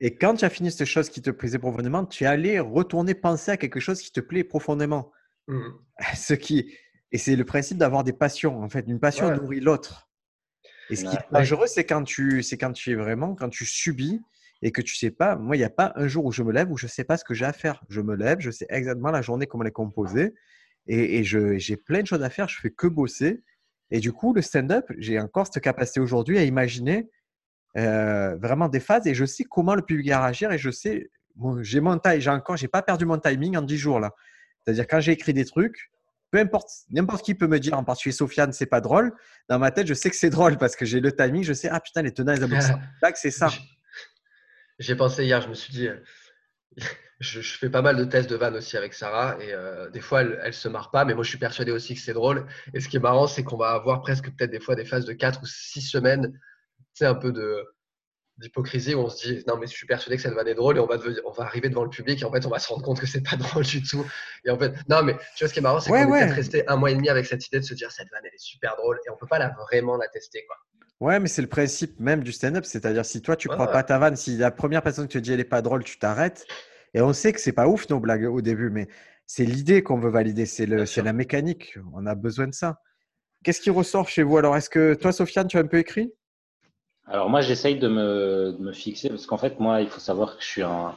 Et 0.00 0.16
quand 0.16 0.34
tu 0.34 0.44
as 0.44 0.50
fini 0.50 0.70
cette 0.70 0.86
chose 0.86 1.08
qui 1.08 1.22
te 1.22 1.30
plaisait 1.30 1.58
profondément, 1.58 2.04
tu 2.04 2.24
es 2.24 2.26
allé 2.26 2.60
retourner 2.60 3.14
penser 3.14 3.50
à 3.50 3.56
quelque 3.56 3.80
chose 3.80 4.00
qui 4.00 4.12
te 4.12 4.20
plaît 4.20 4.44
profondément. 4.44 5.10
Mmh. 5.48 5.62
Ce 6.14 6.34
qui 6.34 6.72
et 7.12 7.18
c'est 7.18 7.36
le 7.36 7.44
principe 7.44 7.78
d'avoir 7.78 8.04
des 8.04 8.12
passions. 8.12 8.62
En 8.62 8.68
fait, 8.68 8.84
une 8.86 9.00
passion 9.00 9.34
nourrit 9.34 9.60
l'autre. 9.60 10.10
Et 10.90 10.96
ce 10.96 11.04
qui 11.04 11.16
est 11.16 11.32
dangereux, 11.32 11.66
c'est 11.66 11.84
quand 11.84 12.04
tu, 12.04 12.42
c'est 12.42 12.58
quand 12.58 12.72
tu 12.72 12.92
es 12.92 12.94
vraiment, 12.94 13.34
quand 13.34 13.48
tu 13.48 13.64
subis 13.64 14.20
et 14.62 14.72
que 14.72 14.82
tu 14.82 14.96
sais 14.96 15.10
pas, 15.10 15.36
moi, 15.36 15.56
il 15.56 15.60
n'y 15.60 15.64
a 15.64 15.70
pas 15.70 15.92
un 15.96 16.08
jour 16.08 16.24
où 16.24 16.32
je 16.32 16.42
me 16.42 16.52
lève 16.52 16.70
où 16.70 16.76
je 16.76 16.86
ne 16.86 16.90
sais 16.90 17.04
pas 17.04 17.16
ce 17.16 17.24
que 17.24 17.34
j'ai 17.34 17.44
à 17.44 17.52
faire. 17.52 17.82
Je 17.88 18.00
me 18.00 18.14
lève, 18.14 18.40
je 18.40 18.50
sais 18.50 18.66
exactement 18.68 19.10
la 19.10 19.22
journée, 19.22 19.46
comment 19.46 19.64
elle 19.64 19.68
est 19.68 19.72
composée 19.72 20.34
et, 20.88 21.18
et 21.18 21.24
j'ai 21.24 21.76
plein 21.76 22.02
de 22.02 22.06
choses 22.06 22.22
à 22.22 22.30
faire, 22.30 22.48
je 22.48 22.60
fais 22.60 22.70
que 22.70 22.86
bosser. 22.86 23.42
Et 23.90 23.98
du 23.98 24.12
coup, 24.12 24.32
le 24.32 24.42
stand-up, 24.42 24.84
j'ai 24.98 25.18
encore 25.18 25.46
cette 25.46 25.62
capacité 25.62 26.00
aujourd'hui 26.00 26.38
à 26.38 26.44
imaginer 26.44 27.08
euh, 27.76 28.36
vraiment 28.36 28.68
des 28.68 28.80
phases 28.80 29.06
et 29.06 29.14
je 29.14 29.24
sais 29.24 29.44
comment 29.44 29.74
le 29.74 29.82
public 29.82 30.08
va 30.08 30.22
réagir 30.22 30.52
et 30.52 30.58
je 30.58 30.70
sais, 30.70 31.10
j'ai 31.60 31.80
mon 31.80 32.00
j'ai 32.18 32.30
encore, 32.30 32.56
j'ai 32.56 32.68
pas 32.68 32.82
perdu 32.82 33.04
mon 33.04 33.18
timing 33.18 33.56
en 33.56 33.62
10 33.62 33.76
jours 33.76 34.00
là. 34.00 34.12
C'est-à-dire 34.64 34.86
quand 34.86 35.00
j'ai 35.00 35.12
écrit 35.12 35.32
des 35.32 35.44
trucs, 35.44 35.90
peu 36.30 36.38
importe, 36.38 36.68
n'importe 36.90 37.24
qui 37.24 37.34
peut 37.34 37.46
me 37.46 37.60
dire, 37.60 37.74
en 37.74 37.84
particulier 37.84 38.12
Sofiane, 38.12 38.52
c'est 38.52 38.66
pas 38.66 38.80
drôle. 38.80 39.12
Dans 39.48 39.58
ma 39.58 39.70
tête, 39.70 39.86
je 39.86 39.94
sais 39.94 40.10
que 40.10 40.16
c'est 40.16 40.30
drôle 40.30 40.58
parce 40.58 40.74
que 40.74 40.84
j'ai 40.84 41.00
le 41.00 41.12
timing, 41.12 41.44
je 41.44 41.52
sais, 41.52 41.68
ah 41.70 41.80
putain, 41.80 42.02
les 42.02 42.12
tenants, 42.12 42.32
les 42.32 42.42
aboutissants, 42.42 42.80
c'est 43.14 43.30
ça. 43.30 43.48
J'ai 44.78 44.96
pensé 44.96 45.24
hier, 45.24 45.40
je 45.40 45.48
me 45.48 45.54
suis 45.54 45.72
dit, 45.72 45.88
euh, 45.88 45.96
je, 47.20 47.40
je 47.40 47.58
fais 47.58 47.70
pas 47.70 47.80
mal 47.80 47.96
de 47.96 48.04
tests 48.04 48.28
de 48.28 48.36
vannes 48.36 48.56
aussi 48.56 48.76
avec 48.76 48.92
Sarah 48.92 49.36
et 49.40 49.52
euh, 49.52 49.88
des 49.90 50.00
fois 50.00 50.20
elle, 50.20 50.38
elle 50.42 50.52
se 50.52 50.68
marre 50.68 50.90
pas, 50.90 51.04
mais 51.04 51.14
moi 51.14 51.24
je 51.24 51.30
suis 51.30 51.38
persuadé 51.38 51.72
aussi 51.72 51.94
que 51.94 52.00
c'est 52.00 52.12
drôle. 52.12 52.46
Et 52.74 52.80
ce 52.80 52.88
qui 52.88 52.96
est 52.96 53.00
marrant, 53.00 53.26
c'est 53.26 53.42
qu'on 53.42 53.56
va 53.56 53.70
avoir 53.70 54.02
presque 54.02 54.30
peut-être 54.30 54.50
des 54.50 54.60
fois 54.60 54.74
des 54.74 54.84
phases 54.84 55.06
de 55.06 55.12
4 55.12 55.42
ou 55.42 55.46
6 55.46 55.80
semaines, 55.80 56.38
un 57.04 57.14
peu 57.14 57.32
de 57.32 57.64
d'hypocrisie 58.38 58.94
où 58.94 59.00
on 59.00 59.08
se 59.10 59.26
dit 59.28 59.44
non 59.46 59.56
mais 59.58 59.66
je 59.66 59.72
suis 59.72 59.86
persuadé 59.86 60.16
que 60.16 60.22
cette 60.22 60.34
vanne 60.34 60.48
est 60.48 60.54
drôle 60.54 60.76
et 60.76 60.80
on 60.80 60.86
va, 60.86 60.98
devenir- 60.98 61.22
on 61.26 61.32
va 61.32 61.44
arriver 61.44 61.70
devant 61.70 61.84
le 61.84 61.90
public 61.90 62.20
et 62.20 62.24
en 62.24 62.32
fait 62.32 62.44
on 62.46 62.50
va 62.50 62.58
se 62.58 62.68
rendre 62.68 62.82
compte 62.84 63.00
que 63.00 63.06
c'est 63.06 63.22
pas 63.22 63.36
drôle 63.36 63.64
du 63.64 63.82
tout 63.82 64.04
et 64.44 64.50
en 64.50 64.58
fait 64.58 64.74
non 64.90 65.02
mais 65.02 65.14
tu 65.36 65.44
vois 65.44 65.48
ce 65.48 65.52
qui 65.54 65.58
est 65.60 65.62
marrant 65.62 65.80
c'est 65.80 65.92
Ouais, 65.92 66.04
qu'on 66.04 66.12
est 66.12 66.16
peut-être 66.16 66.32
resté 66.32 66.68
un 66.68 66.76
mois 66.76 66.90
et 66.90 66.94
demi 66.94 67.08
avec 67.08 67.26
cette 67.26 67.46
idée 67.46 67.60
de 67.60 67.64
se 67.64 67.74
dire 67.74 67.90
cette 67.92 68.10
vanne 68.10 68.22
elle 68.24 68.34
est 68.34 68.38
super 68.38 68.76
drôle 68.76 68.98
et 69.06 69.10
on 69.10 69.16
peut 69.16 69.26
pas 69.28 69.38
la 69.38 69.50
vraiment 69.70 69.96
la 69.96 70.08
tester 70.08 70.44
quoi 70.46 70.56
Ouais, 71.00 71.20
mais 71.20 71.28
c'est 71.28 71.42
le 71.42 71.48
principe 71.48 72.00
même 72.00 72.22
du 72.22 72.32
stand-up. 72.32 72.64
C'est-à-dire, 72.64 73.04
si 73.04 73.20
toi, 73.20 73.36
tu 73.36 73.48
Ouais, 73.48 73.54
crois 73.54 73.70
pas 73.70 73.82
ta 73.82 73.98
vanne, 73.98 74.16
si 74.16 74.36
la 74.38 74.50
première 74.50 74.82
personne 74.82 75.06
qui 75.08 75.14
te 75.14 75.18
dit 75.18 75.32
elle 75.32 75.40
est 75.40 75.44
pas 75.44 75.60
drôle, 75.62 75.84
tu 75.84 75.98
t'arrêtes. 75.98 76.46
Et 76.94 77.00
on 77.02 77.12
sait 77.12 77.32
que 77.32 77.40
c'est 77.40 77.52
pas 77.52 77.68
ouf 77.68 77.88
nos 77.90 78.00
blagues 78.00 78.24
au 78.24 78.40
début, 78.40 78.70
mais 78.70 78.88
c'est 79.26 79.44
l'idée 79.44 79.82
qu'on 79.82 79.98
veut 79.98 80.08
valider. 80.10 80.46
C'est 80.46 80.64
le, 80.66 80.86
c'est 80.86 81.02
la 81.02 81.12
mécanique. 81.12 81.76
On 81.92 82.06
a 82.06 82.14
besoin 82.14 82.46
de 82.46 82.54
ça. 82.54 82.80
Qu'est-ce 83.44 83.60
qui 83.60 83.70
ressort 83.70 84.08
chez 84.08 84.22
vous? 84.24 84.38
Alors, 84.38 84.56
est-ce 84.56 84.70
que 84.70 84.94
toi, 84.94 85.12
Sofiane, 85.12 85.48
tu 85.48 85.58
as 85.58 85.60
un 85.60 85.66
peu 85.66 85.78
écrit? 85.78 86.12
Alors 87.06 87.30
moi, 87.30 87.40
j'essaye 87.40 87.78
de 87.78 87.88
me, 87.88 88.52
de 88.58 88.62
me 88.62 88.72
fixer 88.72 89.08
parce 89.08 89.26
qu'en 89.26 89.36
fait, 89.38 89.60
moi, 89.60 89.80
il 89.80 89.88
faut 89.88 90.00
savoir 90.00 90.36
que 90.36 90.42
je 90.42 90.48
suis 90.48 90.62
un, 90.62 90.94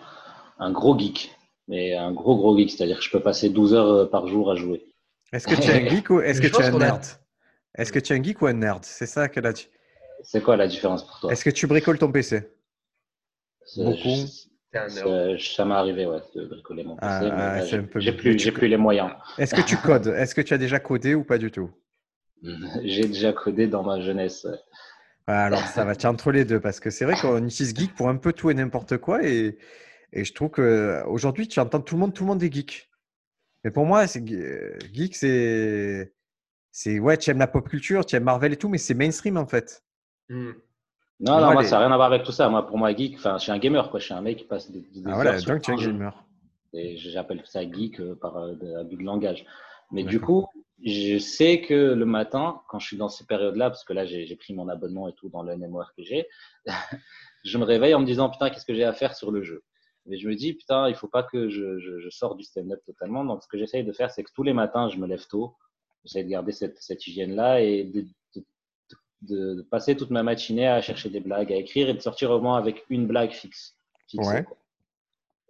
un 0.59 0.71
gros 0.71 0.97
geek, 0.97 1.31
mais 1.67 1.95
un 1.95 2.11
gros 2.11 2.35
gros 2.35 2.57
geek, 2.57 2.71
c'est-à-dire 2.71 2.97
que 2.97 3.03
je 3.03 3.11
peux 3.11 3.19
passer 3.21 3.49
12 3.49 3.73
heures 3.73 3.87
euh, 3.87 4.05
par 4.05 4.27
jour 4.27 4.51
à 4.51 4.55
jouer. 4.55 4.85
Est-ce 5.31 5.47
que 5.47 5.55
tu 5.55 5.69
es 5.69 5.73
un 5.73 5.85
geek 5.87 6.09
ou 6.09 6.21
est-ce 6.21 6.41
que 6.41 6.47
tu 6.47 6.61
es 6.61 6.65
un 6.65 6.71
nerd? 6.71 7.03
Est-ce 7.77 7.91
que 7.91 7.99
tu 7.99 8.13
es 8.13 8.17
un 8.19 8.23
geek 8.23 8.41
ou 8.41 8.47
un 8.47 8.53
nerd? 8.53 8.83
C'est 8.83 9.05
ça 9.05 9.29
que 9.29 9.39
là. 9.39 9.53
tu- 9.53 9.67
C'est 10.23 10.41
quoi 10.41 10.57
la 10.57 10.67
différence 10.67 11.05
pour 11.05 11.19
toi? 11.19 11.31
Est-ce 11.31 11.45
que 11.45 11.49
tu 11.51 11.67
bricoles 11.67 11.97
ton 11.99 12.11
PC 12.11 12.41
beaucoup 13.77 14.09
je-. 14.75 15.53
Ça 15.55 15.65
m'est 15.65 15.73
arrivé, 15.73 16.05
ouais, 16.05 16.21
de 16.35 16.45
bricoler 16.45 16.83
mon 16.83 16.95
PC, 16.95 17.29
Ah, 17.31 17.57
ah, 17.57 17.65
j'ai 17.99 18.11
plus, 18.11 18.35
tu 18.37 18.51
plus 18.51 18.67
les 18.67 18.77
moyens. 18.77 19.11
Est-ce 19.37 19.53
que 19.53 19.61
tu 19.61 19.77
codes? 19.77 20.07
Est-ce 20.07 20.35
que 20.35 20.41
tu 20.41 20.53
as 20.53 20.57
déjà 20.57 20.79
codé 20.79 21.15
ou 21.15 21.23
pas 21.23 21.37
du 21.37 21.51
tout? 21.51 21.69
J'ai 22.83 23.07
déjà 23.07 23.33
codé 23.33 23.67
dans 23.67 23.83
ma 23.83 24.01
jeunesse. 24.01 24.47
Ouais, 25.29 25.35
alors 25.35 25.59
ça 25.67 25.85
va, 25.85 25.93
es 25.93 26.05
entre 26.07 26.31
les 26.31 26.43
deux 26.43 26.59
parce 26.59 26.79
que 26.79 26.89
c'est 26.89 27.05
vrai 27.05 27.15
qu'on 27.21 27.45
utilise 27.45 27.75
geek 27.75 27.93
pour 27.95 28.09
un 28.09 28.15
peu 28.17 28.33
tout 28.33 28.49
et 28.49 28.55
n'importe 28.55 28.97
quoi 28.97 29.23
et, 29.23 29.59
et 30.11 30.25
je 30.25 30.33
trouve 30.33 30.49
qu'aujourd'hui 30.49 31.47
tu 31.47 31.59
entends 31.59 31.81
tout 31.81 31.93
le 31.93 31.99
monde, 31.99 32.13
tout 32.15 32.23
le 32.23 32.29
monde 32.29 32.41
est 32.41 32.51
geek. 32.51 32.89
Mais 33.63 33.69
pour 33.69 33.85
moi, 33.85 34.07
c'est 34.07 34.21
ge- 34.27 34.79
geek, 34.91 35.15
c'est 35.15 36.13
c'est 36.71 36.97
ouais, 36.99 37.15
tu 37.17 37.29
aimes 37.29 37.37
la 37.37 37.45
pop 37.47 37.69
culture, 37.69 38.05
tu 38.05 38.15
aimes 38.15 38.23
Marvel 38.23 38.53
et 38.53 38.57
tout, 38.57 38.69
mais 38.69 38.79
c'est 38.79 38.95
mainstream 38.95 39.37
en 39.37 39.45
fait. 39.45 39.83
Hmm. 40.29 40.51
Non, 41.19 41.41
non, 41.41 41.51
moi, 41.53 41.61
les- 41.61 41.67
ça 41.67 41.75
n'a 41.77 41.85
rien 41.85 41.91
à 41.91 41.95
voir 41.97 42.07
avec 42.11 42.23
tout 42.23 42.31
ça. 42.31 42.49
Moi, 42.49 42.65
pour 42.65 42.77
moi, 42.79 42.95
geek, 42.95 43.15
enfin, 43.17 43.37
je 43.37 43.43
suis 43.43 43.51
un 43.51 43.59
gamer, 43.59 43.91
quoi. 43.91 43.99
Je 43.99 44.05
suis 44.05 44.13
un 44.13 44.21
mec 44.21 44.37
qui 44.37 44.45
passe 44.45 44.71
des, 44.71 44.79
des 44.79 45.01
Ah, 45.05 45.09
heures 45.09 45.15
voilà, 45.15 45.37
sur 45.37 45.51
donc 45.51 45.61
tu 45.61 45.69
es 45.71 45.73
un 45.73 45.77
gamer. 45.77 46.25
Et 46.73 46.97
j'appelle 46.97 47.41
ça 47.45 47.69
geek 47.69 47.99
euh, 47.99 48.15
par 48.15 48.37
euh, 48.37 48.55
de- 48.55 48.73
abus 48.77 48.95
de 48.95 49.03
langage. 49.03 49.45
Mais 49.91 50.03
du 50.03 50.19
coup, 50.19 50.47
je 50.85 51.17
sais 51.19 51.61
que 51.61 51.73
le 51.73 52.05
matin, 52.05 52.61
quand 52.69 52.79
je 52.79 52.87
suis 52.87 52.97
dans 52.97 53.09
ces 53.09 53.25
périodes-là, 53.25 53.69
parce 53.69 53.83
que 53.83 53.93
là, 53.93 54.05
j'ai 54.05 54.25
j'ai 54.25 54.35
pris 54.35 54.53
mon 54.53 54.67
abonnement 54.69 55.07
et 55.07 55.13
tout 55.13 55.29
dans 55.29 55.43
le 55.43 55.55
MMORPG, 55.57 56.25
je 57.43 57.57
me 57.57 57.63
réveille 57.63 57.93
en 57.93 57.99
me 57.99 58.05
disant, 58.05 58.29
putain, 58.29 58.49
qu'est-ce 58.49 58.65
que 58.65 58.73
j'ai 58.73 58.83
à 58.85 58.93
faire 58.93 59.15
sur 59.15 59.31
le 59.31 59.43
jeu? 59.43 59.63
Mais 60.05 60.17
je 60.17 60.27
me 60.27 60.35
dis, 60.35 60.53
putain, 60.53 60.87
il 60.89 60.95
faut 60.95 61.07
pas 61.07 61.23
que 61.23 61.49
je, 61.49 61.77
je, 61.79 61.99
je 61.99 62.09
sorte 62.09 62.37
du 62.37 62.43
stand-up 62.43 62.79
totalement. 62.85 63.23
Donc, 63.25 63.43
ce 63.43 63.47
que 63.47 63.57
j'essaye 63.57 63.83
de 63.83 63.91
faire, 63.93 64.09
c'est 64.11 64.23
que 64.23 64.31
tous 64.33 64.43
les 64.43 64.53
matins, 64.53 64.89
je 64.89 64.97
me 64.97 65.05
lève 65.05 65.25
tôt. 65.27 65.55
J'essaie 66.05 66.23
de 66.23 66.29
garder 66.29 66.51
cette, 66.53 66.77
cette 66.81 67.05
hygiène-là 67.05 67.61
et 67.61 67.83
de, 67.83 68.01
de, 68.35 68.43
de- 69.23 69.55
de 69.55 69.61
passer 69.63 69.95
toute 69.97 70.09
ma 70.11 70.23
matinée 70.23 70.67
à 70.67 70.81
chercher 70.81 71.09
des 71.09 71.19
blagues, 71.19 71.51
à 71.51 71.57
écrire 71.57 71.89
et 71.89 71.93
de 71.93 71.99
sortir 71.99 72.31
au 72.31 72.39
moins 72.39 72.57
avec 72.57 72.85
une 72.89 73.05
blague 73.05 73.31
fixe. 73.31 73.75
fixée, 74.07 74.29
Ouais. 74.31 74.45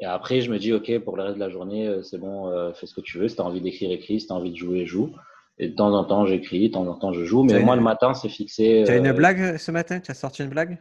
Et 0.02 0.06
après, 0.06 0.42
je 0.42 0.50
me 0.52 0.58
dis, 0.60 0.72
OK, 0.74 0.98
pour 1.00 1.18
le 1.18 1.24
reste 1.24 1.36
de 1.36 1.40
la 1.40 1.50
journée, 1.50 1.88
euh, 1.88 2.02
c'est 2.04 2.18
bon, 2.18 2.48
euh, 2.50 2.74
fais 2.74 2.88
ce 2.88 2.94
que 2.94 3.02
tu 3.02 3.18
veux. 3.18 3.28
Si 3.28 3.36
tu 3.36 3.42
as 3.42 3.46
envie 3.46 3.60
d'écrire, 3.62 3.92
écris. 3.92 4.22
Si 4.22 4.28
tu 4.28 4.34
as 4.34 4.36
envie 4.36 4.52
de 4.52 4.56
jouer, 4.58 4.86
joue. 4.86 5.14
Et 5.58 5.68
de 5.70 5.76
temps 5.76 5.94
en 5.94 6.06
temps, 6.06 6.26
j'écris, 6.26 6.70
de 6.70 6.74
temps 6.74 6.88
en 6.88 6.96
temps, 6.96 7.12
je 7.12 7.26
joue. 7.26 7.44
Mais 7.44 7.60
moi, 7.60 7.74
une- 7.76 7.80
le 7.82 7.84
matin, 7.84 8.14
c'est 8.14 8.30
fixé. 8.30 8.84
Tu 8.86 8.92
as 8.92 8.96
une 8.96 9.08
euh, 9.08 9.14
blague 9.14 9.58
ce 9.58 9.72
matin? 9.72 10.00
Tu 10.00 10.10
as 10.12 10.14
sorti 10.14 10.42
une 10.42 10.50
blague? 10.50 10.78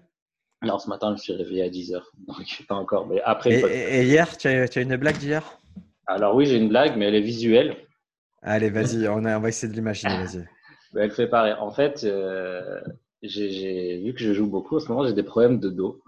Non, 0.63 0.79
ce 0.79 0.89
matin, 0.89 1.09
je 1.09 1.13
me 1.13 1.17
suis 1.19 1.33
réveillé 1.33 1.63
à 1.65 1.69
10h. 1.69 2.01
Donc, 2.27 2.65
pas 2.69 2.77
encore. 2.77 3.09
Mais 3.09 3.21
après, 3.23 3.61
et, 3.61 4.05
hier, 4.05 4.37
tu 4.37 4.47
as, 4.47 4.81
une 4.81 4.97
blague 4.97 5.19
d'hier? 5.19 5.59
Alors 6.07 6.37
oui, 6.37 6.47
j'ai 6.47 6.57
une 6.57 6.69
blague, 6.69 6.97
mais 6.97 7.07
elle 7.07 7.17
est 7.17 7.21
visuelle. 7.21 7.77
Allez, 8.43 8.71
vas-y, 8.71 9.09
on, 9.09 9.25
a- 9.25 9.37
on 9.37 9.41
va 9.41 9.49
essayer 9.49 9.69
de 9.71 9.77
l'imaginer, 9.77 10.15
vas-y. 10.25 10.47
Elle 10.97 11.11
fait 11.11 11.27
pareil. 11.27 11.55
En 11.59 11.71
fait, 11.71 12.05
euh, 12.05 12.81
j'ai 13.23 13.99
vu 14.03 14.15
que 14.15 14.21
je 14.21 14.33
joue 14.33 14.47
beaucoup. 14.47 14.77
En 14.77 14.81
ce 14.81 14.89
moment, 14.89 15.07
j'ai 15.07 15.13
des 15.13 15.23
problèmes 15.23 15.59
de 15.59 15.71
dos. 15.71 16.03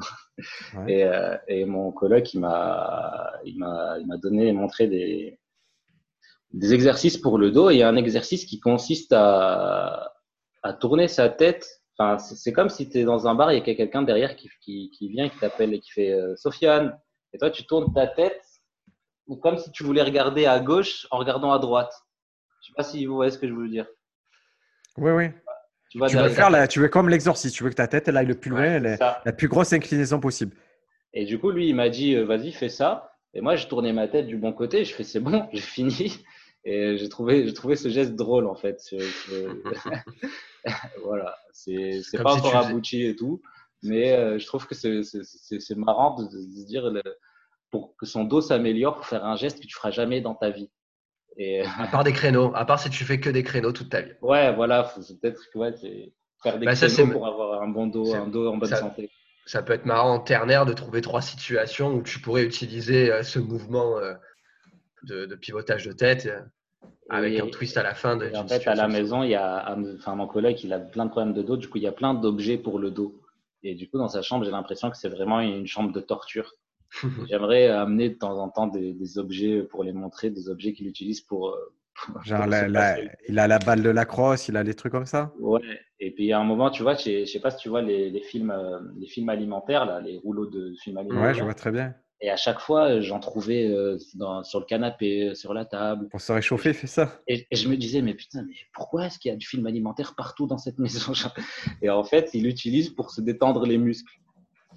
Ouais. 0.74 0.92
Et, 0.92 1.04
euh, 1.04 1.36
et 1.48 1.64
mon 1.64 1.92
coloc, 1.92 2.32
il 2.32 2.40
m'a, 2.40 3.32
il 3.44 3.58
m'a, 3.58 3.98
il 3.98 4.06
m'a 4.06 4.16
donné, 4.16 4.52
montré 4.52 4.86
des, 4.86 5.38
des 6.52 6.72
exercices 6.72 7.18
pour 7.18 7.36
le 7.36 7.50
dos. 7.50 7.70
Et 7.70 7.74
il 7.74 7.78
y 7.78 7.82
a 7.82 7.88
un 7.88 7.96
exercice 7.96 8.44
qui 8.44 8.60
consiste 8.60 9.12
à, 9.12 10.12
à 10.62 10.72
tourner 10.72 11.08
sa 11.08 11.28
tête. 11.28 11.82
Enfin, 11.98 12.18
c'est 12.18 12.36
c'est 12.36 12.52
comme 12.52 12.70
si 12.70 12.88
tu 12.88 12.98
es 12.98 13.04
dans 13.04 13.26
un 13.28 13.34
bar, 13.34 13.52
il 13.52 13.58
y 13.58 13.70
a 13.70 13.74
quelqu'un 13.74 14.02
derrière 14.02 14.36
qui, 14.36 14.48
qui, 14.62 14.90
qui 14.90 15.08
vient, 15.08 15.28
qui 15.28 15.38
t'appelle 15.38 15.74
et 15.74 15.80
qui 15.80 15.90
fait 15.90 16.12
euh, 16.12 16.34
Sofiane. 16.36 16.98
Et 17.32 17.38
toi, 17.38 17.50
tu 17.50 17.64
tournes 17.66 17.92
ta 17.92 18.06
tête 18.06 18.42
comme 19.42 19.58
si 19.58 19.70
tu 19.70 19.84
voulais 19.84 20.02
regarder 20.02 20.46
à 20.46 20.58
gauche 20.58 21.06
en 21.10 21.18
regardant 21.18 21.52
à 21.52 21.58
droite. 21.58 21.92
Je 22.62 22.68
sais 22.68 22.72
pas 22.76 22.82
si 22.82 23.06
vous 23.06 23.14
voyez 23.14 23.30
ce 23.30 23.38
que 23.38 23.46
je 23.46 23.52
veux 23.52 23.68
dire. 23.68 23.86
Oui, 24.96 25.12
oui. 25.12 25.26
Tu, 25.90 25.98
Tu 26.08 26.16
veux 26.16 26.28
faire 26.28 26.50
la, 26.50 26.68
tu 26.68 26.80
veux 26.80 26.88
comme 26.88 27.08
l'exorciste, 27.08 27.56
tu 27.56 27.64
veux 27.64 27.70
que 27.70 27.74
ta 27.74 27.88
tête 27.88 28.06
elle 28.08 28.16
aille 28.16 28.26
le 28.26 28.36
plus 28.36 28.50
loin, 28.50 28.80
Ouais, 28.80 28.98
la 29.24 29.32
plus 29.32 29.48
grosse 29.48 29.72
inclinaison 29.72 30.20
possible. 30.20 30.54
Et 31.12 31.24
du 31.24 31.38
coup, 31.40 31.50
lui, 31.50 31.68
il 31.68 31.74
m'a 31.74 31.88
dit, 31.88 32.14
euh, 32.14 32.24
vas-y, 32.24 32.52
fais 32.52 32.68
ça. 32.68 33.16
Et 33.34 33.40
moi, 33.40 33.56
j'ai 33.56 33.66
tourné 33.66 33.92
ma 33.92 34.06
tête 34.06 34.28
du 34.28 34.36
bon 34.36 34.52
côté. 34.52 34.84
Je 34.84 34.94
fais, 34.94 35.02
c'est 35.02 35.18
bon, 35.20 35.48
j'ai 35.52 35.60
fini. 35.60 36.24
Et 36.64 36.96
j'ai 36.96 37.08
trouvé, 37.08 37.46
j'ai 37.46 37.54
trouvé 37.54 37.74
ce 37.74 37.88
geste 37.88 38.14
drôle, 38.14 38.46
en 38.46 38.54
fait. 38.54 38.78
Voilà. 41.04 41.36
C'est, 41.52 42.00
pas 42.22 42.32
si 42.32 42.38
encore 42.38 42.56
abouti 42.56 43.04
et 43.04 43.16
tout. 43.16 43.40
Mais 43.82 44.12
euh, 44.12 44.38
je 44.38 44.46
trouve 44.46 44.66
que 44.66 44.74
c'est, 44.74 45.02
c'est, 45.02 45.24
c'est, 45.24 45.58
c'est 45.58 45.74
marrant 45.74 46.16
de, 46.16 46.24
de 46.24 46.42
se 46.42 46.66
dire, 46.66 46.90
le- 46.90 47.02
pour 47.70 47.96
que 47.96 48.04
son 48.04 48.24
dos 48.24 48.40
s'améliore, 48.40 48.96
pour 48.96 49.06
faire 49.06 49.24
un 49.24 49.36
geste 49.36 49.60
que 49.60 49.66
tu 49.66 49.74
feras 49.74 49.90
jamais 49.90 50.20
dans 50.20 50.34
ta 50.34 50.50
vie. 50.50 50.70
Et 51.36 51.62
À 51.62 51.86
part 51.86 52.04
des 52.04 52.12
créneaux, 52.12 52.52
à 52.54 52.64
part 52.64 52.80
si 52.80 52.90
tu 52.90 53.04
fais 53.04 53.20
que 53.20 53.30
des 53.30 53.42
créneaux 53.42 53.72
toute 53.72 53.90
ta 53.90 54.00
vie. 54.02 54.12
ouais, 54.22 54.54
voilà, 54.54 54.82
peut-être 54.84 55.40
que 55.52 55.58
ouais, 55.58 55.72
c'est 55.80 56.12
faire 56.42 56.58
des 56.58 56.66
Bah, 56.66 56.74
créneaux 56.74 57.12
pour 57.12 57.26
avoir 57.26 57.62
un 57.62 57.68
bon 57.68 57.86
dos, 57.86 58.14
un 58.14 58.26
dos 58.26 58.48
en 58.48 58.56
bonne 58.56 58.68
ça- 58.68 58.76
santé. 58.76 59.10
Ça 59.46 59.62
peut 59.62 59.72
être 59.72 59.86
marrant 59.86 60.14
en 60.14 60.20
ternaire 60.20 60.66
de 60.66 60.72
trouver 60.72 61.00
trois 61.00 61.22
situations 61.22 61.94
où 61.94 62.02
tu 62.02 62.20
pourrais 62.20 62.44
utiliser 62.44 63.10
euh, 63.10 63.22
ce 63.22 63.38
mouvement 63.38 63.96
euh, 63.98 64.14
de, 65.04 65.26
de 65.26 65.34
pivotage 65.34 65.86
de 65.86 65.92
tête 65.92 66.26
euh, 66.26 66.40
avec 67.08 67.34
Et- 67.34 67.40
un 67.40 67.48
twist 67.48 67.76
à 67.76 67.82
la 67.82 67.94
fin. 67.94 68.16
De, 68.16 68.30
en 68.34 68.46
fait, 68.46 68.66
à 68.68 68.74
la 68.74 68.86
maison, 68.86 69.22
il 69.22 69.30
y 69.30 69.34
a, 69.34 69.76
enfin, 69.96 70.14
mon 70.14 70.26
collègue, 70.26 70.62
il 70.62 70.72
a 70.72 70.78
plein 70.78 71.06
de 71.06 71.10
problèmes 71.10 71.34
de 71.34 71.42
dos. 71.42 71.56
Du 71.56 71.68
coup, 71.68 71.78
il 71.78 71.84
y 71.84 71.88
a 71.88 71.92
plein 71.92 72.14
d'objets 72.14 72.58
pour 72.58 72.78
le 72.78 72.90
dos. 72.90 73.20
Et 73.62 73.74
du 73.74 73.88
coup, 73.88 73.98
dans 73.98 74.08
sa 74.08 74.22
chambre, 74.22 74.44
j'ai 74.44 74.50
l'impression 74.50 74.90
que 74.90 74.96
c'est 74.96 75.08
vraiment 75.08 75.40
une 75.40 75.66
chambre 75.66 75.92
de 75.92 76.00
torture. 76.00 76.52
J'aimerais 77.28 77.68
amener 77.68 78.10
de 78.10 78.14
temps 78.14 78.38
en 78.38 78.48
temps 78.48 78.66
des, 78.66 78.92
des 78.94 79.18
objets 79.18 79.62
pour 79.62 79.84
les 79.84 79.92
montrer, 79.92 80.30
des 80.30 80.48
objets 80.48 80.72
qu'il 80.72 80.86
utilise 80.88 81.20
pour. 81.20 81.50
euh, 81.50 81.72
pour 81.94 82.22
Genre, 82.24 82.46
la- 82.46 82.68
la- 82.68 82.98
il 83.28 83.38
a 83.38 83.46
la 83.48 83.58
balle 83.58 83.82
de 83.82 83.90
lacrosse, 83.90 84.48
il 84.48 84.56
a 84.56 84.62
les 84.62 84.74
trucs 84.74 84.92
comme 84.92 85.06
ça? 85.06 85.32
Ouais. 85.38 85.60
Et 85.98 86.10
puis, 86.12 86.32
a 86.32 86.38
un 86.40 86.44
moment, 86.44 86.70
tu 86.70 86.82
vois, 86.82 86.94
je 86.94 87.02
sais 87.02 87.26
je 87.26 87.32
sais 87.32 87.40
pas 87.40 87.50
si 87.50 87.58
tu 87.58 87.68
vois 87.68 87.82
les, 87.82 88.10
les 88.10 88.22
films, 88.22 88.50
euh, 88.50 88.80
les 88.98 89.06
films 89.06 89.28
alimentaires, 89.28 89.84
là, 89.84 90.00
les 90.00 90.16
rouleaux 90.18 90.46
de 90.46 90.74
films 90.82 90.96
alimentaires. 90.98 91.22
Ouais, 91.28 91.34
je 91.34 91.42
vois 91.42 91.54
très 91.54 91.70
bien. 91.70 91.94
Et 92.22 92.30
à 92.30 92.36
chaque 92.36 92.60
fois, 92.60 92.90
euh, 92.90 93.00
j'en 93.00 93.18
trouvais 93.20 93.66
dans- 94.14 94.42
sur 94.44 94.60
le 94.60 94.66
canapé, 94.66 95.34
sur 95.34 95.54
la 95.54 95.64
table. 95.64 96.08
Pour 96.10 96.20
se 96.20 96.32
réchauffer, 96.32 96.72
fais 96.74 96.86
ça? 96.86 97.20
Et, 97.26 97.46
et 97.50 97.56
je 97.56 97.68
me 97.68 97.76
disais, 97.76 98.02
mais 98.02 98.14
putain, 98.14 98.42
mais 98.42 98.54
pourquoi 98.74 99.06
est-ce 99.06 99.18
qu'il 99.18 99.30
y 99.30 99.32
a 99.34 99.36
du 99.36 99.46
film 99.46 99.66
alimentaire 99.66 100.14
partout 100.16 100.46
dans 100.46 100.58
cette 100.58 100.78
maison? 100.78 101.12
Et 101.82 101.88
en 101.90 102.04
fait, 102.04 102.30
il 102.34 102.44
l'utilise 102.44 102.90
pour 102.90 103.10
se 103.10 103.20
détendre 103.20 103.64
les 103.66 103.78
muscles. 103.78 104.12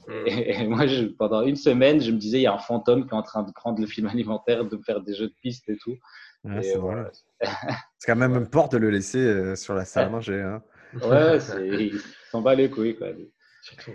Mm. 0.08 0.28
Et, 0.28 0.62
et 0.62 0.68
moi, 0.68 0.88
je- 0.88 1.06
pendant 1.06 1.42
une 1.44 1.56
semaine, 1.56 2.02
je 2.02 2.12
me 2.12 2.18
disais, 2.18 2.40
il 2.40 2.44
y 2.44 2.48
a 2.48 2.54
un 2.54 2.58
fantôme 2.60 3.04
qui 3.06 3.12
est 3.12 3.18
en 3.18 3.24
train 3.24 3.44
de 3.44 3.52
prendre 3.52 3.80
le 3.80 3.88
film 3.88 4.08
alimentaire, 4.08 4.66
de 4.66 4.78
faire 4.86 5.02
des 5.02 5.14
jeux 5.16 5.28
de 5.28 5.36
piste 5.42 5.68
et 5.70 5.78
tout. 5.78 5.96
Ouais, 6.44 6.62
c'est 6.62 6.78
voilà. 6.78 7.10
quand 8.06 8.16
même 8.18 8.34
un 8.34 8.44
port 8.46 8.68
de 8.70 8.78
le 8.78 8.90
laisser 8.90 9.20
euh, 9.20 9.56
sur 9.56 9.74
la 9.74 9.86
salle 9.86 10.08
à 10.08 10.10
manger. 10.10 10.42
hein. 10.42 10.62
Ouais, 11.02 11.40
c'est- 11.40 11.68
il 11.68 12.00
s'en 12.32 12.42
bat 12.42 12.56
les 12.56 12.70
couilles. 12.70 12.96
Quoi. 12.98 13.14
Des 13.14 13.32
Surtout, 13.62 13.92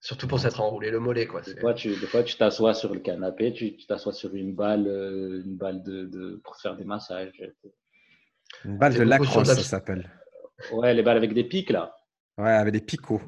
surtout 0.00 0.28
pour 0.28 0.38
s'être 0.38 0.60
enroulé 0.60 0.90
le 0.90 1.00
mollet. 1.00 1.26
Quoi. 1.26 1.42
C'est- 1.42 1.58
fois, 1.58 1.72
tu 1.72 1.88
des 1.88 2.06
fois, 2.06 2.22
tu 2.22 2.36
t'assois 2.36 2.74
sur 2.74 2.92
le 2.92 3.00
canapé, 3.00 3.52
tu 3.52 3.76
t'assois 3.86 4.12
sur 4.12 4.34
une 4.34 4.54
balle, 4.54 4.86
euh, 4.86 5.42
une 5.44 5.56
balle 5.56 5.82
de, 5.82 6.04
de- 6.04 6.40
pour 6.44 6.56
faire 6.56 6.76
des 6.76 6.84
massages. 6.84 7.32
Une 8.64 8.76
balle 8.78 8.94
de 8.94 9.02
lacrosse, 9.02 9.46
ça 9.48 9.62
s'appelle. 9.62 10.10
Ouais, 10.72 10.92
les 10.94 11.02
balles 11.02 11.16
avec 11.16 11.32
des 11.34 11.44
pics, 11.44 11.70
là. 11.70 11.94
Ouais, 12.38 12.50
avec 12.52 12.72
des 12.72 12.80
picots. 12.80 13.22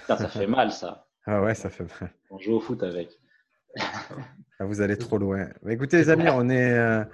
Putain, 0.00 0.16
ça 0.16 0.28
fait 0.28 0.46
mal, 0.46 0.72
ça. 0.72 1.05
Ah 1.26 1.42
ouais, 1.42 1.54
ça 1.54 1.70
fait 1.70 1.84
mal. 2.00 2.12
On 2.30 2.38
joue 2.38 2.54
au 2.54 2.60
foot 2.60 2.82
avec. 2.82 3.10
Ah, 4.58 4.64
vous 4.64 4.80
allez 4.80 4.96
trop 4.96 5.18
loin. 5.18 5.50
Mais 5.62 5.74
écoutez, 5.74 5.98
les 5.98 6.08
amis, 6.08 6.28
on 6.30 6.48
est, 6.48 6.72
euh, 6.72 7.04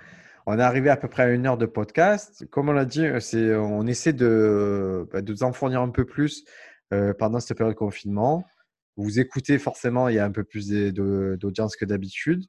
on 0.46 0.58
est 0.58 0.62
arrivé 0.62 0.90
à 0.90 0.96
peu 0.96 1.08
près 1.08 1.24
à 1.24 1.30
une 1.30 1.46
heure 1.46 1.58
de 1.58 1.66
podcast. 1.66 2.46
Comme 2.50 2.68
on 2.68 2.72
l'a 2.72 2.84
dit, 2.84 3.04
euh, 3.04 3.18
c'est, 3.20 3.54
on 3.56 3.86
essaie 3.86 4.12
de, 4.12 5.08
bah, 5.12 5.22
de 5.22 5.32
vous 5.32 5.42
en 5.42 5.52
fournir 5.52 5.80
un 5.80 5.88
peu 5.88 6.04
plus 6.04 6.44
euh, 6.92 7.14
pendant 7.14 7.40
cette 7.40 7.56
période 7.56 7.74
de 7.74 7.78
confinement. 7.78 8.44
Vous 8.96 9.18
écoutez 9.18 9.58
forcément, 9.58 10.08
il 10.08 10.16
y 10.16 10.18
a 10.18 10.24
un 10.24 10.30
peu 10.30 10.44
plus 10.44 10.68
d'audience 10.68 11.74
que 11.74 11.84
d'habitude. 11.84 12.44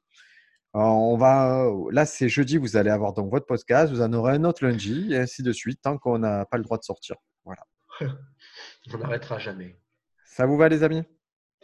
on 0.74 1.16
va, 1.16 1.66
là, 1.90 2.04
c'est 2.04 2.28
jeudi, 2.28 2.58
vous 2.58 2.76
allez 2.76 2.90
avoir 2.90 3.14
donc 3.14 3.30
votre 3.30 3.46
podcast, 3.46 3.90
vous 3.92 4.02
en 4.02 4.12
aurez 4.12 4.34
un 4.34 4.44
autre 4.44 4.64
lundi, 4.64 5.08
et 5.12 5.16
ainsi 5.16 5.42
de 5.42 5.52
suite, 5.52 5.80
tant 5.82 5.96
qu'on 5.96 6.18
n'a 6.18 6.44
pas 6.44 6.58
le 6.58 6.62
droit 6.62 6.76
de 6.76 6.84
sortir. 6.84 7.16
Voilà. 7.44 7.66
On 8.92 8.98
n'arrêtera 8.98 9.38
jamais. 9.38 9.78
Ça 10.24 10.44
vous 10.44 10.58
va, 10.58 10.68
les 10.68 10.82
amis? 10.82 11.04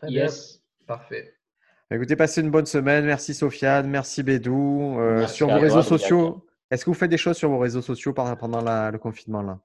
Très 0.01 0.09
bien. 0.09 0.25
Yes. 0.25 0.61
Parfait. 0.87 1.35
Écoutez, 1.91 2.17
passez 2.17 2.41
une 2.41 2.51
bonne 2.51 2.67
semaine. 2.67 3.05
Merci 3.05 3.35
Sofiane, 3.35 3.89
merci 3.89 4.23
Bédou. 4.23 4.97
Euh, 4.99 5.19
Merci 5.21 5.37
sur 5.37 5.49
vos 5.49 5.59
réseaux 5.59 5.83
sociaux, 5.83 6.47
est-ce 6.71 6.85
que 6.85 6.91
vous 6.91 6.95
faites 6.95 7.11
des 7.11 7.17
choses 7.19 7.37
sur 7.37 7.49
vos 7.51 7.59
réseaux 7.59 7.83
sociaux 7.83 8.13
pendant 8.13 8.61
la- 8.63 8.91
le 8.91 8.99
confinement 8.99 9.43
là? 9.43 9.59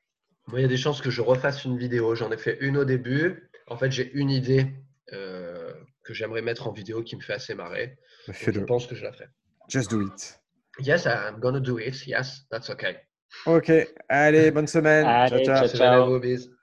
Il 0.54 0.60
y 0.62 0.66
a 0.66 0.68
des 0.68 0.78
chances 0.78 1.02
que 1.02 1.10
je 1.10 1.22
refasse 1.22 1.66
une 1.66 1.78
vidéo. 1.78 2.14
J'en 2.16 2.32
ai 2.32 2.38
fait 2.38 2.58
une 2.62 2.78
au 2.78 2.86
début. 2.86 3.50
En 3.68 3.78
fait, 3.78 3.92
j'ai 3.92 4.12
une 4.14 4.30
idée 4.30 4.68
euh, 5.14 5.72
que 6.04 6.14
j'aimerais 6.14 6.42
mettre 6.42 6.68
en 6.68 6.72
vidéo 6.72 7.02
qui 7.04 7.16
me 7.16 7.22
fait 7.22 7.34
assez 7.34 7.56
marrer. 7.56 7.98
Donc, 8.28 8.36
je 8.54 8.60
pense 8.62 8.88
que 8.88 8.96
je 8.96 9.04
la 9.04 9.12
ferai. 9.12 9.28
Just 9.70 9.90
do 9.92 10.02
it. 10.02 10.40
Yes, 10.80 11.06
I'm 11.06 11.40
gonna 11.40 11.60
do 11.60 11.80
it. 11.80 12.06
Yes, 12.08 12.46
that's 12.52 12.70
okay. 12.70 12.98
Ok, 13.46 13.72
allez, 14.10 14.52
bonne 14.52 14.68
semaine. 14.68 15.06
Allez, 15.06 15.46
ciao, 15.46 15.68
ciao. 15.68 15.68
ciao. 15.68 16.20
Ciao. 16.20 16.55